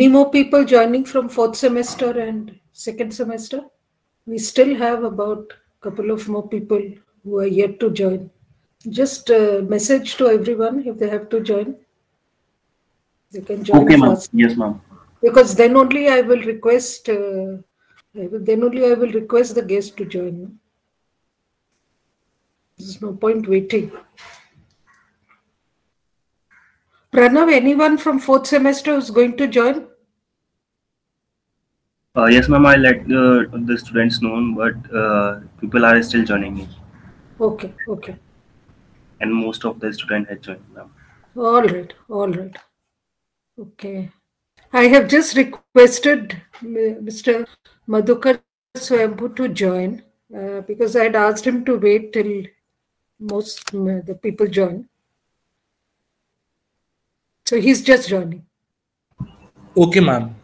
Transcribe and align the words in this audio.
Any 0.00 0.08
more 0.08 0.30
people 0.30 0.64
joining 0.64 1.04
from 1.04 1.28
fourth 1.28 1.56
semester 1.56 2.18
and 2.18 2.58
second 2.72 3.12
semester? 3.12 3.64
We 4.24 4.38
still 4.38 4.74
have 4.76 5.04
about 5.04 5.52
a 5.52 5.84
couple 5.84 6.10
of 6.10 6.26
more 6.26 6.48
people 6.48 6.80
who 7.22 7.36
are 7.40 7.46
yet 7.46 7.78
to 7.80 7.90
join. 7.90 8.30
Just 8.88 9.28
a 9.28 9.60
message 9.60 10.16
to 10.16 10.28
everyone 10.28 10.86
if 10.86 10.96
they 10.96 11.10
have 11.10 11.28
to 11.28 11.40
join. 11.40 11.76
They 13.30 13.42
can 13.42 13.62
join 13.62 13.82
Okay, 13.82 13.98
ma'am. 13.98 14.16
Yes, 14.32 14.56
ma'am. 14.56 14.80
Because 15.20 15.54
then 15.54 15.76
only 15.76 16.08
I 16.08 16.22
will 16.22 16.40
request. 16.44 17.10
Uh, 17.10 17.58
I 18.22 18.26
will- 18.26 18.46
then 18.52 18.64
only 18.64 18.86
I 18.86 18.94
will 18.94 19.12
request 19.12 19.54
the 19.54 19.66
guest 19.74 19.98
to 19.98 20.06
join. 20.06 20.58
There's 22.78 23.02
no 23.02 23.12
point 23.12 23.46
waiting. 23.46 23.92
Pranav, 27.12 27.52
anyone 27.52 27.98
from 27.98 28.18
fourth 28.18 28.46
semester 28.46 28.94
who's 28.94 29.10
going 29.10 29.36
to 29.36 29.46
join? 29.46 29.89
Uh, 32.16 32.26
yes, 32.26 32.48
ma'am. 32.48 32.66
I 32.66 32.74
let 32.76 33.00
uh, 33.02 33.44
the 33.66 33.76
students 33.78 34.20
know, 34.20 34.52
but 34.56 34.94
uh, 34.94 35.40
people 35.60 35.84
are 35.84 36.02
still 36.02 36.24
joining 36.24 36.54
me, 36.56 36.68
Okay, 37.40 37.72
okay. 37.88 38.16
and 39.20 39.32
most 39.32 39.64
of 39.64 39.78
the 39.78 39.92
students 39.92 40.28
have 40.28 40.40
joined, 40.40 40.64
ma'am. 40.74 40.90
All 41.36 41.62
right, 41.62 41.92
all 42.08 42.28
right. 42.28 42.56
Okay. 43.60 44.10
I 44.72 44.84
have 44.88 45.06
just 45.08 45.36
requested 45.36 46.36
M- 46.62 47.04
Mr. 47.06 47.46
Madhukar 47.88 48.40
Swayambhu 48.76 49.36
to 49.36 49.48
join 49.48 50.02
uh, 50.36 50.60
because 50.62 50.96
I 50.96 51.04
had 51.04 51.14
asked 51.16 51.46
him 51.46 51.64
to 51.64 51.76
wait 51.78 52.12
till 52.12 52.42
most 53.20 53.72
uh, 53.74 54.00
the 54.10 54.18
people 54.20 54.48
join. 54.48 54.88
So 57.46 57.60
he's 57.60 57.82
just 57.82 58.08
joining. 58.08 58.44
Okay, 59.76 60.00
ma'am. 60.00 60.34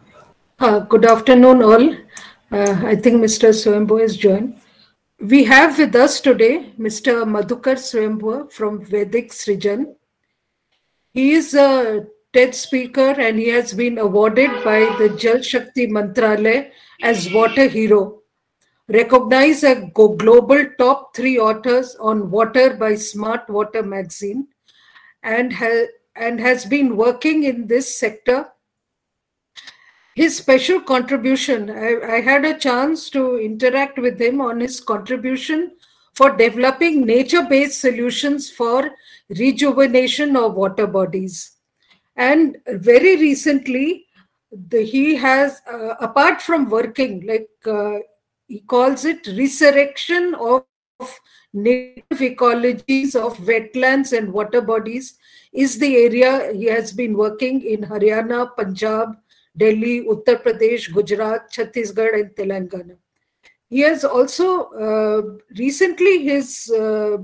Uh, 0.59 0.79
good 0.79 1.05
afternoon, 1.05 1.61
all. 1.61 1.93
Uh, 2.51 2.81
I 2.83 2.95
think 2.95 3.17
Mr. 3.17 3.49
Swayambhu 3.49 4.01
has 4.01 4.17
joined. 4.17 4.59
We 5.19 5.43
have 5.43 5.77
with 5.77 5.95
us 5.95 6.19
today 6.19 6.73
Mr. 6.79 7.25
Madhukar 7.25 7.75
Swayambhu 7.75 8.51
from 8.51 8.83
Vedic 8.83 9.29
Srijan. 9.29 9.93
He 11.13 11.33
is 11.33 11.53
a 11.53 12.07
TED 12.33 12.55
speaker 12.55 13.11
and 13.21 13.37
he 13.37 13.49
has 13.49 13.71
been 13.71 13.99
awarded 13.99 14.49
by 14.63 14.79
the 14.97 15.15
Jal 15.15 15.43
Shakti 15.43 15.85
Mantralaya 15.85 16.71
as 17.03 17.31
Water 17.31 17.67
Hero. 17.67 18.23
Recognized 18.87 19.63
as 19.63 19.83
global 19.93 20.65
top 20.79 21.15
three 21.15 21.37
authors 21.37 21.95
on 21.99 22.31
water 22.31 22.75
by 22.75 22.95
Smart 22.95 23.47
Water 23.47 23.83
magazine 23.83 24.47
and, 25.21 25.53
ha- 25.53 25.91
and 26.15 26.39
has 26.39 26.65
been 26.65 26.97
working 26.97 27.43
in 27.43 27.67
this 27.67 27.99
sector 27.99 28.47
his 30.17 30.35
special 30.35 30.79
contribution 30.81 31.69
I, 31.69 31.89
I 32.15 32.21
had 32.21 32.43
a 32.43 32.57
chance 32.57 33.09
to 33.11 33.37
interact 33.37 33.99
with 33.99 34.19
him 34.19 34.41
on 34.41 34.59
his 34.59 34.79
contribution 34.79 35.73
for 36.15 36.31
developing 36.35 37.05
nature-based 37.05 37.79
solutions 37.79 38.49
for 38.49 38.89
rejuvenation 39.29 40.35
of 40.35 40.55
water 40.55 40.87
bodies. 40.87 41.51
And 42.15 42.57
very 42.67 43.17
recently 43.17 44.07
the, 44.71 44.81
he 44.83 45.15
has 45.17 45.61
uh, 45.71 45.93
apart 45.99 46.41
from 46.41 46.67
working 46.67 47.27
like 47.27 47.49
uh, 47.67 47.99
he 48.47 48.61
calls 48.61 49.05
it 49.05 49.27
resurrection 49.27 50.33
of 50.33 50.65
native 51.53 52.25
ecologies 52.31 53.15
of 53.15 53.37
wetlands 53.51 54.17
and 54.17 54.33
water 54.33 54.61
bodies 54.61 55.19
is 55.53 55.77
the 55.77 55.95
area 55.95 56.51
he 56.53 56.65
has 56.65 56.91
been 56.91 57.15
working 57.15 57.61
in 57.61 57.81
haryana 57.81 58.49
punjab 58.55 59.15
Delhi, 59.57 60.05
Uttar 60.05 60.41
Pradesh, 60.43 60.93
Gujarat, 60.93 61.51
Chhattisgarh, 61.51 62.19
and 62.19 62.29
Telangana. 62.35 62.97
He 63.69 63.81
has 63.81 64.05
also 64.05 64.69
uh, 64.71 65.21
recently 65.57 66.23
his 66.23 66.71
uh, 66.73 67.17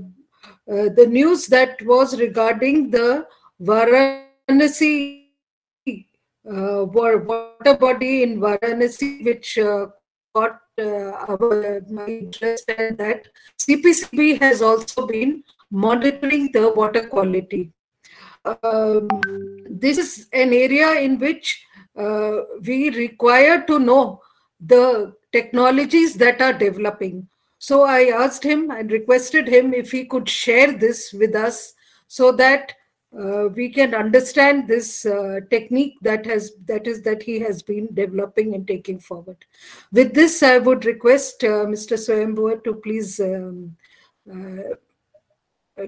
uh, 0.70 0.88
the 0.96 1.06
news 1.08 1.46
that 1.46 1.80
was 1.82 2.18
regarding 2.18 2.90
the 2.90 3.26
Varanasi 3.62 5.24
uh, 6.50 6.84
water 6.84 7.76
body 7.76 8.22
in 8.22 8.40
Varanasi, 8.40 9.24
which 9.24 9.58
uh, 9.58 9.86
got 10.34 10.60
uh, 10.78 11.12
our 11.28 11.82
my 11.88 12.06
interest, 12.06 12.70
and 12.76 12.98
that 12.98 13.28
CPCB 13.58 14.40
has 14.40 14.60
also 14.60 15.06
been 15.06 15.42
monitoring 15.70 16.50
the 16.52 16.72
water 16.72 17.06
quality. 17.06 17.72
Um, 18.44 19.08
this 19.70 19.96
is 19.96 20.28
an 20.32 20.52
area 20.52 20.92
in 21.00 21.18
which 21.18 21.63
uh, 21.96 22.40
we 22.66 22.90
require 22.90 23.62
to 23.66 23.78
know 23.78 24.20
the 24.60 25.14
technologies 25.32 26.14
that 26.14 26.40
are 26.40 26.52
developing. 26.52 27.28
So 27.58 27.82
I 27.82 28.04
asked 28.08 28.44
him 28.44 28.70
and 28.70 28.90
requested 28.90 29.48
him 29.48 29.72
if 29.72 29.90
he 29.90 30.04
could 30.04 30.28
share 30.28 30.72
this 30.72 31.12
with 31.12 31.34
us 31.34 31.74
so 32.08 32.32
that 32.32 32.74
uh, 33.18 33.48
we 33.54 33.68
can 33.68 33.94
understand 33.94 34.66
this 34.66 35.06
uh, 35.06 35.38
technique 35.48 35.94
that 36.02 36.26
has 36.26 36.52
that 36.66 36.86
is 36.86 37.02
that 37.02 37.22
he 37.22 37.38
has 37.38 37.62
been 37.62 37.88
developing 37.94 38.54
and 38.54 38.66
taking 38.66 38.98
forward. 38.98 39.36
With 39.92 40.14
this, 40.14 40.42
I 40.42 40.58
would 40.58 40.84
request 40.84 41.44
uh, 41.44 41.66
Mr. 41.74 41.96
Swayambhu 41.96 42.64
to 42.64 42.74
please 42.74 43.20
um, 43.20 43.76
uh, 44.30 44.74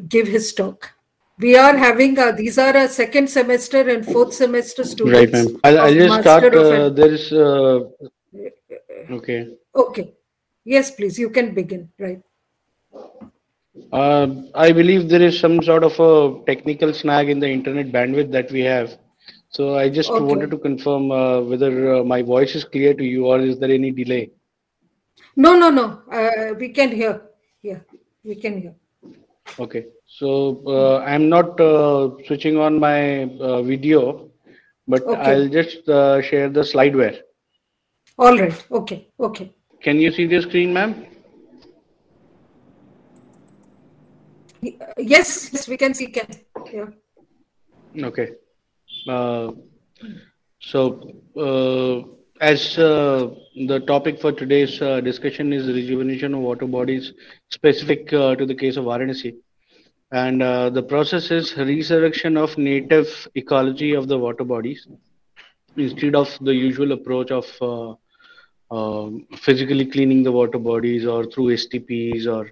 give 0.09 0.29
his 0.29 0.55
talk. 0.55 0.96
We 1.39 1.57
are 1.57 1.77
having 1.77 2.19
uh, 2.19 2.33
these 2.33 2.57
are 2.57 2.75
a 2.75 2.89
second 2.89 3.29
semester 3.29 3.87
and 3.89 4.05
fourth 4.07 4.33
semester 4.33 4.85
students. 4.85 5.19
Right, 5.19 5.33
ma'am. 5.33 5.61
I'll, 5.65 5.81
I'll 5.81 5.95
just 5.95 6.21
start. 6.23 6.55
Uh, 6.55 6.89
there 6.89 7.13
is. 7.13 7.31
Uh, 7.31 7.81
okay. 9.11 9.55
Okay. 9.75 10.15
Yes, 10.65 10.91
please. 10.91 11.19
You 11.19 11.29
can 11.29 11.55
begin. 11.55 11.91
Right. 11.99 12.23
Uh, 13.93 14.29
I 14.55 14.73
believe 14.73 15.11
there 15.11 15.21
is 15.21 15.39
some 15.39 15.63
sort 15.63 15.85
of 15.85 16.01
a 16.01 16.43
technical 16.47 16.95
snag 16.95 17.29
in 17.29 17.39
the 17.39 17.49
internet 17.49 17.93
bandwidth 17.93 18.33
that 18.33 18.51
we 18.51 18.63
have. 18.63 18.97
So 19.51 19.77
I 19.77 19.91
just 19.91 20.11
Okay. 20.11 20.25
wanted 20.25 20.51
to 20.51 20.59
confirm 20.59 21.11
uh, 21.11 21.43
whether 21.43 21.97
uh, 21.97 22.05
my 22.05 22.23
voice 22.23 22.55
is 22.55 22.65
clear 22.65 22.95
to 22.95 23.05
you 23.05 23.27
or 23.27 23.41
is 23.41 23.59
there 23.59 23.71
any 23.71 23.91
delay? 23.91 24.31
No, 25.37 25.55
no, 25.55 25.69
no. 25.69 26.03
Uh, 26.11 26.55
we 26.59 26.71
can 26.71 26.91
hear. 26.91 27.21
Yeah, 27.63 27.81
we 28.25 28.37
can 28.37 28.61
hear. 28.63 28.75
Okay. 29.59 29.87
So 30.07 30.63
uh, 30.67 30.99
I'm 30.99 31.29
not 31.29 31.61
uh, 31.61 32.11
switching 32.27 32.59
on 32.59 32.79
my 32.79 33.25
uh, 33.25 33.63
video, 33.63 34.31
but 34.87 35.03
Okay. 35.03 35.21
I'll 35.21 35.49
just 35.49 35.89
uh, 35.89 36.23
share 36.23 36.49
the 36.49 36.61
slideware. 36.61 37.21
All 38.19 38.37
right. 38.39 38.67
Okay. 38.71 39.09
Okay. 39.19 39.53
Can 39.83 39.99
you 39.99 40.11
see 40.11 40.27
the 40.27 40.41
screen, 40.43 40.73
ma'am? 40.73 41.07
Yes, 44.99 45.53
yes, 45.53 45.69
we 45.69 45.77
can 45.77 45.95
see. 45.95 46.07
Can 46.09 46.27
yeah. 46.73 46.87
Okay. 48.07 48.31
Uh, 49.09 49.53
so, 50.61 51.01
uh, 51.37 52.16
as 52.41 52.79
uh, 52.79 53.31
the 53.69 53.81
topic 53.81 54.21
for 54.21 54.33
today's 54.33 54.81
uh, 54.83 55.01
discussion 55.01 55.53
is 55.53 55.67
rejuvenation 55.67 56.35
of 56.35 56.41
water 56.41 56.67
bodies, 56.67 57.13
specific 57.51 58.13
uh, 58.13 58.35
to 58.37 58.47
the 58.47 58.55
case 58.55 58.77
of 58.77 58.85
Varanasi, 58.85 59.37
and 60.13 60.43
uh, 60.43 60.71
the 60.71 60.83
process 60.83 61.31
is 61.31 61.57
resurrection 61.57 62.37
of 62.37 62.57
native 62.59 63.29
ecology 63.35 63.95
of 63.95 64.09
the 64.09 64.19
water 64.19 64.45
bodies 64.45 64.87
instead 65.77 66.15
of 66.15 66.37
the 66.41 66.55
usual 66.55 66.93
approach 66.93 67.31
of 67.31 67.47
uh, 67.61 67.95
uh, 68.75 69.11
physically 69.37 69.87
cleaning 69.87 70.23
the 70.23 70.33
water 70.33 70.59
bodies 70.59 71.07
or 71.07 71.25
through 71.27 71.55
STPs 71.55 72.27
or 72.27 72.51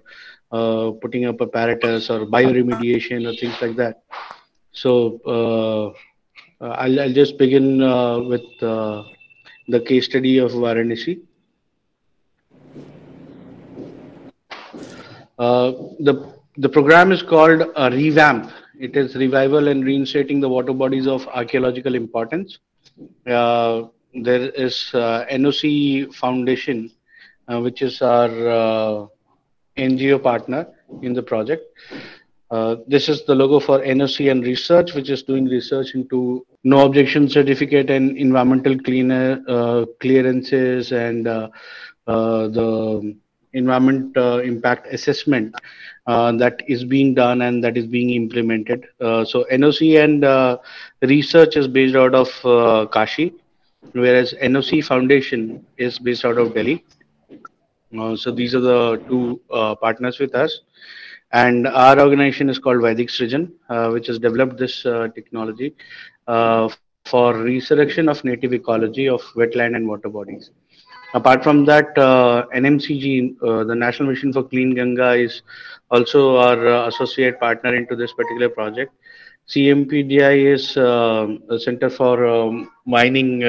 uh, 0.51 0.91
putting 0.99 1.25
up 1.25 1.41
apparatus 1.41 2.09
or 2.09 2.25
bioremediation 2.25 3.27
or 3.27 3.35
things 3.35 3.55
like 3.61 3.75
that. 3.75 4.03
So 4.71 5.93
I'll, 6.61 6.99
I'll 6.99 7.13
just 7.13 7.37
begin 7.37 7.79
with 8.27 8.43
the 9.67 9.79
case 9.79 10.05
study 10.05 10.37
of 10.37 10.51
Varanasi. 10.51 11.21
Uh, 15.37 15.71
the 15.99 16.33
the 16.57 16.69
program 16.69 17.11
is 17.11 17.21
called 17.21 17.61
uh, 17.75 17.89
Revamp. 17.91 18.51
It 18.79 18.95
is 18.95 19.15
revival 19.15 19.67
and 19.67 19.83
reinstating 19.83 20.39
the 20.39 20.47
water 20.47 20.73
bodies 20.73 21.07
of 21.07 21.27
archaeological 21.27 21.95
importance. 21.95 22.59
Uh, 23.27 23.83
there 24.13 24.49
is 24.51 24.91
uh, 24.93 25.25
NOC 25.29 26.13
Foundation, 26.13 26.91
uh, 27.49 27.59
which 27.59 27.81
is 27.81 28.01
our 28.01 28.29
uh, 28.49 29.07
NGO 29.77 30.21
partner 30.21 30.67
in 31.01 31.13
the 31.13 31.23
project. 31.23 31.63
Uh, 32.51 32.75
this 32.87 33.09
is 33.09 33.23
the 33.25 33.33
logo 33.33 33.59
for 33.59 33.79
NOC 33.79 34.29
and 34.29 34.43
Research, 34.43 34.93
which 34.93 35.09
is 35.09 35.23
doing 35.23 35.45
research 35.45 35.95
into 35.95 36.45
no 36.63 36.85
objection 36.85 37.27
certificate 37.27 37.89
and 37.89 38.15
environmental 38.17 38.77
cleaner 38.77 39.43
uh, 39.47 39.85
clearances 39.99 40.91
and 40.91 41.27
uh, 41.27 41.49
uh, 42.05 42.47
the 42.49 43.15
environment 43.53 44.15
uh, 44.15 44.41
impact 44.43 44.85
assessment 44.93 45.55
that 46.05 46.61
is 46.67 46.83
being 46.83 47.15
done 47.15 47.41
and 47.41 47.63
that 47.63 47.77
is 47.77 47.87
being 47.87 48.11
implemented. 48.11 48.85
So 48.99 49.45
NOC 49.51 50.03
and 50.03 50.59
Research 51.01 51.55
is 51.55 51.67
based 51.67 51.95
out 51.95 52.13
of 52.13 52.91
Kashi, 52.91 53.33
whereas 53.93 54.33
NOC 54.33 54.83
Foundation 54.83 55.65
is 55.77 55.97
based 55.97 56.25
out 56.25 56.37
of 56.37 56.53
Delhi. 56.53 56.85
So 58.17 58.29
these 58.29 58.53
are 58.53 58.59
the 58.59 59.03
two 59.07 59.41
partners 59.81 60.19
with 60.19 60.35
us. 60.35 60.61
And 61.43 61.67
our 61.67 61.99
organization 61.99 62.49
is 62.49 62.59
called 62.59 62.81
Vedic 62.81 63.09
Srijan, 63.09 63.51
uh, 63.67 63.89
which 63.89 64.07
has 64.07 64.19
developed 64.19 64.57
this 64.57 64.85
uh, 64.85 65.09
technology 65.13 65.75
uh, 66.27 66.69
for 67.03 67.33
resurrection 67.37 68.07
of 68.07 68.23
native 68.23 68.53
ecology 68.53 69.09
of 69.09 69.21
wetland 69.35 69.75
and 69.75 69.85
water 69.85 70.07
bodies. 70.07 70.51
Apart 71.13 71.43
from 71.43 71.65
that, 71.65 71.97
uh, 71.97 72.45
NMCG, 72.55 73.39
the 73.67 73.75
National 73.75 74.09
Mission 74.09 74.31
for 74.31 74.43
Clean 74.43 74.73
Ganga, 74.73 75.11
is 75.11 75.41
also 75.91 76.37
our 76.37 76.87
associate 76.87 77.37
partner 77.37 77.75
into 77.75 77.97
this 77.97 78.13
particular 78.13 78.47
project. 78.47 78.93
CMPDI 79.49 80.53
is 80.53 80.77
a 80.77 81.59
Center 81.59 81.89
for 81.89 82.25
um, 82.25 82.71
Mining 82.85 83.43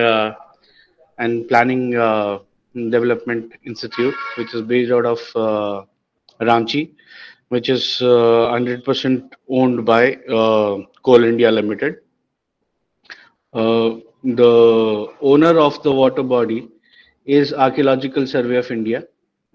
and 1.19 1.49
Planning 1.49 1.91
Development 1.91 3.53
Institute, 3.65 4.15
which 4.39 4.53
is 4.55 4.63
based 4.63 4.91
out 4.91 5.07
of 5.07 5.21
uh, 5.37 5.85
Ranchi, 6.41 6.91
which 7.49 7.69
is 7.69 8.01
uh, 8.03 8.51
100% 8.53 9.33
owned 9.49 9.85
by 9.85 10.15
uh, 10.39 10.79
Coal 11.05 11.25
India 11.25 11.51
Limited. 11.51 11.97
Uh, 13.53 13.97
the 14.25 15.07
owner 15.21 15.59
of 15.59 15.83
the 15.83 15.93
water 15.93 16.23
body 16.23 16.69
is 17.25 17.53
Archaeological 17.53 18.27
Survey 18.27 18.57
of 18.57 18.71
India. 18.71 19.05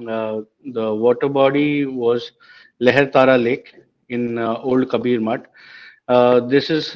Uh, 0.08 0.42
the 0.74 0.94
water 0.94 1.28
body 1.30 1.86
was 1.86 2.32
Leher 2.82 3.12
Tara 3.12 3.38
Lake 3.38 3.76
in 4.10 4.38
uh, 4.38 4.56
Old 4.56 4.90
Kabir 4.90 5.20
Mutt. 5.20 5.46
this 6.50 6.70
is 6.70 6.88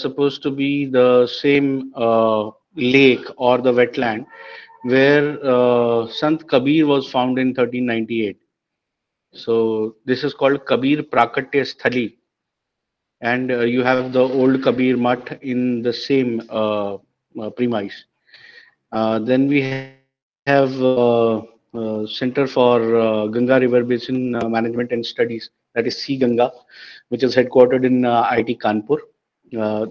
supposed 0.00 0.42
to 0.42 0.50
be 0.50 0.86
the 0.86 1.26
same 1.26 1.92
lake 2.76 3.24
or 3.36 3.58
the 3.58 3.72
wetland 3.72 4.26
where 4.82 5.38
uh, 5.44 6.06
Sant 6.08 6.46
Kabir 6.48 6.86
was 6.86 7.08
found 7.10 7.38
in 7.38 7.48
1398. 7.48 8.38
So 9.36 9.96
this 10.04 10.24
is 10.24 10.34
called 10.34 10.64
Kabir 10.66 11.02
Prakatya 11.02 11.62
Sthali. 11.70 12.16
And 13.20 13.50
uh, 13.50 13.60
you 13.60 13.82
have 13.82 14.12
the 14.12 14.20
old 14.20 14.62
Kabir 14.62 14.96
Mutt 14.96 15.38
in 15.42 15.82
the 15.82 15.92
same 15.92 16.42
uh, 16.50 16.94
uh 17.40 17.50
premise. 17.50 18.04
Uh, 18.92 19.18
then 19.18 19.48
we 19.48 19.60
have 20.46 20.72
uh, 20.82 21.42
Center 22.06 22.46
for 22.46 23.28
Ganga 23.30 23.60
River 23.60 23.84
Basin 23.84 24.30
Management 24.30 24.92
and 24.92 25.04
Studies, 25.04 25.50
that 25.74 25.86
is 25.86 25.98
C 25.98 26.16
Ganga, 26.16 26.52
which 27.08 27.22
is 27.22 27.36
headquartered 27.36 27.84
in 27.84 28.02
IIT 28.02 28.58
Kanpur. 28.60 28.98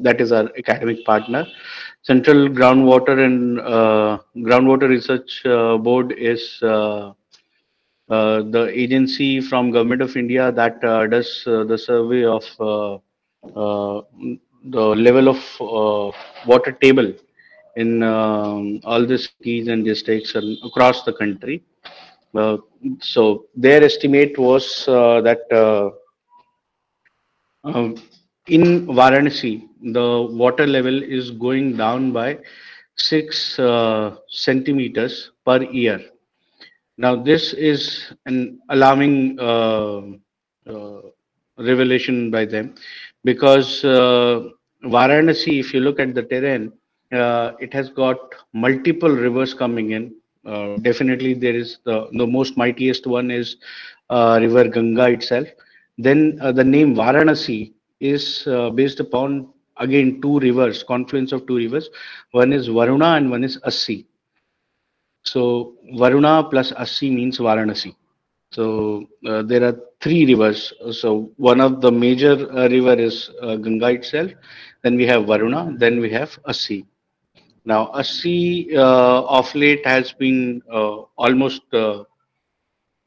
that 0.01 0.19
is 0.19 0.31
our 0.31 0.49
academic 0.57 1.05
partner. 1.05 1.45
Central 2.01 2.49
Groundwater 2.49 3.25
and 3.25 3.59
uh, 3.59 4.19
Groundwater 4.37 4.87
Research 4.87 5.43
uh, 5.45 5.77
Board 5.77 6.11
is 6.11 6.59
uh, 6.61 6.65
uh, 6.67 7.13
the 8.07 8.71
agency 8.73 9.41
from 9.41 9.71
Government 9.71 10.01
of 10.01 10.15
India 10.15 10.51
that 10.51 10.83
uh, 10.83 11.07
does 11.07 11.43
the 11.45 11.77
survey 11.77 12.23
of 12.25 12.43
the 14.67 14.85
level 15.07 15.29
of 15.29 16.15
water 16.45 16.71
table 16.71 17.13
in 17.75 18.03
um, 18.03 18.79
all 18.83 19.05
the 19.05 19.17
cities 19.17 19.67
and 19.67 19.83
districts 19.83 20.35
across 20.63 21.03
the 21.03 21.13
country. 21.13 21.63
so 23.01 23.45
their 23.55 23.83
estimate 23.83 24.37
was 24.37 24.85
that 24.87 25.41
um, 27.63 27.95
in 28.47 28.85
Varanasi, 28.85 29.67
the 29.81 30.27
water 30.31 30.67
level 30.67 31.01
is 31.01 31.31
going 31.31 31.75
down 31.77 32.11
by 32.11 32.37
six 32.95 33.57
uh, 33.59 34.15
centimeters 34.29 35.31
per 35.45 35.63
year. 35.63 35.99
Now, 36.97 37.15
this 37.15 37.53
is 37.53 38.13
an 38.25 38.59
alarming 38.69 39.37
uh, 39.39 40.01
uh, 40.65 41.01
revelation 41.57 42.31
by 42.31 42.45
them 42.45 42.75
because 43.23 43.83
uh, 43.83 44.43
Varanasi, 44.83 45.59
if 45.59 45.73
you 45.73 45.81
look 45.81 45.99
at 45.99 46.15
the 46.15 46.23
terrain, 46.23 46.71
uh, 47.11 47.51
it 47.59 47.73
has 47.73 47.89
got 47.89 48.17
multiple 48.53 49.09
rivers 49.09 49.53
coming 49.53 49.91
in. 49.91 50.15
Uh, 50.45 50.77
definitely, 50.77 51.33
there 51.33 51.55
is 51.55 51.79
the, 51.85 52.07
the 52.13 52.25
most 52.25 52.55
mightiest 52.55 53.07
one 53.07 53.29
is 53.29 53.57
River 54.09 54.67
Ganga 54.69 55.09
itself. 55.09 55.47
Then 55.97 56.37
the 56.37 56.63
name 56.63 56.95
Varanasi 56.95 57.73
is 57.99 58.45
uh, 58.47 58.69
based 58.69 58.99
upon 58.99 59.49
again 59.77 60.21
two 60.21 60.39
rivers, 60.39 60.83
confluence 60.83 61.31
of 61.31 61.45
two 61.47 61.57
rivers. 61.57 61.89
One 62.31 62.53
is 62.53 62.67
Varuna 62.67 63.15
and 63.15 63.29
one 63.29 63.43
is 63.43 63.57
Assi. 63.65 64.05
So 65.25 65.73
Varuna 65.97 66.43
plus 66.49 66.71
Assi 66.73 67.11
means 67.13 67.39
Varanasi. 67.39 67.95
So 68.51 69.05
uh, 69.27 69.43
there 69.43 69.63
are 69.63 69.75
three 70.01 70.25
rivers. 70.25 70.73
So 70.91 71.31
one 71.37 71.61
of 71.61 71.81
the 71.81 71.91
major 71.91 72.33
uh, 72.51 72.67
river 72.69 72.93
is 72.93 73.29
uh, 73.41 73.55
Ganga 73.57 73.89
itself. 73.89 74.31
Then 74.83 74.95
we 74.97 75.05
have 75.07 75.25
Varuna. 75.25 75.73
Then 75.77 75.99
we 75.99 76.09
have 76.11 76.37
Assi. 76.47 76.85
Now 77.65 77.91
Assi 77.95 78.73
uh, 78.75 79.23
of 79.23 79.53
late 79.55 79.85
has 79.85 80.13
been 80.13 80.61
uh, 80.71 80.97
almost 81.17 81.61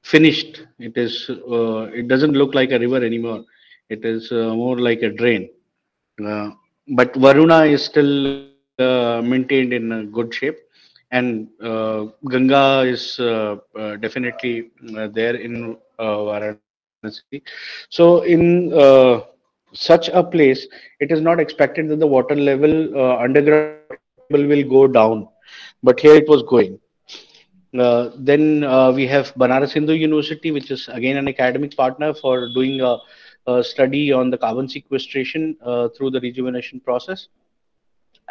finished. 0.03 0.63
It 0.79 0.97
is. 0.97 1.31
it 1.99 2.09
doesn't 2.09 2.33
look 2.35 2.55
like 2.55 2.73
a 2.73 2.79
river 2.79 3.03
anymore 3.05 3.45
it 3.91 4.05
is 4.05 4.31
uh, 4.33 4.55
more 4.55 4.79
like 4.79 5.03
a 5.03 5.11
drain. 5.11 5.49
Uh, 6.25 6.51
but 6.97 7.15
Varuna 7.17 7.65
is 7.65 7.85
still 7.85 8.45
uh, 8.79 9.23
maintained 9.23 9.73
in 9.73 10.11
good 10.13 10.33
shape, 10.35 10.57
and 11.11 11.49
Ganga 12.29 12.85
is 12.87 13.17
definitely 14.01 14.71
there 15.13 15.37
in 15.37 15.77
Varanasi. 15.99 17.43
So 17.89 18.23
in 18.23 18.73
such 19.73 20.09
a 20.09 20.23
place, 20.23 20.67
it 21.01 21.11
is 21.11 21.21
not 21.21 21.41
expected 21.41 21.89
that 21.89 21.99
the 22.01 22.07
water 22.07 22.35
level 22.35 22.97
uh, 22.97 23.17
underground 23.19 23.81
will 24.31 24.63
go 24.65 24.87
down, 24.87 25.29
but 25.83 26.01
here 26.01 26.15
it 26.15 26.29
was 26.29 26.43
going. 26.43 26.79
Uh, 27.79 28.11
then 28.17 28.65
uh, 28.65 28.91
we 28.91 29.07
have 29.07 29.35
Banaras 29.35 29.73
Hindu 29.73 29.93
University, 29.93 30.51
which 30.51 30.71
is 30.71 30.89
again 30.89 31.19
an 31.19 31.29
academic 31.29 31.77
partner 31.77 32.15
for 32.15 32.49
doing 32.55 32.81
a 32.81 33.63
study 33.63 34.13
on 34.13 34.31
the 34.31 34.39
carbon 34.39 34.69
sequestration 34.69 35.57
uh, 35.65 35.89
through 35.89 36.11
the 36.11 36.21
rejuvenation 36.21 36.81
process. 36.81 37.29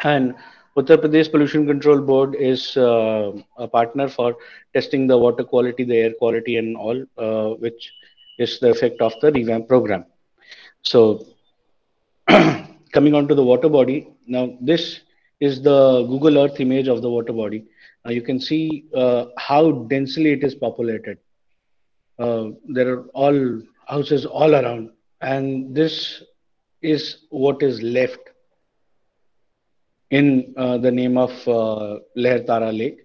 And 0.02 0.34
Uttar 0.76 0.98
Pradesh 0.98 1.30
Pollution 1.30 1.66
Control 1.66 2.00
Board 2.00 2.34
is 2.34 2.76
uh, 2.76 3.32
a 3.56 3.66
partner 3.66 4.08
for 4.08 4.36
testing 4.74 5.06
the 5.06 5.16
water 5.16 5.42
quality, 5.42 5.84
the 5.84 5.96
air 5.96 6.12
quality, 6.12 6.56
and 6.56 6.76
all, 6.76 7.04
uh, 7.18 7.54
which 7.56 7.92
is 8.38 8.60
the 8.60 8.70
effect 8.70 9.00
of 9.00 9.12
the 9.20 9.32
revamp 9.32 9.66
program. 9.66 10.04
So, 10.82 11.26
coming 12.28 13.14
on 13.14 13.26
to 13.28 13.34
the 13.34 13.42
water 13.42 13.68
body, 13.68 14.08
now 14.26 14.56
this 14.60 15.00
is 15.40 15.62
the 15.62 16.04
Google 16.04 16.38
Earth 16.38 16.60
image 16.60 16.88
of 16.88 17.02
the 17.02 17.10
water 17.10 17.32
body. 17.32 17.64
Now 18.04 18.12
you 18.12 18.22
can 18.22 18.40
see 18.40 18.84
uh, 18.94 19.26
how 19.36 19.72
densely 19.88 20.32
it 20.32 20.44
is 20.44 20.54
populated. 20.54 21.18
Uh, 22.18 22.50
there 22.68 22.88
are 22.92 23.02
all 23.14 23.62
houses 23.86 24.26
all 24.26 24.54
around 24.54 24.90
and 25.20 25.74
this 25.74 26.22
is 26.82 27.26
what 27.30 27.62
is 27.62 27.80
left 27.82 28.18
in 30.10 30.54
uh, 30.56 30.78
the 30.78 30.90
name 30.90 31.16
of 31.18 31.30
uh, 31.46 31.98
Leher 32.16 32.46
Tara 32.46 32.72
Lake. 32.72 33.04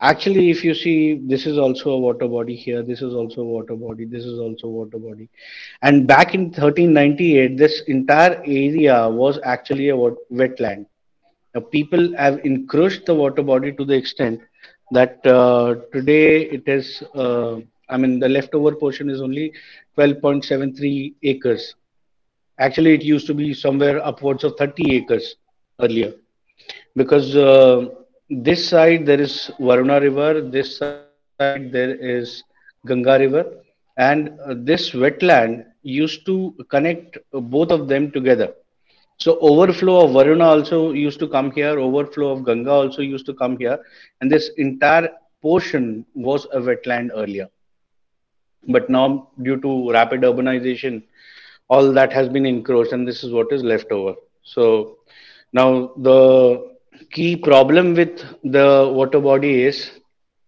Actually, 0.00 0.50
if 0.50 0.62
you 0.62 0.74
see, 0.74 1.20
this 1.26 1.44
is 1.44 1.58
also 1.58 1.90
a 1.90 1.98
water 1.98 2.28
body 2.28 2.54
here. 2.54 2.84
This 2.84 3.02
is 3.02 3.14
also 3.14 3.40
a 3.40 3.44
water 3.44 3.74
body. 3.74 4.04
This 4.04 4.24
is 4.24 4.38
also 4.38 4.68
a 4.68 4.70
water 4.70 4.98
body. 4.98 5.28
And 5.82 6.06
back 6.06 6.34
in 6.34 6.42
1398, 6.44 7.56
this 7.56 7.82
entire 7.88 8.40
area 8.46 9.08
was 9.08 9.40
actually 9.42 9.88
a 9.88 9.96
wetland. 9.96 10.86
Now, 11.54 11.62
people 11.62 12.16
have 12.16 12.38
encroached 12.44 13.06
the 13.06 13.14
water 13.14 13.42
body 13.42 13.72
to 13.72 13.84
the 13.84 13.94
extent 13.94 14.40
that 14.92 15.26
uh, 15.26 15.74
today 15.92 16.42
it 16.42 16.68
is, 16.68 17.02
uh, 17.16 17.56
I 17.88 17.96
mean, 17.96 18.20
the 18.20 18.28
leftover 18.28 18.76
portion 18.76 19.10
is 19.10 19.20
only 19.20 19.52
12.73 19.96 21.14
acres. 21.24 21.74
Actually, 22.60 22.94
it 22.94 23.02
used 23.02 23.26
to 23.26 23.34
be 23.34 23.52
somewhere 23.52 24.04
upwards 24.04 24.44
of 24.44 24.56
30 24.58 24.94
acres 24.94 25.34
earlier. 25.80 26.14
Because 26.96 27.34
uh, 27.36 27.86
this 28.30 28.68
side 28.68 29.06
there 29.06 29.20
is 29.20 29.50
Varuna 29.58 30.00
River, 30.00 30.40
this 30.40 30.78
side 30.78 31.72
there 31.72 31.94
is 31.94 32.42
Ganga 32.86 33.18
River, 33.18 33.44
and 33.96 34.38
uh, 34.40 34.54
this 34.56 34.90
wetland 34.90 35.64
used 35.82 36.26
to 36.26 36.54
connect 36.70 37.18
both 37.32 37.70
of 37.70 37.88
them 37.88 38.10
together. 38.10 38.52
So 39.18 39.38
overflow 39.40 40.04
of 40.04 40.12
Varuna 40.12 40.44
also 40.44 40.92
used 40.92 41.18
to 41.20 41.28
come 41.28 41.50
here, 41.50 41.78
overflow 41.78 42.30
of 42.30 42.44
Ganga 42.44 42.70
also 42.70 43.02
used 43.02 43.26
to 43.26 43.34
come 43.34 43.58
here, 43.58 43.78
and 44.20 44.30
this 44.30 44.50
entire 44.56 45.10
portion 45.42 46.04
was 46.14 46.46
a 46.52 46.60
wetland 46.60 47.10
earlier 47.14 47.48
but 48.66 48.88
now 48.90 49.28
due 49.42 49.60
to 49.60 49.90
rapid 49.90 50.22
urbanization 50.22 51.02
all 51.68 51.92
that 51.92 52.12
has 52.12 52.28
been 52.28 52.46
encroached 52.46 52.92
and 52.92 53.06
this 53.06 53.22
is 53.22 53.32
what 53.32 53.52
is 53.52 53.62
left 53.62 53.90
over 53.92 54.14
so 54.42 54.96
now 55.52 55.92
the 55.98 56.77
key 57.10 57.36
problem 57.36 57.94
with 57.94 58.24
the 58.44 58.90
water 58.94 59.20
body 59.20 59.62
is 59.62 59.90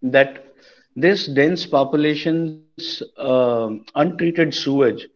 that 0.01 0.45
this 0.95 1.27
dense 1.27 1.65
population's 1.65 3.01
uh, 3.17 3.69
untreated 3.95 4.53
sewage 4.53 5.07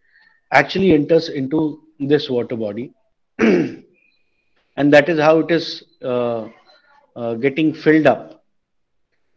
actually 0.51 0.94
enters 0.94 1.30
into 1.30 1.82
this 2.00 2.30
water 2.30 2.56
body. 2.56 2.94
And 3.39 4.92
that 4.94 5.08
is 5.10 5.20
how 5.20 5.39
it 5.39 5.51
is 5.51 5.84
uh, 6.04 6.48
uh, 7.15 7.34
getting 7.36 7.74
filled 7.74 8.08
up. 8.08 8.44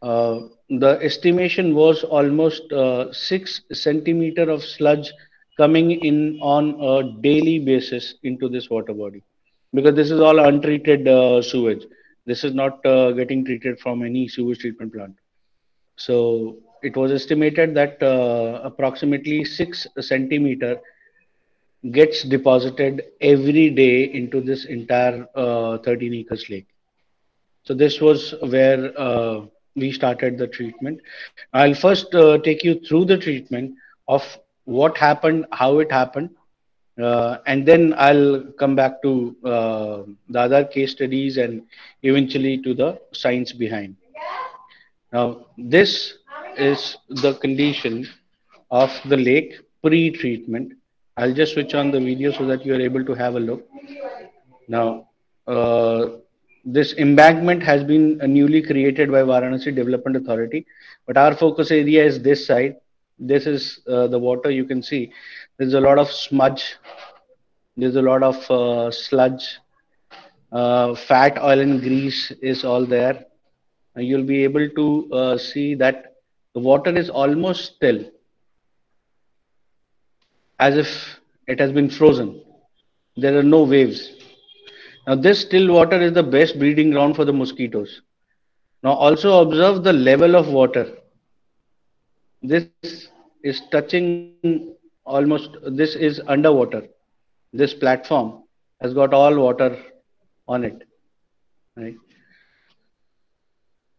Uh, 0.03 0.41
the 0.69 0.99
estimation 1.03 1.75
was 1.75 2.05
almost 2.05 2.73
uh, 2.73 3.13
6 3.13 3.63
centimeter 3.73 4.51
of 4.51 4.63
sludge 4.63 5.13
coming 5.57 5.91
in 5.93 6.39
on 6.41 6.77
a 6.81 7.21
daily 7.21 7.59
basis 7.59 8.15
into 8.23 8.49
this 8.49 8.69
water 8.71 8.95
body 8.95 9.23
because 9.75 9.95
this 9.95 10.11
is 10.11 10.21
all 10.21 10.39
untreated 10.39 11.07
uh, 11.09 11.43
sewage. 11.43 11.85
This 12.27 12.45
is 12.45 12.55
not 12.55 12.85
uh, 12.85 13.13
getting 13.13 13.45
treated 13.45 13.79
from 13.81 14.03
any 14.03 14.29
sewage 14.29 14.59
treatment 14.59 14.93
plant. 14.93 15.17
So 15.97 16.57
it 16.83 16.97
was 16.97 17.11
estimated 17.13 17.75
that 17.75 18.03
uh, 18.03 18.61
approximately 18.63 19.45
6 19.45 19.87
centimeter 20.01 20.81
gets 21.93 22.23
deposited 22.23 23.03
every 23.21 23.71
day 23.71 24.05
into 24.05 24.41
this 24.41 24.65
entire 24.65 25.27
uh, 25.35 25.79
13 25.79 26.15
acres 26.15 26.49
lake. 26.51 26.67
So 27.65 27.75
this 27.75 28.01
was 28.01 28.35
where 28.43 28.93
uh, 28.99 29.43
we 29.77 29.93
started 29.93 30.39
the 30.39 30.47
treatment. 30.49 31.01
I'll 31.53 31.75
first 31.75 32.15
uh, 32.15 32.39
take 32.39 32.65
you 32.65 32.81
through 32.81 33.07
the 33.07 33.19
treatment 33.19 33.75
of 34.09 34.23
what 34.65 34.97
happened, 34.97 35.47
how 35.53 35.79
it 35.79 35.91
happened, 35.91 36.31
uh, 36.99 37.39
and 37.47 37.67
then 37.67 37.95
I'll 37.97 38.43
come 38.59 38.75
back 38.75 39.03
to 39.03 39.37
uh, 39.45 40.03
the 40.29 40.41
other 40.41 40.65
case 40.65 40.93
studies 40.93 41.37
and 41.37 41.63
eventually 42.03 42.59
to 42.63 42.75
the 42.75 43.01
science 43.13 43.53
behind. 43.53 43.97
Now, 45.13 45.47
this 45.57 46.15
is 46.57 46.97
the 47.09 47.35
condition 47.35 48.09
of 48.71 48.91
the 49.07 49.17
lake 49.17 49.61
pre-treatment. 49.83 50.75
I'll 51.17 51.33
just 51.33 51.55
switch 51.55 51.75
on 51.75 51.91
the 51.91 52.01
video 52.01 52.33
so 52.33 52.47
that 52.47 52.65
you 52.65 52.75
are 52.75 52.81
able 52.81 53.05
to 53.05 53.15
have 53.15 53.37
a 53.37 53.41
look. 53.41 53.67
Now, 54.69 55.09
uh, 55.47 56.09
this 56.65 56.93
embankment 56.95 57.63
has 57.63 57.83
been 57.85 58.19
newly 58.19 58.61
created 58.61 59.11
by 59.11 59.23
Varanasi 59.23 59.75
Development 59.75 60.17
Authority, 60.17 60.67
but 61.07 61.17
our 61.17 61.35
focus 61.35 61.71
area 61.71 62.05
is 62.05 62.21
this 62.21 62.47
side. 62.47 62.77
This 63.19 63.47
is 63.47 63.81
uh, 63.89 64.07
the 64.09 64.19
water 64.19 64.51
you 64.51 64.65
can 64.65 64.83
see. 64.83 65.13
There's 65.59 65.75
a 65.75 65.81
lot 65.81 65.99
of 65.99 66.11
smudge. 66.11 66.77
There's 67.77 67.97
a 67.97 68.03
lot 68.03 68.23
of 68.23 68.51
uh, 68.51 68.91
sludge. 68.91 69.59
Uh, 70.51 70.95
fat, 70.95 71.39
oil, 71.39 71.61
and 71.61 71.81
grease 71.81 72.31
is 72.43 72.65
all 72.65 72.87
there. 72.87 73.27
you'll 73.97 74.25
be 74.25 74.45
able 74.45 74.69
to 74.71 75.13
uh, 75.13 75.37
see 75.37 75.75
that 75.75 76.15
the 76.55 76.61
water 76.61 76.97
is 76.97 77.11
almost 77.11 77.75
still, 77.75 78.05
as 80.59 80.77
if 80.77 81.21
it 81.47 81.61
has 81.61 81.73
been 81.73 81.91
frozen. 81.91 82.41
There 83.17 83.37
are 83.39 83.43
no 83.43 83.65
waves 83.65 84.19
now 85.09 85.15
this 85.15 85.41
still 85.41 85.73
water 85.73 85.99
is 86.03 86.13
the 86.13 86.23
best 86.23 86.59
breeding 86.59 86.91
ground 86.91 87.17
for 87.17 87.25
the 87.25 87.33
mosquitoes. 87.33 88.03
Now 88.83 88.93
also 88.93 89.41
observe 89.41 89.83
the 89.83 89.95
level 89.95 90.37
of 90.37 90.49
water. 90.49 90.99
This 92.43 92.67
is 93.43 93.63
touching 93.73 94.75
almost, 95.09 95.57
this 95.67 95.95
is 95.95 96.21
underwater. 96.27 96.87
This 97.53 97.75
platform 97.75 98.45
has 98.81 98.95
got 98.95 99.15
all 99.15 99.37
water 99.37 99.77
on 100.47 100.65
it. 100.65 100.83
Right? 101.77 101.97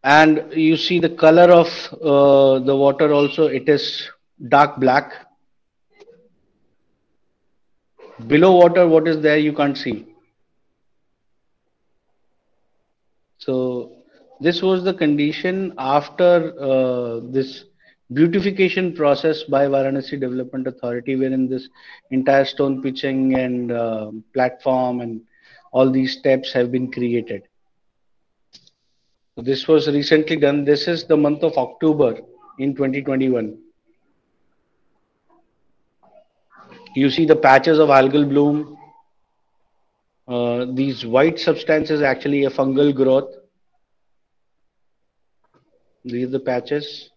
And 0.02 0.52
you 0.52 0.76
see 0.76 0.98
the 0.98 1.10
color 1.10 1.50
of 1.50 1.66
uh, 1.94 2.64
the 2.64 2.74
water 2.74 3.12
also, 3.12 3.46
it 3.46 3.68
is 3.68 4.08
dark 4.48 4.78
black. 4.78 5.12
Below 8.26 8.56
water, 8.56 8.86
what 8.88 9.08
is 9.08 9.20
there, 9.20 9.38
you 9.38 9.52
can't 9.52 9.76
see 9.76 10.10
So 13.40 13.92
this 14.38 14.60
was 14.60 14.84
the 14.84 14.92
condition 14.92 15.72
after 15.78 16.54
uh, 16.60 17.20
this 17.24 17.64
beautification 18.12 18.94
process 18.94 19.44
by 19.44 19.66
Varanasi 19.66 20.18
Development 20.20 20.66
Authority, 20.66 21.16
wherein 21.16 21.48
this 21.48 21.68
entire 22.10 22.44
stone 22.44 22.82
pitching 22.82 23.34
and 23.34 23.72
uh, 23.72 24.10
platform 24.34 25.00
and 25.00 25.20
all 25.72 25.90
these 25.90 26.18
steps 26.18 26.52
have 26.52 26.72
been 26.72 26.90
created. 26.90 27.42
This 29.36 29.68
was 29.68 29.88
recently 29.88 30.36
done. 30.36 30.64
This 30.64 30.88
is 30.88 31.04
the 31.04 31.16
month 31.16 31.42
of 31.42 31.56
October 31.56 32.18
in 32.58 32.74
2021. 32.74 33.58
You 36.96 37.08
see 37.08 37.24
the 37.24 37.36
patches 37.36 37.78
of 37.78 37.88
algal 37.88 38.28
bloom, 38.28 38.76
uh, 40.26 40.66
these 40.74 41.06
white 41.06 41.38
substances 41.38 42.02
actually 42.02 42.44
a 42.44 42.50
fungal 42.50 42.94
growth. 42.94 43.32
These 46.04 46.28
are 46.28 46.30
the 46.30 46.40
patches. 46.40 47.09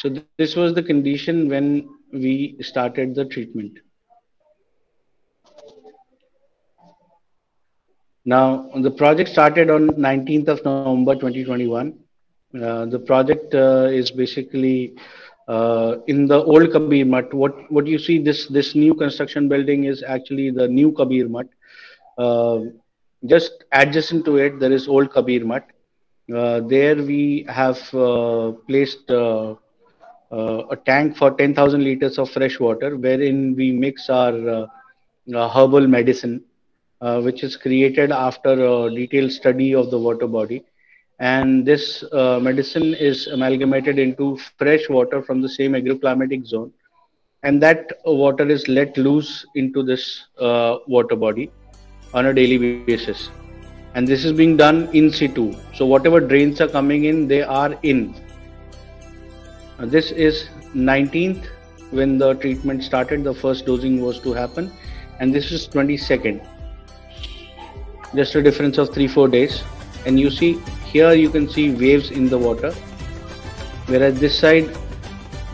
So 0.00 0.08
th 0.08 0.24
this 0.40 0.54
was 0.54 0.74
the 0.74 0.82
condition 0.82 1.48
when 1.52 1.68
we 2.12 2.56
started 2.60 3.14
the 3.14 3.24
treatment. 3.24 3.78
Now, 8.24 8.70
the 8.86 8.90
project 8.90 9.30
started 9.30 9.70
on 9.70 9.88
19th 9.88 10.48
of 10.48 10.64
November 10.64 11.14
2021. 11.14 11.94
Uh, 12.62 12.84
the 12.86 12.98
project 12.98 13.54
uh, 13.54 13.88
is 13.90 14.10
basically 14.10 14.94
uh, 15.48 15.96
in 16.06 16.26
the 16.26 16.42
old 16.44 16.70
Kabir 16.72 17.06
Mutt. 17.06 17.32
What 17.32 17.70
what 17.72 17.86
you 17.86 17.98
see 17.98 18.18
this 18.18 18.46
this 18.46 18.74
new 18.74 18.94
construction 18.94 19.48
building 19.48 19.84
is 19.84 20.02
actually 20.16 20.50
the 20.50 20.68
new 20.68 20.92
Kabir 20.92 21.28
Mutt. 21.28 21.48
Uh, 22.18 22.58
just 23.26 23.64
adjacent 23.72 24.24
to 24.26 24.36
it, 24.36 24.60
there 24.60 24.72
is 24.72 24.86
old 24.86 25.10
Kabir 25.12 25.44
Mutt. 25.44 25.64
Uh, 26.32 26.60
there 26.60 26.96
we 26.96 27.46
have 27.48 27.82
uh, 27.94 28.52
placed 28.68 29.10
uh, 30.30 30.34
uh, 30.34 30.66
a 30.70 30.76
tank 30.76 31.16
for 31.16 31.30
10,000 31.30 31.82
liters 31.82 32.18
of 32.18 32.30
fresh 32.30 32.60
water, 32.60 32.96
wherein 32.96 33.54
we 33.56 33.72
mix 33.72 34.10
our 34.10 34.68
herbal 35.28 35.86
medicine, 35.86 36.42
which 37.00 37.42
is 37.42 37.56
created 37.56 38.12
after 38.12 38.52
a 38.52 38.90
detailed 38.90 39.32
study 39.32 39.74
of 39.74 39.90
the 39.90 39.98
water 39.98 40.26
body. 40.26 40.64
And 41.20 41.66
this 41.66 42.04
uh, 42.12 42.38
medicine 42.40 42.94
is 42.94 43.26
amalgamated 43.26 43.98
into 43.98 44.38
fresh 44.56 44.88
water 44.88 45.22
from 45.22 45.42
the 45.42 45.48
same 45.48 45.72
agroclimatic 45.72 46.46
zone. 46.46 46.72
And 47.42 47.62
that 47.62 47.92
water 48.04 48.48
is 48.48 48.68
let 48.68 48.96
loose 48.96 49.46
into 49.54 49.82
this 49.82 50.26
uh, 50.38 50.78
water 50.86 51.16
body 51.16 51.50
on 52.14 52.26
a 52.26 52.34
daily 52.34 52.76
basis. 52.84 53.30
And 53.94 54.06
this 54.06 54.24
is 54.24 54.32
being 54.32 54.56
done 54.56 54.88
in 54.92 55.10
situ. 55.10 55.54
So 55.74 55.86
whatever 55.86 56.20
drains 56.20 56.60
are 56.60 56.68
coming 56.68 57.04
in 57.04 57.26
they 57.26 57.42
are 57.42 57.78
in 57.82 58.14
Uh, 59.78 59.86
this 59.86 60.10
is 60.10 60.48
19th 60.74 61.46
when 61.92 62.18
the 62.18 62.34
treatment 62.34 62.82
started. 62.82 63.22
The 63.22 63.32
first 63.32 63.64
dosing 63.64 64.00
was 64.02 64.18
to 64.20 64.32
happen 64.32 64.72
and 65.20 65.32
this 65.32 65.52
is 65.52 65.68
22nd 65.68 66.44
just 68.14 68.34
a 68.34 68.42
difference 68.42 68.78
of 68.78 68.92
3 68.92 69.06
4 69.06 69.28
days. 69.28 69.62
And 70.04 70.18
you 70.18 70.30
see 70.30 70.58
here 70.84 71.12
you 71.12 71.30
can 71.30 71.48
see 71.48 71.70
waves 71.70 72.10
in 72.10 72.28
the 72.28 72.38
water 72.38 72.72
whereas 73.86 74.18
this 74.18 74.36
side 74.36 74.68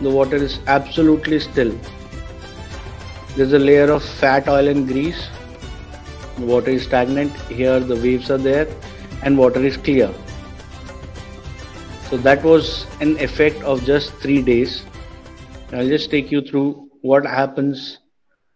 the 0.01 0.09
water 0.09 0.37
is 0.37 0.59
absolutely 0.65 1.39
still. 1.39 1.77
There's 3.35 3.53
a 3.53 3.59
layer 3.59 3.91
of 3.91 4.03
fat 4.03 4.47
oil 4.47 4.67
and 4.67 4.87
grease. 4.87 5.27
The 6.37 6.45
water 6.45 6.71
is 6.71 6.83
stagnant. 6.83 7.31
Here 7.61 7.79
the 7.79 7.95
waves 7.95 8.31
are 8.31 8.39
there 8.39 8.67
and 9.21 9.37
water 9.37 9.63
is 9.63 9.77
clear 9.77 10.11
so 12.09 12.17
that 12.17 12.43
was 12.43 12.85
an 13.01 13.17
effect 13.19 13.61
of 13.63 13.83
just 13.83 14.13
three 14.15 14.41
days. 14.41 14.83
I'll 15.73 15.87
just 15.87 16.11
take 16.11 16.31
you 16.31 16.41
through 16.41 16.89
what 17.01 17.25
happens 17.25 17.97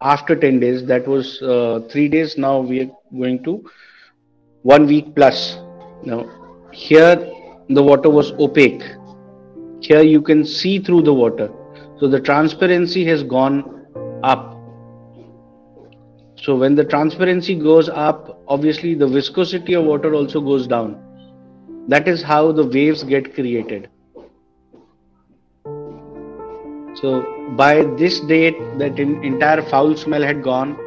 after 0.01 0.35
10 0.35 0.59
days. 0.59 0.85
That 0.85 1.07
was 1.07 1.41
uh, 1.41 1.81
three 1.89 2.07
days. 2.09 2.37
Now 2.37 2.59
we 2.59 2.81
are 2.81 2.91
going 3.11 3.43
to 3.45 3.67
one 4.61 4.85
week 4.85 5.15
plus. 5.15 5.57
Now 6.03 6.29
here 6.71 7.15
the 7.69 7.81
water 7.81 8.09
was 8.11 8.31
opaque. 8.33 8.83
Here 9.81 10.03
you 10.03 10.21
can 10.21 10.45
see 10.45 10.79
through 10.79 11.01
the 11.01 11.13
water. 11.13 11.51
So 11.99 12.07
the 12.07 12.19
transparency 12.19 13.03
has 13.05 13.23
gone 13.23 13.87
up. 14.21 14.55
So 16.37 16.55
when 16.55 16.75
the 16.75 16.85
transparency 16.85 17.55
goes 17.55 17.89
up 17.89 18.39
obviously 18.47 18.93
the 18.93 19.07
viscosity 19.07 19.73
of 19.73 19.85
water 19.85 20.13
also 20.13 20.39
goes 20.39 20.67
down 20.67 21.08
that 21.89 22.07
is 22.07 22.21
how 22.21 22.51
the 22.51 22.65
waves 22.65 23.03
get 23.03 23.33
created. 23.33 23.89
So 27.01 27.23
by 27.55 27.83
this 28.01 28.19
date 28.31 28.57
that 28.77 28.99
entire 28.99 29.61
foul 29.63 29.95
smell 29.95 30.21
had 30.21 30.43
gone 30.43 30.77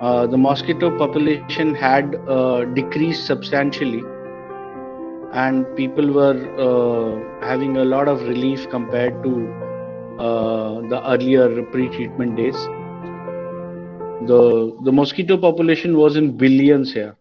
uh, 0.00 0.26
the 0.28 0.38
mosquito 0.38 0.96
population 0.96 1.74
had 1.74 2.14
uh, 2.28 2.64
decreased 2.64 3.26
substantially. 3.26 4.02
And 5.32 5.66
people 5.76 6.12
were 6.12 6.38
uh, 6.66 7.46
having 7.46 7.76
a 7.76 7.84
lot 7.84 8.08
of 8.08 8.22
relief 8.22 8.68
compared 8.70 9.22
to 9.24 9.32
uh, 10.18 10.80
the 10.88 11.02
earlier 11.04 11.62
pre-treatment 11.64 12.36
days. 12.36 12.56
The 14.30 14.76
the 14.84 14.92
mosquito 14.92 15.36
population 15.36 15.96
was 15.96 16.16
in 16.16 16.36
billions 16.36 16.92
here 16.92 17.16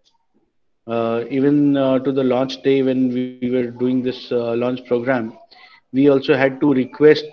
even 0.88 1.76
uh, 1.78 2.00
to 2.00 2.12
the 2.12 2.24
launch 2.24 2.62
day 2.64 2.82
when 2.82 3.10
we, 3.10 3.38
we 3.42 3.50
were 3.50 3.68
doing 3.72 4.02
this 4.02 4.32
launch 4.32 4.84
program 4.86 5.34
we 5.94 6.10
also 6.10 6.36
had 6.36 6.60
to 6.60 6.74
request 6.74 7.26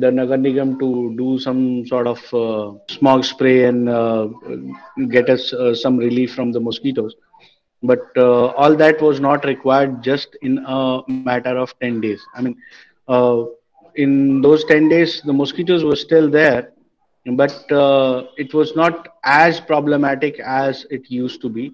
the 0.00 0.10
Nagar 0.10 0.36
Nigam 0.36 0.78
to 0.78 1.14
do 1.16 1.38
some 1.38 1.86
sort 1.86 2.06
of 2.06 2.18
uh, 2.34 2.72
smog 2.88 3.24
spray 3.24 3.64
and 3.64 3.88
uh, 3.88 4.28
get 5.08 5.28
us 5.30 5.52
uh, 5.52 5.74
some 5.74 5.96
relief 5.96 6.34
from 6.34 6.52
the 6.52 6.60
mosquitoes. 6.60 7.14
But 7.82 8.02
uh, 8.16 8.46
all 8.46 8.74
that 8.76 9.00
was 9.00 9.20
not 9.20 9.44
required 9.44 10.02
just 10.02 10.36
in 10.42 10.58
a 10.66 11.02
matter 11.08 11.56
of 11.56 11.74
10 11.80 12.00
days. 12.00 12.20
I 12.34 12.42
mean, 12.42 12.56
uh, 13.08 13.44
in 13.94 14.40
those 14.42 14.64
10 14.64 14.88
days, 14.88 15.22
the 15.24 15.32
mosquitoes 15.32 15.84
were 15.84 15.96
still 15.96 16.28
there, 16.30 16.72
but 17.26 17.70
uh, 17.72 18.24
it 18.36 18.52
was 18.54 18.74
not 18.76 19.08
as 19.24 19.60
problematic 19.60 20.38
as 20.40 20.86
it 20.90 21.10
used 21.10 21.40
to 21.42 21.48
be. 21.48 21.72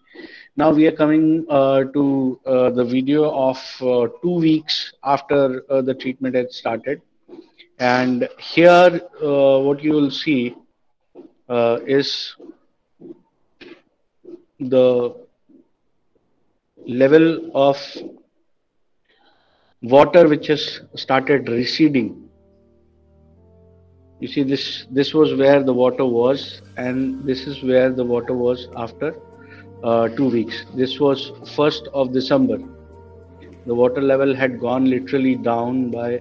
Now 0.54 0.70
we 0.70 0.86
are 0.86 0.92
coming 0.92 1.46
to 1.46 2.40
the 2.44 2.84
video 2.84 3.30
of 3.30 3.58
two 4.22 4.38
weeks 4.38 4.92
after 5.02 5.64
the 5.68 5.94
treatment 5.94 6.34
had 6.34 6.52
started. 6.52 7.00
And 7.78 8.28
here 8.38 9.00
uh, 9.22 9.58
what 9.60 9.82
you 9.82 9.92
will 9.92 10.10
see 10.10 10.54
uh, 11.48 11.78
is 11.86 12.36
the 14.60 15.16
level 16.86 17.50
of 17.56 17.76
water 19.80 20.28
which 20.28 20.48
has 20.48 20.82
started 20.94 21.48
receding. 21.48 22.28
You 24.20 24.28
see 24.28 24.42
this 24.42 24.86
this 24.90 25.14
was 25.14 25.34
where 25.34 25.62
the 25.64 25.72
water 25.72 26.04
was 26.04 26.62
and 26.76 27.24
this 27.24 27.46
is 27.46 27.62
where 27.62 27.90
the 27.90 28.04
water 28.04 28.34
was 28.34 28.68
after 28.76 29.16
uh, 29.82 30.08
two 30.08 30.28
weeks 30.28 30.64
this 30.74 30.98
was 31.00 31.32
first 31.56 31.88
of 31.92 32.12
december 32.12 32.58
the 33.66 33.74
water 33.74 34.00
level 34.00 34.34
had 34.34 34.58
gone 34.60 34.86
literally 34.90 35.34
down 35.36 35.90
by 35.90 36.20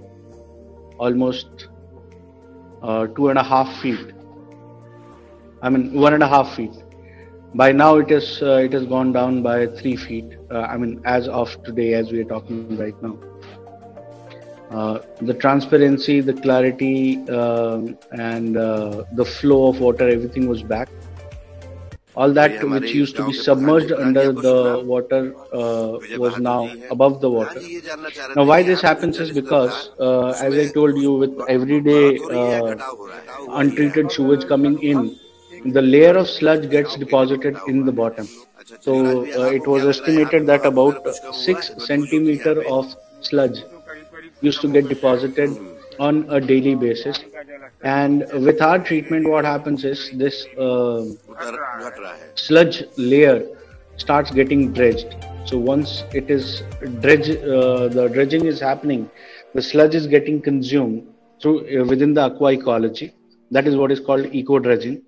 almost 0.99 1.67
uh, 2.83 3.07
two 3.07 3.29
and 3.29 3.39
a 3.39 3.43
half 3.43 3.81
feet. 3.81 4.13
I 5.61 5.69
mean, 5.69 5.93
one 5.93 6.13
and 6.13 6.23
a 6.23 6.27
half 6.27 6.55
feet. 6.55 6.71
By 7.53 7.71
now, 7.71 7.95
it 7.97 8.11
is 8.11 8.41
uh, 8.41 8.61
it 8.67 8.73
has 8.73 8.85
gone 8.85 9.11
down 9.11 9.41
by 9.43 9.67
three 9.67 9.95
feet. 9.95 10.37
Uh, 10.49 10.61
I 10.61 10.77
mean, 10.77 11.01
as 11.05 11.27
of 11.27 11.61
today, 11.63 11.93
as 11.93 12.11
we 12.11 12.21
are 12.21 12.29
talking 12.35 12.77
right 12.77 13.01
now. 13.01 13.17
Uh, 14.71 14.99
the 15.21 15.33
transparency, 15.33 16.21
the 16.21 16.33
clarity, 16.33 17.17
um, 17.29 17.97
and 18.11 18.55
uh, 18.55 19.03
the 19.13 19.25
flow 19.25 19.67
of 19.67 19.81
water, 19.81 20.07
everything 20.07 20.47
was 20.47 20.63
back 20.63 20.87
all 22.15 22.33
that 22.33 22.63
which 22.67 22.91
used 22.91 23.15
to 23.15 23.25
be 23.25 23.33
submerged 23.33 23.91
under 23.91 24.31
the 24.33 24.83
water 24.85 25.33
uh, 25.53 25.97
was 26.17 26.37
now 26.39 26.69
above 26.89 27.21
the 27.21 27.29
water. 27.29 27.61
Now, 28.35 28.43
why 28.43 28.63
this 28.63 28.81
happens 28.81 29.19
is 29.19 29.31
because, 29.31 29.91
uh, 29.99 30.29
as 30.29 30.57
I 30.57 30.67
told 30.73 30.97
you, 30.97 31.13
with 31.13 31.39
everyday 31.47 32.17
uh, 32.19 32.75
untreated 33.51 34.11
sewage 34.11 34.47
coming 34.47 34.81
in, 34.83 35.17
the 35.65 35.81
layer 35.81 36.17
of 36.17 36.27
sludge 36.29 36.69
gets 36.69 36.95
deposited 36.95 37.57
in 37.67 37.85
the 37.85 37.91
bottom. 37.91 38.27
So, 38.81 39.21
uh, 39.21 39.49
it 39.51 39.65
was 39.67 39.85
estimated 39.85 40.47
that 40.47 40.65
about 40.65 41.07
six 41.33 41.71
centimeter 41.77 42.65
of 42.67 42.93
sludge 43.21 43.59
used 44.41 44.61
to 44.61 44.67
get 44.67 44.89
deposited 44.89 45.57
on 45.99 46.25
a 46.29 46.39
daily 46.39 46.75
basis. 46.75 47.19
And 47.83 48.25
with 48.33 48.61
our 48.61 48.79
treatment 48.79 49.27
what 49.27 49.45
happens 49.45 49.83
is 49.83 50.09
this 50.13 50.45
uh, 50.57 51.05
sludge 52.35 52.83
layer 52.97 53.47
starts 53.97 54.31
getting 54.31 54.71
dredged. 54.73 55.15
So 55.45 55.57
once 55.57 56.03
it 56.13 56.29
is 56.29 56.63
dredge 57.01 57.29
uh, 57.29 57.87
the 57.87 58.09
dredging 58.13 58.45
is 58.45 58.59
happening 58.59 59.09
the 59.53 59.61
sludge 59.61 59.95
is 59.95 60.07
getting 60.07 60.41
consumed 60.41 61.07
through 61.41 61.81
uh, 61.81 61.85
within 61.85 62.13
the 62.13 62.21
aqua 62.21 62.53
ecology. 62.53 63.13
That 63.51 63.67
is 63.67 63.75
what 63.75 63.91
is 63.91 63.99
called 63.99 64.27
eco 64.33 64.59
dredging 64.59 65.01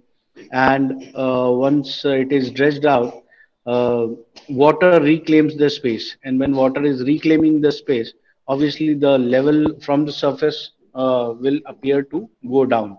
and 0.51 1.11
uh, 1.15 1.49
once 1.51 2.03
it 2.05 2.31
is 2.31 2.51
dredged 2.51 2.85
out 2.85 3.23
uh, 3.65 4.07
water 4.49 4.99
reclaims 4.99 5.55
the 5.55 5.69
space. 5.69 6.17
And 6.23 6.39
when 6.39 6.53
water 6.53 6.83
is 6.83 7.03
reclaiming 7.03 7.61
the 7.61 7.71
space 7.71 8.13
obviously 8.47 8.93
the 8.93 9.17
level 9.17 9.79
from 9.79 10.05
the 10.05 10.11
surface 10.11 10.71
uh, 10.95 11.33
will 11.39 11.59
appear 11.65 12.03
to 12.03 12.29
go 12.49 12.65
down. 12.65 12.97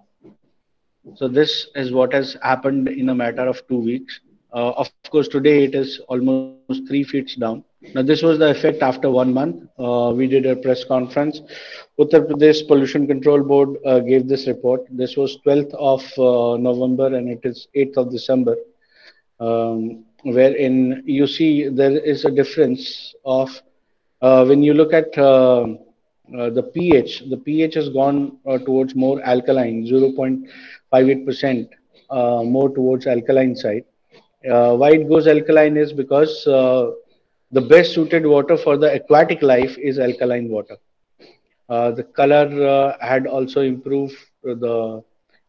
So 1.16 1.28
this 1.28 1.68
is 1.74 1.92
what 1.92 2.12
has 2.14 2.36
happened 2.42 2.88
in 2.88 3.10
a 3.10 3.14
matter 3.14 3.46
of 3.46 3.66
two 3.68 3.78
weeks. 3.78 4.20
Uh, 4.52 4.70
of 4.70 4.90
course, 5.10 5.28
today 5.28 5.64
it 5.64 5.74
is 5.74 6.00
almost 6.08 6.86
three 6.88 7.02
feet 7.02 7.30
down. 7.40 7.64
Now, 7.92 8.02
this 8.02 8.22
was 8.22 8.38
the 8.38 8.50
effect 8.50 8.82
after 8.82 9.10
one 9.10 9.34
month. 9.34 9.64
Uh, 9.78 10.12
we 10.16 10.26
did 10.26 10.46
a 10.46 10.56
press 10.56 10.84
conference. 10.84 11.40
Uttar 11.98 12.26
Pradesh 12.26 12.66
Pollution 12.66 13.06
Control 13.06 13.42
Board 13.42 13.76
uh, 13.84 13.98
gave 13.98 14.28
this 14.28 14.46
report. 14.46 14.82
This 14.90 15.16
was 15.16 15.38
12th 15.44 15.74
of 15.74 16.00
uh, 16.18 16.56
November 16.56 17.14
and 17.14 17.28
it 17.28 17.40
is 17.42 17.68
8th 17.76 17.96
of 17.96 18.10
December, 18.10 18.56
um, 19.40 20.04
wherein 20.22 21.02
you 21.04 21.26
see 21.26 21.68
there 21.68 21.98
is 21.98 22.24
a 22.24 22.30
difference 22.30 23.14
of 23.24 23.50
when 24.24 24.62
you 24.62 24.74
look 24.74 24.92
at 24.92 25.16
uh, 26.32 26.50
the 26.50 26.62
pH, 26.62 27.28
the 27.28 27.36
pH 27.36 27.74
has 27.74 27.88
gone 27.90 28.38
uh, 28.46 28.58
towards 28.58 28.94
more 28.94 29.22
alkaline, 29.22 29.86
0.58% 29.86 31.68
uh, 32.10 32.42
more 32.42 32.70
towards 32.74 33.06
alkaline 33.06 33.54
side. 33.54 33.84
Uh, 34.50 34.74
why 34.74 34.92
it 34.92 35.08
goes 35.08 35.26
alkaline 35.26 35.76
is 35.76 35.92
because 35.92 36.46
uh, 36.46 36.90
the 37.52 37.60
best 37.60 37.92
suited 37.92 38.24
water 38.24 38.56
for 38.56 38.76
the 38.76 38.92
aquatic 38.94 39.42
life 39.42 39.76
is 39.78 39.98
alkaline 39.98 40.48
water. 40.48 40.76
the 41.68 42.06
color 42.16 42.96
had 43.00 43.26
also 43.26 43.60
improved. 43.60 44.16
The 44.42 45.02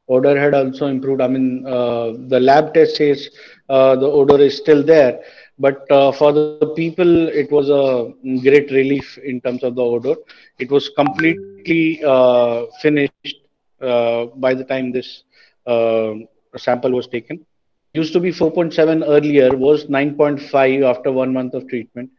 odor 0.08 0.40
had 0.40 0.54
also 0.54 0.88
improved. 0.88 1.22
I 1.22 1.28
mean, 1.28 1.64
the 1.64 2.40
lab 2.42 2.74
test 2.74 2.98
says 2.98 3.30
the 3.70 4.10
odor 4.20 4.40
is 4.42 4.58
still 4.58 4.84
there, 4.84 5.22
but 5.58 5.90
uh, 5.90 6.12
for 6.12 6.34
the 6.34 6.74
people 6.76 7.30
it 7.30 7.50
was 7.52 7.70
a 7.70 8.12
great 8.42 8.72
relief 8.72 9.18
in 9.20 9.40
terms 9.40 9.64
of 9.64 9.76
the 9.76 9.82
odor 9.82 10.16
it 10.60 10.70
was 10.70 10.90
completely 10.90 12.04
uh, 12.04 12.66
finished 12.82 13.38
uh, 13.82 14.26
by 14.36 14.54
the 14.54 14.64
time 14.64 14.92
this 14.92 15.24
uh, 15.66 16.14
sample 16.58 16.92
was 16.92 17.08
taken. 17.08 17.46
Used 17.94 18.14
to 18.14 18.20
be 18.20 18.32
4.7 18.32 19.04
earlier 19.08 19.56
was 19.56 19.86
9.5 19.86 20.84
after 20.84 21.12
one 21.12 21.34
month 21.34 21.54
of 21.54 21.68
treatment. 21.68 22.10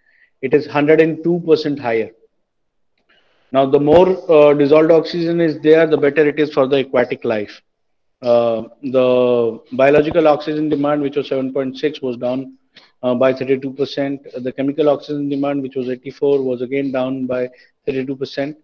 It 0.40 0.54
is 0.54 0.66
102% 0.66 1.78
higher. 1.78 2.10
Now 3.52 3.66
the 3.66 3.80
more 3.80 4.08
uh, 4.30 4.54
dissolved 4.54 4.90
oxygen 4.90 5.40
is 5.40 5.60
there 5.60 5.86
the 5.86 5.96
better 5.96 6.26
it 6.26 6.38
is 6.38 6.52
for 6.52 6.66
the 6.66 6.78
aquatic 6.78 7.24
life. 7.24 7.60
Uh, 8.22 8.62
the 8.82 9.60
biological 9.72 10.26
oxygen 10.26 10.68
demand 10.68 11.02
which 11.02 11.16
was 11.16 11.28
7.6 11.28 12.02
was 12.02 12.16
down 12.16 12.56
uh, 13.02 13.14
by 13.14 13.32
32%. 13.32 14.42
The 14.42 14.52
chemical 14.52 14.88
oxygen 14.88 15.28
demand, 15.28 15.62
which 15.62 15.76
was 15.76 15.88
84, 15.88 16.42
was 16.42 16.62
again 16.62 16.92
down 16.92 17.26
by 17.26 17.48
32%. 17.88 18.56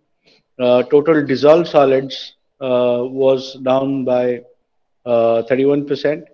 Uh, 0.58 0.82
total 0.84 1.24
dissolved 1.24 1.68
solids 1.68 2.34
uh, 2.60 3.02
was 3.02 3.54
down 3.62 4.04
by 4.04 4.42
31%. 5.06 6.24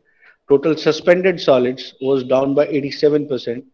Total 0.49 0.77
suspended 0.77 1.41
solids 1.41 1.95
was 2.01 2.25
down 2.25 2.55
by 2.55 2.67
87%. 2.67 3.65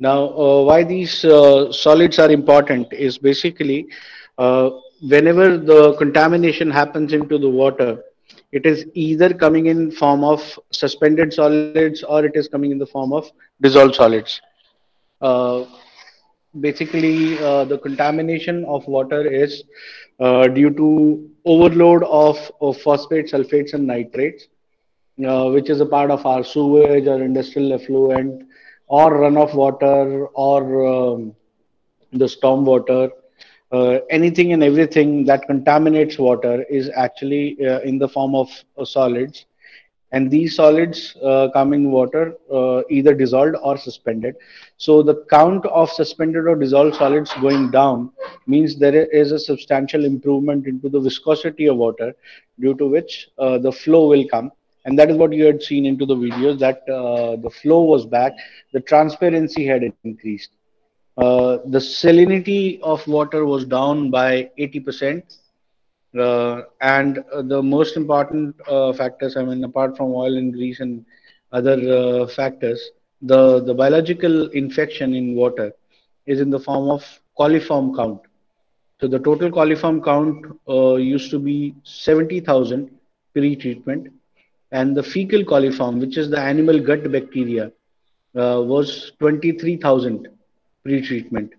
Now, 0.00 0.28
uh, 0.28 0.62
why 0.62 0.84
these 0.84 1.24
uh, 1.24 1.72
solids 1.72 2.20
are 2.20 2.30
important 2.30 2.92
is 2.92 3.18
basically 3.18 3.88
uh, 4.38 4.70
whenever 5.02 5.58
the 5.58 5.94
contamination 5.96 6.70
happens 6.70 7.12
into 7.12 7.36
the 7.36 7.48
water, 7.48 8.00
it 8.52 8.64
is 8.66 8.86
either 8.94 9.32
coming 9.32 9.66
in 9.66 9.90
form 9.90 10.24
of 10.24 10.58
suspended 10.70 11.32
solids 11.32 11.82
or 11.82 12.24
it 12.24 12.32
is 12.34 12.48
coming 12.48 12.52
in 12.52 12.78
the 12.78 12.86
form 12.86 13.12
of 13.12 13.30
dissolved 13.60 13.94
solids. 13.94 14.40
Uh, 15.20 15.64
basically, 16.60 17.38
uh, 17.38 17.64
the 17.64 17.78
contamination 17.78 18.64
of 18.64 18.86
water 18.86 19.26
is 19.26 19.64
uh, 20.20 20.48
due 20.48 20.70
to 20.70 21.28
overload 21.44 22.02
of, 22.04 22.50
of 22.60 22.80
phosphates, 22.80 23.32
sulfates, 23.32 23.74
and 23.74 23.86
nitrates, 23.86 24.48
uh, 25.26 25.50
which 25.50 25.68
is 25.68 25.80
a 25.80 25.86
part 25.86 26.10
of 26.10 26.24
our 26.24 26.42
sewage 26.42 27.06
or 27.06 27.22
industrial 27.22 27.72
effluent 27.72 28.42
or 28.86 29.12
runoff 29.18 29.54
water 29.54 30.26
or 30.28 30.86
um, 30.86 31.34
the 32.12 32.28
storm 32.28 32.64
water 32.64 33.10
uh, 33.72 33.98
anything 34.10 34.52
and 34.52 34.62
everything 34.62 35.24
that 35.24 35.46
contaminates 35.46 36.18
water 36.18 36.64
is 36.70 36.90
actually 36.94 37.56
uh, 37.66 37.80
in 37.80 37.98
the 37.98 38.08
form 38.08 38.34
of 38.34 38.48
uh, 38.76 38.84
solids 38.84 39.46
and 40.12 40.30
these 40.30 40.56
solids 40.56 41.16
uh, 41.22 41.48
come 41.52 41.74
in 41.74 41.90
water 41.90 42.34
uh, 42.52 42.82
either 42.88 43.14
dissolved 43.14 43.56
or 43.62 43.76
suspended. 43.76 44.36
So 44.78 45.02
the 45.02 45.24
count 45.28 45.66
of 45.66 45.90
suspended 45.90 46.46
or 46.46 46.56
dissolved 46.56 46.96
solids 46.96 47.32
going 47.42 47.70
down 47.70 48.10
means 48.46 48.78
there 48.78 49.04
is 49.04 49.32
a 49.32 49.38
substantial 49.38 50.06
improvement 50.06 50.66
into 50.66 50.88
the 50.88 51.00
viscosity 51.00 51.66
of 51.66 51.76
water, 51.76 52.14
due 52.58 52.74
to 52.76 52.86
which 52.86 53.28
uh, 53.38 53.58
the 53.58 53.70
flow 53.70 54.08
will 54.08 54.26
come. 54.28 54.50
And 54.86 54.98
that 54.98 55.10
is 55.10 55.18
what 55.18 55.34
you 55.34 55.44
had 55.44 55.62
seen 55.62 55.84
into 55.84 56.06
the 56.06 56.16
videos 56.16 56.58
that 56.60 56.86
the 56.86 57.50
flow 57.50 57.82
was 57.82 58.06
back, 58.06 58.32
the 58.72 58.80
transparency 58.80 59.66
had 59.66 59.82
increased. 60.04 60.52
Uh, 61.18 61.58
the 61.66 61.78
salinity 61.78 62.80
of 62.80 63.04
water 63.08 63.44
was 63.44 63.64
down 63.64 64.08
by 64.08 64.48
80%. 64.56 65.22
Uh, 66.16 66.62
and 66.80 67.18
uh, 67.34 67.42
the 67.42 67.60
most 67.60 67.96
important 67.96 68.54
uh, 68.68 68.92
factors, 68.92 69.36
I 69.36 69.42
mean, 69.42 69.62
apart 69.64 69.96
from 69.96 70.12
oil 70.12 70.36
and 70.36 70.52
grease 70.52 70.78
and 70.78 71.04
other 71.52 71.74
uh, 71.74 72.26
factors, 72.28 72.80
the, 73.20 73.60
the 73.64 73.74
biological 73.74 74.48
infection 74.50 75.12
in 75.12 75.34
water 75.34 75.72
is 76.26 76.40
in 76.40 76.50
the 76.50 76.60
form 76.60 76.88
of 76.88 77.04
coliform 77.36 77.96
count. 77.96 78.20
So 79.00 79.08
the 79.08 79.18
total 79.18 79.50
coliform 79.50 80.04
count 80.04 80.46
uh, 80.68 80.96
used 80.96 81.30
to 81.32 81.40
be 81.40 81.74
70,000 81.82 82.90
pre-treatment 83.34 84.08
and 84.70 84.96
the 84.96 85.02
fecal 85.02 85.42
coliform, 85.42 86.00
which 86.00 86.16
is 86.16 86.30
the 86.30 86.38
animal 86.38 86.78
gut 86.78 87.10
bacteria, 87.10 87.72
was 88.34 89.12
23,000 89.18 90.28
pre-treatment. 90.84 91.52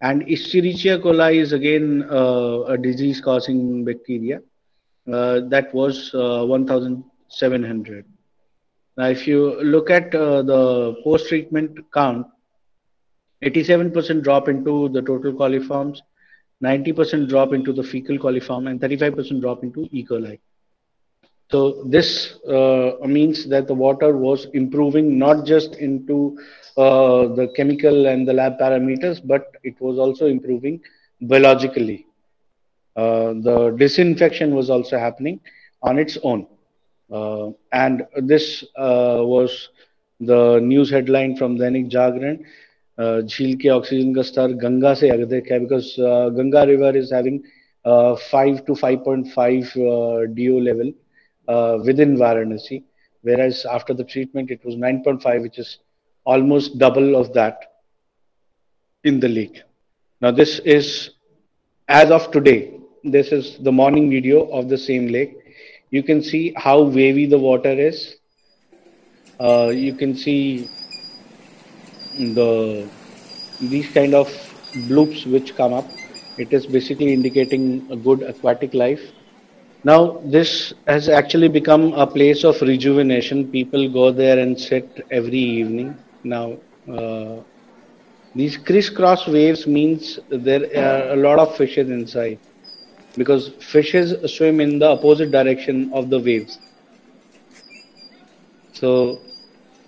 And 0.00 0.22
Escherichia 0.26 1.00
coli 1.02 1.36
is 1.36 1.52
again 1.52 2.04
uh, 2.10 2.64
a 2.68 2.78
disease-causing 2.78 3.84
bacteria. 3.84 4.40
Uh, 5.10 5.40
that 5.48 5.72
was 5.74 6.10
uh, 6.14 6.44
1,700. 6.44 8.04
Now, 8.96 9.06
if 9.06 9.26
you 9.26 9.60
look 9.62 9.90
at 9.90 10.14
uh, 10.14 10.42
the 10.42 10.96
post-treatment 11.02 11.78
count, 11.92 12.26
87% 13.42 14.22
drop 14.22 14.48
into 14.48 14.88
the 14.90 15.02
total 15.02 15.32
coliforms, 15.32 15.98
90% 16.62 17.28
drop 17.28 17.52
into 17.52 17.72
the 17.72 17.82
fecal 17.82 18.16
coliform, 18.18 18.70
and 18.70 18.80
35% 18.80 19.40
drop 19.40 19.62
into 19.62 19.88
E. 19.90 20.04
coli. 20.04 20.38
So 21.50 21.84
this 21.84 22.36
uh, 22.48 22.92
means 23.06 23.48
that 23.48 23.66
the 23.66 23.74
water 23.74 24.16
was 24.16 24.46
improving 24.54 25.18
not 25.18 25.44
just 25.44 25.76
into 25.76 26.38
uh, 26.77 27.27
the 27.35 27.51
chemical 27.55 28.07
and 28.07 28.27
the 28.27 28.33
lab 28.33 28.57
parameters, 28.59 29.19
but 29.25 29.55
it 29.63 29.79
was 29.81 29.99
also 29.99 30.27
improving 30.27 30.81
biologically. 31.21 32.05
Uh, 32.95 33.33
the 33.47 33.75
disinfection 33.77 34.55
was 34.55 34.69
also 34.69 34.97
happening 34.97 35.39
on 35.81 35.97
its 35.97 36.17
own. 36.23 36.47
Uh, 37.11 37.49
and 37.71 38.05
this 38.17 38.63
uh, 38.77 39.19
was 39.19 39.69
the 40.19 40.59
news 40.59 40.89
headline 40.89 41.35
from 41.35 41.57
Dainik 41.57 41.89
Jagran. 41.89 42.43
Uh, 42.97 43.21
झील 43.21 43.55
के 43.57 43.69
oxygen 43.69 44.13
का 44.13 44.21
स्तर 44.21 44.53
गंगा 44.61 44.93
से 45.01 45.09
अधिक 45.09 45.51
है 45.51 45.59
because 45.59 45.95
Ganga 46.37 46.63
river 46.69 46.97
is 46.97 47.13
having 47.13 47.39
5 47.85 48.65
to 48.65 48.73
5.5 48.73 50.35
DO 50.35 50.59
level 50.59 50.91
within 51.85 52.17
Varanasi, 52.17 52.83
whereas 53.21 53.65
after 53.65 53.93
the 53.93 54.03
treatment 54.03 54.51
it 54.51 54.63
was 54.65 54.75
9.5, 54.75 55.41
which 55.41 55.59
is 55.59 55.77
almost 56.24 56.78
double 56.78 57.16
of 57.16 57.32
that 57.34 57.72
in 59.04 59.20
the 59.20 59.28
lake. 59.28 59.62
Now, 60.20 60.30
this 60.30 60.58
is 60.60 61.10
as 61.88 62.10
of 62.10 62.30
today, 62.30 62.72
this 63.02 63.32
is 63.32 63.58
the 63.58 63.70
morning 63.70 64.08
video 64.10 64.46
of 64.50 64.68
the 64.68 64.78
same 64.78 65.08
lake. 65.08 65.36
You 65.90 66.02
can 66.02 66.22
see 66.22 66.54
how 66.56 66.82
wavy 66.82 67.26
the 67.26 67.38
water 67.38 67.72
is. 67.72 68.16
Uh, 69.38 69.70
you 69.74 69.94
can 69.94 70.16
see 70.16 70.68
the 72.18 72.88
these 73.60 73.90
kind 73.92 74.14
of 74.14 74.28
bloops 74.88 75.30
which 75.30 75.54
come 75.56 75.72
up. 75.72 75.86
It 76.38 76.52
is 76.52 76.66
basically 76.66 77.12
indicating 77.12 77.86
a 77.90 77.96
good 77.96 78.22
aquatic 78.22 78.74
life. 78.74 79.02
Now, 79.84 80.22
this 80.24 80.72
has 80.86 81.08
actually 81.08 81.48
become 81.48 81.92
a 81.92 82.06
place 82.06 82.42
of 82.44 82.60
rejuvenation. 82.62 83.50
People 83.50 83.88
go 83.90 84.10
there 84.10 84.38
and 84.38 84.58
sit 84.58 85.06
every 85.10 85.38
evening. 85.38 85.96
Now, 86.24 86.58
uh, 86.88 87.42
these 88.34 88.56
crisscross 88.56 89.26
waves 89.28 89.66
means 89.66 90.18
there 90.30 90.64
are 90.76 91.12
a 91.12 91.16
lot 91.16 91.38
of 91.38 91.56
fishes 91.56 91.90
inside 91.90 92.38
because 93.16 93.50
fishes 93.60 94.14
swim 94.34 94.60
in 94.60 94.78
the 94.78 94.88
opposite 94.88 95.30
direction 95.30 95.90
of 95.92 96.10
the 96.10 96.18
waves. 96.20 96.58
So, 98.72 99.20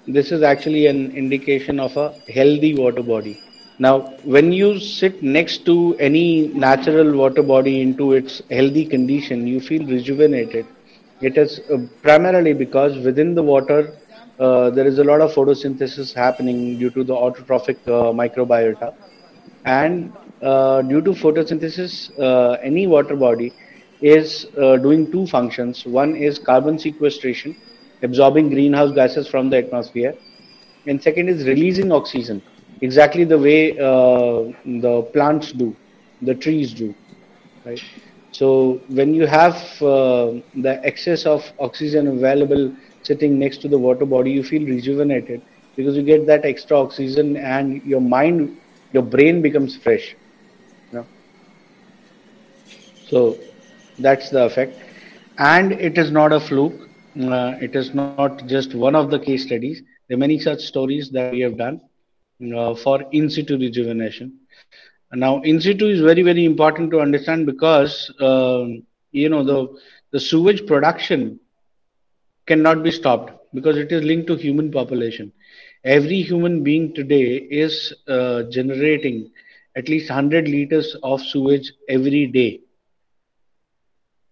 this 0.07 0.33
is 0.33 0.43
actually 0.43 0.87
an 0.87 1.11
indication 1.13 1.81
of 1.81 1.97
a 1.97 2.15
healthy 2.33 2.75
water 2.75 3.03
body. 3.03 3.39
Now, 3.79 4.01
when 4.25 4.53
you 4.53 4.79
sit 4.79 5.23
next 5.23 5.65
to 5.67 5.97
any 5.99 6.49
natural 6.49 7.13
water 7.17 7.43
body 7.43 7.81
into 7.83 8.13
its 8.13 8.43
healthy 8.51 8.85
condition, 8.87 9.47
you 9.47 9.61
feel 9.61 9.85
rejuvenated. 9.87 10.67
It 11.21 11.37
is 11.37 11.61
uh, 11.71 11.79
primarily 12.03 12.53
because 12.55 12.97
within 12.99 13.35
the 13.35 13.43
water, 13.43 13.93
uh, 14.39 14.71
there 14.71 14.87
is 14.87 14.99
a 14.99 15.05
lot 15.05 15.21
of 15.21 15.33
photosynthesis 15.33 16.13
happening 16.15 16.79
due 16.79 16.91
to 16.91 17.03
the 17.05 17.15
autotrophic 17.15 17.77
uh, 17.87 18.13
microbiota. 18.13 18.95
And 19.65 20.13
uh, 20.43 20.83
due 20.83 21.01
to 21.03 21.13
photosynthesis, 21.13 22.11
uh, 22.21 22.59
any 22.63 22.87
water 22.87 23.17
body 23.17 23.53
is 24.01 24.47
uh, 24.61 24.77
doing 24.77 25.11
two 25.11 25.27
functions. 25.27 25.87
One 25.87 26.15
is 26.15 26.39
carbon 26.39 26.79
sequestration, 26.79 27.57
absorbing 28.03 28.51
greenhouse 28.51 28.93
gases 28.95 29.27
from 29.27 29.49
the 29.49 29.57
atmosphere. 29.59 30.15
And 30.87 31.03
second 31.03 31.29
is 31.29 31.47
releasing 31.47 31.91
oxygen, 31.91 32.43
exactly 32.81 33.25
the 33.25 33.39
way 33.39 33.73
the 33.73 35.09
plants 35.13 35.53
do, 35.53 35.75
the 36.23 36.35
trees 36.35 36.73
do, 36.75 36.95
right? 37.65 37.81
So 38.31 38.81
when 38.89 39.15
you 39.15 39.27
have 39.27 39.55
the 39.81 40.81
excess 40.85 41.27
of 41.27 41.43
oxygen 41.59 42.07
available 42.07 42.73
sitting 43.07 43.39
next 43.39 43.59
to 43.63 43.69
the 43.69 43.79
water 43.79 44.07
body, 44.07 44.33
you 44.33 44.43
feel 44.45 44.67
rejuvenated 44.67 45.43
because 45.77 45.97
you 45.97 46.03
get 46.03 46.27
that 46.27 46.45
extra 46.45 46.79
oxygen 46.81 47.37
and 47.37 47.83
your 47.85 48.01
mind, 48.01 48.57
your 48.93 49.03
brain 49.03 49.43
becomes 49.43 49.77
fresh. 49.77 50.17
You 50.93 50.99
know? 50.99 51.07
So 53.09 53.37
that's 53.99 54.31
the 54.31 54.45
effect. 54.45 54.77
And 55.39 55.73
it 55.73 55.99
is 55.99 56.11
not 56.11 56.33
a 56.33 56.41
fluke. 56.41 56.89
Uh, 57.21 57.55
it 57.61 57.75
is 57.77 57.95
not 57.95 58.25
just 58.27 58.57
one 58.57 58.79
of 58.79 58.95
the 58.95 59.01
case 59.01 59.27
studies. 59.27 59.65
There 59.93 60.03
are 60.05 60.07
many 60.07 60.27
such 60.27 60.49
stories 60.53 61.01
that 61.05 61.23
we 61.23 61.41
have 61.41 61.57
done 61.57 61.81
uh, 62.57 62.75
for 62.75 63.03
in 63.13 63.29
situ 63.31 63.57
rejuvenation. 63.57 64.33
Now, 65.13 65.41
in 65.43 65.61
situ 65.61 65.87
is 65.87 66.01
very, 66.01 66.23
very 66.23 66.45
important 66.45 66.91
to 66.93 67.01
understand 67.01 67.47
because, 67.47 68.11
uh, 68.21 68.65
you 69.13 69.29
know, 69.29 69.43
the, 69.45 69.69
the 70.13 70.21
sewage 70.21 70.67
production 70.67 71.39
cannot 72.47 72.83
be 72.83 72.91
stopped 72.91 73.33
because 73.55 73.77
it 73.77 73.93
is 73.93 74.03
linked 74.03 74.27
to 74.29 74.37
human 74.37 74.71
population. 74.71 75.33
Every 75.85 76.23
human 76.23 76.63
being 76.63 76.95
today 76.95 77.47
is 77.51 77.93
uh, 78.09 78.45
generating 78.51 79.31
at 79.77 79.89
least 79.89 80.11
100 80.11 80.49
liters 80.49 80.97
of 81.03 81.21
sewage 81.21 81.73
every 81.89 82.27
day 82.27 82.61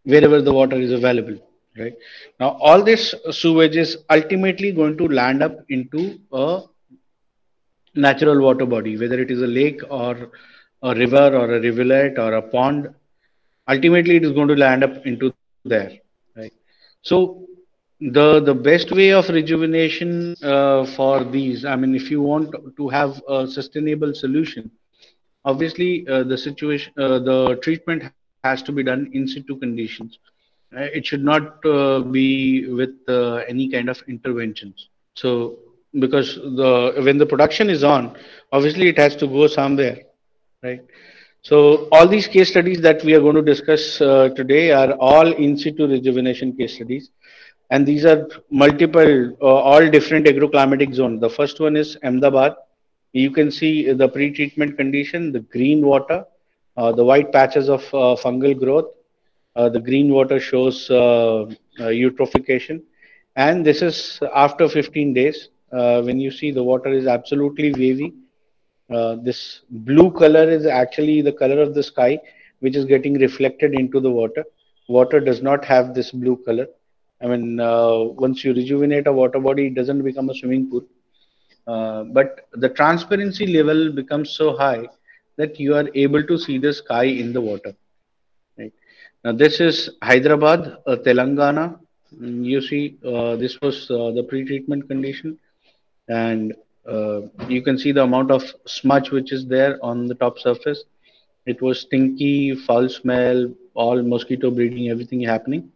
wherever 0.05 0.41
the 0.41 0.53
water 0.53 0.77
is 0.77 0.93
available 0.93 1.37
right? 1.79 1.95
Now 2.41 2.57
all 2.61 2.83
this 2.83 3.15
sewage 3.31 3.77
is 3.77 3.99
ultimately 4.11 4.73
going 4.73 4.97
to 4.99 5.09
land 5.09 5.43
up 5.43 5.57
into 5.69 6.19
a 6.33 6.63
natural 7.95 8.41
water 8.41 8.67
body 8.67 8.97
whether 8.97 9.21
it 9.21 9.31
is 9.31 9.41
a 9.43 9.47
lake 9.47 9.81
or 9.91 10.31
a 10.83 10.95
river 10.95 11.27
or 11.41 11.55
a 11.55 11.61
rivulet 11.61 12.19
or 12.19 12.35
a 12.35 12.43
pond 12.43 12.89
ultimately 13.69 14.17
it 14.17 14.25
is 14.25 14.33
going 14.33 14.49
to 14.49 14.57
land 14.57 14.85
up 14.85 15.07
into 15.07 15.33
there 15.65 15.93
right? 16.37 16.53
So 17.03 17.44
the 18.13 18.41
the 18.41 18.55
best 18.55 18.91
way 18.93 19.11
of 19.13 19.29
rejuvenation 19.29 20.35
uh, 20.43 20.85
for 20.97 21.25
these 21.25 21.65
i 21.65 21.75
mean 21.75 21.95
if 21.95 22.11
you 22.11 22.21
want 22.21 22.55
to 22.77 22.89
have 22.89 23.23
a 23.29 23.47
sustainable 23.47 24.13
solution 24.15 24.71
obviously 25.45 26.07
uh, 26.09 26.23
the 26.23 26.37
situation 26.37 26.93
uh, 26.99 27.19
the 27.19 27.59
treatment 27.63 28.03
has 28.43 28.63
to 28.63 28.73
be 28.73 28.83
done 28.83 29.11
in 29.13 29.27
situ 29.27 29.59
conditions. 29.59 30.19
Uh, 30.77 30.89
it 30.99 31.07
should 31.07 31.25
not 31.25 31.65
uh, 31.65 32.01
be 32.01 32.69
with 32.69 32.95
uh, 33.09 33.37
any 33.49 33.71
kind 33.71 33.89
of 33.89 34.03
interventions. 34.09 34.89
So 35.15 35.59
because 35.99 36.35
the 36.35 37.01
when 37.05 37.19
the 37.19 37.27
production 37.27 37.71
is 37.71 37.85
on 37.85 38.17
obviously 38.51 38.89
it 38.89 38.99
has 38.99 39.15
to 39.17 39.29
go 39.29 39.47
somewhere 39.47 39.99
right? 40.63 40.81
So 41.43 41.89
all 41.93 42.09
these 42.09 42.27
case 42.27 42.49
studies 42.49 42.81
that 42.81 43.05
we 43.05 43.15
are 43.15 43.21
going 43.21 43.37
to 43.37 43.43
discuss 43.43 43.99
today 43.99 44.73
are 44.73 44.93
all 44.95 45.31
in 45.33 45.57
situ 45.57 45.87
rejuvenation 45.87 46.57
case 46.57 46.75
studies 46.75 47.11
and 47.75 47.87
these 47.91 48.05
are 48.05 48.29
multiple, 48.51 49.13
uh, 49.43 49.61
all 49.71 49.85
different 49.91 50.27
agroclimatic 50.27 50.95
zones. 50.95 51.21
The 51.21 51.31
first 51.39 51.59
one 51.61 51.77
is 51.77 51.97
Ahmedabad. 52.05 52.55
You 53.13 53.31
can 53.31 53.51
see 53.51 53.93
the 53.93 54.09
pre-treatment 54.09 54.77
condition, 54.77 55.33
the 55.33 55.41
green 55.41 55.85
water, 55.85 56.25
uh, 56.77 56.93
the 56.93 57.05
white 57.05 57.33
patches 57.33 57.69
of 57.69 57.83
uh, 57.95 58.15
fungal 58.23 58.59
growth. 58.59 58.91
Uh, 59.57 59.69
the 59.69 59.81
green 59.81 60.09
water 60.11 60.39
shows 60.39 60.89
uh, 60.91 61.43
uh, 61.43 61.47
eutrophication, 62.03 62.83
and 63.37 63.65
this 63.65 63.83
is 63.83 64.21
after 64.35 64.69
15 64.69 65.13
days 65.15 65.49
when 66.07 66.21
you 66.21 66.31
see 66.31 66.51
the 66.53 66.63
water 66.63 66.91
is 67.01 67.07
absolutely 67.07 67.73
wavy 67.73 68.13
this 69.29 69.63
blue 69.89 70.11
color 70.11 70.45
is 70.57 70.67
actually 70.67 71.21
the 71.29 71.33
color 71.33 71.61
of 71.61 71.75
the 71.75 71.83
sky 71.83 72.13
which 72.61 72.77
is 72.77 72.85
getting 72.85 73.15
reflected 73.27 73.75
into 73.75 74.01
the 74.07 74.13
water 74.21 74.45
water 74.99 75.21
does 75.29 75.43
not 75.49 75.65
have 75.65 75.95
this 75.99 76.11
blue 76.25 76.37
color 76.49 76.67
i 77.25 77.29
mean 77.33 77.61
uh, 77.71 77.97
once 78.27 78.45
you 78.45 78.53
rejuvenate 78.61 79.07
a 79.09 79.17
water 79.21 79.41
body 79.49 79.67
it 79.69 79.75
doesn't 79.81 80.03
become 80.11 80.31
a 80.31 80.35
swimming 80.35 80.71
pool. 80.71 80.85
Uh, 81.67 82.05
but 82.19 82.47
the 82.55 82.69
transparency 82.69 83.47
level 83.47 83.93
becomes 83.93 84.31
so 84.31 84.57
high 84.57 84.85
that 85.39 85.59
you 85.61 85.75
are 85.75 85.89
able 85.95 86.23
to 86.25 86.39
see 86.39 86.59
the 86.59 86.73
sky 86.73 87.05
in 87.05 87.33
the 87.33 87.41
water 87.41 87.73
right? 88.59 88.73
Now 89.25 89.33
this 89.33 89.61
is 89.61 89.91
hyderabad 90.03 90.77
uh, 90.87 90.97
telangana. 91.07 91.79
Mm, 92.21 92.45
you 92.45 92.61
see 92.61 92.97
uh, 93.07 93.37
this 93.37 93.61
was 93.61 93.91
uh, 93.91 94.11
the 94.13 94.23
pre-treatment 94.23 94.89
condition. 94.89 95.39
And 96.09 96.55
uh, 96.89 97.23
you 97.49 97.63
can 97.63 97.79
see 97.79 97.93
the 97.93 98.03
amount 98.03 98.31
of 98.31 98.43
smudge 98.67 99.11
which 99.11 99.33
is 99.33 99.47
there 99.47 99.79
on 99.83 100.07
the 100.07 100.15
top 100.15 100.39
surface. 100.39 100.85
It 101.47 101.63
was 101.63 101.81
stinky 101.81 102.55
foul 102.67 102.89
smell 102.89 103.49
all 103.75 104.03
mosquito 104.03 104.51
breeding 104.51 104.91
everything 104.91 105.21
happening 105.23 105.71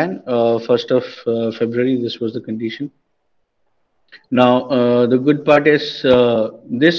and 0.00 0.22
uh, 0.26 0.58
first 0.66 0.90
of 0.98 1.04
uh, 1.26 1.50
february 1.58 1.96
this 2.02 2.18
was 2.24 2.32
the 2.32 2.40
condition 2.48 2.90
now 4.42 4.52
uh, 4.78 5.06
the 5.06 5.18
good 5.28 5.44
part 5.44 5.66
is 5.76 5.86
this 6.84 6.98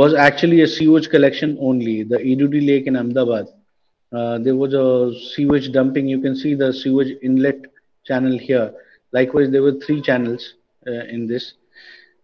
was 0.00 0.14
actually 0.14 0.62
a 0.62 0.70
sewage 0.76 1.08
collection 1.14 1.58
only 1.60 1.96
the 2.02 2.18
Idodi 2.34 2.62
lake 2.70 2.86
in 2.86 2.96
ahmedabad 3.02 3.46
uh, 4.12 4.38
there 4.38 4.54
was 4.54 4.74
a 4.74 5.18
sewage 5.34 5.72
dumping. 5.72 6.06
You 6.06 6.20
can 6.20 6.36
see 6.36 6.54
the 6.54 6.72
sewage 6.72 7.16
inlet 7.22 7.60
channel 8.04 8.36
here. 8.38 8.74
Likewise, 9.12 9.50
there 9.50 9.62
were 9.62 9.78
three 9.80 10.02
channels 10.02 10.54
uh, 10.86 11.04
in 11.08 11.26
this. 11.26 11.54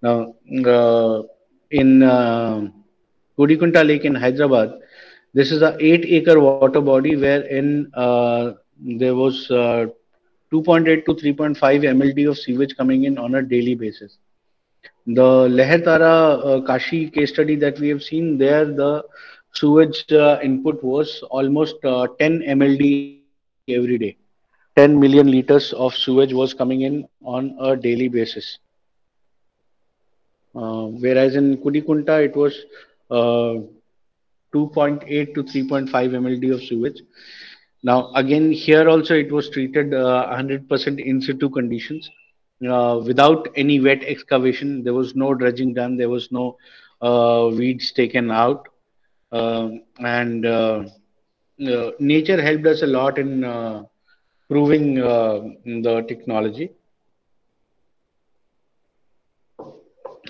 Now, 0.03 0.35
uh, 0.67 1.23
in 1.71 2.03
uh, 2.03 2.69
Gudikunta 3.39 3.87
Lake 3.87 4.05
in 4.05 4.15
Hyderabad, 4.15 4.81
this 5.33 5.51
is 5.51 5.63
a 5.63 5.77
eight 5.81 6.05
acre 6.05 6.39
water 6.41 6.81
body 6.81 7.17
wherein 7.17 7.91
uh, 7.95 8.53
there 8.81 9.15
was 9.15 9.51
uh, 9.51 9.87
2.8 10.53 11.05
to 11.05 11.15
3.5 11.15 11.57
MLD 11.59 12.31
of 12.31 12.39
sewage 12.39 12.77
coming 12.77 13.05
in 13.05 13.19
on 13.19 13.35
a 13.35 13.43
daily 13.43 13.75
basis. 13.75 14.19
The 15.07 15.49
Lehertara 15.49 16.45
uh, 16.45 16.67
Kashi 16.67 17.11
case 17.11 17.31
study 17.31 17.57
that 17.57 17.79
we 17.79 17.89
have 17.89 18.03
seen 18.03 18.39
there, 18.39 18.65
the 18.65 19.05
sewage 19.55 20.05
uh, 20.13 20.39
input 20.43 20.83
was 20.83 21.23
almost 21.31 21.77
uh, 21.85 22.07
10 22.19 22.41
MLD 22.41 23.21
every 23.69 23.99
day. 23.99 24.17
10 24.77 24.99
million 24.99 25.31
liters 25.31 25.73
of 25.73 25.95
sewage 25.95 26.33
was 26.33 26.55
coming 26.55 26.83
in 26.83 27.07
on 27.25 27.57
a 27.61 27.75
daily 27.77 28.09
basis. 28.09 28.59
Uh, 30.55 30.87
whereas 31.03 31.37
in 31.37 31.57
Kudikunta, 31.59 32.25
it 32.25 32.37
was 32.37 32.55
uh, 33.11 33.61
2.8 34.55 35.35
to 35.35 35.43
3.5 35.43 35.91
mld 35.91 36.55
of 36.55 36.63
sewage. 36.63 37.03
Now, 37.83 38.13
again, 38.15 38.51
here 38.51 38.89
also 38.89 39.15
it 39.15 39.31
was 39.31 39.51
treated 39.51 39.91
100% 39.91 40.71
uh, 40.71 41.03
in 41.03 41.21
situ 41.23 41.49
conditions 41.49 42.11
uh, 42.69 43.01
without 43.05 43.49
any 43.55 43.81
wet 43.81 44.03
excavation. 44.05 44.83
There 44.83 44.95
was 44.95 45.15
no 45.15 45.35
dredging 45.35 45.75
done. 45.75 45.97
There 45.97 46.09
was 46.09 46.31
no 46.33 46.57
uh, 47.01 47.51
weeds 47.53 47.93
taken 47.93 48.31
out. 48.31 48.69
Um, 49.31 49.83
and 49.99 50.43
nature 52.01 52.41
helped 52.41 52.67
us 52.67 52.83
a 52.83 52.87
lot 52.87 53.19
in 53.19 53.45
proving 54.49 54.99
uh, 54.99 55.41
the 55.65 56.05
technology 56.09 56.71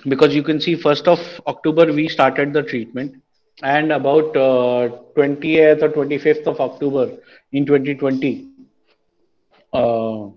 because 0.08 0.34
you 0.34 0.42
can 0.42 0.60
see 0.60 0.74
first 0.74 1.06
of 1.06 1.20
october 1.46 1.92
we 1.92 2.08
started 2.08 2.52
the 2.52 2.62
treatment 2.62 3.14
and 3.62 3.92
about 3.92 4.36
uh, 4.36 4.88
20th 5.16 5.82
or 5.82 5.88
25th 5.90 6.46
of 6.46 6.60
october 6.60 7.16
in 7.52 7.66
2020 7.66 8.48
uh, 9.72 10.28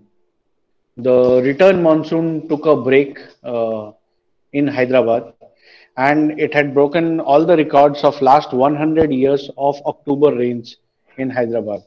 the 0.96 1.40
return 1.42 1.82
monsoon 1.82 2.48
took 2.48 2.66
a 2.66 2.76
break 2.76 3.18
uh, 3.44 3.92
in 4.52 4.66
hyderabad. 4.68 5.32
And 5.96 6.38
it 6.40 6.54
had 6.54 6.74
broken 6.74 7.20
all 7.20 7.44
the 7.44 7.56
records 7.56 8.02
of 8.04 8.20
last 8.22 8.52
100 8.52 9.12
years 9.12 9.50
of 9.56 9.76
october 9.86 10.34
rains 10.34 10.76
in 11.18 11.30
hyderabad. 11.30 11.82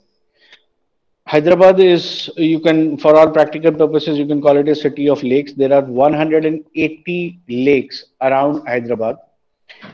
Hyderabad 1.28 1.80
is, 1.80 2.30
you 2.38 2.60
can, 2.60 2.98
for 3.00 3.16
all 3.16 3.32
practical 3.32 3.72
purposes, 3.72 4.20
you 4.20 4.28
can 4.28 4.42
call 4.42 4.58
it 4.58 4.68
a 4.68 4.76
city 4.76 5.10
of 5.10 5.24
lakes. 5.24 5.54
There 5.54 5.74
are 5.74 5.82
180 5.82 7.40
lakes 7.50 8.06
around 8.22 8.68
Hyderabad, 8.68 9.18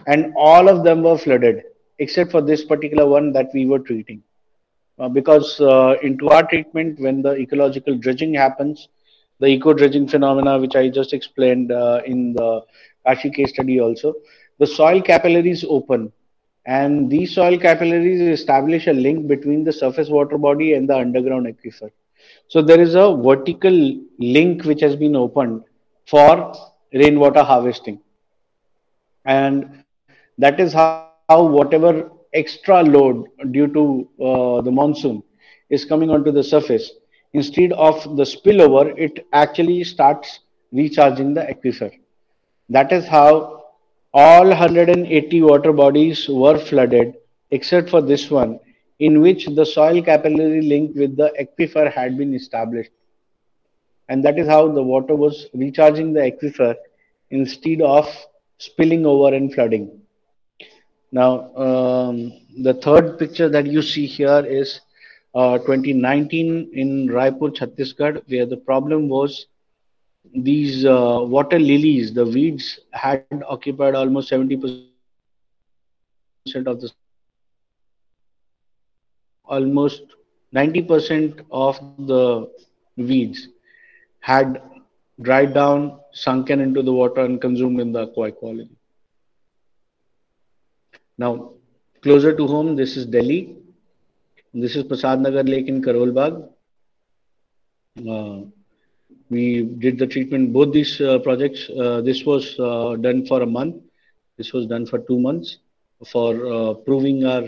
and 0.07 0.33
all 0.35 0.67
of 0.67 0.83
them 0.83 1.03
were 1.03 1.17
flooded, 1.17 1.63
except 1.99 2.31
for 2.31 2.41
this 2.41 2.63
particular 2.63 3.07
one 3.07 3.31
that 3.33 3.49
we 3.53 3.65
were 3.65 3.79
treating. 3.79 4.21
Uh, 4.99 5.09
because 5.09 5.59
uh, 5.61 5.95
into 6.03 6.29
our 6.29 6.47
treatment, 6.47 6.99
when 6.99 7.21
the 7.21 7.35
ecological 7.35 7.95
dredging 7.97 8.33
happens, 8.33 8.89
the 9.39 9.47
eco 9.47 9.73
dredging 9.73 10.07
phenomena, 10.07 10.59
which 10.59 10.75
I 10.75 10.89
just 10.89 11.13
explained 11.13 11.71
uh, 11.71 12.01
in 12.05 12.33
the 12.33 12.61
Kashi 13.05 13.31
case 13.31 13.49
study 13.49 13.79
also, 13.79 14.13
the 14.59 14.67
soil 14.67 15.01
capillaries 15.01 15.65
open 15.67 16.11
and 16.65 17.09
these 17.09 17.33
soil 17.33 17.57
capillaries 17.57 18.21
establish 18.21 18.85
a 18.87 18.93
link 18.93 19.27
between 19.27 19.63
the 19.63 19.73
surface 19.73 20.09
water 20.09 20.37
body 20.37 20.73
and 20.73 20.87
the 20.87 20.95
underground 20.95 21.47
aquifer. 21.47 21.89
So 22.47 22.61
there 22.61 22.79
is 22.79 22.93
a 22.93 23.15
vertical 23.15 23.99
link 24.19 24.63
which 24.65 24.81
has 24.81 24.95
been 24.95 25.15
opened 25.15 25.63
for 26.05 26.53
rainwater 26.93 27.41
harvesting. 27.41 27.99
And 29.25 29.80
that 30.37 30.59
is 30.59 30.73
how, 30.73 31.11
how 31.29 31.43
whatever 31.43 32.11
extra 32.33 32.83
load 32.83 33.25
due 33.51 33.67
to 33.67 34.09
uh, 34.23 34.61
the 34.61 34.71
monsoon 34.71 35.23
is 35.69 35.85
coming 35.85 36.09
onto 36.09 36.31
the 36.31 36.43
surface, 36.43 36.91
instead 37.33 37.71
of 37.73 38.17
the 38.17 38.23
spillover, 38.23 38.93
it 38.97 39.25
actually 39.33 39.83
starts 39.83 40.39
recharging 40.71 41.33
the 41.33 41.41
aquifer. 41.41 41.91
That 42.69 42.91
is 42.91 43.05
how 43.07 43.63
all 44.13 44.47
180 44.47 45.41
water 45.41 45.73
bodies 45.73 46.27
were 46.27 46.57
flooded 46.57 47.15
except 47.51 47.89
for 47.89 48.01
this 48.01 48.29
one, 48.29 48.59
in 48.99 49.21
which 49.21 49.45
the 49.45 49.65
soil 49.65 50.01
capillary 50.01 50.61
link 50.61 50.95
with 50.95 51.15
the 51.17 51.31
aquifer 51.39 51.91
had 51.91 52.17
been 52.17 52.33
established. 52.33 52.91
And 54.09 54.23
that 54.25 54.37
is 54.37 54.47
how 54.47 54.67
the 54.71 54.83
water 54.83 55.15
was 55.15 55.47
recharging 55.53 56.13
the 56.13 56.21
aquifer 56.21 56.75
instead 57.29 57.81
of 57.81 58.07
spilling 58.57 59.05
over 59.05 59.33
and 59.33 59.53
flooding. 59.53 60.00
Now, 61.11 61.53
um, 61.55 62.33
the 62.61 62.73
third 62.73 63.19
picture 63.19 63.49
that 63.49 63.67
you 63.67 63.81
see 63.81 64.05
here 64.05 64.45
is 64.45 64.79
uh, 65.35 65.57
2019 65.57 66.71
in 66.73 67.07
Raipur, 67.07 67.53
Chhattisgarh, 67.55 68.21
where 68.27 68.45
the 68.45 68.57
problem 68.57 69.09
was 69.09 69.47
these 70.33 70.85
uh, 70.85 71.19
water 71.21 71.59
lilies, 71.59 72.13
the 72.13 72.25
weeds 72.25 72.79
had 72.91 73.25
occupied 73.47 73.95
almost 73.95 74.31
70% 74.31 74.85
of 76.65 76.81
the 76.81 76.91
almost 79.45 80.03
90% 80.55 81.45
of 81.51 81.77
the 82.07 82.49
weeds 82.95 83.49
had 84.19 84.61
dried 85.21 85.53
down, 85.53 85.99
sunken 86.13 86.61
into 86.61 86.81
the 86.81 86.93
water, 86.93 87.21
and 87.21 87.41
consumed 87.41 87.79
in 87.79 87.91
the 87.91 88.03
aqua 88.03 88.27
ecology. 88.27 88.69
Now, 91.17 91.53
closer 92.01 92.35
to 92.35 92.47
home, 92.47 92.75
this 92.75 92.97
is 92.97 93.05
Delhi. 93.05 93.55
This 94.53 94.75
is 94.75 94.83
Prasad 94.83 95.21
Nagar 95.21 95.43
Lake 95.43 95.67
in 95.67 95.83
Karol 95.83 96.11
Bagh. 96.11 96.43
Uh, 98.09 98.45
we 99.29 99.63
did 99.63 99.97
the 99.97 100.07
treatment 100.07 100.51
both 100.51 100.73
these 100.73 100.99
uh, 100.99 101.19
projects. 101.19 101.69
Uh, 101.69 102.01
this 102.01 102.23
was 102.25 102.59
uh, 102.59 102.95
done 102.95 103.25
for 103.25 103.41
a 103.41 103.45
month. 103.45 103.75
This 104.37 104.53
was 104.53 104.65
done 104.67 104.85
for 104.85 104.99
two 104.99 105.19
months 105.19 105.57
for 106.05 106.31
uh, 106.51 106.73
proving 106.73 107.25
our 107.25 107.43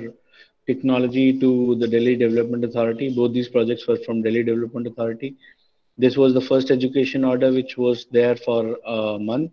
technology 0.66 1.38
to 1.40 1.76
the 1.76 1.88
delhi 1.88 2.16
development 2.16 2.64
authority. 2.64 3.14
Both 3.14 3.34
these 3.34 3.50
projects 3.50 3.88
were 3.88 3.98
from 4.06 4.22
delhi 4.22 4.44
development 4.44 4.88
authority. 4.88 5.36
This 5.98 6.18
was 6.18 6.34
the 6.34 6.42
first 6.42 6.72
education 6.72 7.24
order 7.24 7.52
which 7.52 7.78
was 7.78 8.06
there 8.12 8.36
for 8.36 8.78
a 8.86 9.20
month. 9.20 9.52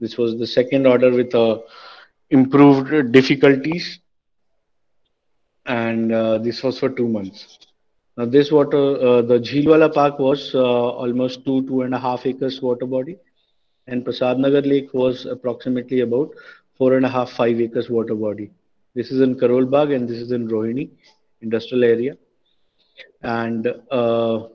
This 0.00 0.16
was 0.16 0.38
the 0.38 0.46
second 0.46 0.86
order 0.86 1.10
with 1.10 1.34
uh, 1.34 1.58
improved 2.30 3.12
difficulties 3.12 3.98
and 5.66 6.12
uh, 6.12 6.38
this 6.38 6.62
was 6.62 6.78
for 6.78 6.88
two 6.88 7.08
months 7.08 7.58
now 8.20 8.26
this 8.26 8.50
water, 8.52 9.00
uh, 9.00 9.22
the 9.22 9.38
Jhilwala 9.38 9.94
Park 9.94 10.18
was 10.18 10.54
uh, 10.54 10.58
almost 10.60 11.42
two, 11.46 11.66
two 11.66 11.80
and 11.80 11.94
a 11.94 11.98
half 11.98 12.26
acres 12.26 12.60
water 12.60 12.84
body. 12.84 13.16
And 13.86 14.04
Prasad 14.04 14.38
Nagar 14.38 14.60
Lake 14.60 14.92
was 14.92 15.24
approximately 15.24 16.00
about 16.00 16.30
four 16.76 16.98
and 16.98 17.06
a 17.06 17.08
half, 17.08 17.30
five 17.30 17.58
acres 17.58 17.88
water 17.88 18.14
body. 18.14 18.50
This 18.94 19.10
is 19.10 19.22
in 19.22 19.38
Karol 19.38 19.64
Bagh 19.64 19.92
and 19.92 20.06
this 20.06 20.18
is 20.18 20.32
in 20.32 20.48
Rohini 20.48 20.90
industrial 21.40 21.82
area. 21.82 22.16
And 23.22 23.66
uh, 23.90 24.48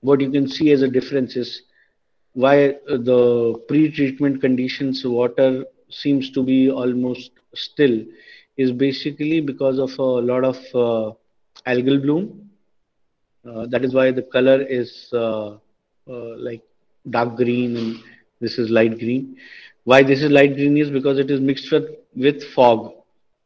what 0.00 0.20
you 0.20 0.30
can 0.30 0.48
see 0.48 0.70
as 0.70 0.82
a 0.82 0.88
difference 0.88 1.34
is 1.34 1.62
why 2.34 2.76
the 2.86 3.60
pre-treatment 3.66 4.40
conditions 4.40 5.04
water 5.04 5.64
seems 5.90 6.30
to 6.30 6.42
be 6.42 6.70
almost 6.70 7.30
still 7.54 8.04
is 8.56 8.72
basically 8.72 9.40
because 9.40 9.78
of 9.78 9.96
a 9.98 10.02
lot 10.02 10.44
of 10.44 10.56
uh, 10.74 11.12
algal 11.66 12.02
bloom. 12.02 12.50
Uh, 13.48 13.66
that 13.66 13.84
is 13.84 13.94
why 13.94 14.10
the 14.10 14.22
color 14.22 14.60
is 14.62 15.08
uh, 15.12 15.56
uh 16.10 16.36
like 16.36 16.62
dark 17.10 17.36
green 17.36 17.76
and 17.76 17.96
this 18.40 18.58
is 18.58 18.70
light 18.70 18.98
green. 18.98 19.36
Why 19.84 20.02
this 20.02 20.22
is 20.22 20.30
light 20.30 20.54
green 20.54 20.76
is 20.76 20.90
because 20.90 21.18
it 21.18 21.30
is 21.30 21.40
mixed 21.40 21.70
with, 21.72 21.88
with 22.14 22.44
fog. 22.54 22.92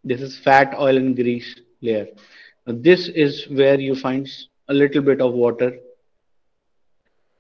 This 0.05 0.21
is 0.21 0.39
fat, 0.39 0.75
oil 0.79 0.97
and 0.97 1.15
grease 1.15 1.55
layer. 1.81 2.07
Now, 2.67 2.75
this 2.77 3.09
is 3.09 3.47
where 3.49 3.79
you 3.79 3.95
find 3.95 4.29
a 4.69 4.75
little 4.75 5.03
bit 5.03 5.21
of 5.21 5.33
water 5.33 5.79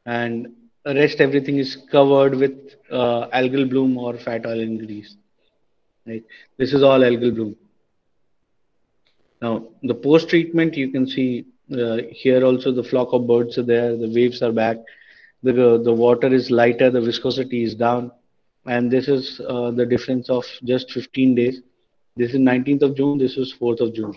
and 0.06 0.48
rest 0.84 1.20
everything 1.20 1.58
is 1.58 1.76
covered 1.90 2.34
with 2.34 2.74
uh, 2.90 3.28
algal 3.28 3.68
bloom 3.68 3.96
or 3.96 4.16
fat 4.18 4.46
oil 4.46 4.60
and 4.60 4.78
grease. 4.86 5.16
Right. 6.06 6.24
This 6.58 6.72
is 6.72 6.82
all 6.82 7.00
algal 7.00 7.34
bloom. 7.34 7.56
Now, 9.40 9.68
the 9.82 9.94
post 9.94 10.28
treatment, 10.28 10.76
you 10.76 10.90
can 10.90 11.06
see 11.06 11.46
uh, 11.72 11.98
here 12.10 12.44
also 12.44 12.72
the 12.72 12.84
flock 12.84 13.12
of 13.12 13.26
birds 13.26 13.58
are 13.58 13.62
there, 13.62 13.96
the 13.96 14.12
waves 14.14 14.42
are 14.42 14.52
back, 14.52 14.76
the, 15.42 15.80
the 15.82 15.92
water 15.92 16.32
is 16.32 16.50
lighter, 16.50 16.90
the 16.90 17.00
viscosity 17.00 17.64
is 17.64 17.74
down. 17.74 18.12
And 18.66 18.90
this 18.90 19.08
is 19.08 19.40
uh, 19.48 19.72
the 19.72 19.84
difference 19.84 20.30
of 20.30 20.44
just 20.64 20.92
15 20.92 21.34
days. 21.34 21.60
This 22.16 22.30
is 22.34 22.38
19th 22.38 22.82
of 22.82 22.96
June, 22.96 23.18
this 23.18 23.36
is 23.36 23.54
4th 23.60 23.80
of 23.80 23.94
June. 23.94 24.14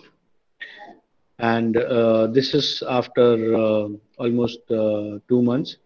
And 1.40 1.76
uh, 1.78 2.28
this 2.28 2.54
is 2.54 2.84
after 2.88 3.56
uh, 3.56 3.88
almost 4.18 4.60
uh, 4.70 5.20
two 5.28 5.42
months. 5.42 5.78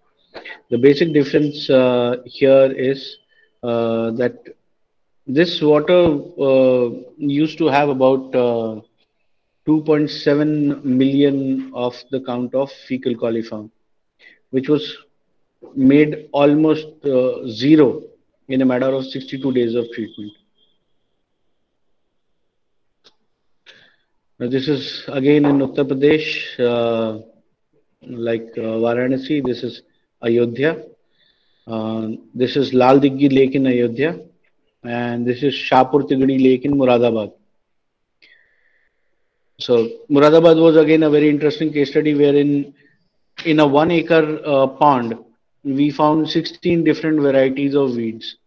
The 0.69 0.77
basic 0.77 1.13
difference 1.13 1.69
uh, 1.69 2.17
here 2.25 2.71
is 2.71 3.17
that 3.61 4.37
this 5.27 5.61
water 5.61 6.19
used 7.17 7.57
to 7.59 7.67
have 7.67 7.89
about 7.89 8.31
2.7 8.31 10.83
million 10.83 11.71
of 11.73 11.95
the 12.11 12.21
count 12.21 12.55
of 12.55 12.71
fecal 12.87 13.13
coliform, 13.13 13.69
which 14.49 14.67
was 14.67 14.97
made 15.75 16.29
almost 16.31 16.87
uh, 17.05 17.47
zero 17.47 18.01
in 18.47 18.61
a 18.61 18.65
matter 18.65 18.87
of 18.87 19.05
62 19.05 19.51
days 19.53 19.75
of 19.75 19.85
treatment. 19.91 20.31
Now 24.39 24.47
this 24.47 24.67
is 24.67 25.03
again 25.09 25.45
in 25.45 25.59
Uttar 25.59 25.85
Pradesh, 25.85 26.59
uh, 26.59 27.19
like 28.01 28.49
uh, 28.57 28.79
Varanasi. 28.85 29.45
This 29.45 29.63
is 29.63 29.83
Ayodhya. 30.23 30.83
Uh, 31.67 32.09
this 32.33 32.55
is 32.55 32.73
Lal 32.73 32.99
Diggi 32.99 33.33
Lake 33.33 33.55
in 33.55 33.67
Ayodhya, 33.67 34.19
and 34.83 35.25
this 35.25 35.43
is 35.43 35.53
Shapur 35.53 36.09
Tigdi 36.09 36.43
Lake 36.43 36.65
in 36.65 36.73
Muradabad. 36.73 37.33
So 39.59 39.89
Muradabad 40.09 40.61
was 40.61 40.77
again 40.77 41.03
a 41.03 41.09
very 41.09 41.29
interesting 41.29 41.71
case 41.73 41.91
study 41.91 42.15
wherein 42.15 42.73
in 43.45 43.59
a 43.59 43.67
one 43.67 43.91
acre 43.91 44.39
uh, 44.45 44.67
pond, 44.67 45.17
we 45.63 45.91
found 45.91 46.29
16 46.29 46.83
different 46.83 47.19
varieties 47.19 47.75
of 47.75 47.91
weeds. 47.91 48.37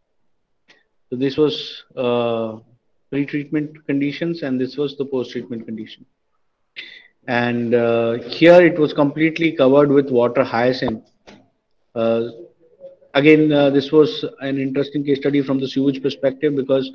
So 1.10 1.16
this 1.16 1.36
was 1.36 1.84
uh, 1.96 2.58
pre-treatment 3.10 3.86
conditions 3.86 4.42
and 4.42 4.58
this 4.58 4.76
was 4.76 4.96
the 4.96 5.04
post-treatment 5.04 5.66
condition. 5.66 6.06
And 7.28 7.74
uh, 7.74 8.12
here 8.14 8.62
it 8.62 8.78
was 8.78 8.92
completely 8.94 9.52
covered 9.52 9.90
with 9.90 10.10
water 10.10 10.42
hyacinth. 10.42 11.04
Uh, 11.94 12.28
again, 13.14 13.52
uh, 13.52 13.70
this 13.70 13.92
was 13.92 14.24
an 14.40 14.58
interesting 14.58 15.04
case 15.04 15.18
study 15.18 15.42
from 15.42 15.58
the 15.58 15.68
sewage 15.68 16.02
perspective 16.02 16.56
because 16.56 16.90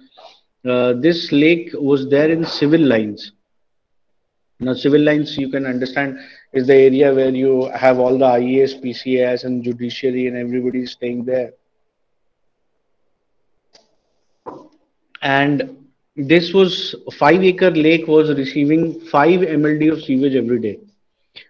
uh, 0.66 0.94
this 0.94 1.32
lake 1.32 1.70
was 1.74 2.10
there 2.10 2.30
in 2.30 2.44
civil 2.44 2.82
lines 2.82 3.32
now, 4.60 4.74
civil 4.74 5.02
lines, 5.02 5.38
you 5.38 5.50
can 5.50 5.68
understand, 5.68 6.18
is 6.52 6.66
the 6.66 6.74
area 6.74 7.14
where 7.14 7.30
you 7.30 7.70
have 7.76 8.00
all 8.00 8.18
the 8.18 8.26
IAS, 8.26 8.84
PCS, 8.84 9.44
and 9.44 9.64
judiciary, 9.64 10.26
and 10.26 10.36
everybody 10.36 10.82
is 10.82 10.94
staying 10.94 11.26
there. 11.26 11.54
And 15.22 15.78
this 16.16 16.54
was 16.54 16.96
five 17.14 17.44
acre 17.44 17.70
lake 17.70 18.08
was 18.08 18.36
receiving 18.36 19.00
five 19.00 19.42
MLD 19.42 19.92
of 19.92 20.02
sewage 20.02 20.34
every 20.34 20.60
day. 20.60 20.80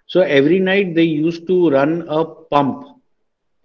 So 0.07 0.19
every 0.21 0.59
night 0.59 0.93
they 0.93 1.03
used 1.03 1.47
to 1.47 1.69
run 1.69 2.05
a 2.09 2.25
pump 2.25 2.96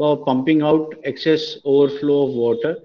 for 0.02 0.24
pumping 0.24 0.62
out 0.68 0.94
excess 1.10 1.42
overflow 1.64 2.16
of 2.26 2.34
water 2.44 2.76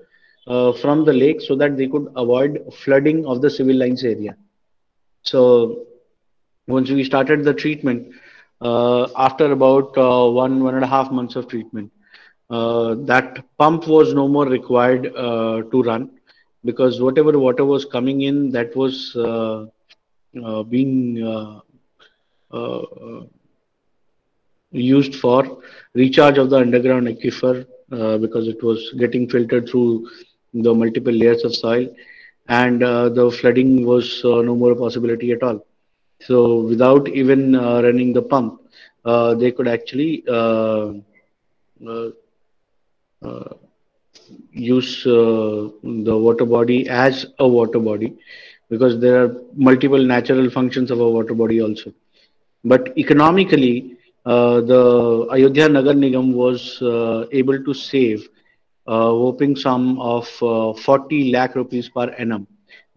uh, 0.48 0.72
from 0.82 1.04
the 1.06 1.14
lake 1.14 1.42
so 1.42 1.56
that 1.56 1.78
they 1.78 1.88
could 1.88 2.08
avoid 2.16 2.60
flooding 2.84 3.26
of 3.26 3.42
the 3.42 3.50
civil 3.50 3.76
lines 3.76 4.04
area. 4.04 4.36
So 5.24 5.86
once 6.68 6.90
we 6.92 7.04
started 7.04 7.44
the 7.44 7.54
treatment, 7.54 8.14
uh, 8.62 9.08
after 9.18 9.52
about 9.52 9.98
uh, 9.98 10.30
one 10.30 10.64
one 10.64 10.76
and 10.76 10.84
a 10.84 10.92
half 10.96 11.12
months 11.12 11.36
of 11.36 11.48
treatment, 11.48 11.92
uh, 12.52 12.96
that 13.12 13.44
pump 13.58 13.88
was 13.88 14.14
no 14.14 14.28
more 14.28 14.46
required 14.46 15.08
uh, 15.16 15.62
to 15.72 15.84
run 15.84 16.10
because 16.66 17.02
whatever 17.02 17.40
water 17.40 17.66
was 17.66 17.86
coming 17.86 18.22
in, 18.22 18.52
that 18.52 18.76
was 18.76 19.16
uh, 19.16 20.64
being 20.64 21.18
used 24.72 25.16
for 25.16 25.58
recharge 25.94 26.38
of 26.38 26.50
the 26.50 26.58
underground 26.58 27.08
aquifer 27.08 27.66
because 28.22 28.48
it 28.48 28.62
was 28.64 28.94
getting 29.00 29.28
filtered 29.30 29.70
through 29.70 30.08
the 30.54 30.74
multiple 30.74 31.14
layers 31.14 31.44
of 31.44 31.56
soil 31.56 31.88
and 32.48 32.82
the 32.82 33.32
flooding 33.40 33.86
was 33.86 34.22
no 34.24 34.56
more 34.56 34.72
a 34.72 34.76
possibility 34.76 35.32
at 35.32 35.44
all. 35.44 35.66
So 36.22 36.62
without 36.62 37.08
even 37.10 37.56
uh, 37.56 37.82
running 37.82 38.14
the 38.14 38.22
pump, 38.22 38.62
uh, 39.06 39.36
they 39.36 39.52
could 39.52 39.68
actually 39.68 40.24
uh, 40.30 40.94
use 44.54 45.04
the 45.04 46.18
water 46.26 46.46
body 46.46 46.88
as 46.90 47.26
a 47.40 47.48
water 47.48 47.80
body 47.80 48.14
because 48.70 49.00
there 49.00 49.24
are 49.24 49.36
multiple 49.56 50.04
natural 50.04 50.50
functions 50.50 50.92
of 50.92 51.00
a 51.00 51.10
water 51.10 51.34
body 51.34 51.62
also. 51.62 51.92
But 52.64 52.94
economically, 52.98 53.92
uh, 53.92 53.97
the 54.28 55.28
Ayodhya 55.32 55.70
Nagar 55.70 55.94
Nigam 55.94 56.34
was 56.34 56.82
uh, 56.82 57.26
able 57.32 57.64
to 57.64 57.74
save 57.74 58.28
a 58.88 59.14
whopping 59.14 59.56
sum 59.56 60.00
of 60.00 60.28
uh, 60.42 60.74
40 60.74 61.32
lakh 61.32 61.56
rupees 61.56 61.90
per 61.90 62.10
annum 62.18 62.48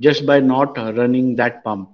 just 0.01 0.25
by 0.25 0.41
not 0.41 0.77
running 0.77 1.37
that 1.37 1.63
pump. 1.65 1.91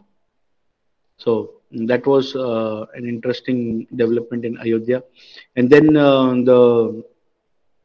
So 1.18 1.56
that 1.72 2.06
was 2.06 2.36
uh, 2.36 2.86
an 2.94 3.08
interesting 3.08 3.86
development 3.96 4.44
in 4.44 4.58
Ayodhya. 4.58 5.02
And 5.56 5.68
then 5.68 5.96
uh, 5.96 6.26
the 6.44 7.04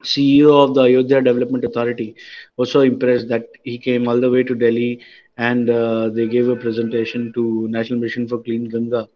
CEO 0.04 0.64
of 0.64 0.76
the 0.76 0.82
Ayodhya 0.82 1.22
Development 1.22 1.64
Authority 1.64 2.16
was 2.58 2.72
so 2.72 2.82
impressed 2.82 3.28
that 3.30 3.48
he 3.64 3.78
came 3.78 4.08
all 4.08 4.20
the 4.20 4.30
way 4.30 4.44
to 4.44 4.56
Delhi 4.56 5.04
and 5.38 5.70
uh, 5.70 6.10
they 6.10 6.28
gave 6.28 6.50
a 6.50 6.56
presentation 6.56 7.32
to 7.34 7.68
National 7.70 8.00
Mission 8.00 8.28
for 8.28 8.40
Clean 8.40 8.66
Ganga. 8.66 9.08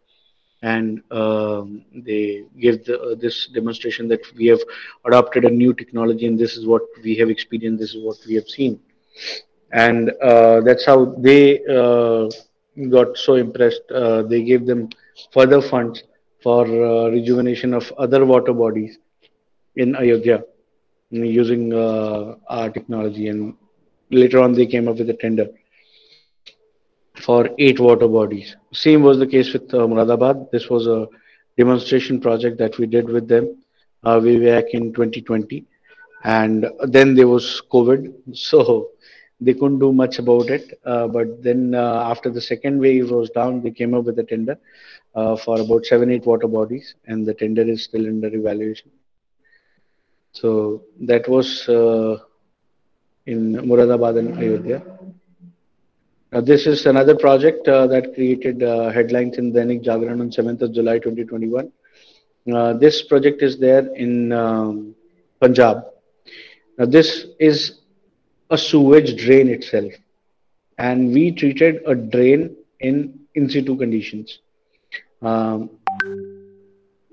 And 0.62 1.04
uh, 1.12 1.64
they 1.94 2.46
gave 2.60 2.86
the, 2.86 3.00
uh, 3.00 3.16
this 3.16 3.48
demonstration 3.48 4.08
that 4.08 4.22
we 4.36 4.48
have 4.48 4.62
adopted 5.06 5.46
a 5.46 5.50
new 5.50 5.74
technology 5.74 6.26
and 6.26 6.40
this 6.40 6.58
is 6.58 6.66
what 6.66 6.84
we 7.04 7.16
have 7.18 7.30
experienced, 7.30 7.80
this 7.82 7.94
is 7.94 8.04
what 8.04 8.18
we 8.28 8.36
have 8.36 8.48
seen. 8.48 8.80
And 9.72 10.12
uh, 10.22 10.62
that's 10.62 10.86
how 10.86 11.06
they 11.18 11.60
got 12.90 13.18
so 13.18 13.36
impressed. 13.36 13.90
Uh, 13.92 14.24
they 14.24 14.44
gave 14.44 14.66
them 14.66 14.90
further 15.32 15.62
funds 15.62 16.04
for 16.44 16.66
uh, 16.66 17.10
rejuvenation 17.10 17.74
of 17.74 17.92
other 17.98 18.26
water 18.26 18.54
bodies 18.54 18.98
in 19.76 19.96
Ayodhya 19.96 20.44
using 21.10 21.74
uh, 21.74 22.36
our 22.48 22.70
technology. 22.70 23.30
And 23.30 23.56
later 24.12 24.40
on, 24.40 24.54
they 24.54 24.66
came 24.66 24.88
up 24.88 24.98
with 24.98 25.10
a 25.10 25.14
tender 25.14 25.48
for 27.22 27.50
eight 27.60 27.80
water 27.80 28.08
bodies. 28.08 28.56
Same 28.74 29.04
was 29.04 29.20
the 29.20 29.28
case 29.28 29.54
with 29.54 29.74
uh, 29.74 29.80
Muradabad. 29.80 30.52
This 30.52 30.70
was 30.70 30.88
a 30.88 31.08
demonstration 31.58 32.20
project 32.20 32.58
that 32.58 32.78
we 32.78 32.86
did 32.86 33.10
with 33.10 33.28
them 33.28 33.58
uh, 34.04 34.20
way 34.24 34.38
back 34.44 34.74
in 34.74 34.94
2020. 34.94 35.66
And 36.24 36.66
then 36.84 37.16
there 37.16 37.28
was 37.28 37.62
COVID. 37.72 38.14
So 38.34 38.90
they 39.42 39.54
couldn't 39.54 39.80
do 39.80 39.92
much 39.92 40.20
about 40.20 40.50
it. 40.50 40.80
Uh, 40.86 41.08
but 41.08 41.44
then 41.44 41.76
uh, 41.76 42.10
after 42.10 42.30
the 42.30 42.42
second 42.42 42.80
wave 42.80 43.12
was 43.12 43.30
down, 43.30 43.62
they 43.62 43.72
came 43.72 43.94
up 43.94 44.06
with 44.06 44.18
a 44.20 44.24
tender 44.24 44.58
uh, 45.14 45.36
for 45.36 45.60
about 45.60 45.86
seven, 45.86 46.12
eight 46.12 46.26
water 46.26 46.48
bodies, 46.48 46.96
and 47.08 47.26
the 47.26 47.34
tender 47.34 47.62
is 47.64 47.84
still 47.84 48.06
under 48.06 48.34
evaluation. 48.34 48.92
So 50.32 50.84
that 51.02 51.28
was 51.30 51.68
uh, 51.70 52.18
in 53.26 53.54
Muradabad 53.54 54.20
and 54.20 54.38
Ayodhya. 54.38 54.95
Now, 56.36 56.42
this 56.42 56.68
is 56.68 56.86
another 56.86 57.16
project 57.16 57.66
uh, 57.66 57.88
that 57.88 58.14
created 58.14 58.62
uh, 58.62 58.90
headlines 58.90 59.38
in 59.38 59.54
Dainik 59.54 59.86
Jagran 59.86 60.20
on 60.20 60.32
7th 60.32 60.64
of 60.64 60.74
July 60.74 61.00
2021. 61.00 61.72
Uh, 62.54 62.74
this 62.74 63.04
project 63.04 63.42
is 63.42 63.58
there 63.58 63.88
in 63.96 64.34
um, 64.34 64.96
Punjab. 65.40 65.86
Now, 66.78 66.88
this 66.88 67.28
is 67.40 67.80
a 68.50 68.58
sewage 68.58 69.16
drain 69.16 69.48
itself, 69.48 69.94
and 70.78 71.14
we 71.14 71.32
treated 71.32 71.82
a 71.88 71.96
drain 71.96 72.58
in 72.82 73.18
in 73.36 73.50
situ 73.50 73.78
conditions. 73.78 74.40
Um, 75.22 75.70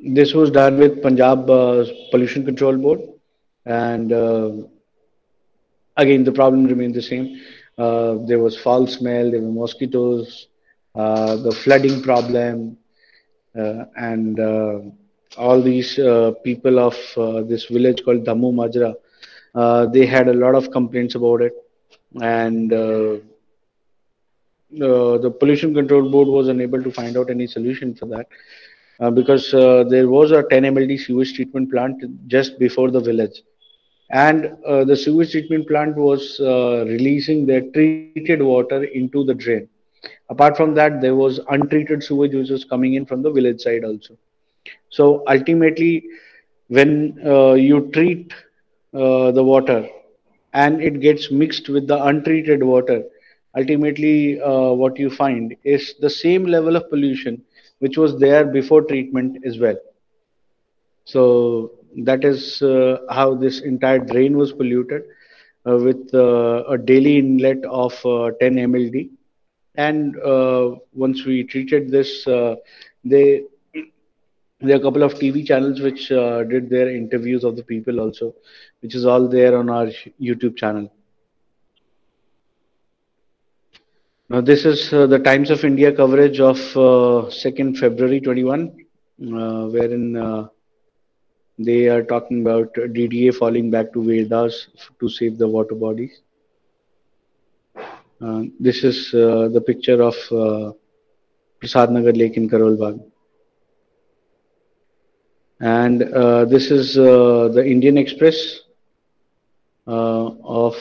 this 0.04 0.34
was 0.34 0.50
done 0.50 0.78
with 0.78 1.00
Punjab 1.00 1.48
uh, 1.48 1.84
Pollution 2.10 2.44
Control 2.44 2.76
Board, 2.76 3.02
and 3.66 4.12
uh, 4.12 4.50
again 5.96 6.24
the 6.24 6.32
problem 6.32 6.64
remained 6.64 6.94
the 6.94 7.02
same. 7.02 7.40
Uh, 7.78 8.16
there 8.26 8.38
was 8.38 8.58
foul 8.60 8.86
smell, 8.86 9.30
there 9.30 9.40
were 9.40 9.50
mosquitoes, 9.50 10.48
uh, 10.94 11.36
the 11.36 11.52
flooding 11.52 12.02
problem, 12.02 12.76
uh, 13.58 13.84
and 13.96 14.38
uh, 14.38 14.80
all 15.38 15.60
these 15.62 15.94
people 16.44 16.78
of 16.78 16.96
this 17.48 17.66
village 17.66 18.04
called 18.04 18.24
Damu 18.24 18.52
Majra, 18.52 18.94
they 19.92 20.06
had 20.06 20.28
a 20.28 20.34
lot 20.34 20.54
of 20.54 20.70
complaints 20.70 21.14
about 21.14 21.40
it, 21.40 21.54
and 22.20 22.70
the 22.70 23.22
pollution 25.40 25.74
control 25.74 26.10
board 26.10 26.28
was 26.28 26.48
unable 26.48 26.82
to 26.82 26.90
find 26.90 27.16
out 27.16 27.30
any 27.30 27.46
solution 27.46 27.94
for 27.94 28.06
that 28.06 28.26
uh, 29.00 29.10
because 29.10 29.52
uh, 29.54 29.84
there 29.88 30.08
was 30.08 30.30
a 30.30 30.42
10 30.50 30.64
mld 30.64 31.00
sewage 31.00 31.34
treatment 31.34 31.70
plant 31.70 32.02
just 32.28 32.58
before 32.58 32.90
the 32.90 33.00
village 33.00 33.42
and 34.12 34.56
uh, 34.66 34.84
the 34.84 34.96
sewage 34.96 35.32
treatment 35.32 35.68
plant 35.68 35.96
was 35.96 36.40
uh, 36.40 36.84
releasing 36.88 37.46
the 37.46 37.60
treated 37.74 38.14
water 38.14 38.58
into 38.58 38.96
the 38.96 39.06
drain. 39.06 39.40
Apart 40.02 40.32
from 40.32 40.52
that 40.52 40.80
there 40.80 40.94
was 40.94 41.20
untreated 41.28 41.86
sewage 41.86 42.20
which 42.20 42.38
was 42.38 42.52
coming 42.54 42.84
in 42.88 42.98
from 42.98 43.16
the 43.16 43.24
village 43.24 43.60
side 43.60 43.84
also. 43.84 44.14
So 44.90 45.22
ultimately 45.28 46.04
when 46.68 47.18
uh, 47.24 47.52
you 47.54 47.90
treat 47.92 48.32
uh, 48.94 49.30
the 49.32 49.42
water 49.42 49.86
and 50.52 50.82
it 50.82 51.00
gets 51.00 51.30
mixed 51.30 51.68
with 51.68 51.86
the 51.86 52.02
untreated 52.04 52.62
water 52.62 53.02
ultimately 53.56 54.40
uh, 54.40 54.70
what 54.72 54.98
you 54.98 55.10
find 55.10 55.54
is 55.64 55.94
the 56.00 56.10
same 56.10 56.44
level 56.46 56.76
of 56.76 56.88
pollution 56.90 57.42
which 57.78 57.96
was 57.98 58.18
there 58.18 58.44
before 58.44 58.82
treatment 58.82 59.38
as 59.44 59.58
well. 59.58 59.76
So 61.04 61.72
that 61.96 62.24
is 62.24 62.62
uh, 62.62 62.98
how 63.10 63.34
this 63.34 63.60
entire 63.60 63.98
drain 63.98 64.36
was 64.36 64.52
polluted 64.52 65.02
uh, 65.66 65.76
with 65.76 66.12
uh, 66.14 66.64
a 66.68 66.78
daily 66.78 67.18
inlet 67.18 67.64
of 67.64 67.92
10 68.40 68.54
mld 68.70 69.10
and 69.76 70.16
once 70.92 71.24
we 71.24 71.44
treated 71.44 71.90
this 71.90 72.24
they 73.04 73.42
there 74.64 74.76
are 74.76 74.80
a 74.80 74.82
couple 74.82 75.02
of 75.02 75.14
tv 75.14 75.44
channels 75.44 75.80
which 75.80 76.08
did 76.08 76.68
their 76.70 76.88
interviews 76.94 77.44
of 77.44 77.56
the 77.56 77.62
people 77.62 78.00
also 78.00 78.34
which 78.80 78.94
is 78.94 79.06
all 79.06 79.28
there 79.28 79.56
on 79.56 79.70
our 79.70 79.88
youtube 80.20 80.56
channel. 80.56 80.90
Now 84.32 84.40
this 84.40 84.64
is 84.64 84.90
uh, 84.94 85.06
the 85.06 85.18
Times 85.18 85.50
of 85.50 85.62
India 85.62 85.92
coverage 85.92 86.40
of 86.40 86.56
uh, 86.74 87.28
2nd 87.28 87.76
February 87.76 88.18
21, 88.18 88.62
uh, 88.62 89.66
wherein 89.66 90.48
they 91.58 91.88
are 91.88 92.02
talking 92.02 92.42
about 92.42 92.72
DDA 92.74 93.34
falling 93.34 93.70
back 93.70 93.92
to 93.92 94.02
Vedas 94.02 94.68
to 95.00 95.08
save 95.08 95.38
the 95.38 95.46
water 95.46 95.74
bodies. 95.74 96.20
Uh, 98.20 98.44
this 98.60 98.84
is 98.84 99.12
uh, 99.14 99.48
the 99.52 99.60
picture 99.60 100.00
of 100.02 100.14
uh, 100.30 100.72
Prasad 101.58 101.90
Nagar 101.90 102.12
Lake 102.12 102.36
in 102.36 102.48
Karol 102.48 102.76
Bagh. 102.76 103.00
And 105.60 106.02
uh, 106.02 106.44
this 106.44 106.70
is 106.70 106.96
uh, 106.96 107.48
the 107.52 107.64
Indian 107.64 107.98
Express 107.98 108.60
uh, 109.86 110.30
of 110.44 110.74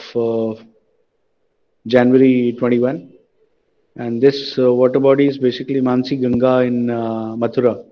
January 1.86 2.54
21. 2.58 3.12
And 3.96 4.22
this 4.22 4.56
water 4.56 5.00
body 5.00 5.26
is 5.26 5.36
basically 5.36 5.80
Mansi 5.80 6.20
Ganga 6.20 6.60
in 6.60 6.86
Mathura, 6.86 7.84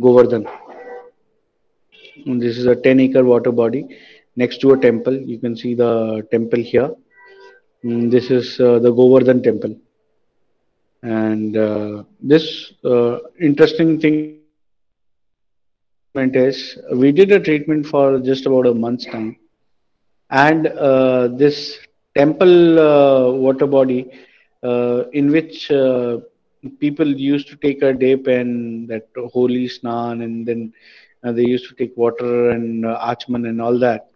Govardhan. 0.00 0.46
This 2.36 2.58
is 2.58 2.66
a 2.66 2.76
10 2.76 3.00
acre 3.00 3.24
water 3.24 3.50
body 3.50 3.86
next 4.36 4.60
to 4.60 4.72
a 4.72 4.78
temple. 4.78 5.14
You 5.14 5.38
can 5.38 5.56
see 5.56 5.74
the 5.74 6.26
temple 6.30 6.60
here. 6.60 6.90
Mm, 7.82 8.10
this 8.10 8.30
is 8.30 8.60
uh, 8.60 8.78
the 8.80 8.92
Govardhan 8.92 9.42
temple. 9.42 9.74
And 11.02 11.56
uh, 11.56 12.02
this 12.20 12.72
uh, 12.84 13.18
interesting 13.40 13.98
thing 13.98 14.40
is 16.14 16.78
we 16.92 17.12
did 17.12 17.32
a 17.32 17.40
treatment 17.40 17.86
for 17.86 18.18
just 18.18 18.44
about 18.44 18.66
a 18.66 18.74
month's 18.74 19.06
time. 19.06 19.36
And 20.28 20.66
uh, 20.66 21.28
this 21.28 21.78
temple 22.14 22.78
uh, 22.78 23.30
water 23.30 23.66
body 23.66 24.10
in 25.12 25.30
which 25.30 25.70
people 26.78 27.06
used 27.06 27.48
to 27.48 27.56
take 27.56 27.80
a 27.82 27.92
dip 27.94 28.26
and 28.26 28.88
that 28.88 29.08
holy 29.32 29.66
snan 29.68 30.22
and 30.24 30.44
then 30.44 30.72
uh, 31.24 31.32
they 31.32 31.44
used 31.44 31.68
to 31.68 31.74
take 31.74 31.96
water 31.96 32.50
and 32.50 32.86
uh, 32.86 32.98
Achman 33.00 33.48
and 33.48 33.60
all 33.60 33.78
that. 33.78 34.08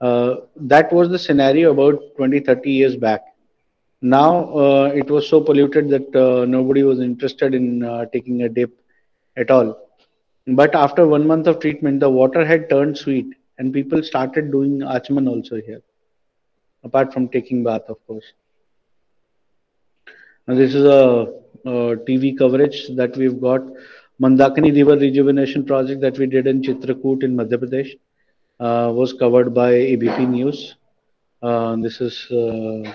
Uh, 0.00 0.36
that 0.56 0.92
was 0.92 1.08
the 1.08 1.18
scenario 1.18 1.70
about 1.70 2.00
20, 2.16 2.40
30 2.40 2.70
years 2.70 2.96
back. 2.96 3.22
Now 4.02 4.54
uh, 4.54 4.92
it 4.94 5.10
was 5.10 5.28
so 5.28 5.40
polluted 5.40 5.88
that 5.88 6.14
uh, 6.14 6.44
nobody 6.44 6.82
was 6.82 7.00
interested 7.00 7.54
in 7.54 7.82
uh, 7.82 8.06
taking 8.12 8.42
a 8.42 8.48
dip 8.48 8.70
at 9.36 9.50
all. 9.50 9.78
But 10.46 10.74
after 10.74 11.06
one 11.06 11.26
month 11.26 11.46
of 11.46 11.58
treatment, 11.58 12.00
the 12.00 12.10
water 12.10 12.44
had 12.44 12.68
turned 12.68 12.98
sweet 12.98 13.34
and 13.58 13.72
people 13.72 14.02
started 14.02 14.50
doing 14.50 14.80
Achman 14.80 15.28
also 15.28 15.56
here, 15.56 15.80
apart 16.82 17.12
from 17.12 17.28
taking 17.28 17.64
bath, 17.64 17.82
of 17.88 18.04
course. 18.06 18.24
Now, 20.46 20.54
this 20.54 20.74
is 20.74 20.84
a, 20.84 21.32
a 21.64 21.96
TV 21.96 22.36
coverage 22.36 22.88
that 22.96 23.16
we've 23.16 23.40
got 23.40 23.62
Mandakini 24.20 24.72
River 24.72 24.96
Rejuvenation 24.96 25.64
Project 25.66 26.00
that 26.02 26.16
we 26.18 26.26
did 26.26 26.46
in 26.46 26.62
Chitrakoot 26.62 27.24
in 27.24 27.36
Madhya 27.36 27.58
Pradesh 27.58 27.98
uh, 28.60 28.92
was 28.92 29.12
covered 29.12 29.52
by 29.52 29.72
ABP 29.72 30.26
News. 30.26 30.76
Uh, 31.42 31.74
this 31.76 32.00
is 32.00 32.28
uh, 32.30 32.94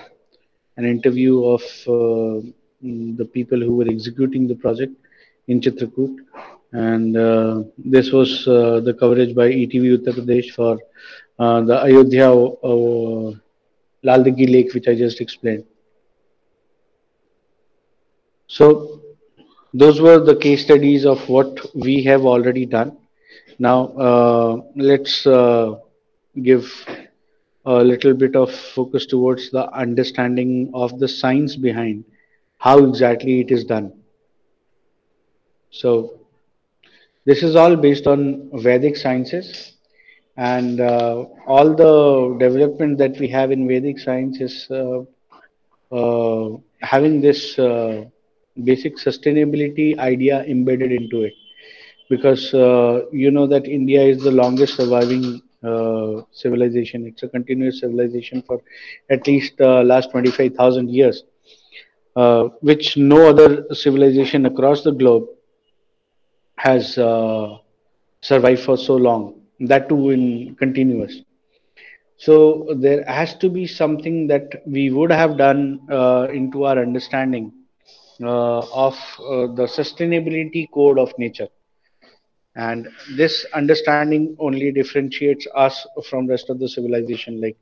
an 0.78 0.86
interview 0.86 1.44
of 1.44 1.60
uh, 1.86 2.40
the 2.80 3.28
people 3.34 3.60
who 3.60 3.76
were 3.76 3.88
executing 3.88 4.48
the 4.48 4.54
project 4.54 4.92
in 5.48 5.60
Chitrakoot. 5.60 6.16
And 6.72 7.16
uh, 7.16 7.64
this 7.76 8.12
was 8.12 8.48
uh, 8.48 8.80
the 8.80 8.94
coverage 8.94 9.34
by 9.34 9.50
ETV 9.50 9.98
Uttar 9.98 10.14
Pradesh 10.14 10.52
for 10.52 10.78
the 11.38 11.82
Ayodhya 11.84 12.32
uh, 12.32 13.34
Lal 14.02 14.24
Diggi 14.24 14.50
Lake, 14.50 14.72
which 14.72 14.88
I 14.88 14.94
just 14.94 15.20
explained. 15.20 15.64
So 18.46 18.99
those 19.72 20.00
were 20.00 20.18
the 20.18 20.36
case 20.36 20.62
studies 20.64 21.04
of 21.04 21.28
what 21.28 21.58
we 21.74 22.02
have 22.04 22.24
already 22.24 22.66
done. 22.66 22.96
Now, 23.58 23.88
uh, 23.88 24.62
let's 24.74 25.26
uh, 25.26 25.76
give 26.42 26.64
a 27.66 27.84
little 27.84 28.14
bit 28.14 28.34
of 28.34 28.52
focus 28.52 29.06
towards 29.06 29.50
the 29.50 29.70
understanding 29.72 30.70
of 30.74 30.98
the 30.98 31.06
science 31.06 31.56
behind 31.56 32.04
how 32.58 32.78
exactly 32.84 33.40
it 33.40 33.50
is 33.50 33.64
done. 33.64 33.92
So, 35.70 36.20
this 37.24 37.42
is 37.42 37.54
all 37.54 37.76
based 37.76 38.06
on 38.06 38.50
Vedic 38.54 38.96
sciences, 38.96 39.74
and 40.36 40.80
uh, 40.80 41.26
all 41.46 41.74
the 41.74 42.36
development 42.38 42.98
that 42.98 43.18
we 43.20 43.28
have 43.28 43.52
in 43.52 43.68
Vedic 43.68 43.98
science 43.98 44.40
is 44.40 44.66
uh, 44.70 45.02
uh, 45.94 46.56
having 46.80 47.20
this 47.20 47.58
uh, 47.58 48.06
basic 48.64 48.96
sustainability 48.96 49.98
idea 49.98 50.42
embedded 50.44 50.92
into 50.92 51.22
it. 51.22 51.34
Because 52.08 52.52
uh, 52.54 53.02
you 53.12 53.30
know 53.30 53.46
that 53.46 53.66
india 53.66 54.02
is 54.02 54.22
the 54.22 54.30
longest 54.30 54.76
surviving 54.76 55.40
uh, 55.62 56.22
civilization. 56.32 57.06
It's 57.06 57.22
a 57.22 57.28
continuous 57.28 57.80
civilization 57.80 58.42
for 58.42 58.60
at 59.10 59.26
least 59.26 59.60
uh, 59.60 59.82
last 59.82 60.10
25000 60.10 60.90
years 60.90 61.24
uh, 62.16 62.44
which 62.60 62.96
no 62.96 63.28
other 63.28 63.66
civilization 63.74 64.46
across 64.46 64.82
the 64.82 64.92
globe 64.92 65.26
has 66.56 66.98
uh, 66.98 67.56
survived 68.22 68.60
for 68.62 68.76
so 68.76 68.96
long. 68.96 69.40
That 69.60 69.88
too 69.88 70.10
in 70.10 70.54
continuous. 70.56 71.20
So 72.16 72.74
there 72.78 73.04
has 73.04 73.34
to 73.36 73.48
be 73.48 73.66
something 73.66 74.26
that 74.28 74.62
we 74.66 74.90
would 74.90 75.10
have 75.10 75.36
done 75.38 75.80
uh, 75.90 76.28
into 76.32 76.64
our 76.64 76.78
understanding 76.78 77.52
of 78.28 78.94
uh, 79.20 79.46
the 79.54 79.66
sustainability 79.78 80.66
code 80.72 80.98
of 80.98 81.12
nature 81.18 81.48
and 82.56 82.88
this 83.16 83.46
understanding 83.54 84.36
only 84.38 84.72
differentiates 84.72 85.46
us 85.54 85.86
from 86.08 86.26
rest 86.26 86.50
of 86.50 86.58
the 86.58 86.68
civilization 86.68 87.40
like 87.40 87.56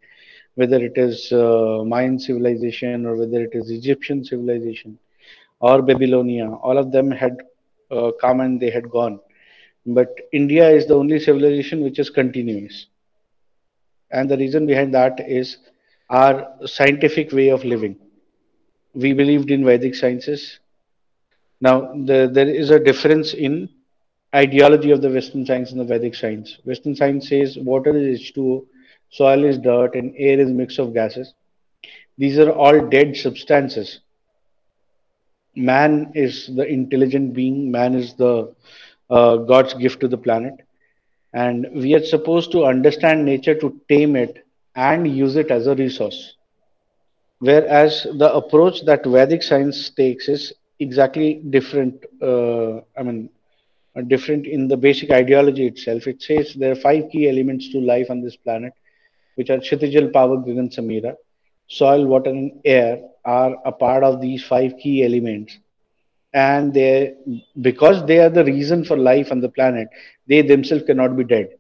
whether 0.55 0.83
it 0.85 0.97
is 0.97 1.31
uh, 1.33 1.83
mayan 1.85 2.19
civilization 2.19 3.07
or 3.07 3.17
whether 3.17 3.43
it 3.43 3.55
is 3.55 3.71
egyptian 3.71 4.25
civilization 4.25 4.99
or 5.61 5.83
babylonia 5.83 6.51
all 6.51 6.79
of 6.79 6.91
them 6.93 7.11
had 7.11 7.37
uh, 7.91 8.11
come 8.21 8.41
and 8.41 8.61
they 8.61 8.71
had 8.71 8.89
gone 8.91 9.21
but 9.87 10.15
India 10.33 10.69
is 10.69 10.87
the 10.87 10.95
only 10.95 11.19
civilization 11.19 11.83
which 11.83 11.99
is 11.99 12.11
continuous. 12.11 12.87
And 14.11 14.31
the 14.31 14.37
reason 14.37 14.67
behind 14.67 14.93
that 14.95 15.19
is 15.27 15.59
our 16.11 16.47
scientific 16.67 17.33
way 17.33 17.49
of 17.49 17.65
living. 17.65 17.97
We 18.99 19.13
believed 19.13 19.53
in 19.53 19.65
Vedic 19.65 19.95
sciences. 19.95 20.59
Now, 21.61 21.93
the, 21.93 22.29
there 22.33 22.49
is 22.49 22.71
a 22.71 22.81
difference 22.81 23.33
in 23.33 23.69
ideology 24.35 24.91
of 24.91 25.03
the 25.03 25.11
Western 25.11 25.47
science 25.47 25.71
and 25.71 25.81
the 25.81 25.85
Vedic 25.85 26.17
science. 26.17 26.59
Western 26.65 26.97
science 26.97 27.29
says 27.29 27.57
water 27.57 27.97
is 27.97 28.21
H2O, 28.21 28.67
soil 29.11 29.45
is 29.45 29.59
dirt, 29.59 29.95
and 29.95 30.15
air 30.19 30.41
is 30.41 30.51
mix 30.51 30.79
of 30.81 30.95
gases. 30.95 31.33
These 32.17 32.41
are 32.41 32.51
all 32.51 32.89
dead 32.89 33.17
substances. 33.17 34.01
Man 35.55 36.11
is 36.17 36.51
the 36.57 36.67
intelligent 36.67 37.35
being. 37.35 37.71
Man 37.71 37.95
is 37.95 38.15
the 38.15 38.53
uh, 39.11 39.37
God's 39.37 39.75
gift 39.75 40.01
to 40.01 40.09
the 40.09 40.19
planet, 40.19 40.55
and 41.33 41.69
we 41.73 41.95
are 41.95 42.05
supposed 42.05 42.51
to 42.51 42.65
understand 42.65 43.25
nature 43.25 43.55
to 43.61 43.81
tame 43.89 44.17
it 44.17 44.45
and 44.75 45.07
use 45.07 45.37
it 45.37 45.53
as 45.53 45.69
a 45.69 45.77
resource. 45.77 46.35
Whereas 47.41 48.07
the 48.17 48.33
approach 48.35 48.85
that 48.85 49.05
Vedic 49.05 49.43
science 49.43 49.91
takes 49.91 50.29
is 50.29 50.53
exactly 50.81 51.35
different. 51.51 52.05
Uh, 52.23 52.79
I 52.97 53.03
mean, 53.03 53.31
uh, 53.97 54.03
different 54.03 54.47
in 54.47 54.69
the 54.69 54.77
basic 54.77 55.11
ideology 55.11 55.67
itself. 55.67 56.07
It 56.07 56.23
says 56.23 56.55
there 56.55 56.73
are 56.73 56.77
five 56.77 57.11
key 57.11 57.29
elements 57.29 57.71
to 57.71 57.81
life 57.81 58.07
on 58.11 58.23
this 58.23 58.37
planet, 58.37 58.73
which 59.37 59.51
are 59.51 59.59
Kshitijal, 59.59 60.13
Pavak, 60.13 60.47
Gagan, 60.47 60.75
Samira. 60.75 61.15
Soil, 61.69 62.07
water, 62.07 62.31
and 62.31 62.53
air 62.65 63.01
are 63.25 63.57
a 63.65 63.73
part 63.73 64.03
of 64.03 64.21
these 64.21 64.43
five 64.45 64.73
key 64.83 65.05
elements. 65.05 65.59
And 66.33 66.73
they, 66.73 67.15
because 67.61 68.05
they 68.07 68.19
are 68.21 68.31
the 68.31 68.45
reason 68.45 68.85
for 68.85 68.97
life 68.97 69.31
on 69.31 69.41
the 69.41 69.49
planet, 69.49 69.89
they 70.27 70.43
themselves 70.43 70.85
cannot 70.85 71.17
be 71.17 71.25
dead. 71.25 71.51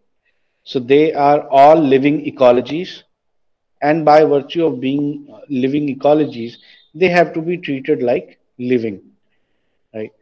So 0.64 0.78
they 0.78 1.12
are 1.12 1.48
all 1.48 1.76
living 1.76 2.24
ecologies. 2.24 3.02
And 3.80 4.04
by 4.04 4.24
virtue 4.24 4.66
of 4.66 4.80
being 4.80 5.28
living 5.48 5.94
ecologies, 5.94 6.54
they 6.94 7.08
have 7.08 7.32
to 7.34 7.40
be 7.40 7.56
treated 7.56 8.02
like 8.02 8.38
living. 8.58 9.00
Right? 9.94 10.12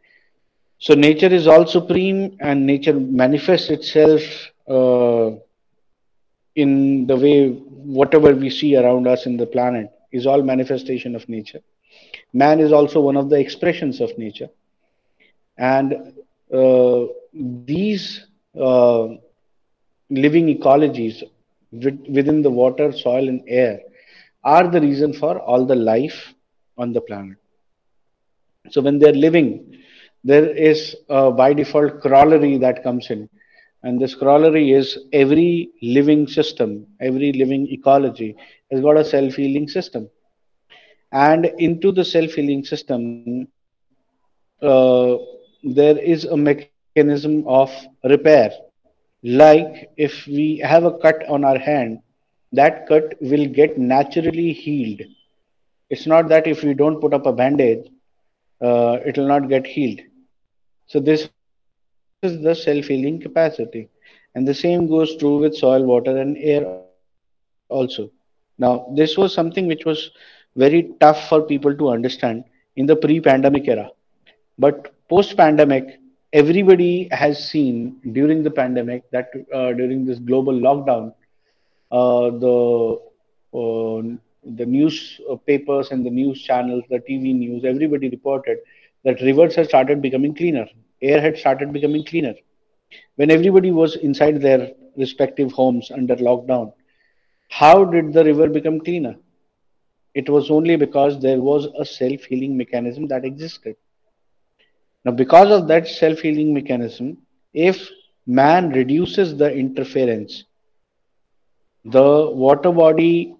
So 0.79 0.93
nature 0.93 1.27
is 1.27 1.47
all 1.47 1.65
supreme, 1.65 2.37
and 2.39 2.65
nature 2.65 2.93
manifests 2.93 3.69
itself 3.69 4.21
uh, 4.67 5.31
in 6.55 7.07
the 7.07 7.15
way 7.15 7.49
whatever 7.49 8.35
we 8.35 8.49
see 8.49 8.75
around 8.75 9.07
us 9.07 9.25
in 9.25 9.37
the 9.37 9.45
planet 9.45 9.91
is 10.11 10.27
all 10.27 10.41
manifestation 10.41 11.15
of 11.15 11.27
nature. 11.29 11.61
Man 12.33 12.59
is 12.59 12.71
also 12.71 13.01
one 13.01 13.17
of 13.17 13.29
the 13.29 13.39
expressions 13.39 14.01
of 14.01 14.15
nature, 14.17 14.49
and 15.57 16.13
uh, 16.53 17.05
these 17.33 18.27
uh, 18.59 19.07
living 20.09 20.47
ecologies 20.55 21.23
within 21.71 22.41
the 22.41 22.49
water, 22.49 22.91
soil, 22.91 23.27
and 23.27 23.41
air 23.47 23.79
are 24.43 24.67
the 24.67 24.81
reason 24.81 25.13
for 25.13 25.39
all 25.39 25.65
the 25.65 25.75
life 25.75 26.33
on 26.77 26.93
the 26.93 27.01
planet. 27.01 27.37
So 28.69 28.81
when 28.81 28.99
they're 28.99 29.13
living, 29.13 29.77
there 30.23 30.49
is 30.49 30.95
a 31.09 31.31
by 31.31 31.53
default 31.53 32.01
corollary 32.01 32.57
that 32.57 32.83
comes 32.83 33.09
in. 33.09 33.29
And 33.83 33.99
this 33.99 34.15
corollary 34.15 34.71
is 34.71 34.97
every 35.13 35.69
living 35.81 36.27
system, 36.27 36.85
every 36.99 37.31
living 37.33 37.67
ecology 37.71 38.35
has 38.71 38.81
got 38.81 38.97
a 38.97 39.05
self 39.05 39.35
healing 39.35 39.67
system. 39.67 40.09
And 41.11 41.45
into 41.57 41.91
the 41.91 42.03
self 42.03 42.31
healing 42.33 42.63
system, 42.65 43.47
uh, 44.61 45.15
there 45.63 45.97
is 45.97 46.25
a 46.25 46.37
mechanism 46.37 47.45
of 47.47 47.71
repair. 48.03 48.51
Like 49.27 49.89
if 49.97 50.25
we 50.25 50.59
have 50.59 50.85
a 50.85 50.97
cut 50.99 51.27
on 51.27 51.43
our 51.43 51.57
hand, 51.57 51.99
that 52.53 52.87
cut 52.87 53.15
will 53.19 53.45
get 53.45 53.77
naturally 53.77 54.53
healed. 54.53 55.01
It's 55.89 56.07
not 56.07 56.29
that 56.29 56.47
if 56.47 56.63
we 56.63 56.73
don't 56.73 57.01
put 57.01 57.13
up 57.13 57.25
a 57.25 57.33
bandage, 57.33 57.89
uh, 58.61 58.99
it 59.05 59.17
will 59.17 59.27
not 59.27 59.49
get 59.49 59.67
healed. 59.67 59.99
So 60.85 61.01
this 61.01 61.27
is 62.23 62.41
the 62.41 62.55
self-healing 62.55 63.19
capacity. 63.19 63.89
And 64.33 64.47
the 64.47 64.53
same 64.53 64.87
goes 64.87 65.17
true 65.17 65.39
with 65.39 65.57
soil, 65.57 65.83
water, 65.83 66.17
and 66.17 66.37
air 66.37 66.81
also. 67.67 68.09
Now, 68.57 68.93
this 68.95 69.17
was 69.17 69.33
something 69.33 69.67
which 69.67 69.83
was 69.83 70.11
very 70.55 70.91
tough 71.01 71.27
for 71.27 71.41
people 71.41 71.75
to 71.75 71.89
understand 71.89 72.45
in 72.77 72.85
the 72.85 72.95
pre-pandemic 72.95 73.67
era. 73.67 73.89
But 74.57 74.93
post-pandemic, 75.09 75.99
everybody 76.39 77.09
has 77.11 77.49
seen 77.49 77.77
during 78.13 78.43
the 78.43 78.51
pandemic 78.51 79.09
that 79.11 79.29
uh, 79.53 79.71
during 79.73 80.05
this 80.05 80.19
global 80.19 80.53
lockdown, 80.53 81.13
uh, 81.91 82.29
the 82.45 82.57
uh, 83.61 84.01
the 84.59 84.65
newspapers 84.65 85.91
and 85.91 86.05
the 86.05 86.09
news 86.09 86.41
channels, 86.41 86.83
the 86.89 86.99
TV 86.99 87.33
news, 87.35 87.65
everybody 87.65 88.09
reported 88.09 88.59
that 89.03 89.21
rivers 89.21 89.55
had 89.55 89.67
started 89.67 90.01
becoming 90.01 90.35
cleaner, 90.35 90.67
air 91.01 91.19
had 91.21 91.37
started 91.37 91.73
becoming 91.73 92.05
cleaner. 92.05 92.35
When 93.15 93.31
everybody 93.31 93.71
was 93.71 93.95
inside 93.95 94.41
their 94.41 94.71
respective 94.95 95.51
homes 95.51 95.91
under 95.91 96.15
lockdown, 96.15 96.73
how 97.49 97.83
did 97.85 98.13
the 98.13 98.23
river 98.23 98.47
become 98.47 98.79
cleaner? 98.79 99.15
It 100.13 100.29
was 100.29 100.49
only 100.51 100.75
because 100.75 101.19
there 101.19 101.39
was 101.39 101.67
a 101.79 101.85
self 101.85 102.23
healing 102.23 102.57
mechanism 102.57 103.07
that 103.07 103.25
existed. 103.25 103.75
Now, 105.07 105.13
because 105.13 105.51
of 105.51 105.69
that 105.69 105.87
self 105.87 106.19
healing 106.19 106.53
mechanism, 106.53 107.19
if 107.53 107.89
man 108.25 108.71
reduces 108.71 109.37
the 109.37 109.49
interference, 109.49 110.43
the 111.85 112.29
water 112.29 112.73
body 112.73 113.33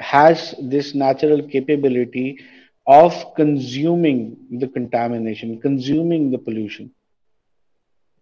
has 0.00 0.56
this 0.60 0.92
natural 0.92 1.40
capability 1.46 2.40
of 2.88 3.14
consuming 3.36 4.36
the 4.58 4.66
contamination, 4.66 5.60
consuming 5.60 6.32
the 6.32 6.38
pollution. 6.38 6.90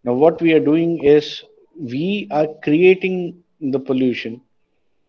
Now, 0.04 0.12
what 0.12 0.42
we 0.42 0.52
are 0.52 0.60
doing 0.60 1.02
is 1.02 1.42
we 1.74 2.28
are 2.30 2.48
creating 2.62 3.42
the 3.58 3.80
pollution 3.80 4.42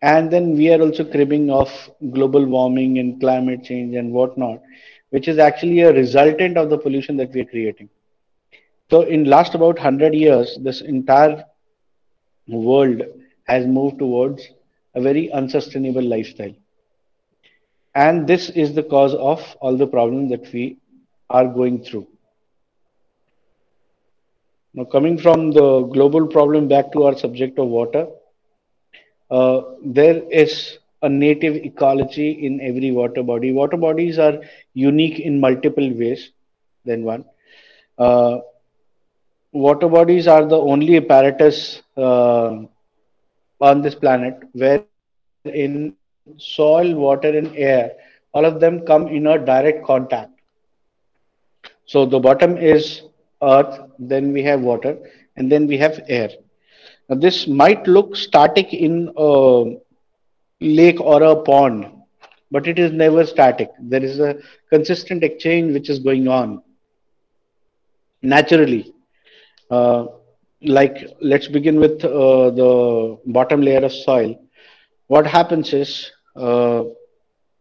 and 0.00 0.30
then 0.30 0.56
we 0.56 0.72
are 0.72 0.80
also 0.80 1.04
cribbing 1.04 1.50
of 1.50 1.70
global 2.12 2.46
warming 2.46 2.98
and 2.98 3.20
climate 3.20 3.62
change 3.62 3.94
and 3.94 4.10
whatnot, 4.10 4.62
which 5.14 5.28
is 5.28 5.38
actually 5.38 5.80
a 5.80 5.92
resultant 5.92 6.58
of 6.58 6.70
the 6.70 6.78
pollution 6.78 7.16
that 7.16 7.32
we 7.32 7.42
are 7.42 7.50
creating. 7.54 7.88
So, 8.90 9.02
in 9.02 9.24
last 9.24 9.54
about 9.54 9.76
100 9.76 10.14
years, 10.14 10.58
this 10.60 10.80
entire 10.80 11.44
world 12.48 13.02
has 13.44 13.66
moved 13.66 13.98
towards 14.00 14.48
a 14.94 15.00
very 15.00 15.30
unsustainable 15.32 16.02
lifestyle 16.02 16.54
and 17.94 18.26
this 18.26 18.50
is 18.50 18.74
the 18.74 18.82
cause 18.82 19.14
of 19.14 19.40
all 19.60 19.76
the 19.76 19.86
problems 19.86 20.30
that 20.30 20.52
we 20.52 20.78
are 21.30 21.46
going 21.46 21.82
through. 21.84 22.06
Now, 24.74 24.84
coming 24.84 25.18
from 25.18 25.52
the 25.52 25.82
global 25.82 26.26
problem 26.26 26.66
back 26.66 26.92
to 26.92 27.04
our 27.04 27.16
subject 27.16 27.58
of 27.58 27.68
water, 27.68 28.08
uh, 29.30 29.62
there 29.84 30.22
is 30.30 30.78
a 31.04 31.08
native 31.08 31.54
ecology 31.70 32.30
in 32.46 32.60
every 32.60 32.90
water 32.90 33.22
body. 33.22 33.52
Water 33.52 33.76
bodies 33.76 34.18
are 34.18 34.38
unique 34.72 35.20
in 35.20 35.40
multiple 35.40 35.90
ways 36.02 36.30
than 36.84 37.04
one. 37.04 37.24
Uh, 37.98 38.38
water 39.52 39.88
bodies 39.88 40.26
are 40.26 40.44
the 40.44 40.56
only 40.56 40.96
apparatus 40.96 41.82
uh, 41.96 42.56
on 43.60 43.82
this 43.82 43.94
planet 43.94 44.42
where 44.52 44.82
in 45.44 45.94
soil, 46.38 46.94
water, 46.94 47.36
and 47.38 47.54
air, 47.56 47.92
all 48.32 48.44
of 48.44 48.60
them 48.60 48.80
come 48.86 49.08
in 49.08 49.26
a 49.26 49.38
direct 49.38 49.84
contact. 49.84 50.30
So 51.86 52.06
the 52.06 52.18
bottom 52.18 52.56
is 52.56 53.02
earth, 53.42 53.78
then 53.98 54.32
we 54.32 54.42
have 54.42 54.60
water, 54.60 54.96
and 55.36 55.52
then 55.52 55.66
we 55.66 55.76
have 55.78 56.00
air. 56.08 56.30
Now 57.08 57.16
this 57.16 57.46
might 57.46 57.86
look 57.86 58.16
static 58.16 58.72
in 58.72 59.12
a 59.16 59.74
lake 60.60 61.00
or 61.00 61.22
a 61.22 61.36
pond, 61.36 61.86
but 62.50 62.66
it 62.66 62.78
is 62.78 62.92
never 62.92 63.24
static. 63.26 63.70
There 63.80 64.02
is 64.02 64.20
a 64.20 64.36
consistent 64.70 65.24
exchange 65.24 65.72
which 65.72 65.90
is 65.90 65.98
going 65.98 66.28
on 66.28 66.62
naturally. 68.22 68.92
Uh, 69.70 70.06
like 70.62 70.96
let's 71.20 71.48
begin 71.48 71.78
with 71.78 72.04
uh, 72.04 72.50
the 72.50 73.18
bottom 73.26 73.60
layer 73.60 73.84
of 73.84 73.92
soil 73.92 74.38
what 75.06 75.26
happens 75.26 75.72
is 75.72 76.10
uh, 76.36 76.84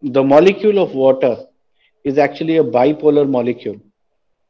the 0.02 0.24
molecule 0.24 0.80
of 0.80 0.94
water 0.94 1.36
is 2.04 2.18
actually 2.18 2.58
a 2.58 2.64
bipolar 2.64 3.30
molecule. 3.30 3.80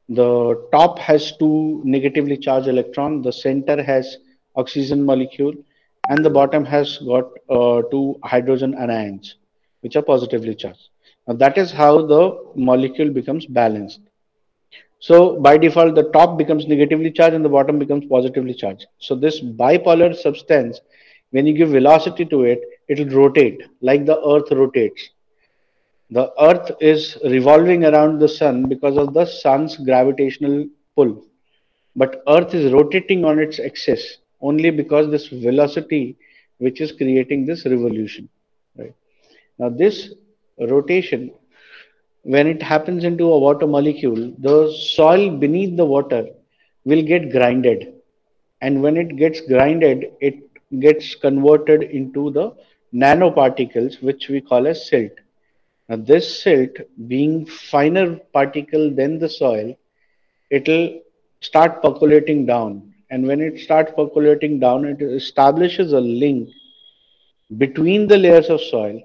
The 0.10 0.68
top 0.72 1.00
has 1.00 1.36
two 1.38 1.82
negatively 1.84 2.38
charged 2.38 2.68
electron, 2.68 3.22
the 3.22 3.32
center 3.32 3.82
has 3.82 4.18
oxygen 4.56 5.04
molecule, 5.04 5.54
and 6.10 6.24
the 6.24 6.30
bottom 6.30 6.66
has 6.66 6.98
got 6.98 7.30
uh, 7.50 7.82
two 7.90 8.20
hydrogen 8.24 8.74
anions, 8.74 9.36
which 9.82 9.96
are 9.96 10.02
positively 10.02 10.56
charged. 10.56 10.90
Now 11.28 11.36
that 11.36 11.58
is 11.58 11.72
how 11.72 12.06
the 12.06 12.52
molecule 12.56 13.10
becomes 13.10 13.46
balanced. 13.46 14.02
So 15.00 15.40
by 15.40 15.58
default, 15.58 15.96
the 15.96 16.10
top 16.12 16.38
becomes 16.38 16.68
negatively 16.68 17.12
charged 17.12 17.36
and 17.36 17.44
the 17.44 17.50
bottom 17.50 17.80
becomes 17.80 18.06
positively 18.06 18.54
charged. 18.54 18.86
So 19.00 19.16
this 19.16 19.42
bipolar 19.42 20.16
substance, 20.16 20.80
when 21.32 21.46
you 21.46 21.54
give 21.54 21.70
velocity 21.70 22.26
to 22.26 22.44
it, 22.44 22.62
it 22.88 23.00
will 23.00 23.24
rotate 23.24 23.64
like 23.82 24.06
the 24.06 24.20
earth 24.26 24.52
rotates. 24.52 25.10
The 26.10 26.32
earth 26.40 26.72
is 26.80 27.18
revolving 27.24 27.86
around 27.86 28.20
the 28.20 28.30
sun 28.30 28.68
because 28.68 28.98
of 28.98 29.14
the 29.14 29.26
sun's 29.26 29.78
gravitational 29.78 30.68
pull. 30.96 31.26
But 31.96 32.24
earth 32.28 32.54
is 32.54 32.72
rotating 32.72 33.26
on 33.26 33.40
its 33.40 33.60
axis 33.60 34.18
only 34.44 34.70
because 34.70 35.10
this 35.10 35.28
velocity 35.28 36.18
which 36.60 36.82
is 36.82 36.92
creating 36.92 37.46
this 37.46 37.66
revolution. 37.66 38.30
Right? 38.78 38.94
Now 39.60 39.70
this 39.70 40.14
rotation 40.60 41.32
when 42.24 42.48
it 42.48 42.62
happens 42.62 43.04
into 43.04 43.32
a 43.32 43.40
water 43.40 43.68
molecule, 43.68 44.34
the 44.40 44.72
soil 44.72 45.30
beneath 45.38 45.76
the 45.76 45.86
water 45.86 46.28
will 46.86 47.04
get 47.04 47.32
grinded. 47.32 47.94
And 48.62 48.82
when 48.82 48.98
it 48.98 49.18
gets 49.18 49.42
grinded, 49.42 50.14
it 50.22 50.36
gets 50.80 51.16
converted 51.16 51.84
into 51.84 52.32
the 52.32 52.54
nanoparticles, 52.94 54.02
which 54.02 54.30
we 54.30 54.40
call 54.42 54.68
as 54.68 54.88
silt. 54.88 55.12
Now, 55.90 55.98
this 55.98 56.44
silt 56.44 56.78
being 57.08 57.46
finer 57.46 58.16
particle 58.34 58.94
than 58.94 59.20
the 59.20 59.30
soil, 59.30 59.78
it 60.50 60.68
will 60.68 61.02
start 61.42 61.82
percolating 61.82 62.46
down. 62.46 62.93
And 63.10 63.28
when 63.28 63.42
it 63.42 63.60
starts 63.60 63.92
percolating 63.96 64.60
down, 64.60 64.86
it 64.86 65.02
establishes 65.02 65.94
a 65.94 66.00
link 66.00 66.50
between 67.58 68.08
the 68.08 68.18
layers 68.18 68.50
of 68.50 68.62
soil. 68.62 69.02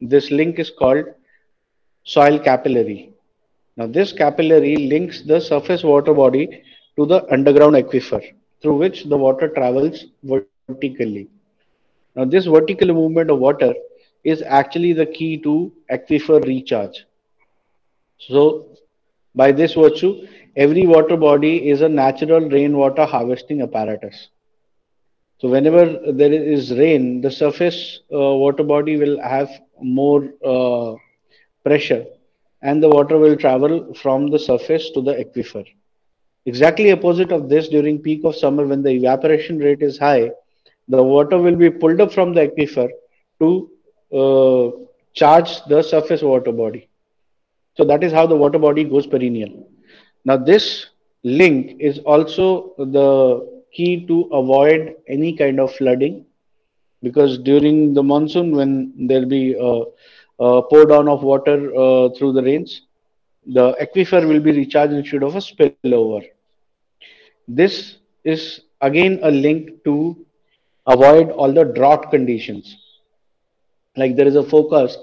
This 0.00 0.30
link 0.30 0.58
is 0.58 0.70
called 0.70 1.04
soil 2.04 2.38
capillary. 2.38 3.12
Now 3.76 3.86
this 3.86 4.12
capillary 4.12 4.76
links 4.76 5.22
the 5.22 5.40
surface 5.40 5.82
water 5.82 6.12
body 6.12 6.62
to 6.96 7.06
the 7.06 7.30
underground 7.32 7.76
aquifer 7.76 8.22
through 8.60 8.76
which 8.76 9.04
the 9.04 9.16
water 9.16 9.48
travels 9.48 10.04
vertically. 10.22 11.28
Now 12.16 12.24
this 12.24 12.46
vertical 12.46 12.88
movement 12.88 13.30
of 13.30 13.38
water 13.38 13.74
is 14.24 14.42
actually 14.42 14.92
the 14.92 15.06
key 15.06 15.38
to 15.38 15.72
aquifer 15.90 16.44
recharge. 16.44 17.06
So 18.18 18.68
by 19.34 19.52
this 19.52 19.74
virtue, 19.74 20.26
every 20.56 20.86
water 20.86 21.16
body 21.16 21.68
is 21.68 21.80
a 21.82 21.88
natural 21.88 22.48
rainwater 22.48 23.04
harvesting 23.04 23.62
apparatus. 23.62 24.28
So 25.38 25.48
whenever 25.48 26.12
there 26.12 26.32
is 26.32 26.72
rain, 26.72 27.20
the 27.20 27.30
surface 27.30 28.00
uh, 28.12 28.18
water 28.18 28.62
body 28.62 28.96
will 28.96 29.20
have 29.20 29.50
more 29.80 30.28
uh, 30.44 30.94
pressure 31.64 32.04
and 32.62 32.82
the 32.82 32.88
water 32.88 33.18
will 33.18 33.36
travel 33.36 33.92
from 33.94 34.28
the 34.30 34.38
surface 34.38 34.90
to 34.90 35.00
the 35.02 35.12
aquifer. 35.12 35.64
Exactly 36.46 36.92
opposite 36.92 37.32
of 37.32 37.48
this 37.48 37.68
during 37.68 37.98
peak 37.98 38.24
of 38.24 38.36
summer 38.36 38.66
when 38.66 38.82
the 38.82 38.90
evaporation 38.90 39.58
rate 39.58 39.82
is 39.82 39.98
high, 39.98 40.30
the 40.88 41.02
water 41.02 41.38
will 41.38 41.56
be 41.56 41.70
pulled 41.70 42.00
up 42.00 42.12
from 42.12 42.34
the 42.34 42.48
aquifer 42.48 42.88
to 43.40 43.70
uh, 44.12 44.70
charge 45.14 45.62
the 45.64 45.82
surface 45.82 46.22
water 46.22 46.52
body. 46.52 46.88
So 47.76 47.84
that 47.84 48.04
is 48.04 48.12
how 48.12 48.26
the 48.26 48.36
water 48.36 48.58
body 48.58 48.84
goes 48.84 49.06
perennial. 49.06 49.68
Now 50.24 50.36
this 50.36 50.86
link 51.24 51.76
is 51.80 51.98
also 52.00 52.74
the 52.78 53.62
key 53.72 54.06
to 54.06 54.22
avoid 54.32 54.96
any 55.08 55.36
kind 55.36 55.58
of 55.60 55.74
flooding 55.74 56.24
because 57.02 57.38
during 57.38 57.94
the 57.94 58.02
monsoon 58.02 58.54
when 58.54 58.92
there'll 59.06 59.28
be 59.28 59.54
a, 59.54 59.82
uh, 60.42 60.62
pour 60.62 60.86
down 60.86 61.08
of 61.08 61.22
water 61.22 61.74
uh, 61.76 62.08
through 62.16 62.32
the 62.32 62.42
rains, 62.42 62.82
the 63.46 63.74
aquifer 63.80 64.26
will 64.26 64.40
be 64.40 64.52
recharged 64.52 64.92
instead 64.92 65.22
of 65.22 65.34
a 65.34 65.38
spillover. 65.38 66.22
This 67.48 67.96
is 68.24 68.60
again 68.80 69.18
a 69.22 69.30
link 69.30 69.82
to 69.84 70.24
avoid 70.86 71.30
all 71.30 71.52
the 71.52 71.64
drought 71.64 72.10
conditions. 72.10 72.76
Like 73.96 74.16
there 74.16 74.26
is 74.26 74.36
a 74.36 74.42
focus 74.42 74.96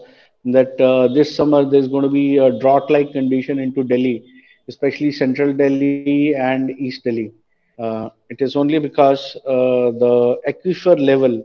that 0.45 0.79
uh, 0.79 1.07
this 1.13 1.35
summer 1.35 1.69
there's 1.69 1.87
going 1.87 2.03
to 2.03 2.09
be 2.09 2.37
a 2.37 2.57
drought-like 2.59 3.11
condition 3.11 3.59
into 3.59 3.83
Delhi, 3.83 4.23
especially 4.69 5.11
central 5.11 5.53
Delhi 5.53 6.17
and 6.17 6.71
East 6.71 7.03
Delhi. 7.03 7.33
Uh, 7.79 8.09
it 8.29 8.41
is 8.41 8.55
only 8.55 8.79
because 8.79 9.37
uh, 9.47 9.91
the 10.03 10.37
aquifer 10.47 10.99
level 10.99 11.43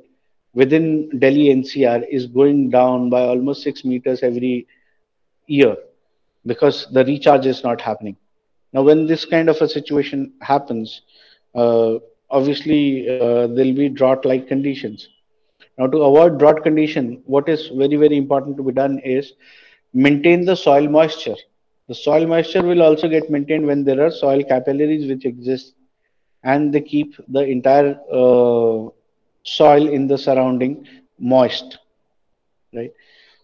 within 0.55 1.18
Delhi 1.18 1.47
NCR 1.55 2.07
is 2.11 2.27
going 2.27 2.70
down 2.70 3.11
by 3.11 3.22
almost 3.22 3.62
six 3.62 3.85
meters 3.85 4.22
every 4.22 4.66
year 5.47 5.77
because 6.47 6.87
the 6.93 7.05
recharge 7.05 7.47
is 7.47 7.64
not 7.64 7.81
happening. 7.81 8.16
Now, 8.72 8.83
when 8.83 9.07
this 9.07 9.25
kind 9.25 9.49
of 9.49 9.61
a 9.61 9.68
situation 9.68 10.33
happens, 10.41 11.03
uh, 11.55 11.97
obviously 12.31 13.09
uh, 13.09 13.47
there'll 13.49 13.75
be 13.75 13.89
drought-like 13.89 14.49
conditions. 14.49 15.09
Now, 15.79 15.87
to 15.87 15.99
avoid 16.03 16.39
drought 16.39 16.62
condition, 16.62 17.22
what 17.27 17.49
is 17.49 17.68
very 17.68 17.97
very 17.97 18.16
important 18.16 18.57
to 18.59 18.62
be 18.62 18.72
done 18.72 18.99
is 19.01 19.33
maintain 19.93 20.45
the 20.45 20.57
soil 20.57 20.89
moisture. 20.89 21.37
The 21.89 21.95
soil 21.95 22.26
moisture 22.26 22.62
will 22.62 22.82
also 22.82 23.09
get 23.09 23.30
maintained 23.30 23.66
when 23.66 23.85
there 23.85 24.01
are 24.05 24.11
soil 24.11 24.43
capillaries 24.45 25.09
which 25.09 25.24
exist, 25.24 25.74
and 26.43 26.72
they 26.72 26.80
keep 26.80 27.14
the 27.28 27.41
entire 27.45 27.97
uh, 28.12 28.89
soil 29.45 29.89
in 29.89 30.07
the 30.09 30.18
surrounding 30.18 30.87
moist 31.18 31.78
right? 32.74 32.91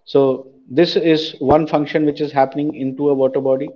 So 0.05 0.47
this 0.70 0.97
is 0.97 1.34
one 1.38 1.66
function 1.66 2.05
which 2.07 2.20
is 2.20 2.32
happening 2.32 2.74
into 2.74 3.11
a 3.11 3.14
water 3.14 3.41
body. 3.41 3.68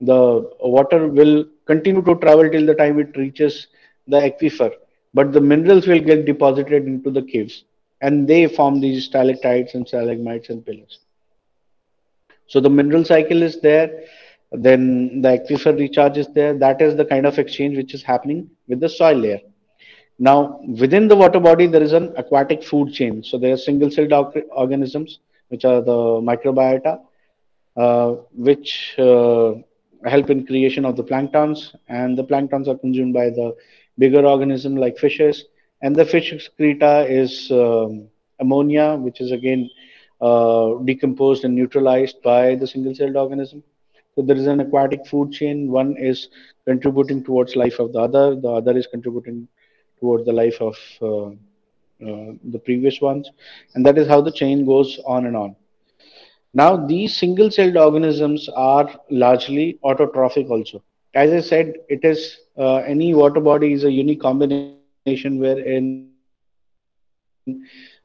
the 0.02 0.50
water 0.60 1.08
will 1.08 1.46
continue 1.66 2.02
to 2.02 2.16
travel 2.16 2.50
till 2.50 2.66
the 2.66 2.76
time 2.76 3.00
it 3.00 3.16
reaches 3.16 3.68
the 4.08 4.18
aquifer 4.18 4.72
but 5.14 5.32
the 5.32 5.42
minerals 5.42 5.88
will 5.88 6.00
get 6.00 6.26
deposited 6.26 6.86
into 6.86 7.12
the 7.12 7.22
caves 7.22 7.64
and 8.02 8.28
they 8.28 8.48
form 8.48 8.80
these 8.82 9.06
stalactites 9.06 9.76
and 9.76 9.88
stalagmites 9.88 10.50
and 10.50 10.66
pillars. 10.66 11.00
So 12.48 12.60
the 12.60 12.70
mineral 12.70 13.06
cycle 13.06 13.42
is 13.42 13.62
there 13.62 14.06
then 14.52 15.22
the 15.22 15.30
aquifer 15.30 15.76
recharge 15.76 16.18
is 16.18 16.28
there. 16.28 16.54
That 16.54 16.80
is 16.80 16.96
the 16.96 17.06
kind 17.06 17.26
of 17.26 17.40
exchange 17.40 17.76
which 17.76 17.96
is 17.96 18.04
happening 18.04 18.52
with 18.68 18.80
the 18.80 18.90
soil 18.90 19.16
layer. 19.16 19.40
Now 20.20 20.60
within 20.80 21.08
the 21.08 21.16
water 21.16 21.40
body 21.40 21.66
there 21.68 21.82
is 21.82 21.94
an 21.94 22.14
aquatic 22.18 22.64
food 22.64 22.94
chain. 22.94 23.24
So 23.24 23.38
there 23.38 23.54
are 23.54 23.58
single 23.58 23.90
celled 23.90 24.14
organisms 24.52 25.20
which 25.50 25.66
are 25.66 25.82
the 25.82 26.00
microbiota 26.30 27.00
uh, 27.76 28.12
which 28.36 28.96
uh, 29.00 29.54
help 30.06 30.30
in 30.30 30.46
creation 30.46 30.86
of 30.86 30.96
the 30.96 31.04
planktons 31.04 31.76
and 31.88 32.18
the 32.18 32.24
planktons 32.24 32.68
are 32.68 32.78
consumed 32.78 33.14
by 33.14 33.30
the 33.30 33.56
bigger 33.98 34.26
organism 34.26 34.76
like 34.76 34.98
fishes. 34.98 35.46
And 35.82 35.96
the 35.96 36.06
fish 36.06 36.32
excreta 36.32 37.06
is 37.10 37.50
um, 37.52 38.08
ammonia 38.40 38.96
which 38.96 39.22
is 39.22 39.32
again 39.32 39.70
uh, 40.22 40.76
decomposed 40.86 41.44
and 41.44 41.56
neutralized 41.56 42.22
by 42.22 42.56
the 42.56 42.68
single 42.68 42.96
celled 42.96 43.16
organism. 43.16 43.64
So 44.16 44.22
there 44.22 44.38
is 44.38 44.46
an 44.46 44.60
aquatic 44.60 45.08
food 45.08 45.32
chain. 45.32 45.72
One 45.72 45.98
is 45.98 46.30
contributing 46.66 47.24
towards 47.24 47.56
life 47.56 47.80
of 47.80 47.92
the 47.94 48.00
other. 48.00 48.36
The 48.36 48.50
other 48.50 48.78
is 48.78 48.86
contributing 48.88 49.48
towards 50.00 50.26
the 50.26 50.32
life 50.34 50.62
of 50.62 50.78
uh, 51.02 51.36
the 52.04 52.60
previous 52.60 53.02
ones 53.02 53.30
and 53.76 53.86
that 53.86 53.98
is 53.98 54.08
how 54.08 54.22
the 54.22 54.32
chain 54.32 54.66
goes 54.66 55.00
on 55.06 55.26
and 55.26 55.36
on 55.36 55.56
now, 56.54 56.78
these 56.78 57.18
single 57.18 57.50
celled 57.50 57.78
organisms 57.78 58.48
are 58.56 58.88
largely 59.10 59.80
autotrophic 59.84 60.50
also. 60.52 60.84
As 61.16 61.32
I 61.32 61.40
said, 61.42 61.74
it 61.90 62.06
is 62.06 62.38
uh, 62.58 62.76
any 62.78 63.16
water 63.16 63.40
body 63.40 63.74
is 63.74 63.84
a 63.84 63.92
unique 63.92 64.22
combination 64.22 65.40
wherein 65.40 66.12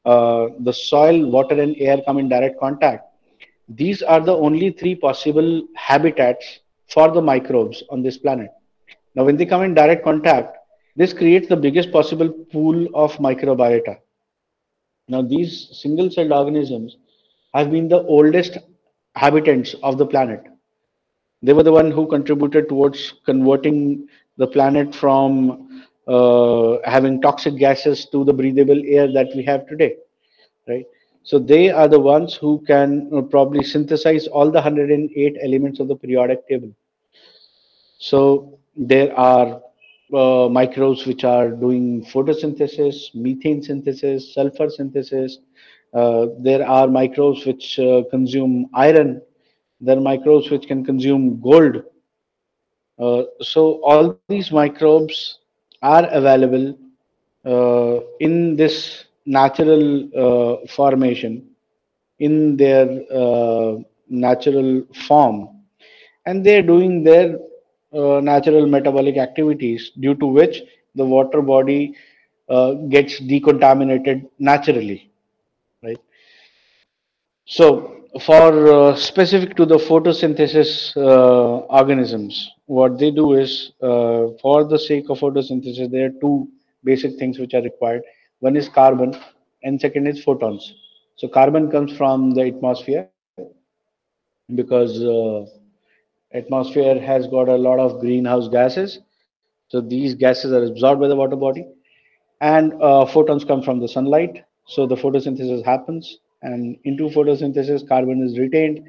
uh, 0.07 0.47
the 0.61 0.73
soil, 0.73 1.31
water, 1.31 1.61
and 1.61 1.77
air 1.79 2.01
come 2.07 2.19
in 2.19 2.29
direct 2.29 2.59
contact. 2.59 3.05
these 3.79 4.03
are 4.13 4.21
the 4.27 4.35
only 4.45 4.69
three 4.81 4.95
possible 5.01 5.49
habitats 5.87 6.61
for 6.93 7.11
the 7.17 7.21
microbes 7.21 7.83
on 7.91 8.03
this 8.03 8.17
planet. 8.17 8.51
Now, 9.15 9.25
when 9.25 9.37
they 9.37 9.45
come 9.45 9.63
in 9.63 9.75
direct 9.75 10.05
contact, 10.05 10.57
this 10.97 11.13
creates 11.13 11.49
the 11.49 11.57
biggest 11.57 11.93
possible 11.93 12.29
pool 12.53 12.89
of 12.95 13.13
microbiota. 13.17 13.99
Now, 15.09 15.23
these 15.23 15.69
single 15.73 16.11
celled 16.11 16.33
organisms 16.33 16.97
have 17.55 17.71
been 17.71 17.89
the 17.89 18.03
oldest 18.03 18.59
habitants 19.15 19.75
of 19.83 19.99
the 19.99 20.07
planet. 20.07 20.45
They 21.43 21.53
were 21.53 21.63
the 21.63 21.73
one 21.73 21.91
who 21.91 22.07
contributed 22.07 22.69
towards 22.69 23.15
converting 23.25 24.09
the 24.37 24.47
planet 24.47 24.95
from 24.95 25.85
uh, 26.07 26.79
having 26.85 27.21
toxic 27.21 27.57
gases 27.57 28.07
to 28.07 28.25
the 28.25 28.33
breathable 28.33 28.81
air 28.85 29.11
that 29.13 29.29
we 29.35 29.45
have 29.45 29.67
today, 29.67 29.97
right? 30.67 30.87
So 31.23 31.39
they 31.39 31.71
are 31.71 31.89
the 31.89 32.01
ones 32.01 32.35
who 32.35 32.65
can 32.67 33.11
uh, 33.15 33.23
probably 33.23 33.63
synthesize 33.63 34.27
all 34.27 34.47
the 34.47 34.61
108 34.63 35.37
elements 35.43 35.81
of 35.81 35.89
the 35.89 35.97
periodic 35.97 36.49
table. 36.49 36.73
So 37.99 38.59
there 38.77 39.15
are 39.19 39.61
uh, 40.15 40.49
microbes 40.49 41.07
which 41.07 41.25
are 41.25 41.51
doing 41.51 42.05
photosynthesis, 42.05 43.15
methane 43.15 43.63
synthesis, 43.63 44.35
sulfur 44.35 44.71
synthesis. 44.71 45.39
Uh, 45.95 46.27
there 46.41 46.67
are 46.67 46.89
microbes 46.89 47.45
which 47.47 47.79
uh, 47.79 48.03
consume 48.11 48.69
iron. 48.75 49.21
There 49.81 49.97
are 49.97 50.01
microbes 50.01 50.51
which 50.51 50.67
can 50.67 50.85
consume 50.85 51.41
gold. 51.41 51.83
Uh, 52.99 53.23
so 53.41 53.81
all 53.85 54.19
these 54.29 54.51
microbes 54.51 55.39
are 55.83 56.07
available 56.11 56.77
uh, 57.45 58.01
in 58.21 58.57
this 58.57 59.05
natural 59.27 60.65
formation 60.69 61.47
in 62.19 62.57
their 62.57 62.87
natural 64.09 64.83
form 65.07 65.49
and 66.27 66.45
they're 66.45 66.63
doing 66.63 67.03
their 67.03 67.39
uh, 67.95 68.21
natural 68.21 68.67
metabolic 68.67 69.17
activities 69.17 69.91
due 70.01 70.15
to 70.15 70.27
which 70.27 70.63
the 70.95 71.05
water 71.05 71.41
body 71.43 71.95
uh, 72.49 72.73
gets 72.95 73.21
decontaminated 73.21 74.27
naturally 74.39 75.11
right 75.83 75.99
so 77.47 77.95
for 78.27 78.47
uh, 78.75 78.97
specific 78.97 79.55
to 79.57 79.65
the 79.67 79.77
photosynthesis 79.77 80.71
uh, 80.97 81.59
organisms 81.81 82.51
what 82.67 82.99
they 82.99 83.11
do 83.11 83.33
is 83.35 83.73
for 84.43 84.65
the 84.65 84.79
sake 84.79 85.09
of 85.11 85.19
photosynthesis 85.19 85.91
there 85.91 86.07
are 86.07 86.17
two 86.21 86.49
basic 86.85 87.19
things 87.19 87.39
which 87.39 87.55
are 87.55 87.63
required 87.63 88.03
one 88.41 88.57
is 88.57 88.69
carbon 88.69 89.15
and 89.63 89.81
second 89.81 90.07
is 90.07 90.23
photons. 90.23 90.75
So 91.17 91.29
carbon 91.29 91.71
comes 91.71 91.97
from 91.97 92.31
the 92.33 92.43
atmosphere 92.43 93.09
because 94.55 95.03
uh, 95.03 95.47
atmosphere 96.33 97.01
has 97.01 97.27
got 97.27 97.49
a 97.49 97.57
lot 97.57 97.79
of 97.79 98.01
greenhouse 98.01 98.49
gases. 98.49 99.01
So 99.69 99.81
these 99.81 100.15
gases 100.15 100.53
are 100.53 100.65
absorbed 100.65 101.01
by 101.01 101.09
the 101.09 101.17
water 101.17 101.37
body 101.37 101.67
and 102.41 102.73
uh, 102.83 103.07
photons 103.07 103.45
come 103.45 103.63
from 103.63 103.81
the 103.81 103.89
sunlight. 103.89 104.45
So 104.67 104.87
the 104.87 104.97
photosynthesis 104.97 105.65
happens 105.65 106.19
and 106.43 106.77
into 106.85 107.09
photosynthesis 107.09 107.89
carbon 107.89 108.23
is 108.23 108.39
retained 108.39 108.87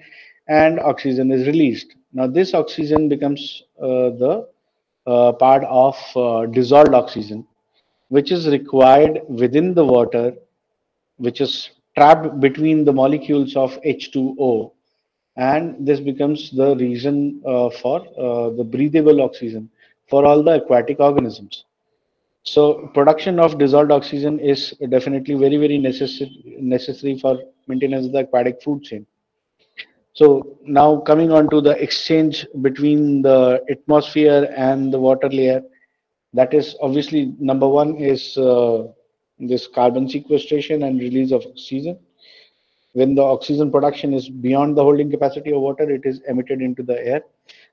and 0.47 0.79
oxygen 0.79 1.31
is 1.31 1.47
released. 1.47 1.95
Now 2.13 2.27
this 2.27 2.53
oxygen 2.53 3.09
becomes 3.09 3.63
uh, 3.81 4.11
the 4.21 4.47
uh, 5.07 5.33
part 5.33 5.63
of 5.63 5.95
uh, 6.15 6.45
dissolved 6.47 6.93
oxygen 6.93 7.45
which 8.09 8.31
is 8.31 8.47
required 8.47 9.21
within 9.27 9.73
the 9.73 9.85
water, 9.85 10.33
which 11.17 11.41
is 11.41 11.69
trapped 11.95 12.39
between 12.39 12.83
the 12.83 12.93
molecules 12.93 13.55
of 13.55 13.79
H2O. 13.83 14.71
And 15.39 15.87
this 15.87 16.01
becomes 16.01 16.51
the 16.51 16.75
reason 16.75 17.41
uh, 17.45 17.69
for 17.69 18.01
uh, 18.19 18.49
the 18.49 18.63
breathable 18.63 19.21
oxygen 19.21 19.69
for 20.09 20.25
all 20.25 20.43
the 20.43 20.55
aquatic 20.55 20.99
organisms. 20.99 21.63
So 22.43 22.89
production 22.93 23.39
of 23.39 23.57
dissolved 23.57 23.91
oxygen 23.91 24.39
is 24.39 24.73
definitely 24.89 25.35
very, 25.35 25.55
very 25.55 25.77
necessary, 25.77 26.57
necessary 26.59 27.17
for 27.17 27.39
maintenance 27.67 28.07
of 28.07 28.11
the 28.11 28.19
aquatic 28.19 28.61
food 28.61 28.83
chain. 28.83 29.05
So 30.11 30.57
now 30.65 30.97
coming 30.97 31.31
on 31.31 31.49
to 31.51 31.61
the 31.61 31.81
exchange 31.81 32.45
between 32.61 33.21
the 33.21 33.63
atmosphere 33.69 34.53
and 34.57 34.93
the 34.93 34.99
water 34.99 35.29
layer, 35.29 35.61
that 36.33 36.53
is 36.53 36.75
obviously 36.81 37.33
number 37.39 37.67
one 37.67 37.95
is 37.95 38.37
uh, 38.37 38.87
this 39.39 39.67
carbon 39.67 40.09
sequestration 40.09 40.83
and 40.83 40.99
release 40.99 41.31
of 41.31 41.45
oxygen 41.45 41.97
when 42.93 43.15
the 43.15 43.21
oxygen 43.21 43.71
production 43.71 44.13
is 44.13 44.29
beyond 44.29 44.77
the 44.77 44.83
holding 44.83 45.09
capacity 45.11 45.51
of 45.51 45.61
water 45.61 45.89
it 45.89 46.05
is 46.05 46.21
emitted 46.27 46.61
into 46.61 46.83
the 46.83 47.05
air. 47.05 47.21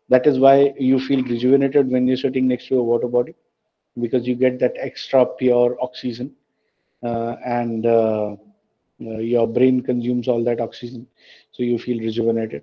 That 0.08 0.26
is 0.26 0.38
why 0.38 0.74
you 0.78 1.00
feel 1.00 1.22
rejuvenated 1.22 1.90
when 1.90 2.06
you're 2.06 2.16
sitting 2.16 2.46
next 2.46 2.68
to 2.68 2.78
a 2.78 2.82
water 2.82 3.08
body 3.08 3.34
because 4.00 4.26
you 4.26 4.34
get 4.34 4.58
that 4.60 4.74
extra 4.76 5.24
pure 5.24 5.76
oxygen 5.80 6.32
uh, 7.02 7.36
and 7.44 7.86
uh, 7.86 8.36
uh 8.98 9.18
your 9.18 9.46
brain 9.46 9.82
consumes 9.82 10.26
all 10.26 10.42
that 10.44 10.60
oxygen 10.60 11.06
so 11.52 11.62
you 11.62 11.78
feel 11.78 11.98
rejuvenated. 11.98 12.62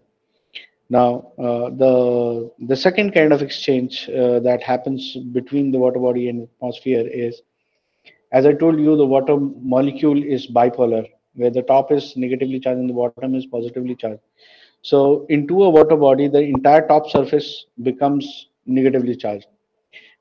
Now, 0.89 1.31
uh, 1.39 1.69
the 1.71 2.51
the 2.67 2.75
second 2.75 3.13
kind 3.13 3.33
of 3.33 3.41
exchange 3.41 4.09
uh, 4.09 4.39
that 4.41 4.61
happens 4.61 5.15
between 5.31 5.71
the 5.71 5.79
water 5.79 5.99
body 5.99 6.29
and 6.29 6.43
atmosphere 6.43 7.07
is, 7.07 7.41
as 8.31 8.45
I 8.45 8.53
told 8.53 8.79
you, 8.79 8.95
the 8.95 9.05
water 9.05 9.37
molecule 9.37 10.21
is 10.21 10.45
bipolar, 10.47 11.07
where 11.35 11.49
the 11.49 11.61
top 11.63 11.91
is 11.91 12.15
negatively 12.15 12.59
charged 12.59 12.79
and 12.79 12.89
the 12.89 12.93
bottom 12.93 13.35
is 13.35 13.45
positively 13.45 13.95
charged. 13.95 14.21
So, 14.81 15.25
into 15.29 15.63
a 15.63 15.69
water 15.69 15.95
body, 15.95 16.27
the 16.27 16.41
entire 16.41 16.87
top 16.87 17.09
surface 17.09 17.65
becomes 17.81 18.47
negatively 18.65 19.15
charged. 19.15 19.47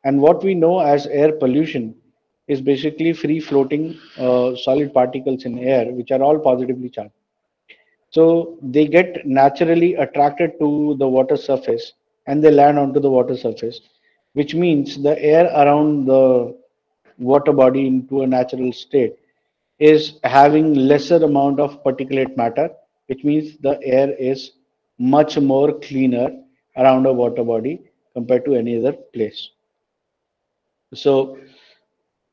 And 0.04 0.20
what 0.20 0.42
we 0.42 0.54
know 0.54 0.80
as 0.80 1.06
air 1.06 1.32
pollution 1.32 1.94
is 2.48 2.60
basically 2.60 3.12
free 3.12 3.40
floating 3.40 3.98
uh, 4.18 4.54
solid 4.56 4.92
particles 4.92 5.44
in 5.44 5.58
air, 5.58 5.92
which 5.92 6.10
are 6.10 6.22
all 6.22 6.38
positively 6.38 6.88
charged. 6.88 7.12
So 8.10 8.58
they 8.62 8.86
get 8.86 9.26
naturally 9.26 9.94
attracted 9.94 10.58
to 10.60 10.96
the 10.98 11.08
water 11.08 11.36
surface 11.36 11.94
and 12.26 12.42
they 12.42 12.50
land 12.50 12.78
onto 12.78 13.00
the 13.00 13.10
water 13.10 13.36
surface, 13.36 13.80
which 14.34 14.54
means 14.54 15.02
the 15.02 15.20
air 15.22 15.46
around 15.46 16.06
the 16.06 16.56
water 17.18 17.52
body 17.52 17.86
into 17.86 18.22
a 18.22 18.26
natural 18.26 18.72
state 18.72 19.16
is 19.90 20.18
having 20.24 20.74
lesser 20.74 21.16
amount 21.24 21.60
of 21.60 21.82
particulate 21.84 22.36
matter, 22.36 22.70
which 23.06 23.24
means 23.24 23.56
the 23.58 23.78
air 23.82 24.12
is 24.18 24.52
much 24.98 25.38
more 25.38 25.72
cleaner 25.80 26.28
around 26.76 27.06
a 27.06 27.12
water 27.12 27.44
body 27.44 27.80
compared 28.14 28.44
to 28.44 28.54
any 28.54 28.76
other 28.78 28.92
place. 29.14 29.50
So 30.94 31.38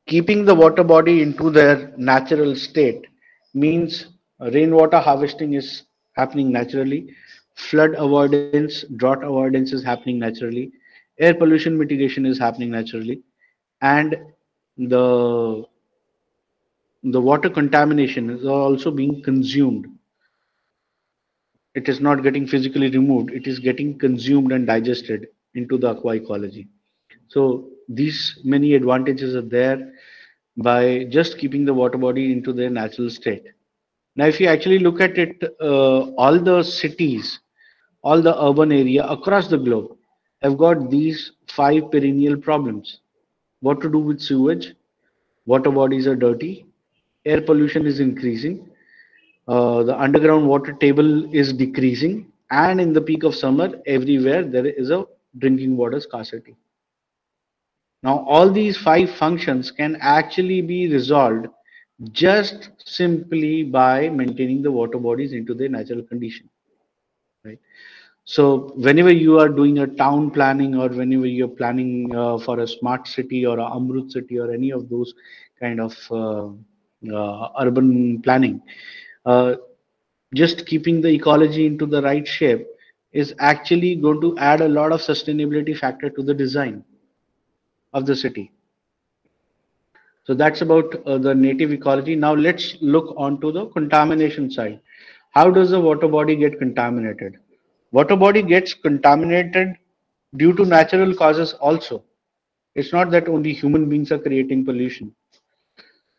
keeping 0.07 0.45
the 0.45 0.55
water 0.55 0.83
body 0.83 1.21
into 1.21 1.49
their 1.49 1.93
natural 1.97 2.55
state 2.55 3.07
means 3.53 4.07
rainwater 4.39 4.99
harvesting 4.99 5.53
is 5.53 5.83
happening 6.13 6.51
naturally 6.51 7.15
flood 7.55 7.95
avoidance 7.95 8.83
drought 8.97 9.23
avoidance 9.23 9.57
is 9.59 9.83
happening 9.83 10.19
naturally 10.19 10.71
air 11.19 11.33
pollution 11.33 11.77
mitigation 11.77 12.25
is 12.25 12.39
happening 12.39 12.71
naturally 12.71 13.21
and 13.81 14.15
the 14.77 15.65
the 17.03 17.21
water 17.21 17.49
contamination 17.49 18.29
is 18.29 18.45
also 18.45 18.91
being 18.91 19.21
consumed 19.23 19.87
it 21.75 21.87
is 21.87 21.99
not 21.99 22.23
getting 22.23 22.47
physically 22.47 22.89
removed 22.89 23.31
it 23.31 23.47
is 23.47 23.59
getting 23.59 23.97
consumed 23.97 24.51
and 24.51 24.67
digested 24.67 25.27
into 25.55 25.77
the 25.77 25.87
aqua 25.87 26.15
ecology 26.15 26.67
so 27.27 27.69
these 27.87 28.39
many 28.43 28.73
advantages 28.73 29.35
are 29.35 29.49
there 29.57 29.93
by 30.57 31.05
just 31.05 31.37
keeping 31.37 31.65
the 31.65 31.73
water 31.73 31.97
body 31.97 32.31
into 32.31 32.51
their 32.51 32.69
natural 32.69 33.09
state 33.09 33.45
now, 34.19 34.25
if 34.25 34.39
you 34.41 34.47
actually 34.47 34.79
look 34.79 34.99
at 34.99 35.17
it, 35.17 35.41
uh, 35.61 36.11
all 36.15 36.39
the 36.39 36.61
cities, 36.63 37.39
all 38.03 38.21
the 38.21 38.35
urban 38.43 38.71
area 38.71 39.05
across 39.05 39.47
the 39.47 39.57
globe 39.57 39.95
have 40.41 40.57
got 40.57 40.89
these 40.89 41.31
five 41.47 41.89
perennial 41.89 42.35
problems. 42.35 42.99
What 43.61 43.81
to 43.81 43.89
do 43.89 43.99
with 43.99 44.19
sewage? 44.19 44.73
Water 45.45 45.71
bodies 45.71 46.05
are 46.07 46.17
dirty. 46.17 46.65
Air 47.29 47.41
pollution 47.41 47.85
is 47.85 47.99
increasing. 47.99 48.69
Uh, 49.47 49.83
the 49.83 49.99
underground 49.99 50.47
water 50.47 50.73
table 50.73 51.33
is 51.33 51.53
decreasing. 51.53 52.31
And 52.51 52.81
in 52.81 52.93
the 52.93 53.01
peak 53.01 53.23
of 53.23 53.35
summer, 53.35 53.69
everywhere 53.85 54.43
there 54.43 54.65
is 54.65 54.89
a 54.89 55.05
drinking 55.37 55.77
water 55.77 55.99
scarcity. 55.99 56.55
Now, 58.03 58.25
all 58.27 58.51
these 58.51 58.77
five 58.77 59.09
functions 59.11 59.71
can 59.71 59.97
actually 60.01 60.61
be 60.61 60.91
resolved 60.91 61.47
just 62.11 62.69
simply 62.85 63.63
by 63.63 64.09
maintaining 64.09 64.61
the 64.61 64.71
water 64.71 64.97
bodies 64.97 65.33
into 65.33 65.53
their 65.53 65.69
natural 65.69 66.01
condition 66.03 66.49
right 67.45 67.59
so 68.25 68.71
whenever 68.75 69.11
you 69.11 69.39
are 69.39 69.49
doing 69.49 69.79
a 69.79 69.87
town 69.87 70.29
planning 70.31 70.75
or 70.75 70.87
whenever 70.89 71.25
you're 71.27 71.55
planning 71.61 72.15
uh, 72.15 72.37
for 72.39 72.59
a 72.59 72.67
smart 72.67 73.07
city 73.07 73.45
or 73.45 73.59
a 73.59 73.69
amrut 73.77 74.11
city 74.11 74.39
or 74.39 74.51
any 74.51 74.71
of 74.71 74.89
those 74.89 75.13
kind 75.59 75.81
of 75.81 75.93
uh, 76.11 76.47
urban 77.03 78.21
planning 78.21 78.61
uh, 79.25 79.55
just 80.33 80.65
keeping 80.65 81.01
the 81.01 81.09
ecology 81.09 81.65
into 81.65 81.85
the 81.85 82.01
right 82.01 82.27
shape 82.27 82.65
is 83.11 83.33
actually 83.39 83.95
going 83.95 84.21
to 84.21 84.37
add 84.37 84.61
a 84.61 84.67
lot 84.67 84.91
of 84.91 84.99
sustainability 85.01 85.75
factor 85.77 86.09
to 86.09 86.21
the 86.23 86.33
design 86.33 86.83
of 87.93 88.05
the 88.05 88.15
city. 88.15 88.51
So 90.25 90.33
that's 90.33 90.61
about 90.61 90.95
uh, 91.05 91.17
the 91.17 91.33
native 91.33 91.71
ecology. 91.71 92.15
Now 92.15 92.33
let's 92.33 92.75
look 92.81 93.13
onto 93.17 93.51
the 93.51 93.65
contamination 93.67 94.49
side. 94.49 94.79
How 95.31 95.49
does 95.49 95.69
the 95.71 95.79
water 95.79 96.07
body 96.07 96.35
get 96.35 96.57
contaminated? 96.59 97.37
Water 97.91 98.15
body 98.15 98.41
gets 98.43 98.73
contaminated 98.73 99.75
due 100.35 100.53
to 100.53 100.65
natural 100.65 101.15
causes 101.15 101.53
also. 101.53 102.03
It's 102.75 102.93
not 102.93 103.11
that 103.11 103.27
only 103.27 103.53
human 103.53 103.89
beings 103.89 104.11
are 104.11 104.19
creating 104.19 104.65
pollution. 104.65 105.13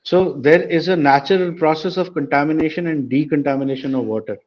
So 0.02 0.32
there 0.32 0.62
is 0.62 0.88
a 0.88 0.96
natural 0.96 1.52
process 1.52 1.96
of 1.96 2.14
contamination 2.14 2.86
and 2.86 3.08
decontamination 3.08 3.94
of 3.94 4.06
water. 4.06 4.38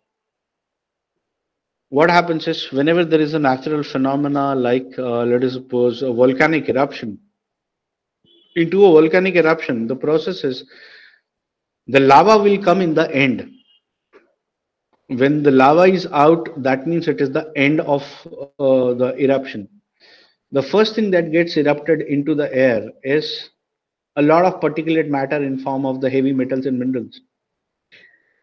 What 1.89 2.09
happens 2.09 2.47
is 2.47 2.71
whenever 2.71 3.05
there 3.05 3.21
is 3.21 3.35
a 3.35 3.39
natural 3.39 3.83
phenomena 3.83 4.55
like 4.55 4.87
uh, 4.97 5.23
let 5.25 5.43
us 5.43 5.53
suppose 5.53 6.01
a 6.01 6.11
volcanic 6.11 6.67
eruption, 6.69 7.19
into 8.55 8.85
a 8.85 8.91
volcanic 8.91 9.35
eruption, 9.35 9.87
the 9.87 9.95
process 9.95 10.43
is 10.43 10.63
the 11.87 11.99
lava 11.99 12.41
will 12.41 12.61
come 12.63 12.81
in 12.81 12.93
the 12.93 13.13
end. 13.13 13.49
When 15.07 15.43
the 15.43 15.51
lava 15.51 15.83
is 15.83 16.07
out, 16.07 16.49
that 16.63 16.87
means 16.87 17.07
it 17.07 17.21
is 17.21 17.29
the 17.31 17.51
end 17.55 17.81
of 17.81 18.01
uh, 18.59 18.93
the 18.93 19.15
eruption. 19.19 19.67
The 20.51 20.63
first 20.63 20.95
thing 20.95 21.11
that 21.11 21.31
gets 21.31 21.57
erupted 21.57 22.01
into 22.01 22.33
the 22.35 22.53
air 22.55 22.89
is 23.03 23.49
a 24.15 24.21
lot 24.21 24.45
of 24.45 24.59
particulate 24.59 25.09
matter 25.09 25.41
in 25.43 25.59
form 25.59 25.85
of 25.85 26.01
the 26.01 26.09
heavy 26.09 26.33
metals 26.33 26.65
and 26.65 26.77
minerals. 26.77 27.21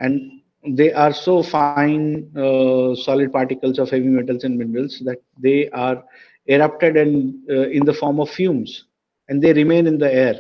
And 0.01 0.41
they 0.67 0.93
are 0.93 1.13
so 1.13 1.43
fine 1.43 2.31
uh, 2.37 2.95
solid 2.95 3.33
particles 3.33 3.79
of 3.79 3.91
heavy 3.91 4.09
metals 4.09 4.45
and 4.45 4.59
minerals 4.59 5.01
that 5.05 5.19
they 5.39 5.69
are 5.71 6.03
erupted 6.47 6.97
and 6.97 7.35
uh, 7.49 7.69
in 7.69 7.85
the 7.85 7.95
form 7.95 8.21
of 8.21 8.31
fumes 8.31 8.85
and 9.29 9.43
they 9.43 9.53
remain 9.53 9.87
in 9.87 9.99
the 9.99 10.13
air. 10.13 10.35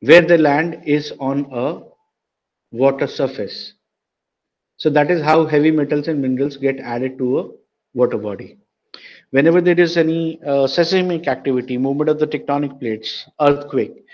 Where 0.00 0.22
they 0.22 0.38
land 0.38 0.82
is 0.84 1.12
on 1.20 1.46
a 1.52 1.82
water 2.72 3.06
surface. 3.06 3.74
So 4.78 4.90
that 4.90 5.10
is 5.10 5.22
how 5.22 5.46
heavy 5.46 5.70
metals 5.70 6.08
and 6.08 6.20
minerals 6.20 6.56
get 6.56 6.80
added 6.80 7.18
to 7.18 7.38
a 7.38 7.50
water 7.94 8.18
body. 8.18 8.58
Whenever 9.32 9.60
there 9.60 9.78
is 9.78 9.96
any 9.96 10.40
uh, 10.46 10.66
seismic 10.66 11.26
activity, 11.26 11.76
movement 11.76 12.08
of 12.08 12.18
the 12.18 12.26
tectonic 12.26 12.78
plates, 12.80 13.28
earthquake, 13.40 14.04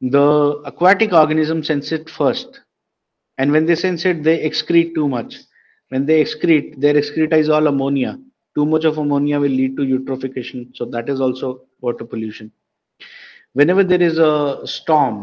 the 0.00 0.60
aquatic 0.66 1.12
organism 1.12 1.62
sense 1.62 1.92
it 1.92 2.10
first. 2.10 2.60
And 3.38 3.52
when 3.52 3.64
they 3.64 3.76
sense 3.76 4.04
it, 4.04 4.22
they 4.22 4.38
excrete 4.46 4.94
too 4.94 5.08
much. 5.08 5.36
When 5.90 6.04
they 6.04 6.22
excrete, 6.22 6.80
their 6.80 6.96
excreta 6.96 7.36
is 7.36 7.48
all 7.48 7.66
ammonia 7.66 8.18
too 8.56 8.64
much 8.64 8.84
of 8.84 8.98
ammonia 8.98 9.38
will 9.38 9.56
lead 9.60 9.76
to 9.76 9.82
eutrophication 9.82 10.74
so 10.74 10.84
that 10.86 11.08
is 11.08 11.20
also 11.20 11.60
water 11.80 12.04
pollution 12.04 12.50
whenever 13.52 13.84
there 13.84 14.02
is 14.02 14.18
a 14.18 14.66
storm 14.66 15.16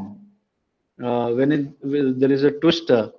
uh, 1.03 1.29
when 1.31 1.51
it, 1.51 2.19
there 2.19 2.31
is 2.31 2.43
a 2.43 2.51
twister 2.51 3.11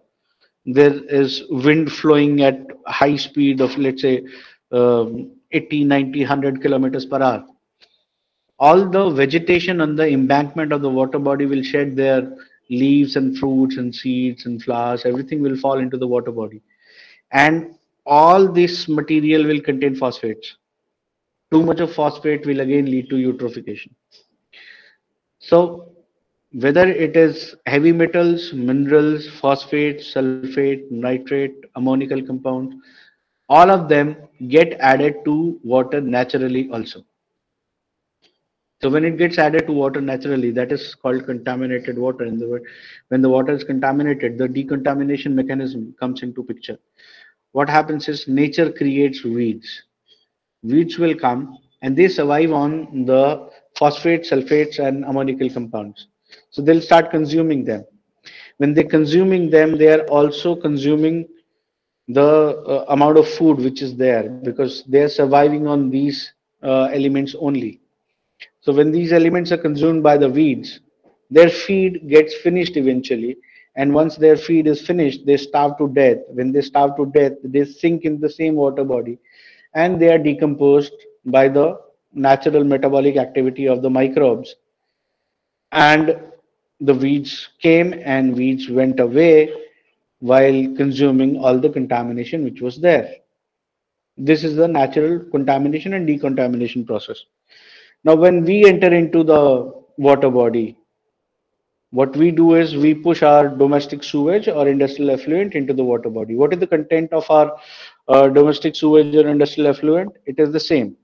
there 0.65 0.95
is 1.23 1.43
wind 1.51 1.91
flowing 1.93 2.43
at 2.43 2.59
high 2.87 3.17
speed 3.17 3.61
of 3.61 3.77
let's 3.77 4.03
say 4.03 4.25
um, 4.71 5.34
80 5.61 5.85
90 5.85 6.21
100 6.21 6.63
kilometers 6.63 7.07
per 7.07 7.21
hour 7.29 7.45
all 8.59 8.85
the 8.97 9.05
vegetation 9.11 9.81
on 9.81 9.97
the 10.01 10.09
embankment 10.19 10.73
of 10.73 10.83
the 10.83 10.95
water 10.99 11.21
body 11.29 11.47
will 11.53 11.63
shed 11.63 11.97
their 12.03 12.21
leaves 12.83 13.17
and 13.17 13.39
fruits 13.39 13.77
and 13.77 13.95
seeds 14.03 14.47
and 14.47 14.63
flowers 14.67 15.05
everything 15.13 15.43
will 15.47 15.57
fall 15.65 15.79
into 15.87 15.99
the 16.03 16.11
water 16.15 16.35
body 16.43 16.61
and 17.33 17.75
all 18.07 18.47
this 18.53 18.89
material 18.89 19.45
will 19.45 19.61
contain 19.61 19.97
phosphates. 19.97 20.57
Too 21.51 21.63
much 21.63 21.81
of 21.81 21.93
phosphate 21.95 22.47
will 22.47 22.61
again 22.61 22.87
lead 22.87 23.09
to 23.11 23.17
eutrophication. 23.17 23.93
So 25.39 25.93
whether 26.53 26.89
it 26.89 27.17
is 27.17 27.57
heavy 27.67 27.93
metals, 27.93 28.53
minerals, 28.53 29.29
phosphate, 29.41 29.99
sulfate, 29.99 30.91
nitrate, 30.91 31.65
ammonical 31.77 32.23
compounds, 32.23 32.77
all 33.49 33.71
of 33.71 33.89
them 33.89 34.17
get 34.49 34.73
added 34.81 35.25
to 35.25 35.61
water 35.63 36.01
naturally 36.01 36.71
also. 36.71 37.05
So 38.83 38.91
when 38.91 39.05
it 39.05 39.17
gets 39.17 39.39
added 39.39 39.67
to 39.67 39.73
water 39.73 40.01
naturally, 40.01 40.51
that 40.51 40.71
is 40.71 40.95
called 40.95 41.25
contaminated 41.25 41.97
water. 41.97 42.25
In 42.25 42.39
the 42.39 42.61
when 43.09 43.23
the 43.23 43.31
water 43.31 43.53
is 43.53 43.65
contaminated, 43.65 44.37
the 44.37 44.49
decontamination 44.49 45.35
mechanism 45.35 45.95
comes 45.99 46.23
into 46.23 46.43
picture 46.43 46.79
what 47.55 47.71
happens 47.71 48.09
is 48.09 48.27
nature 48.27 48.71
creates 48.71 49.23
weeds. 49.25 49.85
Weeds 50.65 50.99
will 50.99 51.15
come 51.15 51.57
and 51.83 51.97
they 51.97 52.09
survive 52.09 52.51
on 52.51 53.05
the 53.05 53.49
phosphate, 53.79 54.25
sulfates, 54.25 54.85
and 54.85 55.05
ammonical 55.05 55.49
compounds. 55.49 56.09
So 56.51 56.63
they'll 56.63 56.81
start 56.81 57.13
consuming 57.13 57.65
them. 57.65 57.85
When 58.57 58.75
they're 58.75 58.93
consuming 58.97 59.51
them, 59.51 59.79
they 59.79 59.89
are 59.89 60.05
also 60.07 60.57
consuming 60.57 61.29
the 62.09 62.23
uh, 62.23 62.85
amount 62.89 63.17
of 63.17 63.29
food 63.29 63.59
which 63.59 63.81
is 63.81 63.97
there 63.97 64.29
because 64.29 64.85
they 64.85 65.01
are 65.01 65.09
surviving 65.09 65.67
on 65.67 65.91
these 65.91 66.33
uh, 66.63 66.85
elements 66.93 67.35
only. 67.39 67.81
So 68.61 68.73
when 68.73 68.91
these 68.91 69.13
elements 69.13 69.53
are 69.53 69.59
consumed 69.59 70.03
by 70.03 70.17
the 70.17 70.29
weeds, 70.29 70.81
their 71.31 71.49
feed 71.49 72.09
gets 72.09 72.35
finished 72.35 72.77
eventually. 72.77 73.37
And 73.77 73.93
once 73.93 74.17
their 74.17 74.37
feed 74.37 74.67
is 74.67 74.87
finished 74.87 75.27
they 75.27 75.37
starve 75.37 75.79
to 75.79 75.89
death. 75.89 76.19
When 76.29 76.53
they 76.53 76.61
starve 76.61 76.97
to 76.97 77.07
death 77.07 77.33
they 77.43 77.65
sink 77.65 78.05
in 78.05 78.21
the 78.21 78.31
same 78.31 78.55
water 78.55 78.85
body 78.85 79.19
and 79.75 80.01
they 80.01 80.13
are 80.13 80.19
decomposed 80.19 80.95
by 81.25 81.49
the 81.49 81.79
natural 82.13 82.65
metabolic 82.65 83.17
activity 83.17 83.67
of 83.67 83.83
the 83.83 83.91
microbes. 83.91 84.55
And 85.73 86.21
the 86.81 86.95
weeds 86.95 87.49
came 87.61 87.95
and 88.05 88.37
weeds 88.37 88.69
went 88.69 89.01
away 89.01 89.53
while 90.31 90.61
consuming 90.81 91.37
all 91.39 91.59
the 91.65 91.73
contamination 91.79 92.45
which 92.49 92.61
was 92.67 92.81
there 92.87 93.07
this 94.31 94.45
is 94.49 94.55
the 94.63 94.69
natural 94.77 95.19
contamination 95.35 95.95
and 95.95 96.07
decontamination 96.13 96.87
process 96.93 97.25
now 98.05 98.15
when 98.25 98.45
we 98.45 98.57
enter 98.73 98.93
into 99.03 99.23
the 99.33 99.43
water 100.09 100.31
body 100.41 100.67
what 101.99 102.17
we 102.17 102.31
do 102.33 102.55
is 102.55 102.77
we 102.77 102.93
push 102.93 103.23
our 103.23 103.49
domestic 103.49 104.03
sewage 104.03 104.49
or 104.49 104.67
industrial 104.67 105.13
effluent 105.13 105.55
into 105.55 105.73
the 105.73 105.85
water 105.85 106.11
body. 106.11 106.35
What 106.35 106.53
is 106.53 106.59
the 106.59 106.67
content 106.67 107.13
of 107.13 107.31
our 107.31 107.57
uh, 108.09 108.29
domestic 108.29 108.75
sewage 108.75 109.15
or 109.15 109.29
industrial 109.29 109.71
effluent? 109.71 110.11
It 110.27 110.41
is 110.41 110.51
the 110.51 110.59
same. 110.59 110.97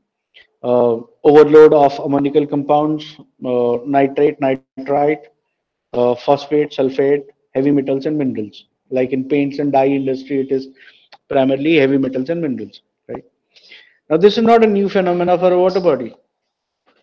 Uh, 0.65 0.99
overload 1.23 1.73
of 1.73 1.93
ammonical 2.05 2.45
compounds, 2.45 3.05
uh, 3.45 3.79
nitrate, 3.87 4.41
nitrite, 4.41 5.29
uh, 5.93 6.17
phosphate, 6.17 6.73
sulfate, 6.73 7.23
heavy 7.55 7.71
metals 7.71 8.07
and 8.07 8.19
minerals. 8.19 8.65
Like 8.91 9.13
in 9.13 9.29
paints 9.29 9.59
and 9.59 9.73
dye 9.73 9.87
industry, 9.87 10.41
it 10.41 10.51
is 10.53 10.69
primarily 11.29 11.77
heavy 11.77 11.99
metals 11.99 12.29
and 12.29 12.41
minerals. 12.43 12.83
Right. 13.09 13.25
Now, 14.09 14.17
this 14.17 14.37
is 14.37 14.45
not 14.45 14.65
a 14.65 14.67
new 14.67 14.89
phenomenon 14.89 15.39
for 15.39 15.53
a 15.53 15.59
water 15.59 15.81
body. 15.81 16.15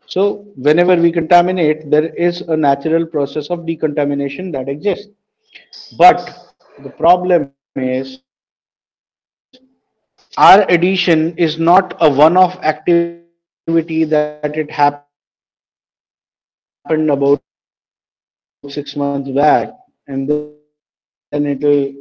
So 0.05 0.45
whenever 0.55 0.95
we 0.95 1.11
contaminate, 1.11 1.89
there 1.89 2.13
is 2.15 2.41
a 2.41 2.55
natural 2.55 3.05
process 3.05 3.49
of 3.49 3.65
decontamination 3.65 4.51
that 4.51 4.69
exists. 4.69 5.09
But 5.97 6.53
the 6.83 6.89
problem 6.89 7.51
is 7.75 8.19
our 10.37 10.65
addition 10.69 11.35
is 11.37 11.57
not 11.57 11.95
a 11.99 12.09
one-off 12.09 12.57
activity 12.63 14.03
that 14.05 14.55
it 14.55 14.71
happened 14.71 15.03
about 17.09 17.41
six 18.69 18.95
months 18.95 19.29
back 19.31 19.71
and 20.07 20.29
then 21.31 21.45
it 21.45 21.61
will 21.61 21.93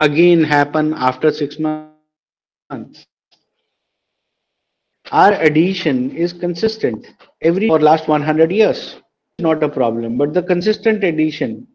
again 0.00 0.42
happen 0.42 0.94
after 0.94 1.30
six 1.30 1.58
months. 1.58 3.06
Our 5.12 5.32
addition 5.34 6.16
is 6.16 6.32
consistent 6.32 7.06
every 7.42 7.68
for 7.68 7.80
last 7.80 8.08
100 8.08 8.50
years. 8.52 8.96
Not 9.38 9.62
a 9.62 9.68
problem 9.68 10.16
but 10.18 10.34
the 10.34 10.42
consistent 10.42 11.02
addition 11.04 11.66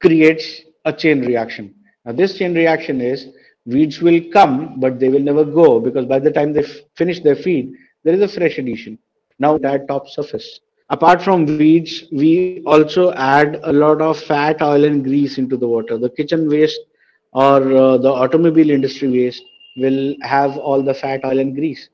creates 0.00 0.62
a 0.84 0.92
chain 0.92 1.20
reaction. 1.24 1.74
Now 2.04 2.12
this 2.12 2.36
chain 2.38 2.54
reaction 2.54 3.00
is 3.00 3.28
weeds 3.66 4.00
will 4.00 4.20
come 4.32 4.80
but 4.80 4.98
they 4.98 5.08
will 5.08 5.20
never 5.20 5.44
go 5.44 5.78
because 5.78 6.06
by 6.06 6.18
the 6.18 6.30
time 6.30 6.52
they 6.52 6.64
finish 6.96 7.20
their 7.20 7.36
feed 7.36 7.72
there 8.02 8.14
is 8.14 8.20
a 8.20 8.28
fresh 8.28 8.58
addition 8.58 8.98
now 9.44 9.56
that 9.64 9.86
top 9.88 10.08
surface 10.16 10.48
apart 10.96 11.22
from 11.26 11.44
weeds 11.58 11.94
we 12.22 12.62
also 12.74 13.12
add 13.14 13.58
a 13.64 13.72
lot 13.72 14.00
of 14.08 14.18
fat 14.30 14.62
oil 14.62 14.84
and 14.84 15.04
grease 15.04 15.38
into 15.42 15.56
the 15.56 15.68
water 15.74 15.98
the 15.98 16.10
kitchen 16.18 16.48
waste 16.48 16.80
or 17.32 17.56
uh, 17.84 17.96
the 17.98 18.12
automobile 18.24 18.70
industry 18.70 19.08
waste 19.18 19.42
will 19.76 20.14
have 20.22 20.56
all 20.58 20.82
the 20.82 20.94
fat 21.02 21.24
oil 21.24 21.38
and 21.38 21.54
grease 21.60 21.88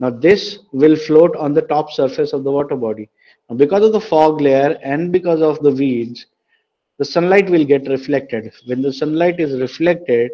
Now 0.00 0.10
this 0.10 0.58
will 0.72 0.96
float 0.96 1.36
on 1.36 1.54
the 1.54 1.62
top 1.62 1.90
surface 1.92 2.32
of 2.32 2.44
the 2.44 2.50
water 2.50 2.76
body. 2.76 3.08
Now 3.48 3.56
because 3.56 3.84
of 3.84 3.92
the 3.92 4.00
fog 4.00 4.40
layer 4.40 4.78
and 4.82 5.12
because 5.12 5.42
of 5.42 5.60
the 5.62 5.70
weeds, 5.70 6.26
the 6.98 7.04
sunlight 7.04 7.50
will 7.50 7.64
get 7.64 7.88
reflected. 7.88 8.52
When 8.66 8.82
the 8.82 8.92
sunlight 8.92 9.40
is 9.40 9.60
reflected, 9.60 10.30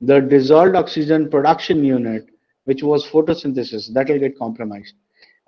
the 0.00 0.20
dissolved 0.20 0.76
oxygen 0.76 1.30
production 1.30 1.84
unit, 1.84 2.26
which 2.64 2.82
was 2.82 3.06
photosynthesis, 3.06 3.92
that 3.94 4.08
will 4.08 4.18
get 4.18 4.38
compromised. 4.38 4.94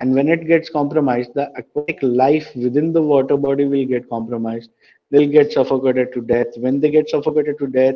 And 0.00 0.14
when 0.14 0.28
it 0.28 0.46
gets 0.46 0.68
compromised, 0.68 1.34
the 1.34 1.50
aquatic 1.56 1.98
life 2.02 2.50
within 2.56 2.92
the 2.92 3.02
water 3.02 3.36
body 3.36 3.64
will 3.64 3.86
get 3.86 4.08
compromised. 4.08 4.70
They'll 5.10 5.30
get 5.30 5.52
suffocated 5.52 6.12
to 6.14 6.20
death. 6.20 6.48
When 6.56 6.80
they 6.80 6.90
get 6.90 7.08
suffocated 7.08 7.58
to 7.58 7.66
death, 7.68 7.94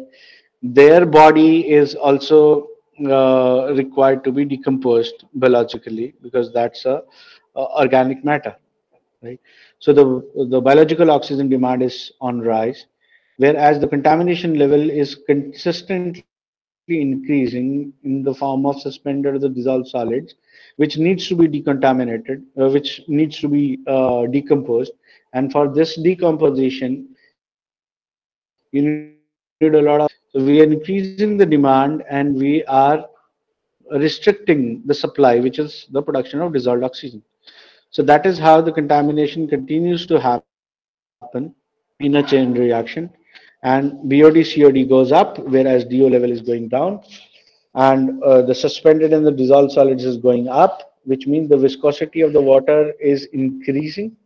their 0.62 1.06
body 1.06 1.70
is 1.70 1.94
also 1.94 2.68
uh, 3.06 3.72
required 3.74 4.24
to 4.24 4.32
be 4.32 4.44
decomposed 4.44 5.24
biologically 5.34 6.14
because 6.22 6.52
that's 6.52 6.84
a, 6.84 7.02
a, 7.54 7.60
organic 7.80 8.24
matter, 8.24 8.56
right? 9.22 9.40
So 9.78 9.92
the 9.92 10.46
the 10.50 10.60
biological 10.60 11.10
oxygen 11.10 11.48
demand 11.48 11.82
is 11.82 12.10
on 12.20 12.40
rise, 12.40 12.86
whereas 13.36 13.78
the 13.78 13.86
contamination 13.86 14.58
level 14.58 14.90
is 14.90 15.14
consistently 15.26 16.24
increasing 16.88 17.92
in 18.02 18.24
the 18.24 18.34
form 18.34 18.66
of 18.66 18.80
suspended 18.80 19.34
or 19.34 19.38
the 19.38 19.48
dissolved 19.48 19.86
solids, 19.86 20.34
which 20.78 20.96
needs 20.96 21.28
to 21.28 21.36
be 21.36 21.46
decontaminated, 21.46 22.42
uh, 22.60 22.68
which 22.68 23.02
needs 23.06 23.38
to 23.38 23.48
be 23.48 23.78
uh, 23.86 24.26
decomposed, 24.26 24.92
and 25.34 25.52
for 25.52 25.68
this 25.68 25.96
decomposition, 25.96 27.08
you 28.72 28.82
need 29.60 29.74
a 29.74 29.82
lot 29.82 30.00
of 30.00 30.08
so 30.30 30.44
we 30.44 30.60
are 30.60 30.64
increasing 30.64 31.36
the 31.38 31.46
demand 31.46 32.04
and 32.10 32.34
we 32.36 32.62
are 32.64 33.06
restricting 33.92 34.82
the 34.84 34.94
supply, 34.94 35.40
which 35.40 35.58
is 35.58 35.86
the 35.90 36.02
production 36.02 36.42
of 36.42 36.52
dissolved 36.52 36.84
oxygen. 36.84 37.22
So 37.90 38.02
that 38.02 38.26
is 38.26 38.38
how 38.38 38.60
the 38.60 38.72
contamination 38.72 39.48
continues 39.48 40.06
to 40.06 40.20
happen 40.20 41.54
in 42.00 42.16
a 42.16 42.22
chain 42.22 42.52
reaction. 42.52 43.10
And 43.62 44.08
BOD 44.08 44.44
COD 44.44 44.88
goes 44.88 45.10
up, 45.10 45.38
whereas 45.38 45.86
DO 45.86 46.10
level 46.10 46.30
is 46.30 46.42
going 46.42 46.68
down. 46.68 47.00
And 47.78 48.20
uh, 48.24 48.42
the 48.42 48.56
suspended 48.56 49.12
and 49.12 49.24
the 49.24 49.30
dissolved 49.30 49.70
solids 49.70 50.04
is 50.04 50.16
going 50.16 50.48
up, 50.48 50.96
which 51.04 51.28
means 51.28 51.48
the 51.48 51.56
viscosity 51.56 52.22
of 52.22 52.32
the 52.32 52.40
water 52.40 52.92
is 53.00 53.26
increasing. 53.26 54.16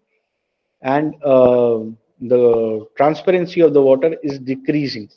And 0.81 1.15
uh, 1.23 1.81
the 2.23 2.87
transparency 2.97 3.61
of 3.61 3.75
the 3.75 3.83
water 3.83 4.17
is 4.23 4.39
decreasing. 4.39 5.11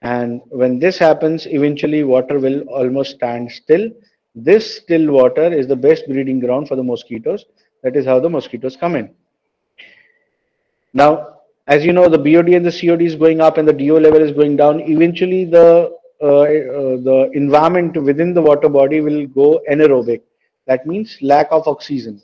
And 0.00 0.40
when 0.48 0.80
this 0.80 0.98
happens 0.98 1.46
eventually 1.46 2.02
water 2.02 2.40
will 2.40 2.62
almost 2.62 3.12
stand 3.12 3.52
still. 3.52 3.88
This 4.34 4.78
still 4.78 5.12
water 5.12 5.44
is 5.44 5.68
the 5.68 5.76
best 5.76 6.08
breeding 6.08 6.40
ground 6.40 6.66
for 6.66 6.74
the 6.74 6.82
mosquitoes. 6.82 7.44
That 7.84 7.94
is 7.94 8.04
how 8.04 8.18
the 8.18 8.30
mosquitoes 8.30 8.76
come 8.76 8.96
in. 8.96 9.14
Now 10.92 11.36
as 11.68 11.84
you 11.84 11.92
know 11.92 12.08
the 12.08 12.18
bod 12.18 12.48
and 12.48 12.66
the 12.66 12.72
cod 12.72 13.00
is 13.00 13.14
going 13.14 13.40
up 13.40 13.58
and 13.58 13.68
the 13.68 13.72
do 13.72 13.96
level 14.00 14.20
is 14.20 14.32
going 14.32 14.56
down. 14.56 14.80
Eventually 14.80 15.44
the 15.44 16.01
the 16.22 17.30
environment 17.34 17.96
within 18.02 18.34
the 18.34 18.42
water 18.42 18.68
body 18.68 19.00
will 19.00 19.26
go 19.26 19.60
anaerobic 19.70 20.22
that 20.66 20.86
means 20.86 21.18
lack 21.20 21.48
of 21.50 21.66
oxygen 21.66 22.20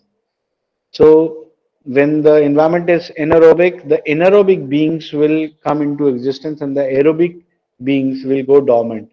so 0.92 1.48
when 1.84 2.22
the 2.22 2.36
environment 2.36 2.88
is 2.90 3.10
anaerobic 3.18 3.88
the 3.88 4.00
anaerobic 4.14 4.68
beings 4.68 5.12
will 5.12 5.48
come 5.64 5.82
into 5.82 6.08
existence 6.08 6.60
and 6.60 6.76
the 6.76 6.82
aerobic 6.82 7.42
beings 7.84 8.24
will 8.24 8.42
go 8.42 8.60
dormant. 8.60 9.10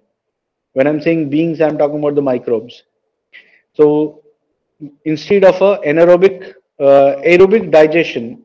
When 0.74 0.88
I'm 0.88 1.02
saying 1.02 1.30
beings, 1.30 1.62
I'm 1.62 1.78
talking 1.78 2.00
about 2.00 2.16
the 2.16 2.22
microbes. 2.22 2.84
So 3.74 4.24
instead 5.06 5.46
of 5.46 5.56
a 5.62 5.78
anaerobic 5.88 6.54
uh, 6.80 7.22
aerobic 7.26 7.72
digestion 7.72 8.44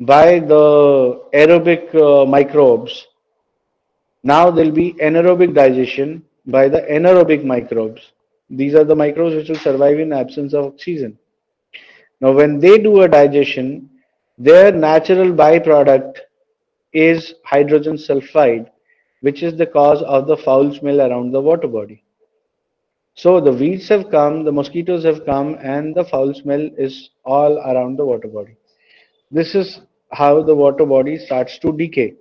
by 0.00 0.38
the 0.38 1.22
aerobic 1.34 1.94
uh, 1.94 2.24
microbes, 2.24 3.08
now 4.22 4.50
there'll 4.50 4.70
be 4.70 4.94
anaerobic 4.94 5.54
digestion 5.54 6.24
by 6.46 6.68
the 6.68 6.82
anaerobic 6.82 7.44
microbes. 7.44 8.12
These 8.50 8.74
are 8.74 8.84
the 8.84 8.94
microbes 8.94 9.34
which 9.34 9.48
will 9.48 9.56
survive 9.56 9.98
in 9.98 10.12
absence 10.12 10.54
of 10.54 10.66
oxygen. 10.66 11.18
Now, 12.20 12.32
when 12.32 12.60
they 12.60 12.78
do 12.78 13.02
a 13.02 13.08
digestion, 13.08 13.90
their 14.38 14.70
natural 14.72 15.32
byproduct 15.32 16.18
is 16.92 17.34
hydrogen 17.44 17.96
sulfide, 17.96 18.70
which 19.22 19.42
is 19.42 19.56
the 19.56 19.66
cause 19.66 20.02
of 20.02 20.26
the 20.26 20.36
foul 20.36 20.72
smell 20.74 21.00
around 21.00 21.32
the 21.32 21.40
water 21.40 21.66
body. 21.66 22.04
So 23.14 23.40
the 23.40 23.52
weeds 23.52 23.88
have 23.88 24.10
come, 24.10 24.44
the 24.44 24.52
mosquitoes 24.52 25.04
have 25.04 25.26
come, 25.26 25.56
and 25.60 25.94
the 25.94 26.04
foul 26.04 26.32
smell 26.34 26.68
is 26.78 27.10
all 27.24 27.58
around 27.58 27.96
the 27.96 28.04
water 28.04 28.28
body. 28.28 28.56
This 29.30 29.54
is 29.54 29.80
how 30.12 30.42
the 30.42 30.54
water 30.54 30.86
body 30.86 31.18
starts 31.18 31.58
to 31.58 31.72
decay. 31.72 32.14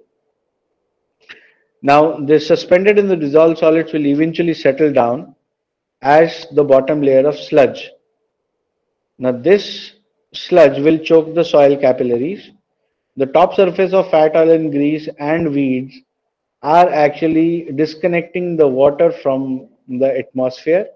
Now, 1.81 2.17
the 2.17 2.39
suspended 2.39 2.99
in 2.99 3.07
the 3.07 3.15
dissolved 3.15 3.59
solids 3.59 3.91
will 3.91 4.05
eventually 4.05 4.53
settle 4.53 4.93
down 4.93 5.35
as 6.01 6.47
the 6.51 6.63
bottom 6.63 7.01
layer 7.01 7.27
of 7.27 7.39
sludge. 7.39 7.89
Now, 9.17 9.31
this 9.31 9.93
sludge 10.33 10.79
will 10.79 10.99
choke 10.99 11.33
the 11.33 11.43
soil 11.43 11.77
capillaries. 11.77 12.51
The 13.17 13.25
top 13.25 13.55
surface 13.55 13.93
of 13.93 14.09
fat, 14.09 14.35
oil, 14.35 14.51
and 14.51 14.71
grease 14.71 15.09
and 15.19 15.53
weeds 15.53 15.95
are 16.61 16.89
actually 16.89 17.71
disconnecting 17.71 18.55
the 18.55 18.67
water 18.67 19.11
from 19.11 19.67
the 19.87 20.17
atmosphere 20.17 20.87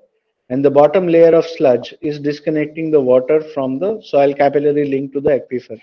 and 0.50 0.64
the 0.64 0.70
bottom 0.70 1.08
layer 1.08 1.34
of 1.34 1.46
sludge 1.46 1.94
is 2.02 2.20
disconnecting 2.20 2.92
the 2.92 3.02
water 3.02 3.42
from 3.54 3.80
the 3.80 4.00
soil 4.04 4.34
capillary 4.34 4.88
link 4.88 5.12
to 5.14 5.20
the 5.20 5.40
aquifer. 5.40 5.80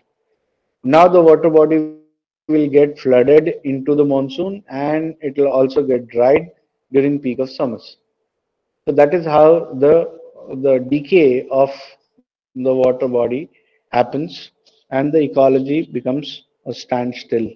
Now 0.84 1.08
the 1.08 1.20
water 1.20 1.50
body 1.50 1.96
will 2.48 2.68
get 2.68 2.98
flooded 2.98 3.54
into 3.64 3.94
the 3.94 4.04
monsoon 4.04 4.62
and 4.68 5.14
it 5.20 5.36
will 5.36 5.48
also 5.48 5.82
get 5.82 6.08
dried 6.08 6.50
during 6.92 7.18
peak 7.20 7.38
of 7.38 7.50
summers. 7.50 7.96
So 8.86 8.92
that 8.94 9.14
is 9.14 9.24
how 9.24 9.72
the, 9.74 10.18
the 10.62 10.78
decay 10.90 11.46
of 11.50 11.70
the 12.54 12.74
water 12.74 13.08
body 13.08 13.48
happens 13.90 14.50
and 14.90 15.12
the 15.12 15.20
ecology 15.20 15.82
becomes 15.82 16.44
a 16.66 16.74
standstill. 16.74 17.48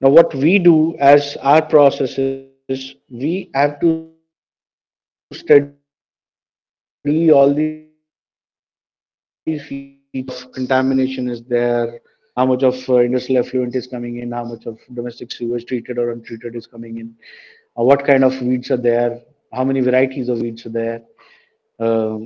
Now, 0.00 0.08
what 0.10 0.34
we 0.34 0.58
do 0.58 0.96
as 0.98 1.36
our 1.42 1.62
process 1.62 2.18
is 2.18 2.94
we 3.10 3.50
have 3.54 3.78
to 3.80 4.08
study 5.32 5.70
all 7.30 7.54
these 7.54 7.80
contamination 10.54 11.28
is 11.28 11.42
there, 11.44 12.00
how 12.36 12.46
much 12.46 12.62
of 12.62 12.88
uh, 12.88 12.98
industrial 12.98 13.44
effluent 13.44 13.74
is 13.74 13.86
coming 13.86 14.18
in, 14.18 14.32
how 14.32 14.44
much 14.44 14.66
of 14.66 14.78
domestic 14.94 15.32
sewage 15.32 15.66
treated 15.66 15.98
or 15.98 16.10
untreated 16.10 16.56
is 16.56 16.66
coming 16.66 16.98
in, 16.98 17.14
uh, 17.78 17.82
what 17.82 18.04
kind 18.04 18.24
of 18.24 18.40
weeds 18.42 18.70
are 18.70 18.76
there, 18.76 19.20
how 19.52 19.64
many 19.64 19.80
varieties 19.80 20.28
of 20.28 20.40
weeds 20.40 20.66
are 20.66 20.70
there. 20.70 21.02
Uh, 21.78 22.18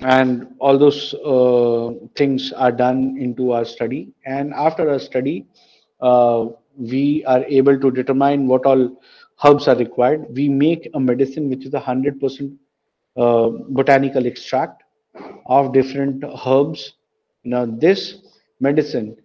and 0.00 0.46
all 0.58 0.78
those 0.78 1.14
uh, 1.14 1.90
things 2.16 2.52
are 2.52 2.72
done 2.72 3.16
into 3.18 3.52
our 3.52 3.64
study. 3.64 4.12
And 4.24 4.54
after 4.54 4.88
our 4.88 4.98
study, 4.98 5.46
uh, 6.00 6.46
we 6.76 7.24
are 7.26 7.44
able 7.44 7.78
to 7.78 7.90
determine 7.90 8.46
what 8.46 8.64
all 8.64 8.96
herbs 9.44 9.68
are 9.68 9.76
required. 9.76 10.26
We 10.30 10.48
make 10.48 10.88
a 10.94 11.00
medicine 11.00 11.50
which 11.50 11.66
is 11.66 11.74
a 11.74 11.80
100% 11.80 12.56
uh, 13.16 13.48
botanical 13.68 14.26
extract 14.26 14.82
of 15.46 15.72
different 15.72 16.24
herbs. 16.46 16.94
Now, 17.44 17.64
this 17.66 18.18
medicine 18.60 19.16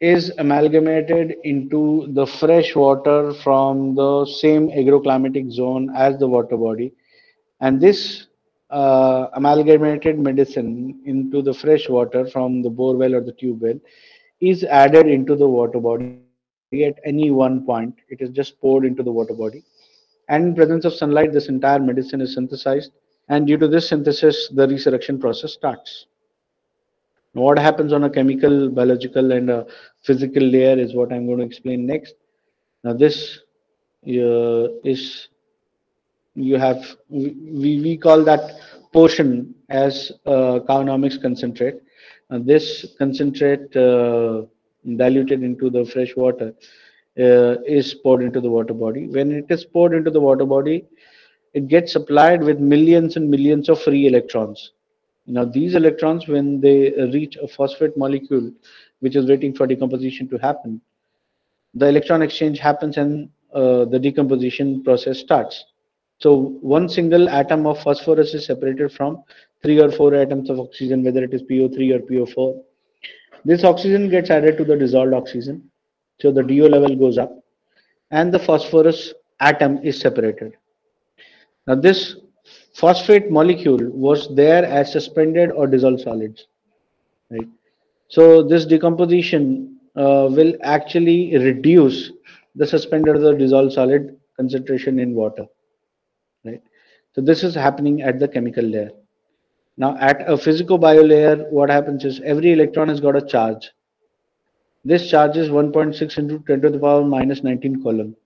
is 0.00 0.30
amalgamated 0.38 1.36
into 1.44 2.08
the 2.12 2.26
fresh 2.26 2.74
water 2.76 3.32
from 3.32 3.94
the 3.94 4.26
same 4.26 4.68
agroclimatic 4.68 5.50
zone 5.50 5.90
as 5.96 6.18
the 6.18 6.28
water 6.28 6.56
body. 6.56 6.92
And 7.60 7.80
this 7.80 8.26
uh, 8.70 9.28
amalgamated 9.34 10.18
medicine 10.18 11.00
into 11.06 11.40
the 11.42 11.54
fresh 11.54 11.88
water 11.88 12.26
from 12.26 12.62
the 12.62 12.70
bore 12.70 12.96
well 12.96 13.14
or 13.14 13.20
the 13.20 13.32
tube 13.32 13.62
well 13.62 13.78
is 14.40 14.64
added 14.64 15.06
into 15.06 15.34
the 15.34 15.48
water 15.48 15.80
body 15.80 16.18
at 16.84 16.98
any 17.04 17.30
one 17.30 17.64
point. 17.64 17.94
It 18.08 18.20
is 18.20 18.30
just 18.30 18.60
poured 18.60 18.84
into 18.84 19.02
the 19.02 19.12
water 19.12 19.34
body. 19.34 19.64
And 20.28 20.44
in 20.44 20.54
presence 20.54 20.84
of 20.84 20.92
sunlight, 20.92 21.32
this 21.32 21.48
entire 21.48 21.78
medicine 21.78 22.20
is 22.20 22.34
synthesized. 22.34 22.92
And 23.28 23.46
due 23.46 23.56
to 23.56 23.68
this 23.68 23.88
synthesis, 23.88 24.48
the 24.54 24.68
resurrection 24.68 25.18
process 25.18 25.54
starts. 25.54 26.06
What 27.36 27.58
happens 27.58 27.92
on 27.92 28.04
a 28.04 28.10
chemical, 28.10 28.70
biological, 28.70 29.32
and 29.32 29.50
a 29.50 29.66
physical 30.02 30.42
layer 30.42 30.78
is 30.78 30.94
what 30.94 31.12
I'm 31.12 31.26
going 31.26 31.38
to 31.38 31.44
explain 31.44 31.86
next. 31.86 32.14
Now, 32.82 32.94
this 32.94 33.40
uh, 34.08 34.68
is 34.84 35.28
you 36.34 36.56
have 36.56 36.96
we, 37.08 37.80
we 37.82 37.96
call 37.96 38.24
that 38.24 38.52
portion 38.92 39.54
as 39.68 40.12
uh, 40.26 40.60
Cownomics 40.68 41.20
concentrate. 41.20 41.76
This 42.30 42.86
concentrate 42.98 43.76
uh, 43.76 44.42
diluted 44.96 45.42
into 45.42 45.70
the 45.70 45.84
fresh 45.84 46.16
water 46.16 46.54
uh, 47.18 47.60
is 47.66 47.94
poured 47.94 48.22
into 48.22 48.40
the 48.40 48.50
water 48.50 48.74
body. 48.74 49.08
When 49.08 49.30
it 49.32 49.46
is 49.50 49.64
poured 49.64 49.94
into 49.94 50.10
the 50.10 50.20
water 50.20 50.44
body, 50.44 50.86
it 51.54 51.68
gets 51.68 51.92
supplied 51.92 52.42
with 52.42 52.58
millions 52.58 53.16
and 53.16 53.30
millions 53.30 53.68
of 53.68 53.80
free 53.80 54.06
electrons. 54.06 54.72
Now, 55.26 55.44
these 55.44 55.74
electrons, 55.74 56.28
when 56.28 56.60
they 56.60 56.92
reach 57.12 57.36
a 57.36 57.48
phosphate 57.48 57.96
molecule, 57.96 58.52
which 59.00 59.16
is 59.16 59.26
waiting 59.26 59.54
for 59.54 59.66
decomposition 59.66 60.28
to 60.28 60.38
happen, 60.38 60.80
the 61.74 61.88
electron 61.88 62.22
exchange 62.22 62.58
happens 62.58 62.96
and 62.96 63.28
uh, 63.52 63.84
the 63.84 63.98
decomposition 63.98 64.82
process 64.84 65.18
starts. 65.18 65.64
So 66.18 66.58
one 66.60 66.88
single 66.88 67.28
atom 67.28 67.66
of 67.66 67.82
phosphorus 67.82 68.32
is 68.34 68.46
separated 68.46 68.92
from 68.92 69.22
three 69.62 69.80
or 69.80 69.90
four 69.90 70.14
atoms 70.14 70.48
of 70.48 70.58
oxygen, 70.58 71.04
whether 71.04 71.22
it 71.22 71.34
is 71.34 71.42
PO3 71.42 71.94
or 71.94 71.98
PO4. 72.00 72.62
This 73.44 73.64
oxygen 73.64 74.08
gets 74.08 74.30
added 74.30 74.56
to 74.58 74.64
the 74.64 74.76
dissolved 74.76 75.12
oxygen. 75.12 75.70
So 76.20 76.32
the 76.32 76.42
DO 76.42 76.68
level 76.68 76.96
goes 76.96 77.18
up 77.18 77.32
and 78.10 78.32
the 78.32 78.38
phosphorus 78.38 79.12
atom 79.40 79.78
is 79.84 80.00
separated. 80.00 80.56
Now 81.66 81.74
this 81.74 82.16
phosphate 82.80 83.30
molecule 83.30 83.90
was 84.06 84.28
there 84.34 84.64
as 84.64 84.92
suspended 84.92 85.50
or 85.50 85.66
dissolved 85.66 86.00
solids, 86.00 86.46
right? 87.30 87.48
So 88.08 88.42
this 88.42 88.66
decomposition 88.66 89.78
uh, 89.96 90.28
will 90.30 90.54
actually 90.62 91.36
reduce 91.36 92.12
the 92.54 92.66
suspended 92.66 93.16
or 93.16 93.18
the 93.18 93.34
dissolved 93.34 93.72
solid 93.72 94.16
concentration 94.36 94.98
in 94.98 95.14
water 95.14 95.46
right? 96.46 96.62
So 97.14 97.20
this 97.20 97.42
is 97.42 97.54
happening 97.54 98.02
at 98.02 98.18
the 98.18 98.28
chemical 98.28 98.64
layer. 98.64 98.90
Now 99.76 99.96
at 99.98 100.28
a 100.30 100.36
physico-bio 100.36 101.02
layer, 101.02 101.36
what 101.50 101.68
happens 101.70 102.04
is 102.04 102.20
every 102.24 102.52
electron 102.52 102.88
has 102.88 103.00
got 103.00 103.16
a 103.16 103.20
charge. 103.20 103.70
This 104.84 105.10
charge 105.10 105.36
is 105.36 105.48
1.6 105.48 106.18
into 106.18 106.38
10 106.46 106.60
to 106.62 106.70
the 106.70 106.78
power 106.78 107.04
minus 107.04 107.42
19 107.42 107.82
coulomb. 107.82 108.16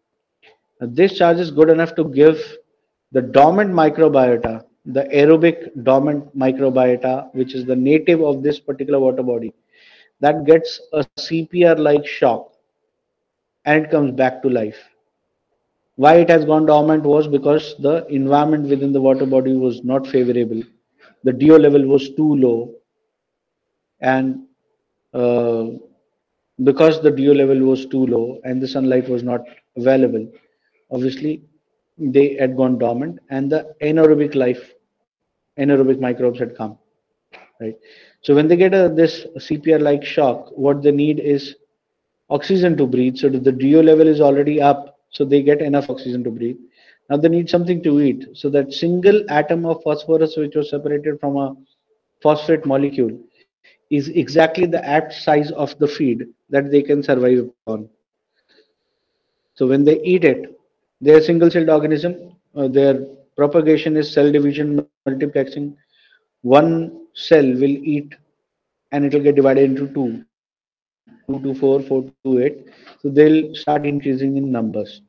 Now 0.80 0.88
this 0.90 1.16
charge 1.16 1.38
is 1.38 1.50
good 1.50 1.70
enough 1.70 1.94
to 1.96 2.04
give 2.04 2.38
the 3.12 3.22
dormant 3.22 3.72
microbiota, 3.72 4.64
the 4.86 5.04
aerobic 5.04 5.70
dormant 5.84 6.36
microbiota, 6.36 7.32
which 7.34 7.54
is 7.54 7.64
the 7.64 7.76
native 7.76 8.22
of 8.22 8.42
this 8.42 8.60
particular 8.60 8.98
water 8.98 9.22
body, 9.22 9.52
that 10.20 10.44
gets 10.44 10.80
a 10.92 11.04
CPR-like 11.18 12.06
shock 12.06 12.52
and 13.64 13.84
it 13.84 13.90
comes 13.90 14.12
back 14.12 14.42
to 14.42 14.48
life 14.48 14.78
why 16.02 16.14
it 16.16 16.30
has 16.30 16.44
gone 16.46 16.64
dormant 16.64 17.02
was 17.04 17.26
because 17.28 17.74
the 17.78 18.06
environment 18.18 18.68
within 18.68 18.92
the 18.92 19.00
water 19.06 19.26
body 19.26 19.52
was 19.54 19.84
not 19.84 20.06
favorable. 20.06 20.62
The 21.24 21.32
DO 21.32 21.58
level 21.58 21.86
was 21.86 22.08
too 22.14 22.36
low. 22.36 22.74
And 24.00 24.46
uh, 25.12 25.64
because 26.64 27.02
the 27.02 27.10
DO 27.10 27.34
level 27.34 27.58
was 27.58 27.84
too 27.84 28.06
low 28.06 28.40
and 28.44 28.62
the 28.62 28.68
sunlight 28.68 29.10
was 29.10 29.22
not 29.22 29.42
available, 29.76 30.26
obviously 30.90 31.42
they 32.00 32.34
had 32.34 32.56
gone 32.56 32.78
dormant 32.78 33.18
and 33.30 33.50
the 33.50 33.74
anaerobic 33.82 34.34
life, 34.34 34.72
anaerobic 35.58 36.00
microbes 36.00 36.38
had 36.38 36.56
come. 36.56 36.78
Right. 37.60 37.76
So 38.22 38.34
when 38.34 38.48
they 38.48 38.56
get 38.56 38.74
a, 38.74 38.88
this 38.88 39.26
CPR 39.38 39.80
like 39.80 40.04
shock, 40.04 40.50
what 40.56 40.82
they 40.82 40.92
need 40.92 41.20
is 41.20 41.56
oxygen 42.30 42.76
to 42.78 42.86
breathe. 42.86 43.16
So 43.16 43.28
the 43.28 43.52
DO 43.52 43.82
level 43.82 44.08
is 44.08 44.20
already 44.20 44.60
up 44.60 44.98
so 45.10 45.24
they 45.24 45.42
get 45.42 45.60
enough 45.60 45.90
oxygen 45.90 46.24
to 46.24 46.30
breathe. 46.30 46.56
Now 47.10 47.16
they 47.16 47.28
need 47.28 47.50
something 47.50 47.82
to 47.82 48.00
eat. 48.00 48.28
So 48.34 48.48
that 48.50 48.72
single 48.72 49.22
atom 49.28 49.66
of 49.66 49.82
phosphorus 49.82 50.36
which 50.36 50.54
was 50.54 50.70
separated 50.70 51.20
from 51.20 51.36
a 51.36 51.56
phosphate 52.22 52.64
molecule 52.64 53.18
is 53.90 54.08
exactly 54.08 54.66
the 54.66 54.84
apt 54.86 55.12
size 55.12 55.50
of 55.52 55.76
the 55.78 55.88
feed 55.88 56.26
that 56.50 56.70
they 56.70 56.82
can 56.82 57.02
survive 57.02 57.50
on. 57.66 57.88
So 59.54 59.66
when 59.66 59.84
they 59.84 60.00
eat 60.02 60.24
it, 60.24 60.56
they're 61.00 61.20
single-celled 61.20 61.68
organism. 61.68 62.36
Uh, 62.54 62.68
their 62.68 63.06
propagation 63.36 63.96
is 63.96 64.12
cell 64.12 64.30
division 64.30 64.86
multiplexing. 65.08 65.76
One 66.42 67.06
cell 67.14 67.44
will 67.44 67.76
eat 67.94 68.14
and 68.92 69.04
it 69.04 69.14
will 69.14 69.22
get 69.22 69.36
divided 69.36 69.70
into 69.70 69.88
two. 69.94 70.24
2 71.28 71.40
to 71.42 71.54
4, 71.54 71.82
4 71.82 72.04
to 72.24 72.40
8. 72.40 72.66
So 73.02 73.08
they'll 73.10 73.54
start 73.54 73.86
increasing 73.86 74.36
in 74.36 74.50
numbers. 74.50 75.02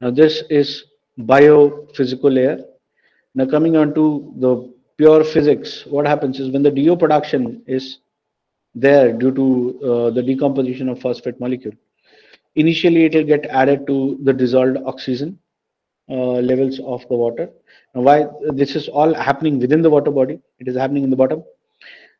Now 0.00 0.10
this 0.10 0.42
is 0.50 0.84
biophysical 1.18 2.32
layer. 2.34 2.64
Now 3.34 3.46
coming 3.46 3.76
on 3.76 3.94
to 3.94 4.34
the 4.38 4.72
pure 4.98 5.24
physics, 5.24 5.84
what 5.86 6.06
happens 6.06 6.38
is 6.38 6.50
when 6.50 6.62
the 6.62 6.70
DO 6.70 6.96
production 6.96 7.62
is 7.66 7.98
there 8.74 9.12
due 9.12 9.32
to 9.32 9.80
uh, 9.84 10.10
the 10.10 10.22
decomposition 10.22 10.88
of 10.88 11.00
phosphate 11.00 11.38
molecule, 11.40 11.74
initially 12.54 13.04
it 13.04 13.14
will 13.14 13.24
get 13.24 13.46
added 13.46 13.86
to 13.86 14.18
the 14.22 14.32
dissolved 14.32 14.78
oxygen 14.84 15.38
uh, 16.10 16.40
levels 16.50 16.80
of 16.80 17.06
the 17.08 17.14
water. 17.14 17.50
Now 17.94 18.02
why 18.02 18.26
this 18.54 18.76
is 18.76 18.88
all 18.88 19.14
happening 19.14 19.58
within 19.58 19.82
the 19.82 19.90
water 19.90 20.10
body, 20.10 20.40
it 20.58 20.68
is 20.68 20.76
happening 20.76 21.04
in 21.04 21.10
the 21.10 21.16
bottom. 21.16 21.42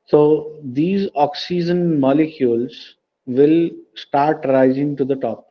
So 0.07 0.59
these 0.63 1.09
oxygen 1.15 2.01
molecules 2.01 2.97
will 3.27 3.71
start 3.95 4.45
rising 4.45 4.97
to 4.97 5.05
the 5.05 5.17
top 5.17 5.47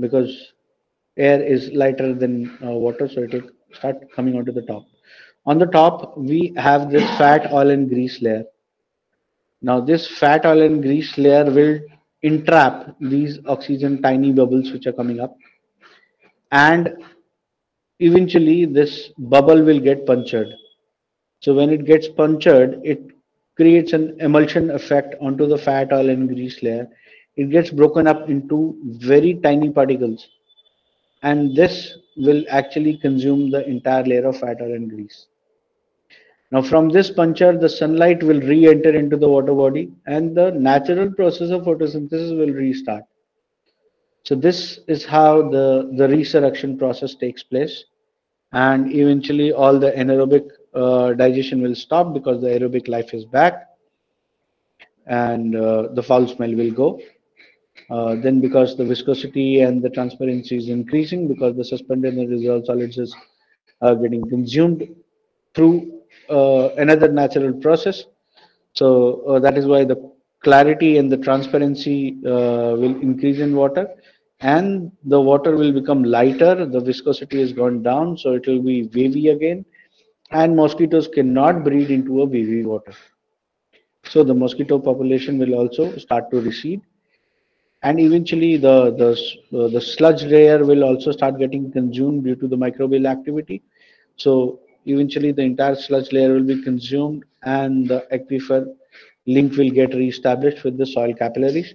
because 0.00 0.52
air 1.16 1.42
is 1.42 1.70
lighter 1.72 2.14
than 2.14 2.58
uh, 2.62 2.70
water 2.70 3.08
so 3.08 3.22
it 3.22 3.32
will 3.32 3.48
start 3.72 3.96
coming 4.14 4.36
onto 4.36 4.52
the 4.52 4.62
top 4.62 4.84
on 5.46 5.58
the 5.58 5.66
top 5.66 6.16
we 6.18 6.52
have 6.56 6.90
this 6.90 7.04
fat 7.16 7.50
oil 7.52 7.70
and 7.70 7.88
grease 7.88 8.20
layer 8.20 8.44
now 9.62 9.80
this 9.80 10.06
fat 10.18 10.44
oil 10.44 10.62
and 10.62 10.82
grease 10.82 11.16
layer 11.16 11.44
will 11.44 11.78
entrap 12.22 12.96
these 13.00 13.38
oxygen 13.46 14.02
tiny 14.02 14.32
bubbles 14.32 14.70
which 14.72 14.86
are 14.86 14.92
coming 14.92 15.20
up. 15.20 15.36
And 16.52 17.04
eventually 17.98 18.64
this 18.64 19.10
bubble 19.18 19.62
will 19.62 19.80
get 19.80 20.06
punctured. 20.06 20.48
So 21.40 21.54
when 21.54 21.70
it 21.70 21.84
gets 21.84 22.08
punctured 22.08 22.80
it 22.84 23.00
creates 23.56 23.92
an 23.92 24.16
emulsion 24.20 24.70
effect 24.70 25.14
onto 25.20 25.46
the 25.46 25.56
fat 25.56 25.92
oil 25.92 26.10
and 26.10 26.28
grease 26.28 26.62
layer. 26.62 26.88
It 27.36 27.50
gets 27.50 27.70
broken 27.70 28.06
up 28.06 28.28
into 28.28 28.78
very 28.84 29.34
tiny 29.42 29.70
particles. 29.70 30.28
And 31.22 31.56
this 31.56 31.96
will 32.16 32.44
actually 32.50 32.98
consume 32.98 33.50
the 33.50 33.66
entire 33.66 34.04
layer 34.04 34.26
of 34.26 34.38
fat 34.38 34.58
oil 34.60 34.72
and 34.72 34.90
grease 34.90 35.26
now 36.52 36.62
from 36.62 36.88
this 36.88 37.10
puncture 37.10 37.56
the 37.58 37.68
sunlight 37.68 38.22
will 38.22 38.40
re-enter 38.40 38.94
into 38.94 39.16
the 39.16 39.28
water 39.28 39.54
body 39.54 39.90
and 40.06 40.36
the 40.36 40.50
natural 40.52 41.10
process 41.12 41.50
of 41.50 41.62
photosynthesis 41.62 42.36
will 42.38 42.54
restart 42.54 43.04
so 44.24 44.34
this 44.34 44.80
is 44.88 45.04
how 45.04 45.48
the 45.50 45.92
the 45.96 46.08
resurrection 46.08 46.76
process 46.78 47.14
takes 47.14 47.42
place 47.42 47.84
and 48.52 48.92
eventually 48.92 49.52
all 49.52 49.78
the 49.78 49.92
anaerobic 49.92 50.48
uh, 50.74 51.12
digestion 51.14 51.62
will 51.62 51.74
stop 51.74 52.12
because 52.12 52.40
the 52.40 52.48
aerobic 52.48 52.88
life 52.88 53.14
is 53.14 53.24
back 53.24 53.68
and 55.06 55.56
uh, 55.56 55.88
the 55.94 56.02
foul 56.02 56.26
smell 56.26 56.54
will 56.54 56.70
go. 56.70 57.00
Uh, 57.90 58.16
then 58.16 58.40
because 58.40 58.76
the 58.76 58.84
viscosity 58.84 59.60
and 59.60 59.82
the 59.82 59.90
transparency 59.90 60.56
is 60.56 60.68
increasing 60.68 61.28
because 61.28 61.56
the 61.56 61.64
suspended 61.64 62.14
and 62.14 62.30
the 62.30 62.36
dissolved 62.36 62.66
solids 62.66 62.98
is 62.98 63.14
uh, 63.82 63.94
getting 63.94 64.28
consumed 64.28 64.88
through 65.54 65.95
another 66.28 67.08
natural 67.08 67.52
process. 67.52 68.04
So 68.72 69.22
uh, 69.28 69.38
that 69.40 69.56
is 69.56 69.66
why 69.66 69.84
the 69.84 70.12
clarity 70.42 70.98
and 70.98 71.10
the 71.10 71.16
transparency 71.16 72.18
will 72.22 73.00
increase 73.00 73.38
in 73.38 73.54
water 73.54 73.88
and 74.40 74.92
the 75.04 75.20
water 75.20 75.56
will 75.56 75.72
become 75.72 76.04
lighter 76.04 76.66
the 76.66 76.80
viscosity 76.80 77.40
has 77.40 77.52
gone 77.52 77.82
down 77.82 78.16
so 78.18 78.34
it 78.34 78.46
will 78.46 78.62
be 78.62 78.82
wavy 78.94 79.28
again 79.28 79.64
and 80.30 80.54
mosquitoes 80.54 81.08
cannot 81.08 81.64
breed 81.64 81.90
into 81.90 82.20
a 82.20 82.24
wavy 82.24 82.64
water. 82.64 82.92
So 84.04 84.22
the 84.22 84.34
mosquito 84.34 84.78
population 84.78 85.38
will 85.38 85.54
also 85.54 85.96
start 85.96 86.30
to 86.30 86.40
recede 86.40 86.80
and 87.82 88.00
eventually 88.00 88.56
the, 88.56 88.92
the, 88.92 89.58
uh, 89.58 89.68
the 89.68 89.80
sludge 89.80 90.22
layer 90.24 90.64
will 90.64 90.84
also 90.84 91.12
start 91.12 91.38
getting 91.38 91.70
consumed 91.70 92.24
due 92.24 92.36
to 92.36 92.48
the 92.48 92.56
microbial 92.56 93.08
activity. 93.08 93.62
So 94.16 94.60
eventually 94.86 95.32
the 95.32 95.42
entire 95.42 95.74
sludge 95.74 96.12
layer 96.12 96.32
will 96.32 96.44
be 96.44 96.62
consumed 96.62 97.24
and 97.42 97.88
the 97.88 98.06
aquifer 98.12 98.66
link 99.26 99.56
will 99.56 99.70
get 99.70 99.94
reestablished 99.94 100.64
with 100.64 100.78
the 100.78 100.86
soil 100.86 101.12
capillaries. 101.14 101.74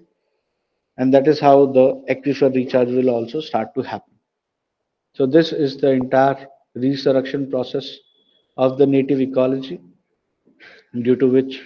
And 0.97 1.13
that 1.13 1.27
is 1.27 1.39
how 1.39 1.67
the 1.67 2.03
aquifer 2.09 2.53
recharge 2.53 2.89
will 2.89 3.09
also 3.09 3.41
start 3.41 3.73
to 3.75 3.81
happen. 3.81 4.13
So 5.13 5.25
this 5.25 5.51
is 5.51 5.77
the 5.77 5.91
entire 5.91 6.47
resurrection 6.75 7.49
process 7.49 7.97
of 8.57 8.77
the 8.77 8.85
native 8.85 9.19
ecology 9.19 9.81
due 11.01 11.15
to 11.15 11.27
which 11.27 11.61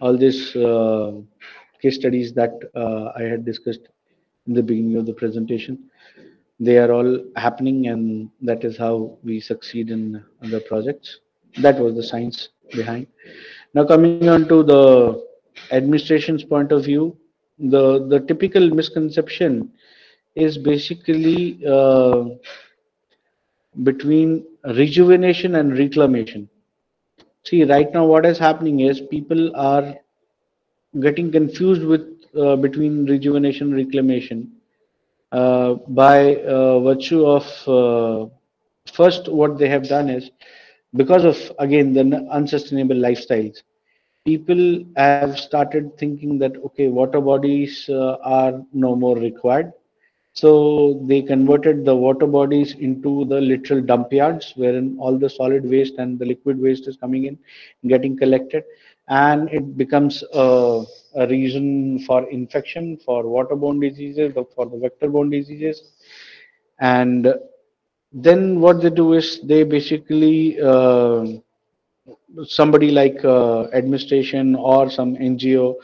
all 0.00 0.16
these 0.16 0.54
uh, 0.56 1.12
case 1.80 1.96
studies 1.96 2.32
that 2.34 2.52
uh, 2.74 3.12
I 3.16 3.22
had 3.22 3.44
discussed 3.44 3.88
in 4.46 4.54
the 4.54 4.62
beginning 4.62 4.96
of 4.96 5.06
the 5.06 5.12
presentation 5.12 5.89
they 6.60 6.78
are 6.78 6.92
all 6.92 7.18
happening 7.36 7.88
and 7.88 8.30
that 8.42 8.64
is 8.64 8.76
how 8.78 9.18
we 9.24 9.40
succeed 9.40 9.90
in 9.90 10.22
the 10.42 10.60
projects. 10.68 11.20
That 11.62 11.78
was 11.80 11.94
the 11.96 12.04
science 12.04 12.50
behind. 12.72 13.08
Now 13.74 13.84
coming 13.84 14.28
on 14.28 14.48
to 14.48 14.62
the 14.62 15.24
administration's 15.72 16.44
point 16.44 16.72
of 16.72 16.84
view 16.84 17.16
the 17.58 18.06
the 18.08 18.20
typical 18.20 18.70
misconception 18.70 19.70
is 20.34 20.56
basically 20.58 21.60
uh, 21.66 22.24
between 23.82 24.44
rejuvenation 24.64 25.56
and 25.56 25.78
reclamation. 25.78 26.48
See, 27.44 27.64
right 27.64 27.92
now 27.92 28.06
what 28.06 28.26
is 28.26 28.38
happening 28.38 28.80
is 28.80 29.00
people 29.00 29.54
are 29.56 29.94
getting 31.00 31.30
confused 31.30 31.82
with 31.84 32.02
uh, 32.38 32.56
between 32.56 33.06
rejuvenation 33.06 33.68
and 33.68 33.76
reclamation 33.76 34.59
uh, 35.32 35.74
by 35.88 36.36
uh, 36.36 36.80
virtue 36.80 37.24
of 37.26 37.44
uh, 37.68 38.26
first 38.92 39.28
what 39.28 39.58
they 39.58 39.68
have 39.68 39.88
done 39.88 40.08
is 40.08 40.30
because 40.94 41.24
of 41.24 41.38
again 41.58 41.92
the 41.94 42.04
unsustainable 42.38 42.96
lifestyles 42.96 43.62
people 44.24 44.62
have 44.96 45.26
started 45.28 45.82
thinking 45.98 46.38
that 46.38 46.42
okay 46.66 46.88
water 46.88 47.20
bodies 47.20 47.88
uh, 47.88 48.16
are 48.22 48.52
no 48.72 48.94
more 48.94 49.16
required. 49.16 49.72
So 50.32 51.00
they 51.08 51.22
converted 51.22 51.84
the 51.84 51.94
water 51.94 52.26
bodies 52.26 52.74
into 52.78 53.24
the 53.26 53.40
literal 53.40 53.80
dump 53.82 54.12
yards 54.12 54.52
wherein 54.56 54.96
all 55.00 55.18
the 55.18 55.28
solid 55.28 55.68
waste 55.68 55.94
and 55.98 56.18
the 56.18 56.24
liquid 56.26 56.60
waste 56.60 56.86
is 56.88 56.96
coming 56.96 57.24
in 57.26 57.38
getting 57.88 58.16
collected 58.16 58.64
and 59.08 59.48
it 59.50 59.76
becomes 59.76 60.22
a, 60.34 60.84
a 61.14 61.26
reason 61.26 61.98
for 62.00 62.28
infection 62.30 62.96
for 63.04 63.24
waterborne 63.24 63.80
diseases 63.80 64.32
for 64.54 64.66
the 64.66 64.78
vector-borne 64.78 65.30
diseases. 65.30 65.82
And 66.80 67.34
then 68.12 68.60
what 68.60 68.80
they 68.82 68.90
do 68.90 69.12
is 69.12 69.40
they 69.42 69.62
basically 69.62 70.60
uh, 70.60 71.26
somebody 72.44 72.90
like 72.90 73.24
uh, 73.24 73.64
administration 73.72 74.54
or 74.54 74.90
some 74.90 75.16
ngo 75.16 75.76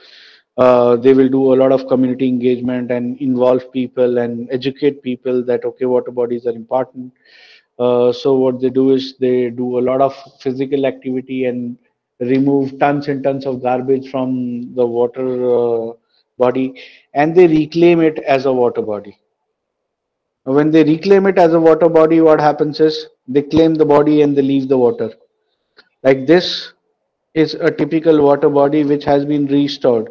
uh, 0.57 0.97
they 0.97 1.13
will 1.13 1.29
do 1.29 1.53
a 1.53 1.57
lot 1.57 1.71
of 1.71 1.87
community 1.87 2.27
engagement 2.27 2.91
and 2.91 3.21
involve 3.21 3.71
people 3.73 4.19
and 4.19 4.49
educate 4.51 5.03
people 5.03 5.45
that 5.45 5.65
okay 5.65 5.85
water 5.85 6.11
bodies 6.11 6.47
are 6.47 6.53
important. 6.53 7.13
Uh, 7.79 8.11
so 8.11 8.35
what 8.35 8.59
they 8.61 8.71
do 8.71 8.93
is 8.93 9.19
they 9.19 9.51
do 9.51 9.79
a 9.79 9.83
lot 9.83 10.01
of 10.01 10.15
physical 10.41 10.87
activity 10.87 11.45
and 11.45 11.77
remove 12.21 12.79
tons 12.79 13.09
and 13.09 13.23
tons 13.23 13.47
of 13.47 13.63
garbage 13.63 14.11
from 14.11 14.75
the 14.75 14.87
water 14.87 15.29
uh, 15.57 15.93
body 16.39 16.81
and 17.15 17.35
they 17.35 17.47
reclaim 17.47 18.01
it 18.01 18.19
as 18.21 18.47
a 18.47 18.53
water 18.53 18.83
body. 18.83 19.19
When 20.45 20.71
they 20.71 20.85
reclaim 20.85 21.27
it 21.27 21.39
as 21.39 21.53
a 21.53 21.61
water 21.61 21.89
body 21.89 22.21
what 22.21 22.41
happens 22.41 22.81
is 22.81 23.07
they 23.29 23.43
claim 23.43 23.75
the 23.75 23.85
body 23.85 24.23
and 24.23 24.37
they 24.37 24.43
leave 24.43 24.69
the 24.69 24.79
water. 24.79 25.13
Like 26.03 26.27
this 26.27 26.73
is 27.35 27.55
a 27.55 27.71
typical 27.71 28.23
water 28.23 28.49
body 28.49 28.85
which 28.85 29.05
has 29.05 29.25
been 29.25 29.47
restored. 29.47 30.09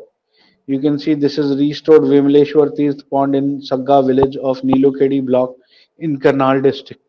You 0.68 0.80
can 0.80 1.00
see 1.00 1.14
this 1.14 1.38
is 1.38 1.58
restored 1.58 2.02
Vimaleshwar 2.02 2.76
Tirth 2.76 3.08
Pond 3.10 3.36
in 3.36 3.62
Sagga 3.62 4.06
village 4.06 4.36
of 4.38 4.62
Nilokheri 4.62 5.26
block 5.26 5.54
in 6.00 6.20
Karnal 6.20 6.62
district 6.62 7.02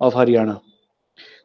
of 0.00 0.14
Haryana. 0.14 0.62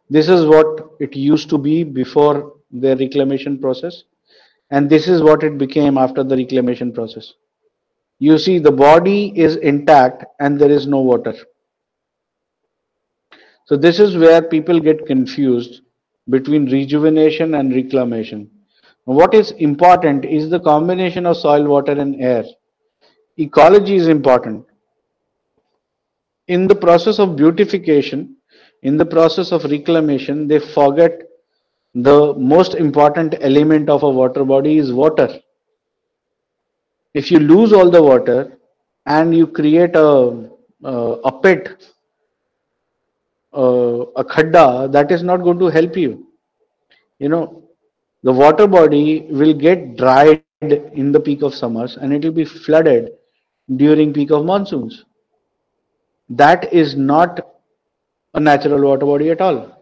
This 0.10 0.30
is 0.30 0.46
what 0.46 0.92
it 1.00 1.16
used 1.16 1.50
to 1.50 1.58
be 1.58 1.84
before 1.84 2.54
the 2.72 2.96
reclamation 2.98 3.58
process 3.60 4.04
and 4.70 4.90
this 4.90 5.08
is 5.08 5.22
what 5.22 5.44
it 5.44 5.58
became 5.58 5.98
after 5.98 6.24
the 6.24 6.36
reclamation 6.36 6.92
process. 6.92 7.34
You 8.20 8.38
see 8.38 8.60
the 8.60 8.72
body 8.72 9.32
is 9.36 9.56
intact 9.58 10.26
and 10.40 10.60
there 10.60 10.72
is 10.72 10.88
no 10.88 11.00
water. 11.00 11.34
So 13.66 13.78
this 13.78 14.00
is 14.00 14.18
where 14.18 14.42
people 14.42 14.80
get 14.80 15.06
confused 15.06 15.82
between 16.30 16.72
rejuvenation 16.72 17.56
and 17.56 17.74
reclamation. 17.74 18.50
What 19.06 19.34
is 19.34 19.52
important 19.52 20.26
is 20.26 20.50
the 20.50 20.60
combination 20.60 21.26
of 21.26 21.38
soil, 21.38 21.64
water 21.66 21.94
and 21.94 22.22
air. 22.22 22.44
Ecology 23.38 23.96
is 23.96 24.08
important. 24.08 24.66
In 26.48 26.68
the 26.68 26.76
process 26.76 27.20
of 27.20 27.36
beautification, 27.36 28.36
in 28.84 28.98
the 28.98 29.06
process 29.06 29.52
of 29.52 29.64
reclamation, 29.66 30.48
they 30.48 30.60
forget 30.60 31.27
the 31.96 32.34
most 32.36 32.76
important 32.76 33.36
element 33.42 33.90
of 33.90 34.04
a 34.04 34.10
water 34.10 34.44
body 34.44 34.78
is 34.78 34.92
water. 34.94 35.40
If 37.14 37.32
you 37.32 37.40
lose 37.40 37.74
all 37.74 37.90
the 37.90 38.02
water 38.02 38.58
and 39.06 39.36
you 39.36 39.48
create 39.48 39.96
a, 39.96 40.50
a, 40.84 40.92
a 40.92 41.42
pit, 41.42 41.84
a 43.54 44.24
khadda, 44.24 44.92
that 44.92 45.12
is 45.12 45.24
not 45.24 45.38
going 45.38 45.58
to 45.60 45.68
help 45.68 45.98
you. 45.98 46.28
You 47.20 47.30
know, 47.30 47.64
the 48.24 48.32
water 48.32 48.68
body 48.68 49.28
will 49.30 49.54
get 49.54 49.98
dried 49.98 50.44
in 50.62 51.12
the 51.12 51.20
peak 51.20 51.42
of 51.42 51.56
summers 51.56 51.98
and 51.98 52.14
it 52.14 52.24
will 52.24 52.32
be 52.32 52.46
flooded 52.46 53.12
during 53.76 54.14
peak 54.14 54.32
of 54.32 54.46
monsoons. 54.46 55.06
That 56.30 56.72
is 56.74 56.96
not 56.96 57.40
a 58.34 58.40
natural 58.40 58.82
water 58.82 59.06
body 59.06 59.32
at 59.32 59.42
all. 59.42 59.77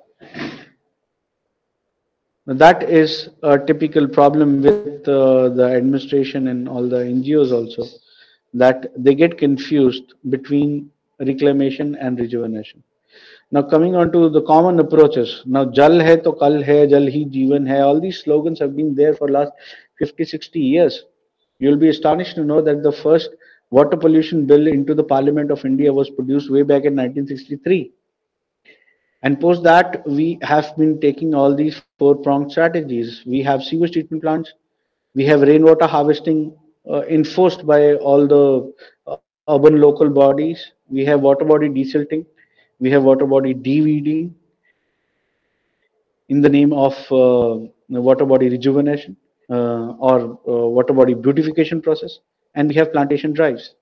That 2.48 2.84
is 2.84 3.30
a 3.42 3.58
typical 3.58 4.08
problem 4.08 4.62
with 4.62 5.08
uh, 5.08 5.50
the 5.50 5.74
administration 5.76 6.48
and 6.50 6.70
all 6.70 6.88
the 6.88 6.98
NGOs 6.98 7.52
also, 7.52 7.86
that 8.54 8.92
they 8.96 9.16
get 9.16 9.40
confused 9.40 10.14
between 10.30 10.92
reclamation 11.20 11.96
and 11.96 12.20
rejuvenation. 12.20 12.84
Now 13.50 13.64
coming 13.64 13.96
on 13.96 14.12
to 14.12 14.30
the 14.30 14.44
common 14.44 14.80
approaches. 14.80 15.42
Now 15.46 15.66
Jal 15.66 16.00
hai 16.00 16.18
to 16.18 16.34
kal 16.34 16.64
hai, 16.64 16.86
Jal 16.86 17.06
hi 17.06 17.26
Jeevan 17.36 17.68
hai. 17.68 17.80
All 17.80 18.00
these 18.00 18.22
slogans 18.22 18.60
have 18.60 18.76
been 18.76 18.94
there 18.94 19.16
for 19.16 19.28
last 19.28 19.52
50, 19.98 20.26
60 20.26 20.60
years. 20.60 21.06
You'll 21.58 21.78
be 21.78 21.90
astonished 21.90 22.36
to 22.36 22.44
know 22.44 22.62
that 22.62 22.84
the 22.84 22.92
first 22.92 23.30
water 23.72 23.98
pollution 23.98 24.46
bill 24.46 24.68
into 24.68 24.94
the 24.94 25.04
Parliament 25.04 25.50
of 25.50 25.66
India 25.66 25.92
was 25.92 26.12
produced 26.12 26.52
way 26.52 26.62
back 26.62 26.84
in 26.84 26.96
1963. 26.96 27.92
And 29.26 29.42
post 29.42 29.64
that, 29.64 30.08
we 30.08 30.40
have 30.44 30.78
been 30.78 31.02
taking 31.02 31.36
all 31.36 31.54
these 31.54 31.82
four-pronged 32.00 32.52
strategies. 32.52 33.24
We 33.26 33.42
have 33.42 33.64
sewage 33.64 33.92
treatment 33.92 34.24
plants. 34.24 34.54
We 35.16 35.26
have 35.26 35.42
rainwater 35.42 35.88
harvesting 35.88 36.56
uh, 36.90 37.02
enforced 37.10 37.66
by 37.66 37.96
all 37.96 38.28
the 38.28 38.74
uh, 39.08 39.18
urban 39.50 39.82
local 39.82 40.10
bodies. 40.10 40.72
We 40.90 41.04
have 41.06 41.22
water 41.22 41.46
body 41.46 41.70
desilting 41.70 42.26
we 42.80 42.92
have 42.92 43.04
water 43.04 43.26
body 43.26 43.54
DVD 43.54 44.32
in 46.30 46.42
the 46.42 46.50
name 46.50 46.74
of 46.74 46.94
uh, 47.12 47.60
water 47.90 48.26
body 48.26 48.50
rejuvenation 48.50 49.16
uh, 49.50 49.92
or 50.10 50.40
uh, 50.48 50.68
water 50.78 50.94
body 50.94 51.14
beautification 51.14 51.82
process 51.82 52.20
and 52.56 52.70
we 52.70 52.76
have 52.76 52.92
plantation 52.92 53.34
drives 53.34 53.76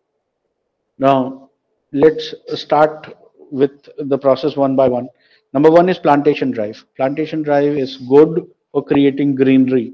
now 0.98 1.50
let's 1.92 2.34
start 2.56 3.18
with 3.52 3.90
the 3.98 4.18
process 4.18 4.56
one 4.56 4.76
by 4.76 4.88
one 4.88 5.08
number 5.54 5.72
one 5.72 5.90
is 5.90 5.98
plantation 5.98 6.52
drive. 6.52 6.84
Plantation 6.96 7.44
drive 7.44 7.78
is 7.78 7.98
good 7.98 8.46
for 8.72 8.84
creating 8.84 9.36
greenery. 9.36 9.94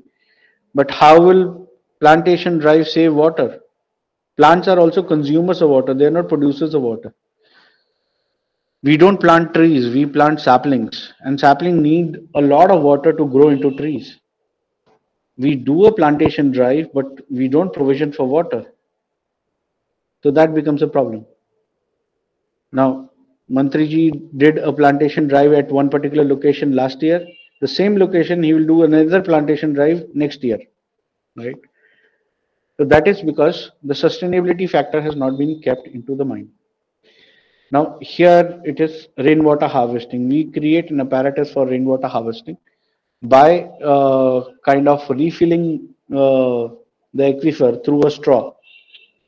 But 0.73 0.89
how 0.91 1.19
will 1.21 1.69
plantation 1.99 2.57
drive 2.57 2.87
save 2.87 3.13
water? 3.13 3.59
Plants 4.37 4.67
are 4.67 4.79
also 4.79 5.03
consumers 5.03 5.61
of 5.61 5.69
water. 5.69 5.93
They 5.93 6.05
are 6.05 6.11
not 6.11 6.29
producers 6.29 6.73
of 6.73 6.81
water. 6.81 7.13
We 8.81 8.95
don't 8.95 9.19
plant 9.19 9.53
trees. 9.53 9.93
We 9.93 10.05
plant 10.05 10.39
saplings. 10.39 11.13
And 11.19 11.37
sapling 11.37 11.81
need 11.81 12.17
a 12.35 12.41
lot 12.41 12.71
of 12.71 12.81
water 12.81 13.11
to 13.11 13.25
grow 13.25 13.49
into 13.49 13.75
trees. 13.75 14.17
We 15.37 15.55
do 15.55 15.85
a 15.85 15.93
plantation 15.93 16.51
drive 16.51 16.87
but 16.93 17.05
we 17.29 17.47
don't 17.47 17.73
provision 17.73 18.13
for 18.13 18.25
water. 18.25 18.73
So 20.23 20.31
that 20.31 20.53
becomes 20.53 20.81
a 20.81 20.87
problem. 20.87 21.25
Now 22.71 23.08
mantriji 23.51 24.03
did 24.37 24.57
a 24.57 24.71
plantation 24.71 25.27
drive 25.27 25.53
at 25.53 25.71
one 25.71 25.89
particular 25.89 26.23
location 26.23 26.75
last 26.75 27.01
year 27.01 27.25
the 27.61 27.67
same 27.67 27.97
location 27.97 28.43
he 28.43 28.53
will 28.53 28.65
do 28.65 28.83
another 28.83 29.21
plantation 29.21 29.73
drive 29.73 30.03
next 30.13 30.43
year 30.43 30.59
right 31.37 31.57
so 32.77 32.85
that 32.85 33.07
is 33.07 33.21
because 33.21 33.71
the 33.83 33.93
sustainability 33.93 34.69
factor 34.69 35.01
has 35.01 35.15
not 35.15 35.37
been 35.37 35.61
kept 35.61 35.87
into 35.87 36.15
the 36.15 36.25
mind 36.25 36.49
now 37.71 37.97
here 38.01 38.59
it 38.63 38.79
is 38.79 39.09
rainwater 39.17 39.67
harvesting. 39.67 40.27
We 40.27 40.45
create 40.45 40.89
an 40.89 41.01
apparatus 41.01 41.51
for 41.53 41.67
rainwater 41.67 42.07
harvesting 42.07 42.57
by 43.21 43.61
uh, 43.83 44.45
kind 44.65 44.87
of 44.87 45.07
refilling 45.09 45.89
uh, 46.11 46.73
the 47.13 47.33
aquifer 47.33 47.83
through 47.85 48.07
a 48.07 48.11
straw, 48.11 48.53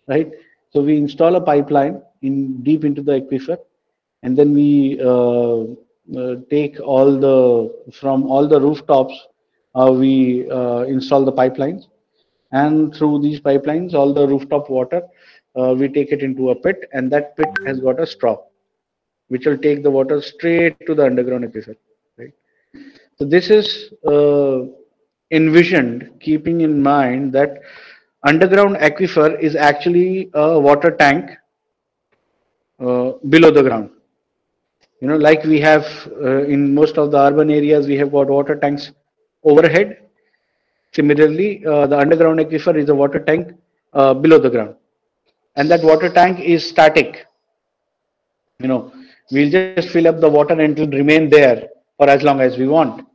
right? 0.07 0.31
So 0.71 0.81
we 0.81 0.97
install 0.97 1.35
a 1.35 1.41
pipeline 1.41 2.01
in 2.21 2.63
deep 2.63 2.83
into 2.83 3.01
the 3.01 3.21
aquifer, 3.21 3.57
and 4.23 4.37
then 4.37 4.53
we 4.53 4.99
uh, 5.01 5.63
uh 6.17 6.35
take 6.49 6.79
all 6.79 7.19
the 7.19 7.91
from 7.91 8.23
all 8.23 8.47
the 8.47 8.59
rooftops. 8.59 9.13
Uh, 9.73 9.91
we 9.91 10.41
install 10.87 11.23
the 11.23 11.31
pipelines, 11.31 11.87
and 12.51 12.93
through 12.93 13.21
these 13.21 13.39
pipelines, 13.39 13.93
all 13.93 14.13
the 14.13 14.27
rooftop 14.27 14.69
water 14.69 15.01
we 15.55 15.87
take 15.87 16.11
it 16.11 16.21
into 16.21 16.51
a 16.51 16.55
pit 16.55 16.87
and 16.93 17.11
that 17.11 17.35
pit 17.35 17.49
has 17.65 17.79
got 17.79 17.99
a 17.99 18.05
straw 18.05 18.37
which 19.27 19.45
will 19.45 19.57
take 19.57 19.83
the 19.83 19.91
water 19.91 20.21
straight 20.21 20.75
to 20.85 20.95
the 20.95 21.05
underground 21.05 21.43
aquifer 21.43 21.75
right 22.17 22.33
so 23.17 23.25
this 23.25 23.49
is 23.49 23.93
envisioned 25.31 26.09
keeping 26.19 26.61
in 26.61 26.81
mind 26.81 27.33
that 27.33 27.61
underground 28.23 28.75
aquifer 28.77 29.39
is 29.39 29.55
actually 29.55 30.29
a 30.33 30.59
water 30.59 30.91
tank 30.91 31.31
uh, 32.79 33.11
below 33.29 33.51
the 33.51 33.63
ground 33.63 33.89
You 35.01 35.07
know, 35.07 35.17
like 35.17 35.43
we 35.43 35.59
have 35.59 35.85
uh, 36.23 36.43
in 36.45 36.73
most 36.75 36.97
of 36.97 37.11
the 37.11 37.17
urban 37.17 37.49
areas, 37.49 37.87
we 37.87 37.97
have 37.97 38.11
got 38.11 38.27
water 38.27 38.55
tanks 38.55 38.91
overhead. 39.43 39.97
Similarly, 40.93 41.65
uh, 41.65 41.87
the 41.87 41.97
underground 41.97 42.39
aquifer 42.39 42.77
is 42.77 42.89
a 42.89 42.95
water 42.95 43.19
tank 43.19 43.55
uh, 43.93 44.13
below 44.13 44.37
the 44.37 44.49
ground, 44.49 44.75
and 45.55 45.69
that 45.71 45.83
water 45.83 46.09
tank 46.09 46.39
is 46.39 46.67
static. 46.69 47.25
You 48.59 48.67
know, 48.67 48.93
we'll 49.31 49.49
just 49.49 49.89
fill 49.89 50.07
up 50.07 50.19
the 50.19 50.29
water 50.29 50.53
and 50.53 50.77
it 50.77 50.79
will 50.79 50.95
remain 50.97 51.29
there 51.29 51.69
for 51.97 52.07
as 52.07 52.21
long 52.21 52.39
as 52.41 52.57
we 52.57 52.67
want. 52.67 53.07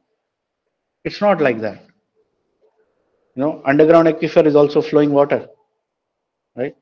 It's 1.04 1.20
not 1.20 1.40
like 1.40 1.60
that. 1.60 1.82
You 3.36 3.42
know, 3.42 3.62
underground 3.64 4.08
aquifer 4.08 4.44
is 4.44 4.56
also 4.56 4.82
flowing 4.82 5.12
water, 5.12 5.46
right? 6.56 6.74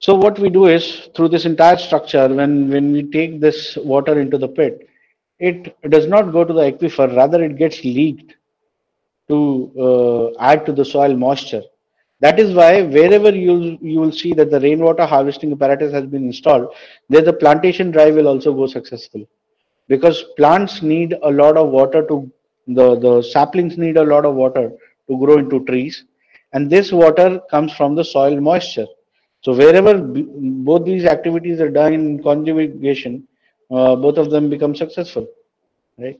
So 0.00 0.14
what 0.14 0.38
we 0.38 0.50
do 0.50 0.66
is 0.66 1.08
through 1.14 1.30
this 1.30 1.46
entire 1.46 1.78
structure, 1.78 2.28
when, 2.28 2.68
when 2.70 2.92
we 2.92 3.02
take 3.04 3.40
this 3.40 3.76
water 3.76 4.20
into 4.20 4.38
the 4.38 4.48
pit, 4.48 4.88
it 5.38 5.74
does 5.90 6.06
not 6.06 6.32
go 6.32 6.44
to 6.44 6.52
the 6.52 6.70
aquifer, 6.70 7.14
rather 7.16 7.42
it 7.42 7.56
gets 7.56 7.82
leaked 7.84 8.34
to 9.28 9.72
uh, 9.78 10.40
add 10.40 10.64
to 10.66 10.72
the 10.72 10.84
soil 10.84 11.16
moisture. 11.16 11.62
That 12.20 12.38
is 12.40 12.54
why 12.54 12.82
wherever 12.82 13.30
you 13.30 13.78
you 13.82 14.00
will 14.00 14.12
see 14.12 14.32
that 14.34 14.50
the 14.50 14.60
rainwater 14.60 15.04
harvesting 15.04 15.52
apparatus 15.52 15.92
has 15.92 16.06
been 16.06 16.24
installed, 16.24 16.74
there 17.10 17.20
the 17.20 17.32
plantation 17.32 17.90
drive 17.90 18.14
will 18.14 18.28
also 18.28 18.54
go 18.54 18.66
successful, 18.66 19.28
because 19.88 20.24
plants 20.38 20.80
need 20.80 21.14
a 21.22 21.30
lot 21.30 21.58
of 21.58 21.68
water 21.68 22.06
to 22.06 22.30
the 22.68 22.98
the 22.98 23.22
saplings 23.22 23.76
need 23.76 23.98
a 23.98 24.02
lot 24.02 24.24
of 24.24 24.34
water 24.34 24.70
to 25.08 25.18
grow 25.18 25.36
into 25.36 25.62
trees, 25.66 26.04
and 26.54 26.70
this 26.70 26.90
water 26.90 27.40
comes 27.50 27.72
from 27.74 27.94
the 27.94 28.04
soil 28.04 28.40
moisture. 28.40 28.86
So 29.46 29.54
wherever 29.54 29.96
both 29.96 30.84
these 30.84 31.04
activities 31.04 31.60
are 31.60 31.70
done 31.70 31.92
in 31.92 32.20
conjugation, 32.20 33.28
uh, 33.70 33.94
both 33.94 34.18
of 34.18 34.28
them 34.28 34.50
become 34.50 34.74
successful, 34.74 35.28
right? 35.96 36.18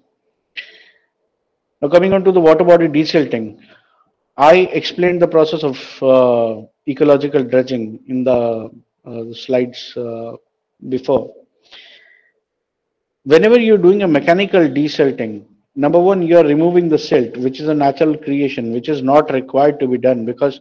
Now 1.83 1.89
coming 1.89 2.13
on 2.13 2.23
to 2.23 2.31
the 2.31 2.39
water 2.39 2.63
body 2.63 2.87
desilting, 2.87 3.59
I 4.37 4.55
explained 4.81 5.21
the 5.21 5.27
process 5.27 5.65
of 5.65 5.77
uh, 6.01 6.67
ecological 6.87 7.43
dredging 7.43 7.99
in 8.07 8.23
the, 8.23 8.71
uh, 9.05 9.23
the 9.25 9.35
slides 9.35 9.97
uh, 9.97 10.37
before. 10.89 11.35
Whenever 13.25 13.59
you're 13.59 13.77
doing 13.77 14.05
a 14.05 14.07
mechanical 14.07 14.61
desilting, 14.61 15.47
number 15.75 15.99
one, 15.99 16.23
you 16.23 16.39
are 16.39 16.47
removing 16.47 16.89
the 16.89 16.99
silt, 16.99 17.37
which 17.39 17.59
is 17.59 17.67
a 17.67 17.75
natural 17.75 18.17
creation, 18.17 18.73
which 18.73 18.89
is 18.89 19.03
not 19.03 19.33
required 19.33 19.81
to 19.81 19.89
be 19.89 19.99
done 19.99 20.25
because 20.25 20.61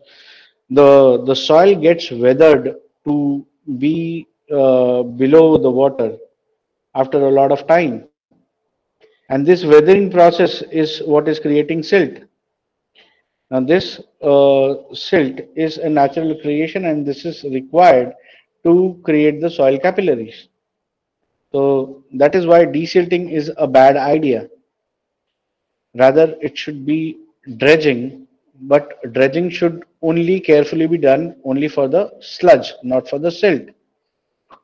the 0.70 1.24
the 1.26 1.36
soil 1.36 1.76
gets 1.76 2.12
weathered 2.12 2.76
to 3.08 3.46
be 3.78 4.28
uh, 4.52 5.04
below 5.04 5.58
the 5.58 5.70
water 5.70 6.18
after 6.96 7.28
a 7.28 7.32
lot 7.32 7.52
of 7.52 7.68
time. 7.68 8.08
And 9.30 9.46
this 9.46 9.64
weathering 9.66 10.12
process 10.12 10.62
is 10.72 11.00
what 11.00 11.28
is 11.28 11.40
creating 11.40 11.84
silt. 11.84 12.20
Now 13.52 13.60
this 13.62 14.00
uh, 14.22 14.76
silt 14.94 15.40
is 15.56 15.78
a 15.78 15.90
natural 15.90 16.36
creation 16.42 16.86
and 16.86 17.06
this 17.06 17.26
is 17.26 17.44
required 17.44 18.14
to 18.64 19.00
create 19.04 19.42
the 19.42 19.50
soil 19.50 19.78
capillaries. 19.80 20.48
So 21.52 22.04
that 22.14 22.36
is 22.36 22.46
why 22.46 22.66
desilting 22.66 23.32
is 23.32 23.52
a 23.58 23.68
bad 23.68 23.98
idea. 23.98 24.50
Rather 25.96 26.36
it 26.42 26.58
should 26.58 26.86
be 26.86 27.20
dredging 27.58 28.25
but 28.62 29.14
dredging 29.14 29.50
should 29.50 29.84
only 30.02 30.40
carefully 30.40 30.88
be 30.88 30.98
done 30.98 31.36
only 31.44 31.68
for 31.68 31.88
the 31.88 32.12
sludge, 32.22 32.74
not 32.84 33.10
for 33.10 33.20
the 33.20 33.32
silt. 33.32 33.64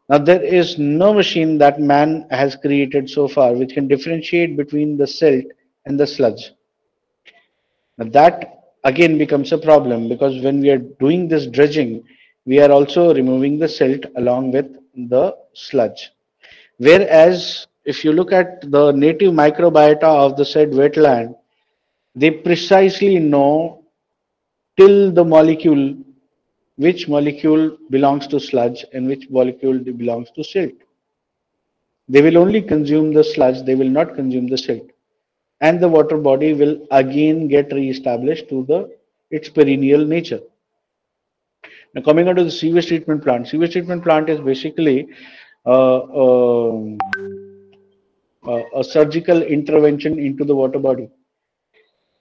Now, 0.09 0.17
there 0.17 0.43
is 0.43 0.77
no 0.77 1.13
machine 1.13 1.57
that 1.59 1.79
man 1.79 2.27
has 2.31 2.55
created 2.55 3.09
so 3.09 3.27
far 3.27 3.53
which 3.53 3.73
can 3.73 3.87
differentiate 3.87 4.57
between 4.57 4.97
the 4.97 5.07
silt 5.07 5.45
and 5.85 5.99
the 5.99 6.07
sludge. 6.07 6.51
Now, 7.97 8.09
that 8.11 8.63
again 8.83 9.17
becomes 9.17 9.51
a 9.51 9.57
problem 9.57 10.09
because 10.09 10.41
when 10.43 10.59
we 10.59 10.69
are 10.69 10.77
doing 10.77 11.27
this 11.27 11.47
dredging, 11.47 12.03
we 12.45 12.59
are 12.59 12.71
also 12.71 13.13
removing 13.13 13.59
the 13.59 13.69
silt 13.69 14.03
along 14.17 14.51
with 14.51 14.75
the 14.95 15.35
sludge. 15.53 16.11
Whereas, 16.77 17.67
if 17.85 18.03
you 18.03 18.11
look 18.11 18.31
at 18.31 18.69
the 18.71 18.91
native 18.91 19.33
microbiota 19.33 20.03
of 20.03 20.35
the 20.35 20.45
said 20.45 20.71
wetland, 20.71 21.35
they 22.15 22.31
precisely 22.31 23.19
know 23.19 23.80
till 24.77 25.11
the 25.11 25.23
molecule 25.23 25.97
which 26.77 27.07
molecule 27.07 27.77
belongs 27.89 28.27
to 28.27 28.39
sludge 28.39 28.85
and 28.93 29.07
which 29.07 29.29
molecule 29.29 29.79
belongs 29.79 30.31
to 30.31 30.43
silt. 30.43 30.73
They 32.09 32.21
will 32.21 32.37
only 32.37 32.61
consume 32.61 33.13
the 33.13 33.23
sludge, 33.23 33.63
they 33.65 33.75
will 33.75 33.89
not 33.89 34.15
consume 34.15 34.47
the 34.47 34.57
silt. 34.57 34.89
And 35.59 35.79
the 35.79 35.87
water 35.87 36.17
body 36.17 36.53
will 36.53 36.87
again 36.91 37.47
get 37.47 37.71
re-established 37.71 38.49
to 38.49 38.63
the 38.65 38.89
its 39.29 39.47
perennial 39.47 40.03
nature. 40.05 40.41
Now 41.93 42.01
coming 42.01 42.27
on 42.27 42.35
to 42.35 42.43
the 42.43 42.51
sewage 42.51 42.87
treatment 42.87 43.23
plant. 43.23 43.47
Sewage 43.47 43.73
treatment 43.73 44.03
plant 44.03 44.29
is 44.29 44.39
basically 44.39 45.07
uh, 45.65 45.97
uh, 46.23 46.81
uh, 48.47 48.63
a 48.75 48.83
surgical 48.83 49.43
intervention 49.43 50.17
into 50.17 50.43
the 50.43 50.55
water 50.55 50.79
body. 50.79 51.09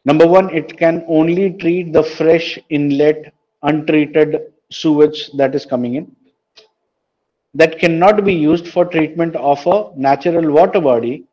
Number 0.04 0.26
one, 0.26 0.54
it 0.54 0.78
can 0.78 1.04
only 1.08 1.52
treat 1.52 1.92
the 1.92 2.02
fresh 2.02 2.58
inlet 2.70 3.32
untreated 3.62 4.52
sewage 4.70 5.30
that 5.32 5.54
is 5.54 5.66
coming 5.66 5.94
in. 5.96 6.16
That 7.54 7.78
cannot 7.78 8.24
be 8.24 8.32
used 8.32 8.68
for 8.68 8.84
treatment 8.84 9.36
of 9.36 9.66
a 9.66 9.90
natural 9.96 10.50
water 10.52 10.80
body 10.80 11.24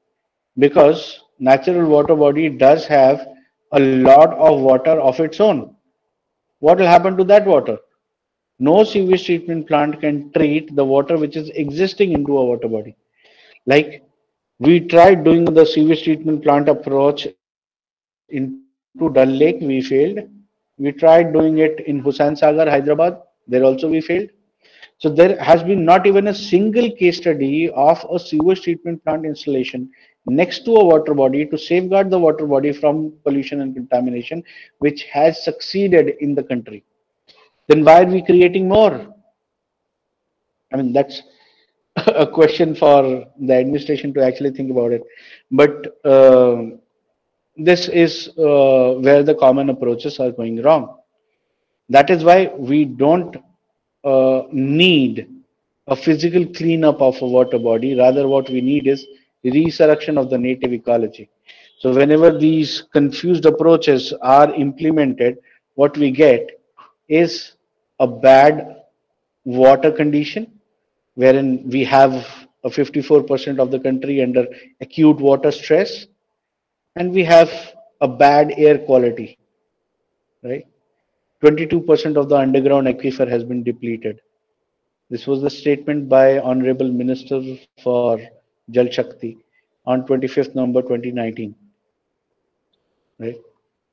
because 0.57 1.21
natural 1.39 1.87
water 1.87 2.15
body 2.15 2.49
does 2.49 2.85
have 2.87 3.27
a 3.71 3.79
lot 3.79 4.33
of 4.33 4.59
water 4.59 4.99
of 4.99 5.19
its 5.19 5.39
own. 5.39 5.75
What 6.59 6.79
will 6.79 6.87
happen 6.87 7.15
to 7.17 7.23
that 7.25 7.45
water? 7.45 7.77
No 8.59 8.83
sewage 8.83 9.25
treatment 9.25 9.67
plant 9.67 10.01
can 10.01 10.31
treat 10.31 10.75
the 10.75 10.83
water 10.83 11.17
which 11.17 11.35
is 11.35 11.49
existing 11.49 12.13
into 12.13 12.37
a 12.37 12.45
water 12.45 12.67
body. 12.67 12.95
Like 13.67 14.03
we 14.59 14.79
tried 14.79 15.23
doing 15.23 15.45
the 15.45 15.65
sewage 15.65 16.03
treatment 16.03 16.41
plant 16.43 16.67
approach 16.67 17.27
into 18.29 19.13
Dal 19.13 19.25
Lake, 19.25 19.57
we 19.61 19.81
failed. 19.81 20.19
We 20.77 20.91
tried 20.91 21.33
doing 21.33 21.57
it 21.59 21.79
in 21.87 21.99
Hussain 21.99 22.35
Sagar, 22.35 22.69
Hyderabad. 22.69 23.21
There 23.47 23.63
also 23.63 23.89
we 23.89 24.01
failed. 24.01 24.29
So 24.99 25.09
there 25.09 25.41
has 25.41 25.63
been 25.63 25.85
not 25.85 26.07
even 26.07 26.27
a 26.27 26.33
single 26.33 26.89
case 26.91 27.17
study 27.17 27.69
of 27.69 28.03
a 28.11 28.19
sewage 28.19 28.61
treatment 28.61 29.03
plant 29.03 29.25
installation 29.25 29.91
next 30.25 30.65
to 30.65 30.75
a 30.75 30.83
water 30.85 31.13
body 31.13 31.45
to 31.45 31.57
safeguard 31.57 32.09
the 32.09 32.19
water 32.19 32.45
body 32.45 32.73
from 32.73 33.13
pollution 33.23 33.61
and 33.61 33.75
contamination, 33.75 34.43
which 34.79 35.03
has 35.03 35.43
succeeded 35.43 36.15
in 36.19 36.35
the 36.35 36.43
country. 36.43 36.83
Then 37.67 37.83
why 37.83 38.03
are 38.03 38.05
we 38.05 38.23
creating 38.23 38.67
more? 38.67 39.13
I 40.73 40.77
mean, 40.77 40.93
that's 40.93 41.21
a 42.07 42.27
question 42.27 42.75
for 42.75 43.25
the 43.39 43.53
administration 43.53 44.13
to 44.15 44.23
actually 44.23 44.51
think 44.51 44.71
about 44.71 44.91
it. 44.91 45.03
But 45.51 45.95
uh, 46.03 46.63
this 47.57 47.87
is 47.87 48.29
uh, 48.37 48.93
where 48.99 49.23
the 49.23 49.35
common 49.35 49.69
approaches 49.69 50.19
are 50.19 50.31
going 50.31 50.61
wrong. 50.61 50.97
That 51.89 52.09
is 52.09 52.23
why 52.23 52.51
we 52.57 52.85
don't 52.85 53.35
uh, 54.03 54.43
need 54.51 55.27
a 55.87 55.95
physical 55.95 56.45
cleanup 56.45 57.01
of 57.01 57.21
a 57.21 57.25
water 57.25 57.57
body. 57.57 57.95
Rather, 57.95 58.27
what 58.27 58.49
we 58.49 58.61
need 58.61 58.87
is 58.87 59.05
resurrection 59.43 60.17
of 60.17 60.29
the 60.29 60.37
native 60.37 60.73
ecology. 60.73 61.29
So 61.79 61.93
whenever 61.93 62.37
these 62.37 62.83
confused 62.91 63.45
approaches 63.45 64.13
are 64.21 64.53
implemented, 64.53 65.37
what 65.75 65.97
we 65.97 66.11
get 66.11 66.59
is 67.07 67.53
a 67.99 68.07
bad 68.07 68.83
water 69.45 69.91
condition, 69.91 70.59
wherein 71.15 71.69
we 71.69 71.83
have 71.85 72.13
a 72.63 72.69
54% 72.69 73.59
of 73.59 73.71
the 73.71 73.79
country 73.79 74.21
under 74.21 74.45
acute 74.81 75.17
water 75.17 75.51
stress 75.51 76.07
and 76.97 77.13
we 77.13 77.23
have 77.23 77.49
a 78.01 78.07
bad 78.07 78.53
air 78.57 78.77
quality, 78.79 79.37
right? 80.43 80.65
22% 81.43 82.17
of 82.17 82.29
the 82.29 82.35
underground 82.35 82.87
aquifer 82.87 83.27
has 83.27 83.43
been 83.43 83.63
depleted. 83.63 84.21
This 85.09 85.27
was 85.27 85.41
the 85.41 85.49
statement 85.49 86.09
by 86.09 86.39
Honorable 86.39 86.91
Minister 86.91 87.41
for 87.83 88.19
Jal 88.71 88.89
Shakti 88.89 89.37
on 89.85 90.05
25th 90.07 90.55
November 90.55 90.81
2019. 90.81 91.55
Right? 93.19 93.37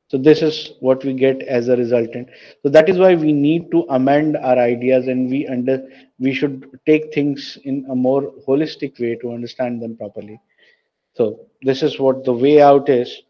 So 0.09 0.19
this 0.19 0.43
is 0.43 0.73
what 0.81 1.05
we 1.05 1.13
get 1.13 1.43
as 1.43 1.69
a 1.69 1.77
resultant. 1.77 2.29
So 2.63 2.69
that 2.71 2.89
is 2.89 2.99
why 2.99 3.15
we 3.15 3.33
need 3.33 3.71
to 3.71 3.87
amend 3.91 4.37
our 4.37 4.59
ideas 4.59 5.07
and 5.07 5.31
we 5.31 5.47
under 5.47 5.87
we 6.19 6.33
should 6.33 6.81
take 6.87 7.13
things 7.13 7.59
in 7.65 7.87
a 7.91 7.95
more 7.95 8.33
holistic 8.47 8.99
way 9.01 9.17
to 9.17 9.33
understand 9.33 9.83
them 9.83 9.97
properly. 9.97 10.41
So 11.15 11.47
this 11.63 11.83
is 11.85 12.01
what 12.01 12.25
the 12.25 12.33
way 12.33 12.61
out 12.61 12.89
is, 12.89 13.23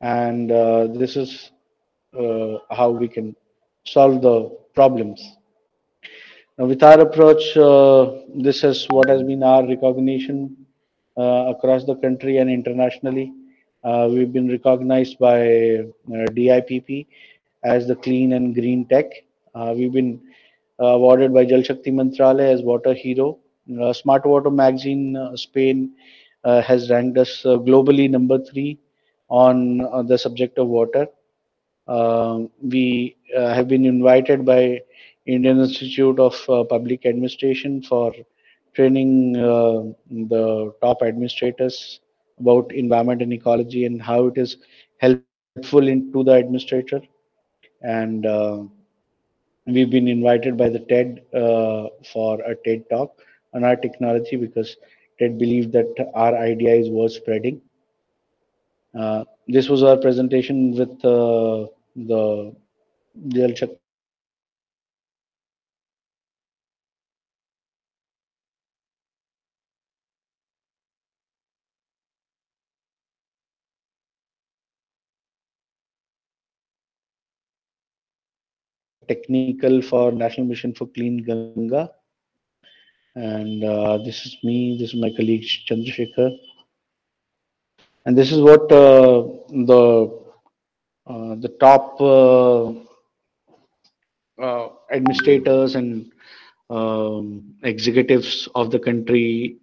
and 0.00 0.52
uh, 0.52 0.86
this 0.86 1.16
is 1.16 1.50
uh, 2.16 2.58
how 2.70 2.90
we 2.90 3.08
can 3.08 3.34
solve 3.84 4.22
the 4.22 4.56
problems. 4.74 5.20
Now, 6.56 6.66
with 6.66 6.82
our 6.82 7.00
approach, 7.00 7.56
uh, 7.56 8.22
this 8.36 8.62
is 8.62 8.86
what 8.90 9.08
has 9.08 9.24
been 9.24 9.42
our 9.42 9.66
recognition 9.66 10.56
uh, 11.16 11.52
across 11.56 11.84
the 11.84 11.96
country 11.96 12.38
and 12.38 12.48
internationally. 12.48 13.32
Uh, 13.82 14.08
we've 14.10 14.32
been 14.32 14.48
recognized 14.48 15.18
by 15.18 15.78
uh, 15.78 16.26
DIPP 16.34 17.06
as 17.64 17.88
the 17.88 17.96
clean 17.96 18.32
and 18.34 18.54
green 18.54 18.86
tech. 18.86 19.06
we've 19.74 19.92
been 19.92 20.20
awarded 20.78 21.34
by 21.34 21.44
Jal 21.44 21.62
Shakti 21.64 21.90
Mantralaya 21.90 22.52
as 22.54 22.62
water 22.62 22.94
hero. 22.94 23.38
Smart 23.92 24.24
Water 24.24 24.50
Magazine 24.50 25.18
Spain 25.34 25.92
has 26.56 26.90
ranked 26.90 27.18
us 27.18 27.42
globally 27.44 28.08
number 28.08 28.38
three 28.38 28.78
on, 29.28 29.80
on 29.82 30.06
the 30.06 30.18
subject 30.18 30.58
of 30.58 30.68
water. 30.68 31.06
Uh, 31.86 32.40
we 32.62 33.16
uh, 33.36 33.54
have 33.54 33.68
been 33.68 33.84
invited 33.84 34.44
by 34.44 34.80
Indian 35.26 35.60
Institute 35.60 36.18
of 36.18 36.34
uh, 36.48 36.64
Public 36.64 37.06
Administration 37.06 37.82
for 37.82 38.12
training 38.74 39.32
the 39.32 40.72
top 40.82 41.02
administrators 41.02 42.00
about 42.40 42.72
environment 42.72 43.22
and 43.22 43.32
ecology 43.32 43.84
and 43.86 44.00
how 44.02 44.26
it 44.26 44.36
is 44.36 44.58
helpful 44.98 45.88
into 45.88 46.22
the 46.24 46.32
administrator. 46.32 47.00
And 47.82 48.26
we've 49.66 49.90
been 49.90 50.08
invited 50.08 50.56
by 50.56 50.68
the 50.68 50.80
TED 50.80 51.22
for 52.12 52.40
a 52.42 52.54
TED 52.64 52.84
talk 52.90 53.12
on 53.54 53.64
our 53.64 53.76
technology 53.76 54.36
because 54.36 54.76
TED 55.18 55.38
believed 55.38 55.72
that 55.72 56.10
our 56.14 56.36
idea 56.36 56.74
is 56.74 56.88
worth 56.90 57.12
spreading. 57.12 57.60
Uh, 58.98 59.24
this 59.46 59.68
was 59.68 59.82
our 59.82 59.96
presentation 59.96 60.72
with 60.72 61.04
uh, 61.04 61.66
the 61.96 62.54
Jal 63.28 63.54
Shakti 63.54 63.78
technical 79.08 79.80
for 79.82 80.12
National 80.12 80.46
Mission 80.46 80.74
for 80.74 80.86
Clean 80.86 81.16
Ganga. 81.16 81.90
And 83.18 83.64
uh, 83.64 83.98
this 83.98 84.24
is 84.24 84.36
me, 84.44 84.78
this 84.78 84.90
is 84.94 85.00
my 85.00 85.10
colleague 85.10 85.42
Chandrasekhar. 85.42 86.38
And 88.06 88.16
this 88.16 88.30
is 88.30 88.40
what 88.40 88.70
uh, 88.70 89.26
the 89.50 90.22
uh, 91.04 91.34
the 91.40 91.48
top 91.58 92.00
uh, 92.00 92.68
uh, 94.40 94.68
administrators 94.92 95.74
and 95.74 96.12
um, 96.70 97.56
executives 97.64 98.48
of 98.54 98.70
the 98.70 98.78
country 98.78 99.58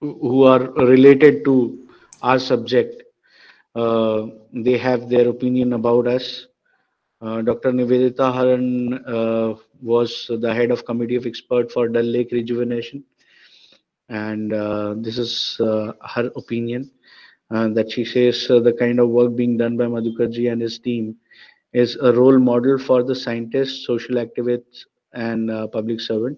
who 0.00 0.44
are 0.44 0.70
related 0.94 1.44
to 1.44 1.86
our 2.22 2.38
subject 2.38 3.02
uh, 3.74 4.26
they 4.52 4.78
have 4.78 5.10
their 5.10 5.28
opinion 5.28 5.74
about 5.74 6.06
us 6.06 6.46
uh, 7.22 7.42
dr 7.42 7.72
nivedita 7.72 8.32
haran 8.34 8.94
uh, 9.06 9.54
was 9.82 10.30
the 10.40 10.52
head 10.52 10.70
of 10.70 10.84
committee 10.84 11.16
of 11.16 11.26
expert 11.26 11.70
for 11.72 11.88
dal 11.88 12.04
lake 12.04 12.32
rejuvenation 12.32 13.02
and 14.08 14.52
this 15.04 15.18
is 15.18 15.56
her 15.58 16.30
opinion 16.36 16.90
uh, 17.50 17.68
that 17.68 17.90
she 17.90 18.04
says 18.04 18.46
uh, 18.50 18.58
the 18.58 18.72
kind 18.72 18.98
of 18.98 19.08
work 19.08 19.36
being 19.36 19.56
done 19.56 19.76
by 19.76 19.84
Madhukarji 19.84 20.50
and 20.50 20.60
his 20.60 20.78
team 20.80 21.14
is 21.72 21.96
a 22.02 22.12
role 22.12 22.38
model 22.38 22.76
for 22.76 23.04
the 23.04 23.14
scientists, 23.14 23.86
social 23.86 24.16
activists, 24.16 24.84
and 25.12 25.50
uh, 25.50 25.66
public 25.68 26.00
servant. 26.00 26.36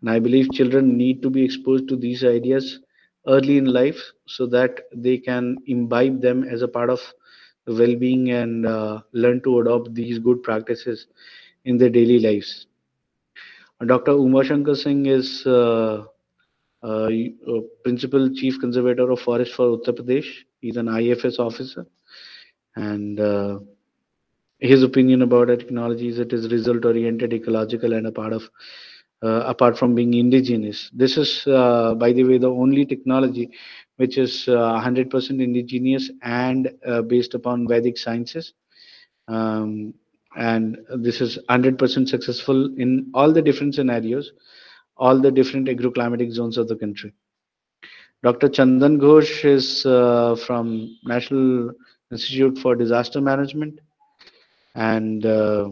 And 0.00 0.10
I 0.10 0.20
believe 0.20 0.52
children 0.52 0.96
need 0.96 1.22
to 1.22 1.30
be 1.30 1.42
exposed 1.42 1.88
to 1.88 1.96
these 1.96 2.22
ideas 2.24 2.78
early 3.26 3.58
in 3.58 3.64
life 3.64 4.00
so 4.26 4.46
that 4.46 4.82
they 4.94 5.18
can 5.18 5.56
imbibe 5.66 6.20
them 6.20 6.44
as 6.44 6.62
a 6.62 6.68
part 6.68 6.90
of 6.90 7.00
well-being 7.68 8.30
and 8.30 8.66
uh, 8.66 9.00
learn 9.12 9.40
to 9.42 9.60
adopt 9.60 9.94
these 9.94 10.18
good 10.18 10.42
practices 10.42 11.06
in 11.64 11.78
their 11.78 11.90
daily 11.90 12.18
lives. 12.18 12.66
Dr. 13.86 14.12
Uma 14.12 14.42
Shankar 14.42 14.74
Singh 14.74 15.06
is 15.06 15.46
uh, 15.46 16.04
uh, 16.82 17.08
principal 17.84 18.30
chief 18.34 18.58
conservator 18.60 19.10
of 19.10 19.20
forest 19.20 19.54
for 19.54 19.78
Uttar 19.78 19.96
Pradesh. 19.98 20.28
He's 20.60 20.76
an 20.76 20.88
IFS 20.88 21.38
officer, 21.38 21.86
and 22.74 23.20
uh, 23.20 23.60
his 24.58 24.82
opinion 24.82 25.22
about 25.22 25.46
technology 25.46 26.08
is 26.08 26.18
it 26.18 26.32
is 26.32 26.50
result 26.50 26.84
oriented, 26.84 27.32
ecological, 27.32 27.92
and 27.92 28.06
a 28.08 28.12
part 28.12 28.32
of 28.32 28.42
uh, 29.22 29.42
apart 29.46 29.78
from 29.78 29.94
being 29.94 30.14
indigenous. 30.14 30.90
This 30.92 31.16
is, 31.16 31.46
uh, 31.46 31.94
by 31.94 32.12
the 32.12 32.24
way, 32.24 32.38
the 32.38 32.50
only 32.50 32.84
technology 32.86 33.50
which 33.98 34.18
is 34.18 34.46
100% 34.46 35.14
uh, 35.14 35.42
indigenous 35.42 36.10
and 36.22 36.70
based 37.06 37.34
upon 37.34 37.68
Vedic 37.68 37.98
sciences. 37.98 38.54
Um, 39.28 39.94
and 40.36 40.78
this 40.96 41.20
is 41.20 41.38
100% 41.48 42.08
successful 42.08 42.74
in 42.78 43.10
all 43.14 43.32
the 43.32 43.42
different 43.42 43.74
scenarios 43.74 44.32
all 44.98 45.20
the 45.20 45.30
different 45.30 45.68
agroclimatic 45.68 46.32
zones 46.32 46.58
of 46.58 46.68
the 46.68 46.76
country. 46.76 47.12
Dr. 48.22 48.48
Chandan 48.48 48.98
Ghosh 48.98 49.44
is 49.44 49.86
uh, 49.86 50.34
from 50.34 50.98
National 51.04 51.70
Institute 52.10 52.58
for 52.58 52.74
Disaster 52.74 53.20
Management, 53.20 53.78
and 54.74 55.24
uh, 55.24 55.70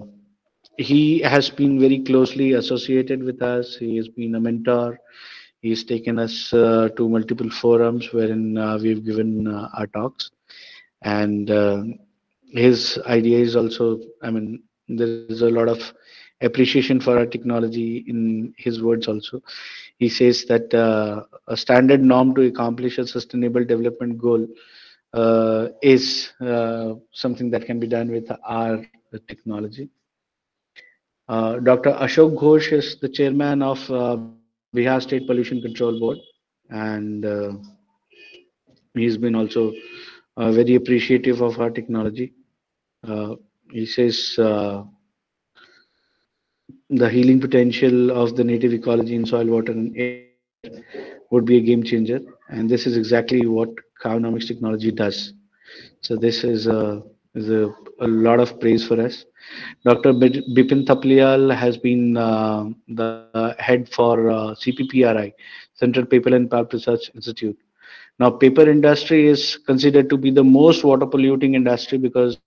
he 0.79 1.19
has 1.21 1.51
been 1.51 1.81
very 1.81 2.05
closely 2.05 2.53
associated 2.53 3.23
with 3.23 3.43
us. 3.43 3.77
He 3.77 3.97
has 3.97 4.09
been 4.09 4.35
a 4.37 4.41
mentor. 4.41 4.99
He's 5.67 5.85
taken 5.85 6.19
us 6.27 6.53
uh, 6.53 6.89
to 6.97 7.09
multiple 7.17 7.51
forums 7.63 8.13
wherein 8.13 8.57
uh, 8.57 8.79
we've 8.83 9.05
given 9.11 9.31
uh, 9.49 9.69
our 9.79 9.89
talks, 9.99 10.31
and 11.03 11.51
uh, 11.51 11.83
his 12.65 12.99
idea 13.07 13.39
is 13.47 13.57
also. 13.57 13.85
I 14.23 14.31
mean, 14.31 14.63
there 14.89 15.09
is 15.35 15.43
a 15.43 15.51
lot 15.59 15.69
of 15.69 15.81
appreciation 16.41 17.01
for 17.01 17.19
our 17.19 17.27
technology 17.27 18.05
in 18.09 18.55
his 18.59 18.83
words 18.83 19.09
also 19.09 19.41
he 19.99 20.09
says 20.09 20.45
that 20.45 20.73
uh, 20.75 21.23
a 21.49 21.57
standard 21.57 22.03
norm 22.03 22.35
to 22.35 22.43
accomplish 22.43 22.99
a 22.99 23.07
sustainable 23.07 23.65
development 23.65 24.19
goal 24.19 24.47
uh, 25.15 25.69
is 25.83 26.33
uh, 26.41 26.95
something 27.13 27.51
that 27.51 27.65
can 27.65 27.81
be 27.81 27.87
done 27.87 28.11
with 28.11 28.31
our 28.45 28.85
technology 29.27 29.89
uh, 31.29 31.57
dr 31.61 31.93
ashok 32.07 32.37
ghosh 32.43 32.71
is 32.73 32.97
the 33.01 33.09
chairman 33.09 33.63
of 33.63 33.79
bihar 34.79 35.01
state 35.03 35.27
pollution 35.27 35.61
control 35.67 35.99
board 36.01 36.19
and 36.71 37.25
uh, 37.27 37.53
he's 38.95 39.17
been 39.19 39.35
also 39.35 39.73
uh, 40.37 40.51
very 40.53 40.75
appreciative 40.75 41.41
of 41.43 41.59
our 41.61 41.71
technology 41.71 42.33
uh, 43.09 43.35
he 43.73 43.87
says 43.87 44.39
uh, 44.39 44.83
the 46.91 47.09
healing 47.09 47.41
potential 47.41 48.11
of 48.11 48.37
the 48.37 48.45
native 48.45 48.73
ecology 48.73 49.15
in 49.15 49.27
soil, 49.27 49.47
water, 49.47 49.73
and 49.73 49.97
air 49.97 50.21
would 51.31 51.45
be 51.45 51.57
a 51.57 51.61
game 51.61 51.83
changer. 51.83 52.21
And 52.49 52.69
this 52.71 52.87
is 52.87 52.97
exactly 52.97 53.47
what 53.47 53.69
Cownomics 54.03 54.47
technology 54.49 54.91
does. 54.91 55.33
So 56.01 56.17
this 56.17 56.45
is 56.45 56.67
a, 56.67 57.03
is 57.37 57.51
a, 57.51 57.73
a 58.01 58.07
lot 58.07 58.41
of 58.41 58.59
praise 58.61 58.87
for 58.87 59.01
us. 59.01 59.25
Dr. 59.85 60.13
Bipin 60.13 60.85
Thapliyal 60.87 61.55
has 61.55 61.77
been 61.77 62.17
uh, 62.17 62.65
the 62.89 63.55
head 63.59 63.89
for 63.89 64.31
uh, 64.31 64.55
CPPRI, 64.55 65.33
Central 65.75 66.07
Paper 66.07 66.35
and 66.35 66.51
Pulp 66.51 66.73
Research 66.73 67.11
Institute. 67.15 67.59
Now, 68.19 68.31
paper 68.31 68.69
industry 68.69 69.27
is 69.29 69.59
considered 69.67 70.09
to 70.11 70.17
be 70.17 70.31
the 70.31 70.45
most 70.45 70.85
water 70.85 71.07
polluting 71.07 71.55
industry 71.55 71.99
because 71.99 72.39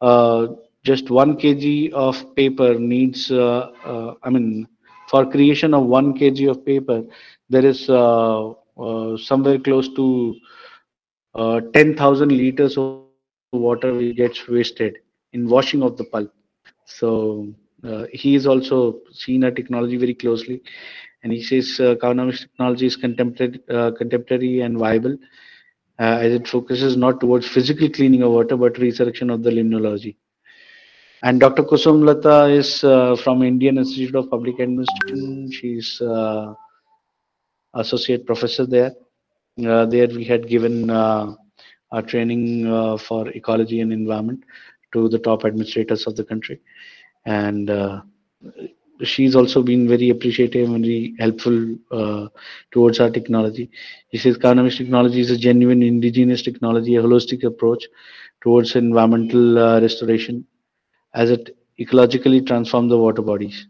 uh, 0.00 0.48
just 0.84 1.10
one 1.10 1.36
kg 1.36 1.92
of 1.92 2.34
paper 2.36 2.74
needs 2.78 3.30
uh, 3.30 3.70
uh, 3.84 4.14
i 4.22 4.30
mean 4.30 4.66
for 5.10 5.20
creation 5.34 5.74
of 5.74 5.84
one 5.84 6.16
kg 6.18 6.50
of 6.50 6.64
paper 6.64 7.02
there 7.48 7.66
is 7.72 7.88
uh, 7.90 8.52
somewhere 9.16 9.58
close 9.58 9.88
to 9.98 10.36
uh, 11.34 11.60
10000 11.72 12.30
liters 12.30 12.78
of 12.78 13.07
water 13.52 14.12
gets 14.12 14.46
wasted 14.48 14.98
in 15.32 15.48
washing 15.48 15.82
of 15.82 15.96
the 15.96 16.04
pulp 16.04 16.32
so 16.84 17.48
uh, 17.84 18.04
he 18.12 18.34
is 18.34 18.46
also 18.46 19.00
seen 19.12 19.44
a 19.44 19.50
technology 19.50 19.96
very 19.96 20.14
closely 20.14 20.62
and 21.22 21.32
he 21.32 21.42
says 21.42 21.80
uh, 21.80 21.94
technology 21.94 22.86
is 22.86 22.96
contemporary, 22.96 23.60
contemporary 23.96 24.60
and 24.60 24.78
viable 24.78 25.16
as 25.98 26.32
it 26.32 26.46
focuses 26.46 26.96
not 26.96 27.18
towards 27.20 27.48
physical 27.48 27.88
cleaning 27.88 28.22
of 28.22 28.30
water 28.30 28.56
but 28.56 28.78
resurrection 28.78 29.30
of 29.30 29.42
the 29.42 29.50
limnology 29.50 30.16
and 31.22 31.40
Dr. 31.40 31.64
Kusum 31.64 32.04
Lata 32.04 32.44
is 32.44 32.84
uh, 32.84 33.16
from 33.16 33.42
Indian 33.42 33.78
Institute 33.78 34.14
of 34.14 34.30
Public 34.30 34.60
Administration. 34.60 35.50
She's 35.50 36.00
uh, 36.00 36.54
associate 37.74 38.24
professor 38.24 38.66
there. 38.66 38.92
Uh, 39.66 39.84
there 39.86 40.06
we 40.06 40.22
had 40.22 40.46
given 40.46 40.88
a 41.92 42.02
training 42.02 42.66
uh, 42.66 42.96
for 42.96 43.28
ecology 43.30 43.80
and 43.80 43.92
environment 43.92 44.44
to 44.92 45.08
the 45.08 45.18
top 45.18 45.44
administrators 45.44 46.06
of 46.06 46.16
the 46.16 46.24
country. 46.24 46.60
And 47.26 47.70
uh, 47.70 48.00
she's 49.02 49.34
also 49.36 49.62
been 49.62 49.88
very 49.88 50.10
appreciative 50.10 50.68
and 50.70 50.84
very 50.84 51.14
helpful 51.18 51.76
uh, 51.92 52.28
towards 52.72 53.00
our 53.00 53.10
technology. 53.10 53.70
She 54.10 54.18
says 54.18 54.38
Cownomics 54.38 54.78
technology 54.78 55.20
is 55.20 55.30
a 55.30 55.36
genuine 55.36 55.82
indigenous 55.82 56.42
technology, 56.42 56.96
a 56.96 57.02
holistic 57.02 57.44
approach 57.44 57.86
towards 58.42 58.74
environmental 58.76 59.58
uh, 59.58 59.80
restoration 59.80 60.44
as 61.14 61.30
it 61.30 61.56
ecologically 61.80 62.44
transforms 62.46 62.90
the 62.90 62.98
water 62.98 63.22
bodies. 63.22 63.66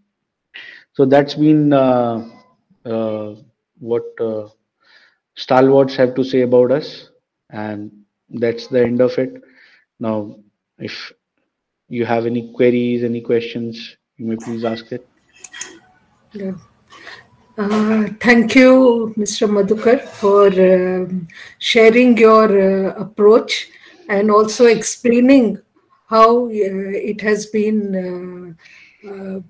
So 0.94 1.04
that's 1.04 1.34
been 1.34 1.72
uh, 1.72 2.28
uh, 2.84 3.34
what 3.78 4.04
uh, 4.20 4.48
stalwarts 5.36 5.96
have 5.96 6.14
to 6.16 6.24
say 6.24 6.42
about 6.42 6.72
us, 6.72 7.10
and 7.50 7.92
that's 8.30 8.66
the 8.68 8.82
end 8.82 9.00
of 9.00 9.16
it. 9.18 9.42
Now, 9.98 10.36
if 10.78 11.12
you 11.88 12.04
have 12.04 12.26
any 12.26 12.52
queries, 12.52 13.02
any 13.02 13.20
questions, 13.20 13.96
you 14.16 14.26
may 14.26 14.36
please 14.36 14.64
ask 14.64 14.92
it. 14.92 15.06
Yeah. 16.32 16.52
Uh, 17.56 18.06
thank 18.20 18.54
you, 18.54 19.12
Mr. 19.16 19.48
Madhukar, 19.48 20.00
for 20.00 20.46
um, 20.46 21.26
sharing 21.58 22.16
your 22.16 22.46
uh, 22.88 22.94
approach 22.94 23.68
and 24.08 24.30
also 24.30 24.66
explaining 24.66 25.58
how 26.08 26.46
uh, 26.46 26.50
it 26.50 27.20
has 27.20 27.46
been, 27.46 28.56
uh, 29.04 29.08
uh, 29.08 29.40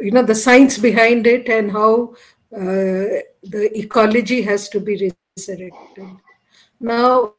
you 0.00 0.10
know, 0.10 0.22
the 0.22 0.34
science 0.34 0.76
behind 0.76 1.26
it 1.26 1.48
and 1.48 1.70
how 1.70 2.14
uh, 2.54 3.22
the 3.42 3.70
ecology 3.74 4.42
has 4.42 4.68
to 4.68 4.80
be 4.80 5.12
resurrected. 5.36 6.08
Now, 6.80 7.34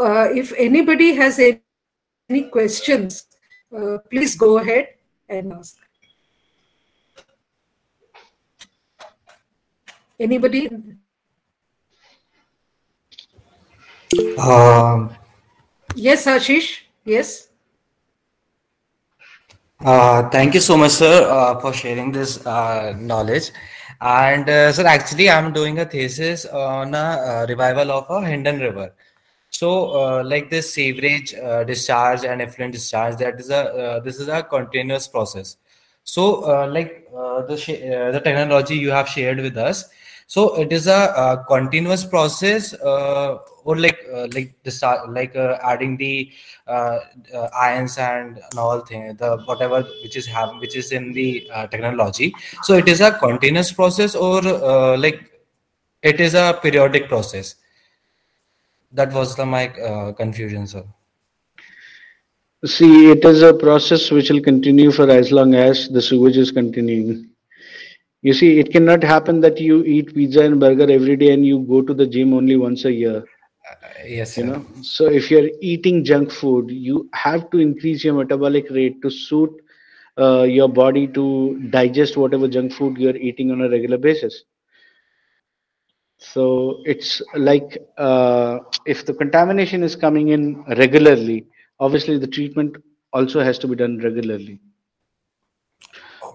if 0.00 0.52
anybody 0.56 1.14
has 1.14 1.38
any, 1.38 1.60
any 2.28 2.44
questions, 2.44 3.26
please 4.10 4.36
go 4.36 4.58
ahead 4.58 4.88
and 5.28 5.52
ask. 5.52 5.76
Anybody? 10.18 10.70
Um, 14.38 15.14
yes, 15.94 16.24
Ashish. 16.26 16.78
Yes. 17.04 17.48
Uh, 19.78 20.28
thank 20.30 20.54
you 20.54 20.60
so 20.60 20.76
much, 20.76 20.92
sir, 20.92 21.28
uh, 21.28 21.60
for 21.60 21.72
sharing 21.72 22.12
this 22.12 22.44
uh, 22.46 22.94
knowledge. 22.98 23.50
And 24.00 24.48
uh, 24.48 24.72
sir, 24.72 24.86
actually, 24.86 25.28
I'm 25.28 25.52
doing 25.52 25.78
a 25.80 25.84
thesis 25.84 26.46
on 26.46 26.94
a 26.94 26.98
uh, 26.98 27.46
revival 27.48 27.92
of 27.92 28.06
a 28.08 28.26
Hindon 28.26 28.58
River. 28.58 28.94
So, 29.50 29.90
uh, 30.00 30.24
like 30.24 30.50
this 30.50 30.74
sewerage 30.74 31.34
uh, 31.34 31.64
discharge 31.64 32.24
and 32.24 32.42
effluent 32.42 32.72
discharge, 32.74 33.16
that 33.16 33.40
is 33.40 33.50
a 33.50 33.74
uh, 33.74 34.00
this 34.00 34.18
is 34.20 34.28
a 34.28 34.42
continuous 34.42 35.08
process. 35.08 35.56
So, 36.04 36.44
uh, 36.44 36.66
like 36.68 37.08
uh, 37.16 37.42
the 37.42 37.56
sh- 37.56 37.82
uh, 37.82 38.10
the 38.10 38.20
technology 38.22 38.76
you 38.76 38.90
have 38.90 39.08
shared 39.08 39.40
with 39.40 39.56
us, 39.56 39.88
so 40.26 40.60
it 40.60 40.72
is 40.72 40.86
a, 40.88 41.44
continuous 41.48 42.04
process, 42.04 42.74
or 42.74 43.76
like 43.76 43.98
like 44.34 44.54
the 44.64 45.04
like 45.08 45.34
adding 45.36 45.96
the 45.96 46.30
ions 47.54 47.96
and 47.98 48.40
all 48.58 48.80
thing, 48.80 49.14
the 49.14 49.38
whatever 49.46 49.82
which 50.02 50.16
is 50.16 50.26
have 50.26 50.56
which 50.58 50.76
is 50.76 50.92
in 50.92 51.12
the 51.12 51.48
technology. 51.70 52.34
So 52.62 52.74
it 52.74 52.88
is 52.88 53.00
a 53.00 53.12
continuous 53.12 53.72
process, 53.72 54.14
or 54.14 54.42
like 54.98 55.30
it 56.02 56.20
is 56.20 56.34
a 56.34 56.58
periodic 56.60 57.08
process. 57.08 57.54
That 58.96 59.12
was 59.12 59.36
the 59.36 59.46
my 59.46 59.68
uh, 59.68 60.12
confusion, 60.12 60.66
sir. 60.66 60.84
See, 62.64 63.10
it 63.10 63.24
is 63.24 63.42
a 63.42 63.54
process 63.54 64.10
which 64.10 64.30
will 64.30 64.40
continue 64.40 64.90
for 64.90 65.10
as 65.10 65.30
long 65.30 65.54
as 65.54 65.88
the 65.88 66.02
sewage 66.02 66.36
is 66.36 66.50
continuing. 66.50 67.28
You 68.22 68.32
see, 68.34 68.58
it 68.58 68.72
cannot 68.72 69.04
happen 69.04 69.40
that 69.42 69.60
you 69.60 69.84
eat 69.84 70.14
pizza 70.14 70.42
and 70.42 70.58
burger 70.58 70.90
every 70.90 71.16
day 71.16 71.32
and 71.32 71.46
you 71.46 71.60
go 71.60 71.82
to 71.82 71.94
the 71.94 72.06
gym 72.06 72.32
only 72.34 72.56
once 72.56 72.84
a 72.84 72.92
year. 72.92 73.24
Yes, 74.06 74.36
You 74.38 74.44
know, 74.44 74.66
so 74.80 75.06
if 75.06 75.30
you're 75.30 75.50
eating 75.60 76.04
junk 76.04 76.30
food, 76.30 76.70
you 76.70 77.08
have 77.12 77.50
to 77.50 77.58
increase 77.58 78.04
your 78.04 78.14
metabolic 78.14 78.70
rate 78.70 79.02
to 79.02 79.10
suit 79.10 79.50
uh, 80.18 80.42
your 80.42 80.68
body 80.68 81.06
to 81.08 81.58
digest 81.70 82.16
whatever 82.16 82.48
junk 82.48 82.72
food 82.72 82.96
you're 82.96 83.16
eating 83.16 83.50
on 83.50 83.60
a 83.60 83.68
regular 83.68 83.98
basis. 83.98 84.44
So 86.32 86.82
it's 86.84 87.22
like 87.34 87.78
uh, 87.96 88.58
if 88.84 89.06
the 89.06 89.14
contamination 89.14 89.82
is 89.82 89.96
coming 89.96 90.28
in 90.28 90.64
regularly, 90.76 91.46
obviously 91.80 92.18
the 92.18 92.26
treatment 92.26 92.76
also 93.12 93.40
has 93.40 93.58
to 93.60 93.68
be 93.68 93.76
done 93.76 93.98
regularly. 93.98 94.60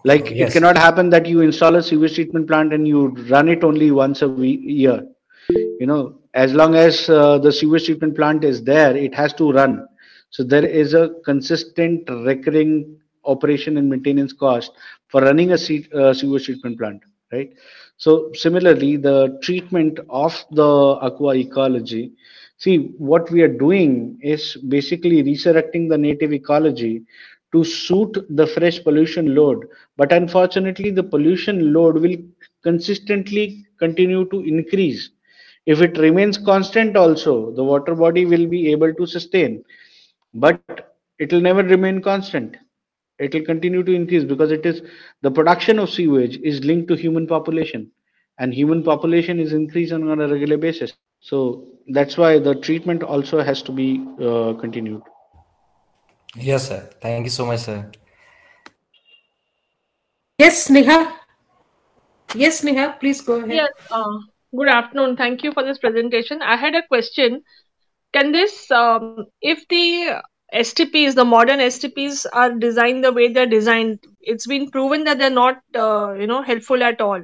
Like 0.03 0.31
it 0.31 0.51
cannot 0.51 0.77
happen 0.77 1.09
that 1.11 1.25
you 1.27 1.41
install 1.41 1.75
a 1.75 1.83
sewage 1.83 2.15
treatment 2.15 2.47
plant 2.47 2.73
and 2.73 2.87
you 2.87 3.09
run 3.29 3.49
it 3.49 3.63
only 3.63 3.91
once 3.91 4.21
a 4.21 4.29
week, 4.29 4.61
year. 4.63 5.05
You 5.49 5.85
know, 5.85 6.19
as 6.33 6.53
long 6.53 6.75
as 6.75 7.09
uh, 7.09 7.37
the 7.37 7.51
sewage 7.51 7.85
treatment 7.85 8.15
plant 8.15 8.43
is 8.43 8.63
there, 8.63 8.95
it 8.95 9.13
has 9.13 9.33
to 9.33 9.51
run. 9.51 9.87
So 10.29 10.43
there 10.43 10.65
is 10.65 10.93
a 10.93 11.11
consistent 11.25 12.09
recurring 12.09 12.97
operation 13.25 13.77
and 13.77 13.89
maintenance 13.89 14.33
cost 14.33 14.71
for 15.09 15.21
running 15.21 15.51
a 15.51 15.57
se- 15.57 15.89
uh, 15.93 16.13
sewage 16.13 16.45
treatment 16.45 16.79
plant, 16.79 17.01
right? 17.31 17.51
So 18.01 18.31
similarly, 18.33 18.97
the 18.97 19.37
treatment 19.43 19.99
of 20.09 20.33
the 20.49 20.97
aqua 21.07 21.35
ecology, 21.35 22.13
see 22.57 22.77
what 22.97 23.29
we 23.29 23.43
are 23.43 23.57
doing 23.65 24.17
is 24.23 24.55
basically 24.69 25.21
resurrecting 25.21 25.87
the 25.87 25.99
native 25.99 26.33
ecology 26.33 27.03
to 27.53 27.63
suit 27.63 28.17
the 28.31 28.47
fresh 28.47 28.83
pollution 28.83 29.35
load. 29.35 29.67
But 29.97 30.11
unfortunately, 30.13 30.89
the 30.89 31.03
pollution 31.03 31.73
load 31.73 32.01
will 32.01 32.17
consistently 32.63 33.67
continue 33.77 34.27
to 34.29 34.39
increase. 34.39 35.11
If 35.67 35.81
it 35.81 35.99
remains 35.99 36.39
constant, 36.39 36.97
also 36.97 37.51
the 37.51 37.63
water 37.63 37.93
body 37.93 38.25
will 38.25 38.47
be 38.47 38.71
able 38.71 38.95
to 38.95 39.05
sustain, 39.05 39.63
but 40.33 40.59
it 41.19 41.31
will 41.31 41.41
never 41.41 41.61
remain 41.61 42.01
constant. 42.01 42.57
It 43.21 43.33
will 43.35 43.45
continue 43.45 43.83
to 43.83 43.93
increase 43.93 44.23
because 44.23 44.51
it 44.51 44.65
is 44.65 44.81
the 45.21 45.29
production 45.29 45.77
of 45.77 45.89
sewage 45.89 46.37
is 46.37 46.63
linked 46.65 46.87
to 46.87 46.95
human 46.95 47.27
population, 47.27 47.91
and 48.39 48.53
human 48.53 48.83
population 48.83 49.39
is 49.39 49.53
increasing 49.53 50.09
on 50.09 50.21
a 50.21 50.27
regular 50.27 50.57
basis. 50.57 50.93
So 51.19 51.67
that's 51.87 52.17
why 52.17 52.39
the 52.39 52.55
treatment 52.55 53.03
also 53.03 53.43
has 53.43 53.61
to 53.63 53.71
be 53.71 54.03
uh, 54.19 54.53
continued. 54.59 55.03
Yes, 56.35 56.69
sir. 56.69 56.89
Thank 57.01 57.25
you 57.25 57.29
so 57.29 57.45
much, 57.45 57.59
sir. 57.59 57.91
Yes, 60.39 60.69
Neha. 60.69 61.19
Yes, 62.33 62.63
Neha, 62.63 62.97
please 62.99 63.21
go 63.21 63.35
ahead. 63.35 63.53
Yes, 63.53 63.69
uh, 63.91 64.17
good 64.55 64.69
afternoon. 64.69 65.15
Thank 65.15 65.43
you 65.43 65.51
for 65.51 65.63
this 65.63 65.77
presentation. 65.77 66.41
I 66.41 66.55
had 66.55 66.73
a 66.73 66.87
question. 66.87 67.43
Can 68.13 68.31
this, 68.31 68.71
um, 68.71 69.27
if 69.41 69.67
the 69.67 70.21
STPs, 70.53 71.15
the 71.15 71.25
modern 71.25 71.59
STPs 71.59 72.25
are 72.33 72.51
designed 72.51 73.03
the 73.03 73.11
way 73.11 73.29
they're 73.29 73.45
designed, 73.45 73.99
it's 74.19 74.47
been 74.47 74.69
proven 74.69 75.05
that 75.05 75.17
they're 75.17 75.29
not, 75.29 75.61
uh, 75.75 76.13
you 76.13 76.27
know, 76.27 76.41
helpful 76.41 76.83
at 76.83 76.99
all. 76.99 77.21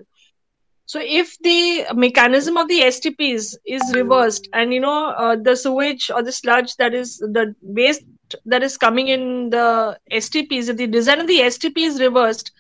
So 0.86 1.02
if 1.04 1.38
the 1.40 1.86
mechanism 1.94 2.56
of 2.56 2.70
the 2.70 2.80
STPs 2.80 3.56
is 3.66 3.94
reversed 3.94 4.48
and, 4.54 4.74
you 4.74 4.80
know, 4.80 5.10
uh, 5.10 5.36
the 5.36 5.56
sewage 5.56 6.10
or 6.10 6.24
the 6.24 6.32
sludge 6.32 6.78
that 6.78 6.94
is 6.94 7.18
the 7.18 7.54
waste 7.62 8.06
that 8.46 8.64
is 8.64 8.78
coming 8.78 9.10
in 9.10 9.50
the 9.50 10.00
STPs, 10.12 10.70
if 10.70 10.78
the 10.78 10.88
design 10.88 11.20
of 11.20 11.28
the 11.28 11.40
STP 11.40 11.80
is 11.80 12.00
reversed 12.00 12.52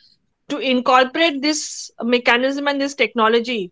to 0.49 0.57
incorporate 0.57 1.41
this 1.41 1.89
mechanism 2.03 2.67
and 2.67 2.81
this 2.81 2.95
technology, 2.95 3.71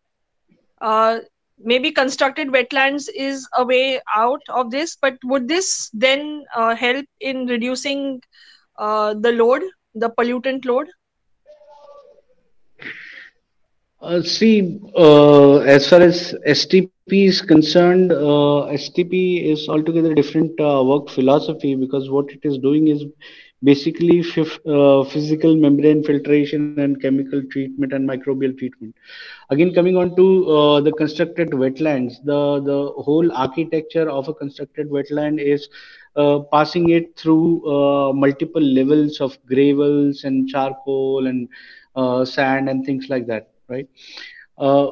uh, 0.79 1.19
maybe 1.59 1.91
constructed 1.91 2.49
wetlands 2.49 3.07
is 3.15 3.47
a 3.57 3.65
way 3.65 3.99
out 4.15 4.41
of 4.49 4.71
this 4.71 4.95
but 4.95 5.17
would 5.23 5.47
this 5.47 5.89
then 5.93 6.43
uh, 6.55 6.75
help 6.75 7.05
in 7.19 7.45
reducing 7.47 8.21
uh, 8.77 9.13
the 9.13 9.31
load 9.31 9.63
the 9.93 10.09
pollutant 10.09 10.65
load 10.65 10.87
Uh, 14.01 14.21
see, 14.21 14.79
uh, 14.97 15.57
as 15.59 15.89
far 15.89 16.01
as 16.01 16.35
STP 16.45 17.01
is 17.03 17.15
concerned, 17.17 18.11
uh, 18.11 18.65
STP 18.67 19.23
is 19.25 19.49
altogether 19.49 20.01
different 20.13 20.59
uh, 20.59 20.83
work 20.83 21.09
philosophy 21.09 21.75
because 21.75 22.09
what 22.09 22.29
it 22.31 22.39
is 22.43 22.57
doing 22.57 22.87
is 22.87 23.03
basically 23.63 24.19
uh, 24.67 25.03
physical 25.05 25.55
membrane 25.55 26.03
filtration 26.03 26.69
and 26.69 27.01
chemical 27.01 27.29
treatment 27.37 27.93
and 27.93 28.07
microbial 28.09 28.57
treatment. 28.57 28.95
Again, 29.49 29.73
coming 29.73 29.95
on 29.97 30.15
to 30.15 30.49
uh, 30.49 30.81
the 30.81 30.91
constructed 30.91 31.51
wetlands, 31.51 32.13
the, 32.23 32.61
the 32.61 32.91
whole 33.03 33.31
architecture 33.33 34.09
of 34.09 34.27
a 34.27 34.33
constructed 34.33 34.89
wetland 34.89 35.39
is 35.41 35.67
uh, 36.15 36.39
passing 36.51 36.89
it 36.89 37.15
through 37.17 37.61
uh, 37.67 38.13
multiple 38.13 38.61
levels 38.61 39.19
of 39.21 39.37
gravels 39.47 40.23
and 40.23 40.47
charcoal 40.47 41.27
and 41.27 41.47
uh, 41.95 42.25
sand 42.25 42.69
and 42.69 42.85
things 42.85 43.07
like 43.09 43.27
that, 43.27 43.49
right? 43.69 43.87
Uh, 44.57 44.87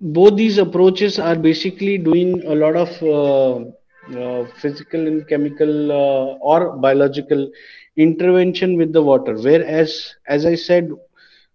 both 0.00 0.36
these 0.36 0.58
approaches 0.58 1.18
are 1.18 1.36
basically 1.36 1.98
doing 1.98 2.42
a 2.46 2.54
lot 2.54 2.76
of 2.76 2.90
uh, 3.02 4.44
physical 4.60 5.06
and 5.06 5.26
chemical 5.28 5.92
or 6.40 6.76
biological 6.76 7.50
intervention 7.96 8.76
with 8.76 8.92
the 8.92 9.02
water 9.02 9.34
whereas 9.46 10.14
as 10.28 10.46
i 10.46 10.54
said 10.54 10.88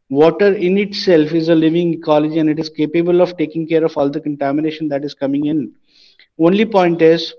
water 0.10 0.54
in 0.54 0.78
itself 0.78 1.34
is 1.34 1.50
a 1.50 1.56
living 1.56 1.94
ecology 1.94 2.40
and 2.40 2.50
it 2.50 2.60
is 2.60 2.70
capable 2.70 3.22
of 3.22 3.38
taking 3.38 3.68
care 3.68 3.84
of 3.84 3.98
all 3.98 4.10
the 4.10 4.22
contamination 4.22 4.88
that 4.90 5.04
is 5.04 5.14
coming 5.14 5.46
in. 5.46 5.74
Only 6.40 6.66
point 6.66 7.02
is 7.02 7.34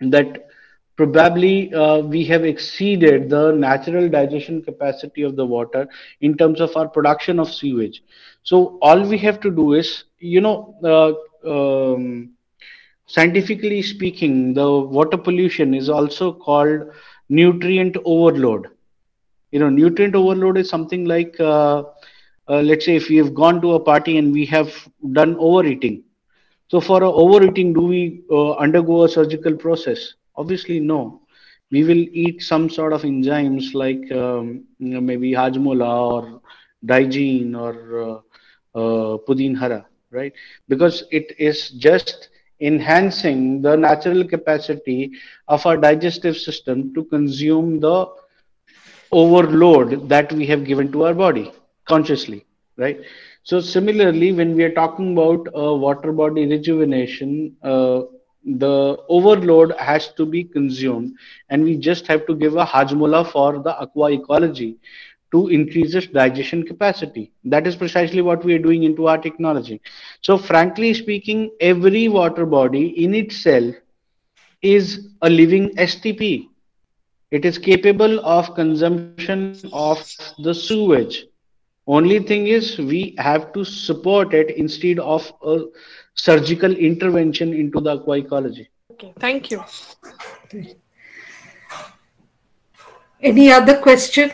that 0.00 0.46
probably 0.96 1.72
uh, 1.74 1.98
we 1.98 2.24
have 2.24 2.44
exceeded 2.44 3.28
the 3.28 3.52
natural 3.52 4.08
digestion 4.08 4.62
capacity 4.62 5.22
of 5.22 5.36
the 5.36 5.44
water 5.44 5.86
in 6.20 6.36
terms 6.36 6.60
of 6.60 6.74
our 6.76 6.88
production 6.88 7.38
of 7.38 7.52
sewage. 7.52 8.02
So 8.42 8.78
all 8.80 9.06
we 9.06 9.18
have 9.18 9.40
to 9.40 9.50
do 9.50 9.74
is 9.74 10.04
you 10.18 10.40
know 10.40 10.74
uh, 10.82 11.12
um, 11.48 12.32
scientifically 13.06 13.82
speaking 13.82 14.54
the 14.54 14.70
water 14.80 15.18
pollution 15.18 15.74
is 15.74 15.90
also 15.90 16.32
called 16.32 16.90
nutrient 17.28 17.96
overload 18.04 18.68
you 19.56 19.60
know 19.62 19.70
nutrient 19.80 20.16
overload 20.20 20.58
is 20.62 20.68
something 20.70 21.04
like 21.14 21.36
uh, 21.40 21.82
uh, 22.48 22.60
let's 22.70 22.86
say 22.86 22.96
if 22.96 23.08
we 23.08 23.16
have 23.16 23.34
gone 23.34 23.60
to 23.62 23.74
a 23.74 23.80
party 23.90 24.18
and 24.18 24.32
we 24.32 24.46
have 24.46 24.70
done 25.12 25.36
overeating. 25.38 26.02
So 26.68 26.80
for 26.80 27.02
overeating 27.04 27.72
do 27.74 27.82
we 27.82 28.22
uh, 28.30 28.52
undergo 28.54 29.04
a 29.04 29.08
surgical 29.08 29.54
process? 29.56 30.14
Obviously 30.36 30.80
no. 30.80 31.20
We 31.70 31.84
will 31.84 32.04
eat 32.24 32.42
some 32.42 32.70
sort 32.70 32.92
of 32.92 33.02
enzymes 33.02 33.74
like 33.74 34.10
um, 34.12 34.64
you 34.78 34.94
know, 34.94 35.00
maybe 35.00 35.32
hajmola 35.32 35.92
or 36.14 36.40
digene 36.84 37.54
or 37.56 37.74
uh, 38.02 38.78
uh, 38.80 39.18
pudin 39.26 39.56
hara 39.56 39.86
right? 40.12 40.32
Because 40.68 41.04
it 41.10 41.34
is 41.38 41.70
just 41.70 42.28
enhancing 42.60 43.62
the 43.62 43.76
natural 43.76 44.24
capacity 44.24 45.10
of 45.48 45.64
our 45.66 45.76
digestive 45.76 46.36
system 46.36 46.92
to 46.94 47.04
consume 47.04 47.80
the 47.80 48.06
overload 49.22 50.08
that 50.08 50.32
we 50.32 50.46
have 50.46 50.64
given 50.64 50.90
to 50.92 51.04
our 51.06 51.14
body 51.14 51.52
consciously 51.88 52.44
right? 52.76 53.00
So 53.42 53.60
similarly 53.60 54.32
when 54.32 54.54
we 54.56 54.64
are 54.64 54.72
talking 54.74 55.12
about 55.12 55.46
uh, 55.56 55.74
water 55.74 56.12
body 56.12 56.46
rejuvenation 56.46 57.56
uh, 57.62 58.02
the 58.44 58.96
overload 59.08 59.72
has 59.78 60.08
to 60.14 60.26
be 60.26 60.44
consumed 60.44 61.12
and 61.50 61.64
we 61.64 61.76
just 61.76 62.06
have 62.06 62.26
to 62.26 62.34
give 62.34 62.56
a 62.56 62.64
hajmola 62.64 63.26
for 63.30 63.58
the 63.62 63.74
aqua 63.80 64.12
ecology 64.12 64.76
to 65.32 65.48
increase 65.48 65.94
its 65.94 66.06
digestion 66.06 66.64
capacity. 66.64 67.32
That 67.44 67.66
is 67.66 67.76
precisely 67.76 68.22
what 68.22 68.44
we 68.44 68.54
are 68.54 68.58
doing 68.58 68.84
into 68.84 69.08
our 69.08 69.18
technology. 69.18 69.80
So 70.22 70.38
frankly 70.38 70.94
speaking 70.94 71.50
every 71.60 72.08
water 72.08 72.46
body 72.46 73.04
in 73.04 73.14
itself 73.14 73.74
is 74.62 75.08
a 75.22 75.30
living 75.30 75.70
stp 75.76 76.48
it 77.30 77.44
is 77.44 77.58
capable 77.58 78.20
of 78.20 78.54
consumption 78.54 79.60
of 79.72 80.04
the 80.38 80.54
sewage 80.54 81.26
only 81.86 82.18
thing 82.18 82.46
is 82.46 82.78
we 82.78 83.14
have 83.18 83.52
to 83.52 83.64
support 83.64 84.34
it 84.34 84.50
instead 84.56 84.98
of 84.98 85.32
a 85.44 85.58
surgical 86.14 86.72
intervention 86.72 87.52
into 87.52 87.80
the 87.80 87.90
aqua 87.98 88.18
ecology 88.18 88.68
Okay, 88.96 89.12
thank 89.18 89.50
you. 89.50 89.62
Any 93.20 93.52
other 93.52 93.78
question? 93.78 94.32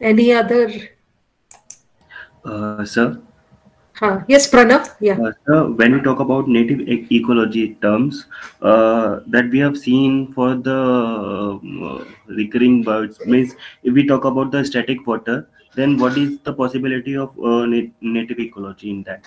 Any 0.00 0.32
other? 0.32 0.72
Uh, 2.44 2.84
sir, 2.84 3.22
Huh. 3.94 4.22
Yes, 4.28 4.50
Pranav. 4.50 4.96
Yeah. 5.00 5.18
uh, 5.20 5.32
sir, 5.46 5.64
when 5.80 5.92
we 5.92 6.00
talk 6.00 6.18
about 6.20 6.48
native 6.48 6.80
e- 6.80 7.06
ecology 7.10 7.74
terms, 7.82 8.26
uh, 8.62 9.20
that 9.28 9.48
we 9.50 9.58
have 9.60 9.76
seen 9.78 10.32
for 10.32 10.54
the 10.56 10.78
uh, 11.88 12.04
recurring 12.26 12.82
birds, 12.82 13.20
means 13.24 13.54
if 13.84 13.94
we 13.94 14.06
talk 14.06 14.24
about 14.24 14.50
the 14.50 14.64
static 14.64 15.06
water, 15.06 15.48
then 15.74 15.96
what 15.98 16.18
is 16.18 16.38
the 16.40 16.52
possibility 16.52 17.16
of 17.16 17.30
uh, 17.38 17.64
nat- 17.66 17.92
native 18.00 18.38
ecology 18.40 18.90
in 18.90 19.02
that? 19.04 19.24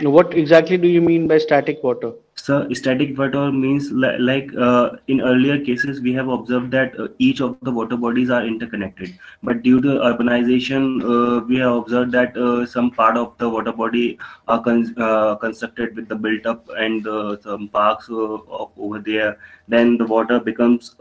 What 0.00 0.34
exactly 0.34 0.76
do 0.78 0.88
you 0.88 1.00
mean 1.00 1.28
by 1.28 1.38
static 1.38 1.82
water 1.84 2.12
So 2.40 2.72
static 2.72 3.18
water 3.18 3.52
means 3.52 3.90
li- 3.92 4.18
like 4.18 4.50
uh, 4.56 4.92
in 5.08 5.20
earlier 5.20 5.58
cases 5.62 6.00
we 6.00 6.12
have 6.14 6.28
observed 6.28 6.70
that 6.70 6.98
uh, 6.98 7.08
each 7.18 7.40
of 7.42 7.58
the 7.60 7.70
water 7.70 7.98
bodies 7.98 8.30
are 8.30 8.46
interconnected. 8.46 9.12
But 9.42 9.62
due 9.62 9.80
to 9.82 9.88
urbanization, 9.88 11.02
uh, 11.14 11.44
we 11.44 11.56
have 11.56 11.74
observed 11.74 12.12
that 12.12 12.36
uh, 12.36 12.64
some 12.64 12.90
part 12.92 13.18
of 13.18 13.36
the 13.36 13.48
water 13.48 13.72
body 13.72 14.18
are 14.48 14.62
uh, 14.66 15.36
constructed 15.36 15.94
with 15.94 16.08
the 16.08 16.16
built 16.16 16.46
up 16.46 16.66
and 16.78 17.06
uh, 17.06 17.36
some 17.42 17.68
parks 17.68 18.08
over 18.10 18.98
there. 19.04 19.38
Then 19.68 19.98
the 19.98 20.06
water 20.06 20.40
becomes 20.40 20.96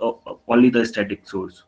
only 0.48 0.70
the 0.70 0.86
static 0.86 1.28
source, 1.28 1.64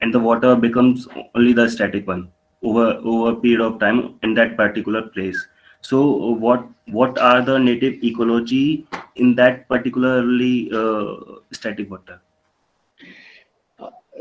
and 0.00 0.14
the 0.14 0.20
water 0.20 0.54
becomes 0.54 1.08
only 1.34 1.54
the 1.54 1.68
static 1.68 2.06
one 2.06 2.30
over 2.62 3.00
over 3.02 3.30
a 3.32 3.36
period 3.36 3.62
of 3.62 3.80
time 3.80 4.14
in 4.22 4.34
that 4.34 4.56
particular 4.56 5.02
place 5.02 5.48
so 5.80 5.98
uh, 6.00 6.32
what 6.32 6.66
what 6.86 7.18
are 7.18 7.42
the 7.42 7.58
native 7.58 8.02
ecology 8.02 8.86
in 9.16 9.34
that 9.36 9.68
particularly 9.68 10.70
uh, 10.72 11.40
static 11.52 11.90
water? 11.90 12.20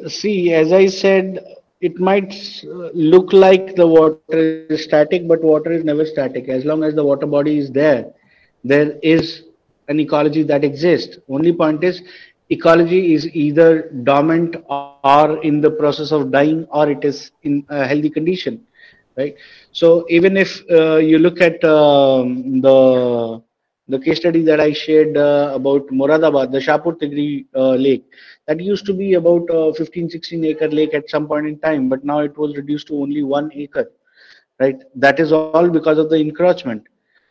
See 0.08 0.54
as 0.54 0.72
i 0.72 0.86
said 0.88 1.44
it 1.82 2.00
might 2.00 2.34
uh, 2.66 2.90
look 2.94 3.34
like 3.34 3.76
the 3.76 3.88
water 3.88 4.68
is 4.70 4.84
static 4.84 5.28
but 5.28 5.42
water 5.42 5.72
is 5.72 5.84
never 5.84 6.06
static. 6.06 6.50
As 6.50 6.66
long 6.66 6.84
as 6.84 6.94
the 6.94 7.04
water 7.04 7.26
body 7.26 7.58
is 7.58 7.72
there 7.72 8.12
there 8.64 8.98
is 9.02 9.44
an 9.88 10.00
ecology 10.00 10.44
that 10.44 10.64
exists. 10.64 11.18
Only 11.30 11.54
point 11.54 11.84
is 11.84 12.02
ecology 12.50 13.14
is 13.14 13.28
either 13.30 13.90
dormant 14.04 14.56
or 14.70 15.42
in 15.44 15.62
the 15.62 15.72
process 15.72 16.12
of 16.12 16.32
dying 16.32 16.66
or 16.72 16.90
it 16.90 17.04
is 17.04 17.32
in 17.44 17.66
a 17.70 17.86
healthy 17.86 18.10
condition 18.10 18.66
right 19.20 19.36
so 19.72 20.06
even 20.10 20.38
if 20.38 20.52
uh, 20.72 20.98
you 20.98 21.20
look 21.20 21.42
at 21.42 21.64
um, 21.66 22.62
the 22.62 23.42
the 23.88 24.00
case 24.00 24.18
study 24.18 24.44
that 24.44 24.60
I 24.60 24.72
shared 24.74 25.18
uh, 25.18 25.52
about 25.56 25.88
Moradabad, 25.88 26.52
the 26.52 26.60
Shapur 26.60 26.94
Tigri 27.00 27.46
uh, 27.56 27.74
lake, 27.74 28.06
that 28.48 28.60
used 28.60 28.86
to 28.86 28.94
be 28.94 29.16
about 29.16 29.48
a 29.50 29.74
15, 29.74 30.10
16 30.10 30.46
acre 30.46 30.68
lake 30.70 30.94
at 30.94 31.10
some 31.10 31.28
point 31.28 31.48
in 31.48 31.60
time, 31.60 31.90
but 31.90 32.06
now 32.06 32.20
it 32.20 32.38
was 32.38 32.56
reduced 32.56 32.88
to 32.88 33.02
only 33.02 33.24
one 33.24 33.52
acre, 33.56 33.90
right? 34.60 34.78
That 34.96 35.20
is 35.20 35.32
all 35.34 35.70
because 35.70 35.98
of 35.98 36.10
the 36.10 36.18
encroachment. 36.18 36.84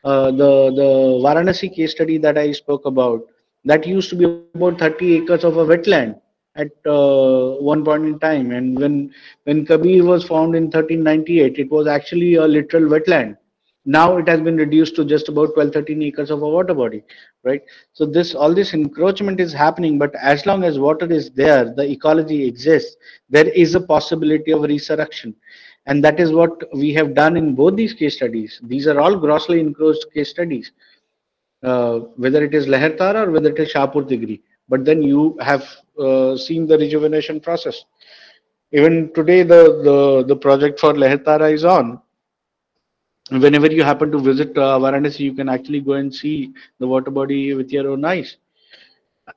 Uh, 0.05 0.31
the 0.33 0.71
the 0.81 0.91
Varanasi 1.25 1.75
case 1.75 1.93
study 1.93 2.19
that 2.19 2.37
I 2.37 2.53
spoke 2.53 2.85
about, 2.87 3.23
that 3.65 3.87
used 3.87 4.11
to 4.11 4.17
be 4.17 4.25
about 4.25 4.79
30 4.79 5.17
acres 5.17 5.45
of 5.45 5.57
a 5.59 5.65
wetland 5.65 6.21
at 6.59 6.73
uh, 6.87 7.55
one 7.73 7.85
point 7.85 8.05
in 8.05 8.19
time, 8.19 8.51
and 8.53 8.79
when 8.79 9.15
when 9.45 9.65
Kabir 9.65 10.05
was 10.05 10.25
found 10.25 10.55
in 10.55 10.65
1398, 10.65 11.59
it 11.59 11.71
was 11.71 11.87
actually 11.87 12.35
a 12.35 12.47
literal 12.47 12.91
wetland. 12.91 13.37
Now 13.85 14.19
it 14.19 14.29
has 14.29 14.41
been 14.43 14.57
reduced 14.57 14.97
to 14.97 15.05
just 15.05 15.29
about 15.31 15.55
12 15.55 15.73
13 15.73 16.03
acres 16.03 16.31
of 16.31 16.43
a 16.43 16.49
water 16.49 16.75
body 16.75 17.03
right? 17.45 17.63
So 17.93 18.05
this 18.05 18.35
all 18.35 18.53
this 18.55 18.75
encroachment 18.75 19.41
is 19.41 19.53
happening 19.53 19.99
but 19.99 20.15
as 20.17 20.45
long 20.45 20.65
as 20.65 20.79
water 20.79 21.11
is 21.11 21.31
there 21.31 21.73
the 21.75 21.89
ecology 21.91 22.47
exists 22.47 22.97
there 23.31 23.49
is 23.49 23.75
a 23.75 23.81
possibility 23.81 24.53
of 24.53 24.63
resurrection. 24.63 25.35
And 25.87 26.05
that 26.05 26.21
is 26.21 26.33
what 26.33 26.53
we 26.77 26.93
have 26.93 27.15
done 27.15 27.39
in 27.39 27.55
both 27.55 27.77
these 27.77 27.95
case 27.95 28.17
studies. 28.17 28.61
These 28.63 28.87
are 28.87 29.01
all 29.01 29.17
grossly 29.17 29.59
encroached 29.61 30.05
case 30.13 30.29
studies 30.29 30.71
uh, 31.63 32.01
whether 32.17 32.45
it 32.45 32.55
is 32.55 32.67
lehertara 32.67 33.27
or 33.27 33.31
whether 33.31 33.51
it 33.51 33.59
is 33.59 33.73
shapur 33.73 34.07
tigri 34.09 34.41
but 34.69 34.85
then 34.85 35.03
you 35.03 35.37
have 35.41 35.65
uh, 35.99 36.37
seen 36.37 36.67
the 36.67 36.79
rejuvenation 36.79 37.41
process 37.41 37.85
even 38.73 39.13
today 39.15 39.43
the 39.43 39.63
the, 39.87 40.25
the 40.29 40.37
project 40.37 40.79
for 40.79 40.93
lehertara 40.93 41.53
is 41.53 41.65
on 41.65 42.01
whenever 43.31 43.67
you 43.71 43.83
happen 43.85 44.11
to 44.11 44.19
visit 44.19 44.57
uh, 44.57 44.79
Varanasi, 44.79 45.21
you 45.21 45.35
can 45.35 45.49
actually 45.49 45.81
go 45.81 45.93
and 45.95 46.15
see 46.15 46.53
the 46.79 46.87
water 46.87 47.11
body 47.11 47.55
with 47.55 47.71
your 47.71 47.91
own 47.91 48.05
eyes. 48.05 48.37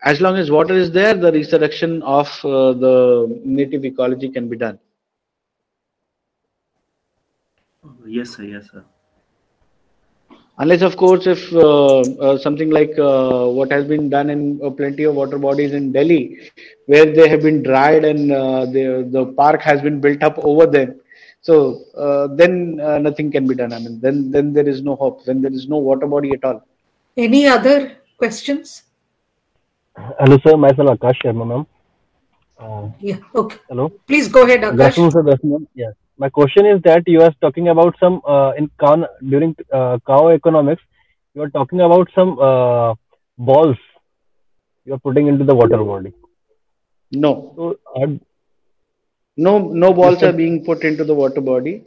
As 0.03 0.21
long 0.21 0.37
as 0.37 0.49
water 0.49 0.73
is 0.73 0.91
there, 0.91 1.13
the 1.13 1.31
resurrection 1.31 2.01
of 2.03 2.27
uh, 2.45 2.73
the 2.73 3.41
native 3.43 3.83
ecology 3.83 4.29
can 4.29 4.47
be 4.47 4.57
done. 4.57 4.79
yes 8.05 8.31
sir 8.35 8.43
yes 8.43 8.69
sir 8.71 8.83
Unless, 10.61 10.81
of 10.83 10.95
course, 11.01 11.25
if 11.25 11.41
uh, 11.53 12.01
uh, 12.25 12.37
something 12.37 12.69
like 12.77 12.93
uh, 12.99 13.45
what 13.57 13.71
has 13.71 13.85
been 13.91 14.09
done 14.15 14.29
in 14.29 14.41
uh, 14.63 14.69
plenty 14.69 15.03
of 15.09 15.15
water 15.15 15.39
bodies 15.45 15.73
in 15.73 15.91
Delhi, 15.91 16.23
where 16.85 17.07
they 17.17 17.27
have 17.33 17.41
been 17.41 17.63
dried 17.63 18.03
and 18.11 18.31
uh, 18.31 18.65
the 18.75 18.83
the 19.15 19.23
park 19.39 19.61
has 19.69 19.81
been 19.87 19.97
built 20.05 20.21
up 20.27 20.37
over 20.51 20.67
them, 20.75 20.89
so 21.47 21.55
uh, 22.05 22.27
then 22.41 22.79
uh, 22.89 22.99
nothing 23.07 23.31
can 23.35 23.47
be 23.51 23.55
done. 23.61 23.73
I 23.73 23.79
mean, 23.79 23.99
then 24.05 24.29
then 24.35 24.53
there 24.57 24.69
is 24.73 24.83
no 24.89 24.95
hope. 25.03 25.25
Then 25.29 25.41
there 25.41 25.55
is 25.61 25.67
no 25.67 25.79
water 25.89 26.05
body 26.15 26.31
at 26.37 26.43
all. 26.49 26.59
Any 27.17 27.41
other 27.55 27.77
questions? 28.23 28.83
Hello, 30.19 30.37
sir. 30.43 30.55
Myself 30.57 30.89
Akash 30.97 31.19
Sharma, 31.23 31.47
ma'am. 31.53 31.65
Uh, 32.59 32.85
Yeah. 32.99 33.17
Okay. 33.43 33.57
hello. 33.69 33.89
Please 34.07 34.27
go 34.37 34.43
ahead, 34.45 34.61
Good 34.61 34.75
Akash. 34.75 34.87
afternoon, 34.89 35.11
sir. 35.17 35.23
Good 35.23 35.33
afternoon. 35.39 35.67
Yeah. 35.83 35.91
My 36.21 36.29
question 36.29 36.67
is 36.67 36.81
that 36.83 37.07
you 37.07 37.21
are 37.25 37.33
talking 37.41 37.69
about 37.69 37.95
some 37.99 38.21
uh, 38.27 38.51
in 38.55 38.69
cow 38.79 39.07
during 39.27 39.55
uh, 39.73 39.97
cow 40.05 40.29
economics. 40.29 40.83
You 41.33 41.41
are 41.43 41.49
talking 41.49 41.81
about 41.81 42.09
some 42.13 42.37
uh, 42.39 42.93
balls 43.37 43.77
you 44.85 44.93
are 44.93 44.99
putting 44.99 45.27
into 45.27 45.45
the 45.45 45.55
water 45.55 45.77
body. 45.83 46.11
No, 47.11 47.31
So, 47.55 47.77
are, 47.95 48.09
no, 49.37 49.57
no 49.83 49.93
balls 49.93 50.21
are 50.21 50.31
being 50.33 50.63
put 50.63 50.83
into 50.83 51.03
the 51.03 51.15
water 51.15 51.41
body. 51.41 51.85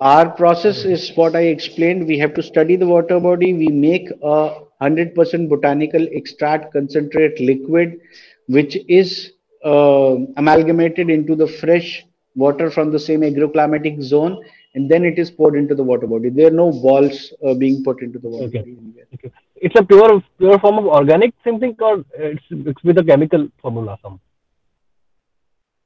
Our 0.00 0.30
process 0.30 0.84
is 0.84 1.12
what 1.14 1.36
I 1.36 1.42
explained. 1.42 2.08
We 2.08 2.18
have 2.18 2.34
to 2.34 2.42
study 2.42 2.74
the 2.74 2.86
water 2.86 3.20
body. 3.20 3.52
We 3.52 3.68
make 3.68 4.10
a 4.10 4.62
100% 4.82 5.48
botanical 5.48 6.08
extract 6.10 6.72
concentrate 6.72 7.38
liquid, 7.38 8.00
which 8.48 8.76
is 8.88 9.30
uh, 9.64 10.16
amalgamated 10.36 11.08
into 11.08 11.36
the 11.36 11.46
fresh 11.46 12.04
water 12.36 12.70
from 12.70 12.90
the 12.90 12.98
same 12.98 13.20
agroclimatic 13.20 14.00
zone, 14.02 14.36
and 14.74 14.90
then 14.90 15.04
it 15.04 15.18
is 15.18 15.30
poured 15.30 15.56
into 15.56 15.74
the 15.74 15.82
water 15.82 16.06
body. 16.06 16.30
There 16.30 16.48
are 16.48 16.56
no 16.62 16.70
balls 16.72 17.32
uh, 17.46 17.54
being 17.54 17.82
put 17.84 18.02
into 18.02 18.18
the 18.18 18.28
water 18.28 18.44
Okay. 18.46 18.58
body 18.60 18.76
anywhere. 18.80 19.06
okay. 19.14 19.30
it's 19.68 19.76
a 19.80 19.84
pure 19.90 20.22
pure 20.38 20.58
form 20.58 20.78
of 20.78 20.86
organic 20.86 21.32
something 21.44 21.74
or 21.80 21.92
it's, 22.18 22.42
it's 22.72 22.82
with 22.84 22.98
a 22.98 23.04
chemical 23.10 23.48
formula 23.62 23.98
some 24.02 24.20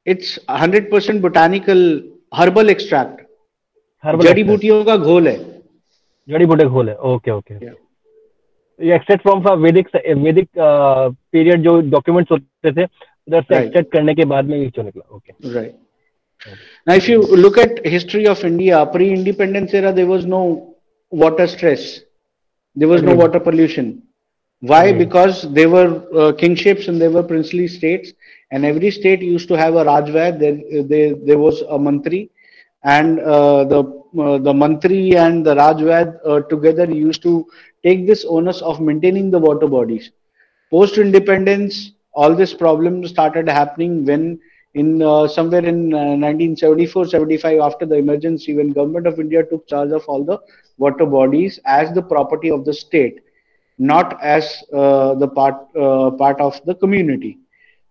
It's 0.07 0.39
100% 0.49 1.21
botanical 1.27 1.81
herbal 2.33 2.69
extract. 2.75 3.21
herbal 4.05 4.25
जड़ी. 4.27 4.45
बूटियों 4.53 4.85
का 4.85 4.97
घोल 4.97 5.29
है 5.29 5.37
जड़ी 6.29 6.47
बूटे 6.47 6.65
घोल 6.65 6.89
है 6.89 6.97
okay 7.13 7.31
okay 7.31 7.55
Yeah. 7.67 7.75
ये 8.81 8.95
extract 8.95 9.23
from 9.23 9.49
Vedic 9.63 9.89
Vedic 10.25 10.49
period 10.59 11.63
जो 11.63 11.81
डॉक्यूमेंट्स 11.95 12.31
होते 12.33 12.73
थे 12.73 12.85
उधर 12.85 13.43
से 13.43 13.55
Right. 13.55 13.65
एक्सट्रैक्ट 13.65 13.93
करने 13.93 14.15
के 14.15 14.25
बाद 14.33 14.45
में 14.51 14.57
ये 14.59 14.83
निकला 14.83 15.15
okay 15.17 15.33
Right. 15.55 15.75
Now, 16.87 16.95
if 16.95 17.09
you 17.09 17.21
look 17.21 17.59
at 17.59 17.85
history 17.85 18.27
of 18.27 18.45
India, 18.45 18.87
pre-independence 18.87 19.75
era, 19.75 19.93
there 19.93 20.07
was 20.07 20.25
no 20.25 20.77
water 21.11 21.47
stress. 21.47 22.01
There 22.75 22.89
was 22.89 23.03
no 23.03 23.15
water 23.15 23.41
pollution. 23.41 24.03
Why? 24.61 24.87
Agreed. 24.87 25.05
Because 25.05 25.53
there 25.53 25.69
were 25.69 26.05
uh, 26.17 26.33
kingships 26.33 26.89
and 26.89 27.01
there 27.01 27.11
were 27.11 27.23
princely 27.23 27.69
states, 27.69 28.13
and 28.51 28.65
every 28.65 28.91
state 28.91 29.21
used 29.23 29.49
to 29.49 29.55
have 29.55 29.75
a 29.75 29.85
Rajvaid. 29.85 30.39
There, 30.39 30.83
there, 30.85 31.15
there 31.15 31.39
was 31.39 31.61
a 31.63 31.79
mantri, 31.79 32.31
and 32.85 33.21
uh, 33.21 33.65
the 33.65 33.81
uh, 34.19 34.39
the 34.39 34.53
mantri 34.53 35.17
and 35.17 35.45
the 35.45 35.55
Rajvaid 35.55 36.19
uh, 36.25 36.41
together 36.49 36.91
used 36.91 37.23
to 37.23 37.47
take 37.85 38.07
this 38.07 38.25
onus 38.25 38.63
of 38.63 38.81
maintaining 38.81 39.31
the 39.31 39.39
water 39.39 39.67
bodies. 39.67 40.11
Post 40.71 40.99
independence, 40.99 41.93
all 42.13 42.35
this 42.35 42.55
problem 42.55 43.07
started 43.07 43.49
happening 43.49 44.05
when 44.05 44.41
in 44.75 45.03
uh, 45.03 45.27
somewhere 45.27 45.65
in 45.65 45.95
uh, 45.95 46.15
1974 46.17 47.07
75 47.07 47.61
after 47.61 47.87
the 47.87 47.97
emergency 47.97 48.55
when 48.55 48.73
government 48.73 49.07
of 49.07 49.19
india 49.19 49.43
took 49.45 49.67
charge 49.67 49.91
of 49.91 50.05
all 50.07 50.25
the 50.25 50.39
water 50.77 51.07
bodies 51.07 51.59
as 51.65 51.93
the 51.93 52.03
property 52.03 52.51
of 52.51 52.65
the 52.65 52.73
state 52.73 53.21
not 53.79 54.19
as 54.23 54.63
uh, 54.75 55.15
the 55.15 55.29
part 55.29 55.55
uh, 55.77 56.11
part 56.11 56.41
of 56.41 56.61
the 56.67 56.75
community. 56.75 57.39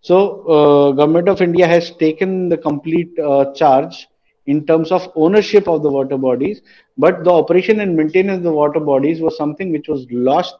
So 0.01 0.41
uh, 0.47 0.91
government 0.91 1.29
of 1.29 1.41
india 1.41 1.67
has 1.67 1.91
taken 1.91 2.49
the 2.49 2.57
complete 2.57 3.17
uh, 3.19 3.53
charge 3.53 4.07
in 4.45 4.65
terms 4.65 4.91
of 4.91 5.09
ownership 5.15 5.67
of 5.67 5.83
the 5.83 5.89
water 5.89 6.17
bodies 6.17 6.61
but 6.97 7.23
the 7.23 7.31
operation 7.31 7.79
and 7.79 7.95
maintenance 7.95 8.37
of 8.37 8.43
the 8.43 8.51
water 8.51 8.79
bodies 8.79 9.21
was 9.21 9.37
something 9.37 9.71
which 9.71 9.87
was 9.87 10.05
lost 10.11 10.55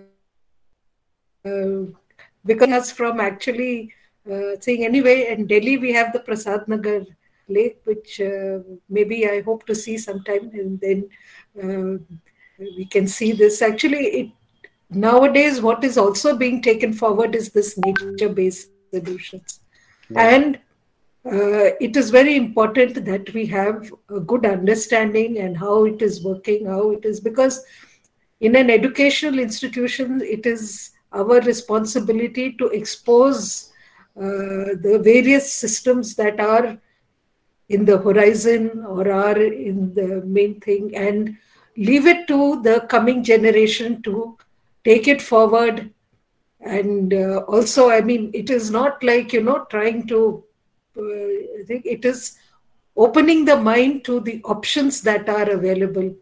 uh, 1.44 1.86
because 2.44 2.68
us 2.70 2.92
from 2.92 3.18
actually 3.18 3.92
uh, 4.30 4.52
seeing 4.60 4.84
anyway 4.84 5.32
in 5.32 5.46
Delhi 5.46 5.78
we 5.78 5.92
have 5.92 6.12
the 6.12 6.20
Prasad 6.20 6.68
Nagar 6.68 7.04
lake 7.48 7.80
which 7.84 8.20
uh, 8.20 8.60
maybe 8.88 9.28
I 9.28 9.40
hope 9.40 9.66
to 9.66 9.74
see 9.74 9.98
sometime 9.98 10.50
and 10.54 10.80
then 10.80 11.08
uh, 11.60 11.98
we 12.58 12.84
can 12.84 13.08
see 13.08 13.32
this. 13.32 13.62
Actually 13.62 14.06
it 14.06 14.30
nowadays 14.90 15.60
what 15.60 15.82
is 15.82 15.98
also 15.98 16.36
being 16.36 16.62
taken 16.62 16.92
forward 16.92 17.34
is 17.34 17.50
this 17.50 17.76
nature 17.78 18.28
based 18.28 18.70
solutions 18.92 19.60
and 20.14 20.58
uh, 21.26 21.76
it 21.80 21.96
is 21.96 22.10
very 22.10 22.34
important 22.36 23.04
that 23.04 23.32
we 23.34 23.44
have 23.46 23.92
a 24.08 24.20
good 24.20 24.46
understanding 24.46 25.38
and 25.38 25.56
how 25.56 25.84
it 25.84 26.00
is 26.00 26.24
working 26.24 26.66
how 26.66 26.90
it 26.90 27.04
is 27.04 27.20
because 27.20 27.64
in 28.40 28.56
an 28.56 28.70
educational 28.70 29.38
institution 29.38 30.22
it 30.22 30.46
is 30.46 30.92
our 31.12 31.40
responsibility 31.40 32.52
to 32.52 32.68
expose 32.68 33.72
uh, 34.16 34.72
the 34.80 35.00
various 35.04 35.52
systems 35.52 36.14
that 36.14 36.40
are 36.40 36.78
in 37.68 37.84
the 37.84 37.98
horizon 37.98 38.84
or 38.86 39.10
are 39.10 39.40
in 39.40 39.92
the 39.94 40.22
main 40.24 40.58
thing 40.60 40.94
and 40.96 41.36
leave 41.76 42.06
it 42.06 42.26
to 42.26 42.60
the 42.62 42.80
coming 42.88 43.22
generation 43.22 44.02
to 44.02 44.36
take 44.84 45.06
it 45.06 45.22
forward. 45.22 45.92
And 46.60 47.14
uh, 47.14 47.38
also 47.48 47.88
i 47.88 48.02
mean 48.02 48.30
it 48.34 48.50
is 48.50 48.70
not 48.70 49.02
like 49.02 49.32
you 49.32 49.42
know 49.42 49.64
trying 49.70 50.06
to 50.08 50.44
it 50.96 52.04
is 52.04 52.38
opening 52.96 53.44
the 53.44 53.56
mind 53.56 54.04
to 54.04 54.20
the 54.20 54.40
options 54.44 55.00
that 55.02 55.28
are 55.28 55.50
available. 55.50 56.14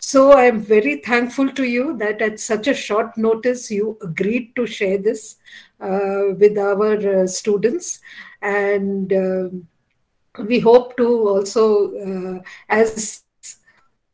So 0.00 0.32
i 0.32 0.44
am 0.44 0.60
very 0.60 0.96
thankful 0.96 1.48
to 1.50 1.64
you 1.64 1.96
that 1.98 2.20
at 2.20 2.38
such 2.38 2.66
a 2.68 2.74
short 2.74 3.16
notice 3.16 3.70
you 3.70 3.96
agreed 4.02 4.54
to 4.56 4.66
share 4.66 4.98
this 4.98 5.36
uh, 5.80 6.34
with 6.38 6.58
our 6.58 7.22
uh, 7.22 7.26
students. 7.26 8.00
And 8.42 9.12
um 9.12 9.68
we 10.38 10.58
hope 10.58 10.96
to 10.96 11.06
also 11.28 11.64
uh, 12.06 12.42
as 12.68 13.22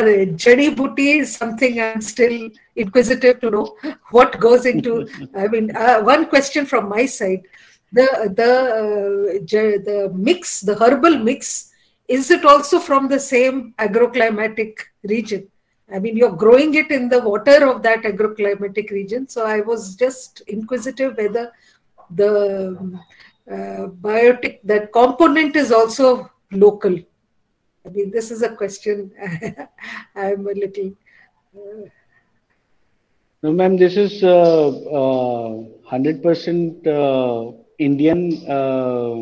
jadi 0.43 0.75
booty 0.75 1.09
is 1.21 1.35
something 1.35 1.81
i'm 1.81 1.99
still 1.99 2.51
inquisitive 2.75 3.39
to 3.41 3.49
know 3.49 3.75
what 4.11 4.39
goes 4.39 4.65
into. 4.65 5.07
I 5.35 5.47
mean 5.47 5.75
uh, 5.75 6.01
one 6.01 6.27
question 6.27 6.65
from 6.65 6.89
my 6.89 7.05
side. 7.05 7.41
The 7.91 8.07
the 8.35 8.51
uh, 8.79 9.85
the 9.87 10.11
mix 10.13 10.61
the 10.61 10.75
herbal 10.75 11.17
mix 11.17 11.71
is 12.07 12.29
it 12.29 12.45
also 12.45 12.79
from 12.79 13.07
the 13.07 13.19
same 13.19 13.73
agroclimatic 13.79 14.73
region? 15.03 15.47
I 15.93 15.99
mean, 15.99 16.15
you're 16.17 16.35
growing 16.35 16.73
it 16.75 16.89
in 16.91 17.09
the 17.09 17.19
water 17.19 17.67
of 17.69 17.83
that 17.83 18.03
agroclimatic 18.03 18.91
region. 18.91 19.27
So 19.27 19.45
I 19.45 19.59
was 19.61 19.95
just 19.95 20.41
inquisitive 20.47 21.17
whether 21.17 21.51
the 22.09 22.99
biotic, 24.01 24.59
that 24.63 24.91
component 24.93 25.55
is 25.55 25.71
also 25.71 26.29
local. 26.51 26.95
I 27.85 27.89
mean, 27.89 28.11
this 28.11 28.31
is 28.31 28.41
a 28.43 28.55
question 28.55 29.11
I'm 30.15 30.47
a 30.47 30.53
little. 30.53 30.93
Uh, 31.55 31.89
No, 33.43 33.51
ma'am, 33.51 33.75
this 33.75 33.97
is 33.97 34.23
uh, 34.23 34.67
uh, 34.69 35.63
100% 35.91 36.85
uh, 36.85 37.57
Indian 37.79 38.37
uh, 38.47 39.17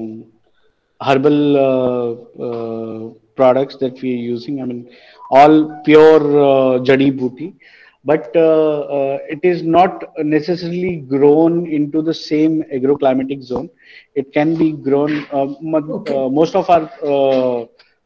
herbal 1.05 1.57
uh, 1.57 2.11
uh, 2.47 3.13
products 3.37 3.77
that 3.77 4.01
we 4.01 4.13
are 4.15 4.23
using. 4.35 4.61
I 4.61 4.65
mean, 4.65 4.89
all 5.31 5.81
pure 5.85 6.19
uh, 6.19 6.79
jadi 6.83 7.17
booty, 7.17 7.55
but 8.03 8.29
uh, 8.35 8.79
uh, 8.97 9.17
it 9.29 9.39
is 9.43 9.63
not 9.63 10.03
necessarily 10.19 10.97
grown 10.97 11.65
into 11.67 12.01
the 12.01 12.13
same 12.13 12.63
agroclimatic 12.73 13.41
zone. 13.43 13.69
It 14.15 14.31
can 14.33 14.55
be 14.57 14.71
grown. 14.73 15.25
Uh, 15.31 15.47
Okay. 15.87 16.13
uh, 16.13 16.29
most 16.29 16.55
of 16.55 16.69
our 16.69 16.89
uh, 17.03 17.65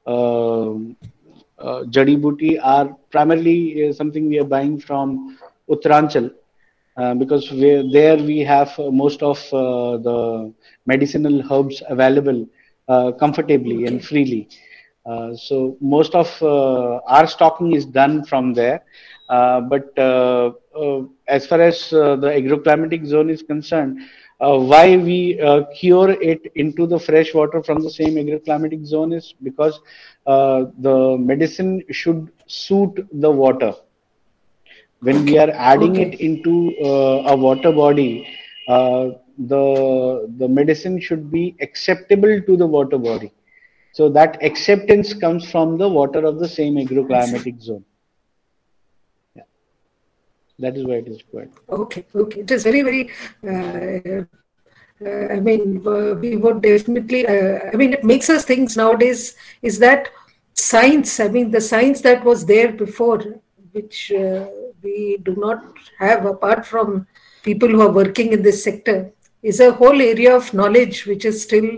uh, 0.09 0.73
uh, 1.59 1.83
jadi 1.95 2.15
booty 2.21 2.57
are 2.59 2.87
primarily 3.11 3.87
uh, 3.87 3.93
something 3.93 4.27
we 4.29 4.39
are 4.39 4.49
buying 4.55 4.77
from 4.79 5.37
Uttaranchal 5.69 6.29
uh, 6.97 7.13
because 7.15 7.49
there 7.93 8.17
we 8.17 8.39
have 8.39 8.71
uh, 8.79 8.89
most 8.91 9.21
of 9.23 9.37
uh, 9.53 9.97
the 10.07 10.53
medicinal 10.85 11.41
herbs 11.51 11.81
available 11.89 12.45
uh, 12.87 13.11
comfortably 13.13 13.85
and 13.85 14.03
freely. 14.03 14.47
Uh, 15.05 15.35
so 15.35 15.75
most 15.81 16.13
of 16.15 16.27
uh, 16.41 16.97
our 17.07 17.27
stocking 17.27 17.73
is 17.73 17.85
done 17.85 18.23
from 18.23 18.53
there. 18.53 18.81
Uh, 19.33 19.61
but 19.61 19.97
uh, 19.97 20.51
uh, 20.79 21.01
as 21.27 21.47
far 21.47 21.59
as 21.59 21.89
the 21.89 22.31
agroclimatic 22.39 23.05
zone 23.05 23.29
is 23.35 23.41
concerned, 23.41 23.99
why 24.37 24.97
we 24.97 25.17
cure 25.79 26.11
it 26.31 26.51
into 26.63 26.85
the 26.85 26.99
fresh 26.99 27.33
water 27.33 27.63
from 27.63 27.81
the 27.81 27.89
same 27.89 28.15
agroclimatic 28.23 28.85
zone 28.85 29.13
is 29.13 29.33
because 29.41 29.79
the 30.25 31.17
medicine 31.31 31.71
should 31.89 32.31
suit 32.47 33.07
the 33.25 33.31
water. 33.43 33.73
When 34.99 35.25
we 35.25 35.37
are 35.37 35.51
adding 35.71 35.93
okay. 35.93 36.03
it 36.03 36.19
into 36.19 36.53
a 37.33 37.35
water 37.35 37.71
body, 37.71 38.11
the 38.67 39.63
the 40.41 40.47
medicine 40.59 40.99
should 41.07 41.31
be 41.31 41.55
acceptable 41.67 42.35
to 42.49 42.57
the 42.63 42.67
water 42.75 42.99
body 42.99 43.31
so 43.93 44.09
that 44.17 44.37
acceptance 44.49 45.15
comes 45.25 45.49
from 45.53 45.77
the 45.79 45.89
water 45.97 46.23
of 46.31 46.37
the 46.43 46.47
same 46.57 46.75
agroclimatic 46.83 47.59
zone 47.69 47.83
that 50.59 50.77
is 50.77 50.85
why 50.85 50.95
it 50.95 51.07
is 51.07 51.19
required. 51.19 51.51
Okay 51.69 52.05
okay. 52.15 52.41
It 52.41 52.51
is 52.51 52.63
very 52.63 52.81
very 52.81 53.09
uh, 53.47 54.25
uh, 55.05 55.27
i 55.35 55.39
mean 55.39 55.81
uh, 55.87 56.13
we 56.23 56.35
would 56.37 56.61
definitely 56.61 57.27
i 57.27 57.75
mean 57.75 57.93
it 57.93 58.03
makes 58.03 58.29
us 58.29 58.45
think 58.45 58.75
nowadays 58.75 59.35
is 59.61 59.79
that 59.79 60.09
science 60.53 61.19
i 61.19 61.27
mean 61.27 61.49
the 61.51 61.59
science 61.59 62.01
that 62.01 62.23
was 62.23 62.45
there 62.45 62.71
before 62.71 63.19
which 63.71 64.11
we 64.83 65.17
do 65.23 65.35
not 65.35 65.63
have 65.97 66.25
apart 66.25 66.65
from 66.65 67.07
people 67.41 67.67
who 67.67 67.81
are 67.81 67.91
working 67.91 68.31
in 68.33 68.43
this 68.43 68.63
sector 68.63 69.11
is 69.41 69.59
a 69.59 69.71
whole 69.71 69.99
area 70.01 70.35
of 70.35 70.53
knowledge 70.53 71.05
which 71.07 71.25
is 71.25 71.41
still 71.41 71.69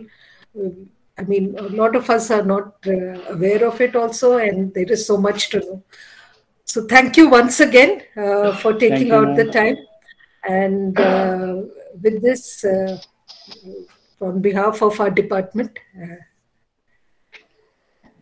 i 1.18 1.24
mean 1.32 1.56
a 1.58 1.70
lot 1.82 1.96
of 1.96 2.10
us 2.10 2.30
are 2.30 2.44
not 2.44 2.92
aware 3.36 3.64
of 3.66 3.80
it 3.80 3.96
also 3.96 4.38
and 4.38 4.74
there 4.74 4.92
is 4.98 5.08
so 5.08 5.18
much 5.18 5.50
to 5.50 5.60
know 5.60 5.82
so 6.66 6.86
thank 6.88 7.18
you 7.18 7.30
once 7.30 7.60
again 7.60 8.02
uh, 8.18 8.56
for 8.58 8.74
taking 8.74 9.08
you, 9.08 9.16
out 9.16 9.28
man. 9.28 9.36
the 9.36 9.52
time 9.52 9.78
and 10.48 11.00
uh, 11.00 11.62
with 12.02 12.22
this 12.22 12.64
uh, 12.66 12.98
on 14.22 14.42
behalf 14.42 14.82
of 14.82 15.00
our 15.00 15.10
department 15.10 15.80
uh, 16.02 16.16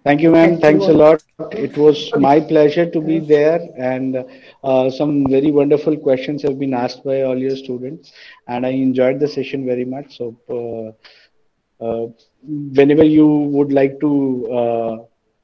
Thank 0.04 0.20
you, 0.20 0.32
ma'am. 0.32 0.60
Thanks 0.60 0.86
a 0.88 0.92
lot. 0.92 1.24
It 1.54 1.78
was 1.78 2.12
my 2.18 2.38
pleasure 2.42 2.90
to 2.90 3.00
be 3.00 3.20
there, 3.20 3.62
and 3.78 4.26
uh, 4.62 4.90
some 4.90 5.26
very 5.30 5.50
wonderful 5.50 5.96
questions 5.96 6.42
have 6.44 6.60
been 6.60 6.74
asked 6.74 7.06
by 7.06 7.22
all 7.22 7.38
your 7.38 7.56
students, 7.56 8.12
and 8.50 8.66
I 8.66 8.72
enjoyed 8.72 9.22
the 9.22 9.30
session 9.30 9.66
very 9.66 9.86
much. 9.86 10.18
So, 10.18 10.36
uh, 10.50 11.86
uh, 11.86 12.08
whenever 12.44 13.06
you 13.06 13.28
would 13.28 13.72
like 13.72 13.98
to 14.02 14.12
uh, 14.52 14.98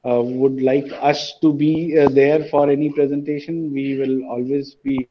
would 0.04 0.60
like 0.62 0.86
us 1.00 1.34
to 1.40 1.52
be 1.52 1.98
uh, 1.98 2.08
there 2.08 2.44
for 2.44 2.70
any 2.70 2.90
presentation, 2.90 3.72
we 3.72 3.96
will 3.98 4.24
always 4.24 4.74
be 4.74 5.08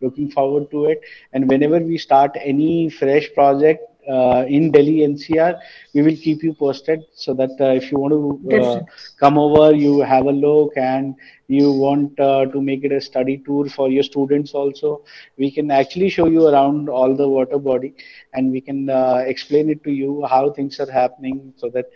looking 0.00 0.30
forward 0.30 0.70
to 0.70 0.86
it. 0.86 1.00
And 1.32 1.48
whenever 1.48 1.78
we 1.78 1.98
start 1.98 2.36
any 2.40 2.90
fresh 2.90 3.32
project, 3.34 3.82
uh, 4.08 4.44
in 4.48 4.70
Delhi 4.70 5.00
NCR, 5.06 5.58
we 5.94 6.02
will 6.02 6.16
keep 6.16 6.42
you 6.42 6.54
posted 6.54 7.04
so 7.14 7.34
that 7.34 7.50
uh, 7.60 7.66
if 7.66 7.90
you 7.92 7.98
want 7.98 8.12
to 8.12 8.56
uh, 8.56 8.80
come 9.18 9.38
over, 9.38 9.74
you 9.74 10.00
have 10.00 10.26
a 10.26 10.32
look 10.32 10.72
and 10.76 11.14
you 11.48 11.72
want 11.72 12.18
uh, 12.18 12.46
to 12.46 12.60
make 12.60 12.84
it 12.84 12.92
a 12.92 13.00
study 13.00 13.42
tour 13.44 13.68
for 13.68 13.88
your 13.88 14.02
students 14.02 14.52
also, 14.52 15.04
we 15.36 15.50
can 15.50 15.70
actually 15.70 16.08
show 16.08 16.26
you 16.26 16.46
around 16.48 16.88
all 16.88 17.14
the 17.14 17.28
water 17.28 17.58
body 17.58 17.94
and 18.32 18.50
we 18.50 18.60
can 18.60 18.88
uh, 18.88 19.22
explain 19.26 19.68
it 19.70 19.82
to 19.84 19.90
you 19.90 20.24
how 20.28 20.50
things 20.50 20.80
are 20.80 20.90
happening 20.90 21.52
so 21.56 21.68
that, 21.70 21.86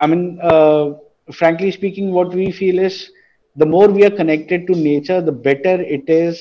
I 0.00 0.06
mean, 0.06 0.38
uh, 0.42 0.94
frankly 1.32 1.70
speaking, 1.70 2.12
what 2.12 2.34
we 2.34 2.50
feel 2.50 2.78
is 2.78 3.10
the 3.56 3.66
more 3.66 3.88
we 3.88 4.04
are 4.04 4.10
connected 4.10 4.66
to 4.66 4.74
nature, 4.74 5.20
the 5.20 5.32
better 5.32 5.80
it 5.80 6.08
is 6.08 6.40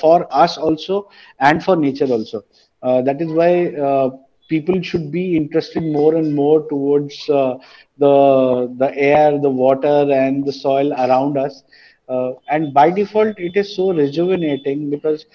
for 0.00 0.26
us 0.30 0.56
also 0.58 1.08
and 1.40 1.62
for 1.62 1.76
nature 1.76 2.06
also. 2.06 2.44
Uh, 2.82 3.02
that 3.02 3.20
is 3.20 3.32
why 3.32 3.66
uh, 3.74 4.10
people 4.48 4.80
should 4.82 5.10
be 5.10 5.36
interested 5.36 5.82
more 5.82 6.14
and 6.14 6.34
more 6.34 6.68
towards 6.68 7.28
uh, 7.28 7.56
the 7.98 8.74
the 8.78 8.90
air 8.96 9.38
the 9.38 9.50
water 9.50 9.98
and 10.12 10.44
the 10.44 10.52
soil 10.52 10.92
around 11.04 11.36
us 11.36 11.62
uh, 12.08 12.32
and 12.48 12.72
by 12.72 12.90
default 12.90 13.38
it 13.38 13.56
is 13.56 13.74
so 13.74 13.92
rejuvenating 13.92 14.90
because 14.90 15.26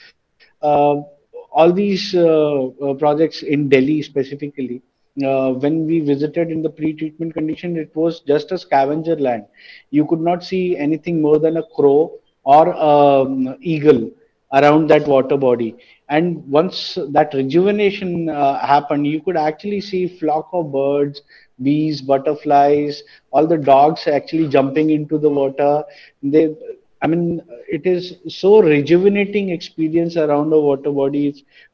uh, 0.62 0.96
all 1.52 1.74
these 1.74 2.16
uh, 2.16 2.68
uh, 2.68 2.94
projects 2.94 3.42
in 3.44 3.68
delhi 3.68 4.02
specifically 4.02 4.82
uh, 5.26 5.52
when 5.54 5.86
we 5.86 6.00
visited 6.00 6.50
in 6.52 6.62
the 6.62 6.70
pre-treatment 6.70 7.34
condition 7.34 7.78
it 7.78 7.96
was 7.96 8.20
just 8.22 8.52
a 8.52 8.58
scavenger 8.58 9.16
land. 9.16 9.46
You 9.92 10.06
could 10.06 10.22
not 10.22 10.44
see 10.44 10.78
anything 10.78 11.22
more 11.22 11.40
than 11.40 11.58
a 11.58 11.64
crow 11.76 12.12
or 12.44 12.74
um, 12.76 13.56
eagle 13.62 14.10
around 14.54 14.88
that 14.90 15.08
water 15.08 15.38
body. 15.38 15.76
And 16.10 16.46
once 16.50 16.98
that 17.12 17.34
rejuvenation 17.34 18.30
uh, 18.30 18.60
happened 18.66 19.08
you 19.08 19.22
could 19.22 19.38
actually 19.38 19.82
see 19.82 20.08
flock 20.20 20.50
of 20.54 20.72
birds 20.72 21.22
bees 21.62 22.02
butterflies 22.02 23.04
all 23.32 23.46
the 23.48 23.58
dogs 23.58 24.08
actually 24.08 24.48
jumping 24.48 24.90
into 24.92 25.18
the 25.18 25.30
water. 25.30 25.84
They 26.24 26.56
i 27.02 27.08
mean 27.08 27.42
it 27.68 27.86
is 27.92 28.04
so 28.28 28.62
rejuvenating 28.62 29.50
experience 29.50 30.16
around 30.18 30.54
a 30.54 30.60
water 30.60 30.92
body 30.92 31.24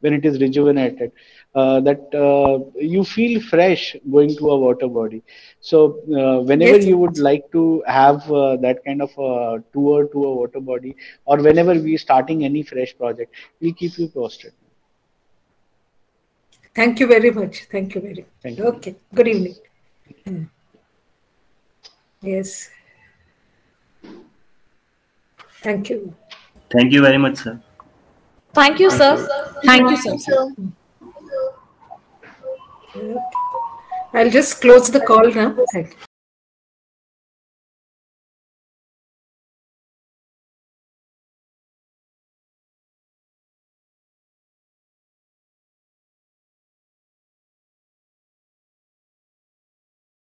when 0.02 0.14
it 0.14 0.26
is 0.26 0.40
rejuvenated 0.42 1.12
uh, 1.60 1.80
that 1.88 2.16
uh, 2.28 2.56
you 2.94 3.04
feel 3.04 3.42
fresh 3.52 3.84
going 4.16 4.32
to 4.40 4.50
a 4.56 4.58
water 4.66 4.90
body. 5.00 5.22
So 5.70 5.80
uh, 6.22 6.38
whenever 6.52 6.78
yes. 6.78 6.86
you 6.92 6.98
would 7.04 7.18
like 7.18 7.52
to 7.58 7.64
have 7.88 8.32
uh, 8.32 8.58
that 8.68 8.84
kind 8.86 9.02
of 9.08 9.12
a 9.30 9.64
tour 9.74 10.08
to 10.14 10.26
a 10.30 10.36
water 10.42 10.62
body, 10.72 10.96
or 11.26 11.38
whenever 11.50 11.74
we're 11.74 12.04
starting 12.08 12.46
any 12.52 12.64
fresh 12.64 12.96
project, 13.02 13.34
we'll 13.60 13.74
keep 13.74 13.98
you 13.98 14.08
posted. 14.08 14.54
Thank 16.76 17.00
you 17.00 17.08
very 17.08 17.32
much. 17.32 17.64
Thank 17.72 17.96
you 17.96 18.02
very 18.02 18.16
much. 18.16 18.34
Thank 18.44 18.58
you. 18.60 18.66
Okay. 18.74 18.96
Good 19.16 19.28
evening. 19.28 19.56
Hmm. 20.26 20.44
Yes. 22.22 22.70
Thank 25.64 25.90
you. 25.90 26.14
Thank 26.70 26.94
you 26.94 27.02
very 27.02 27.18
much, 27.18 27.38
sir. 27.38 27.60
Thank 28.54 28.80
you, 28.80 28.92
sir. 28.92 29.12
Thank 29.64 29.90
you, 29.90 30.20
sir. 30.20 30.50
I'll 34.14 34.30
just 34.30 34.62
close 34.62 34.90
the 34.90 35.02
call 35.02 35.30
now. 35.32 35.56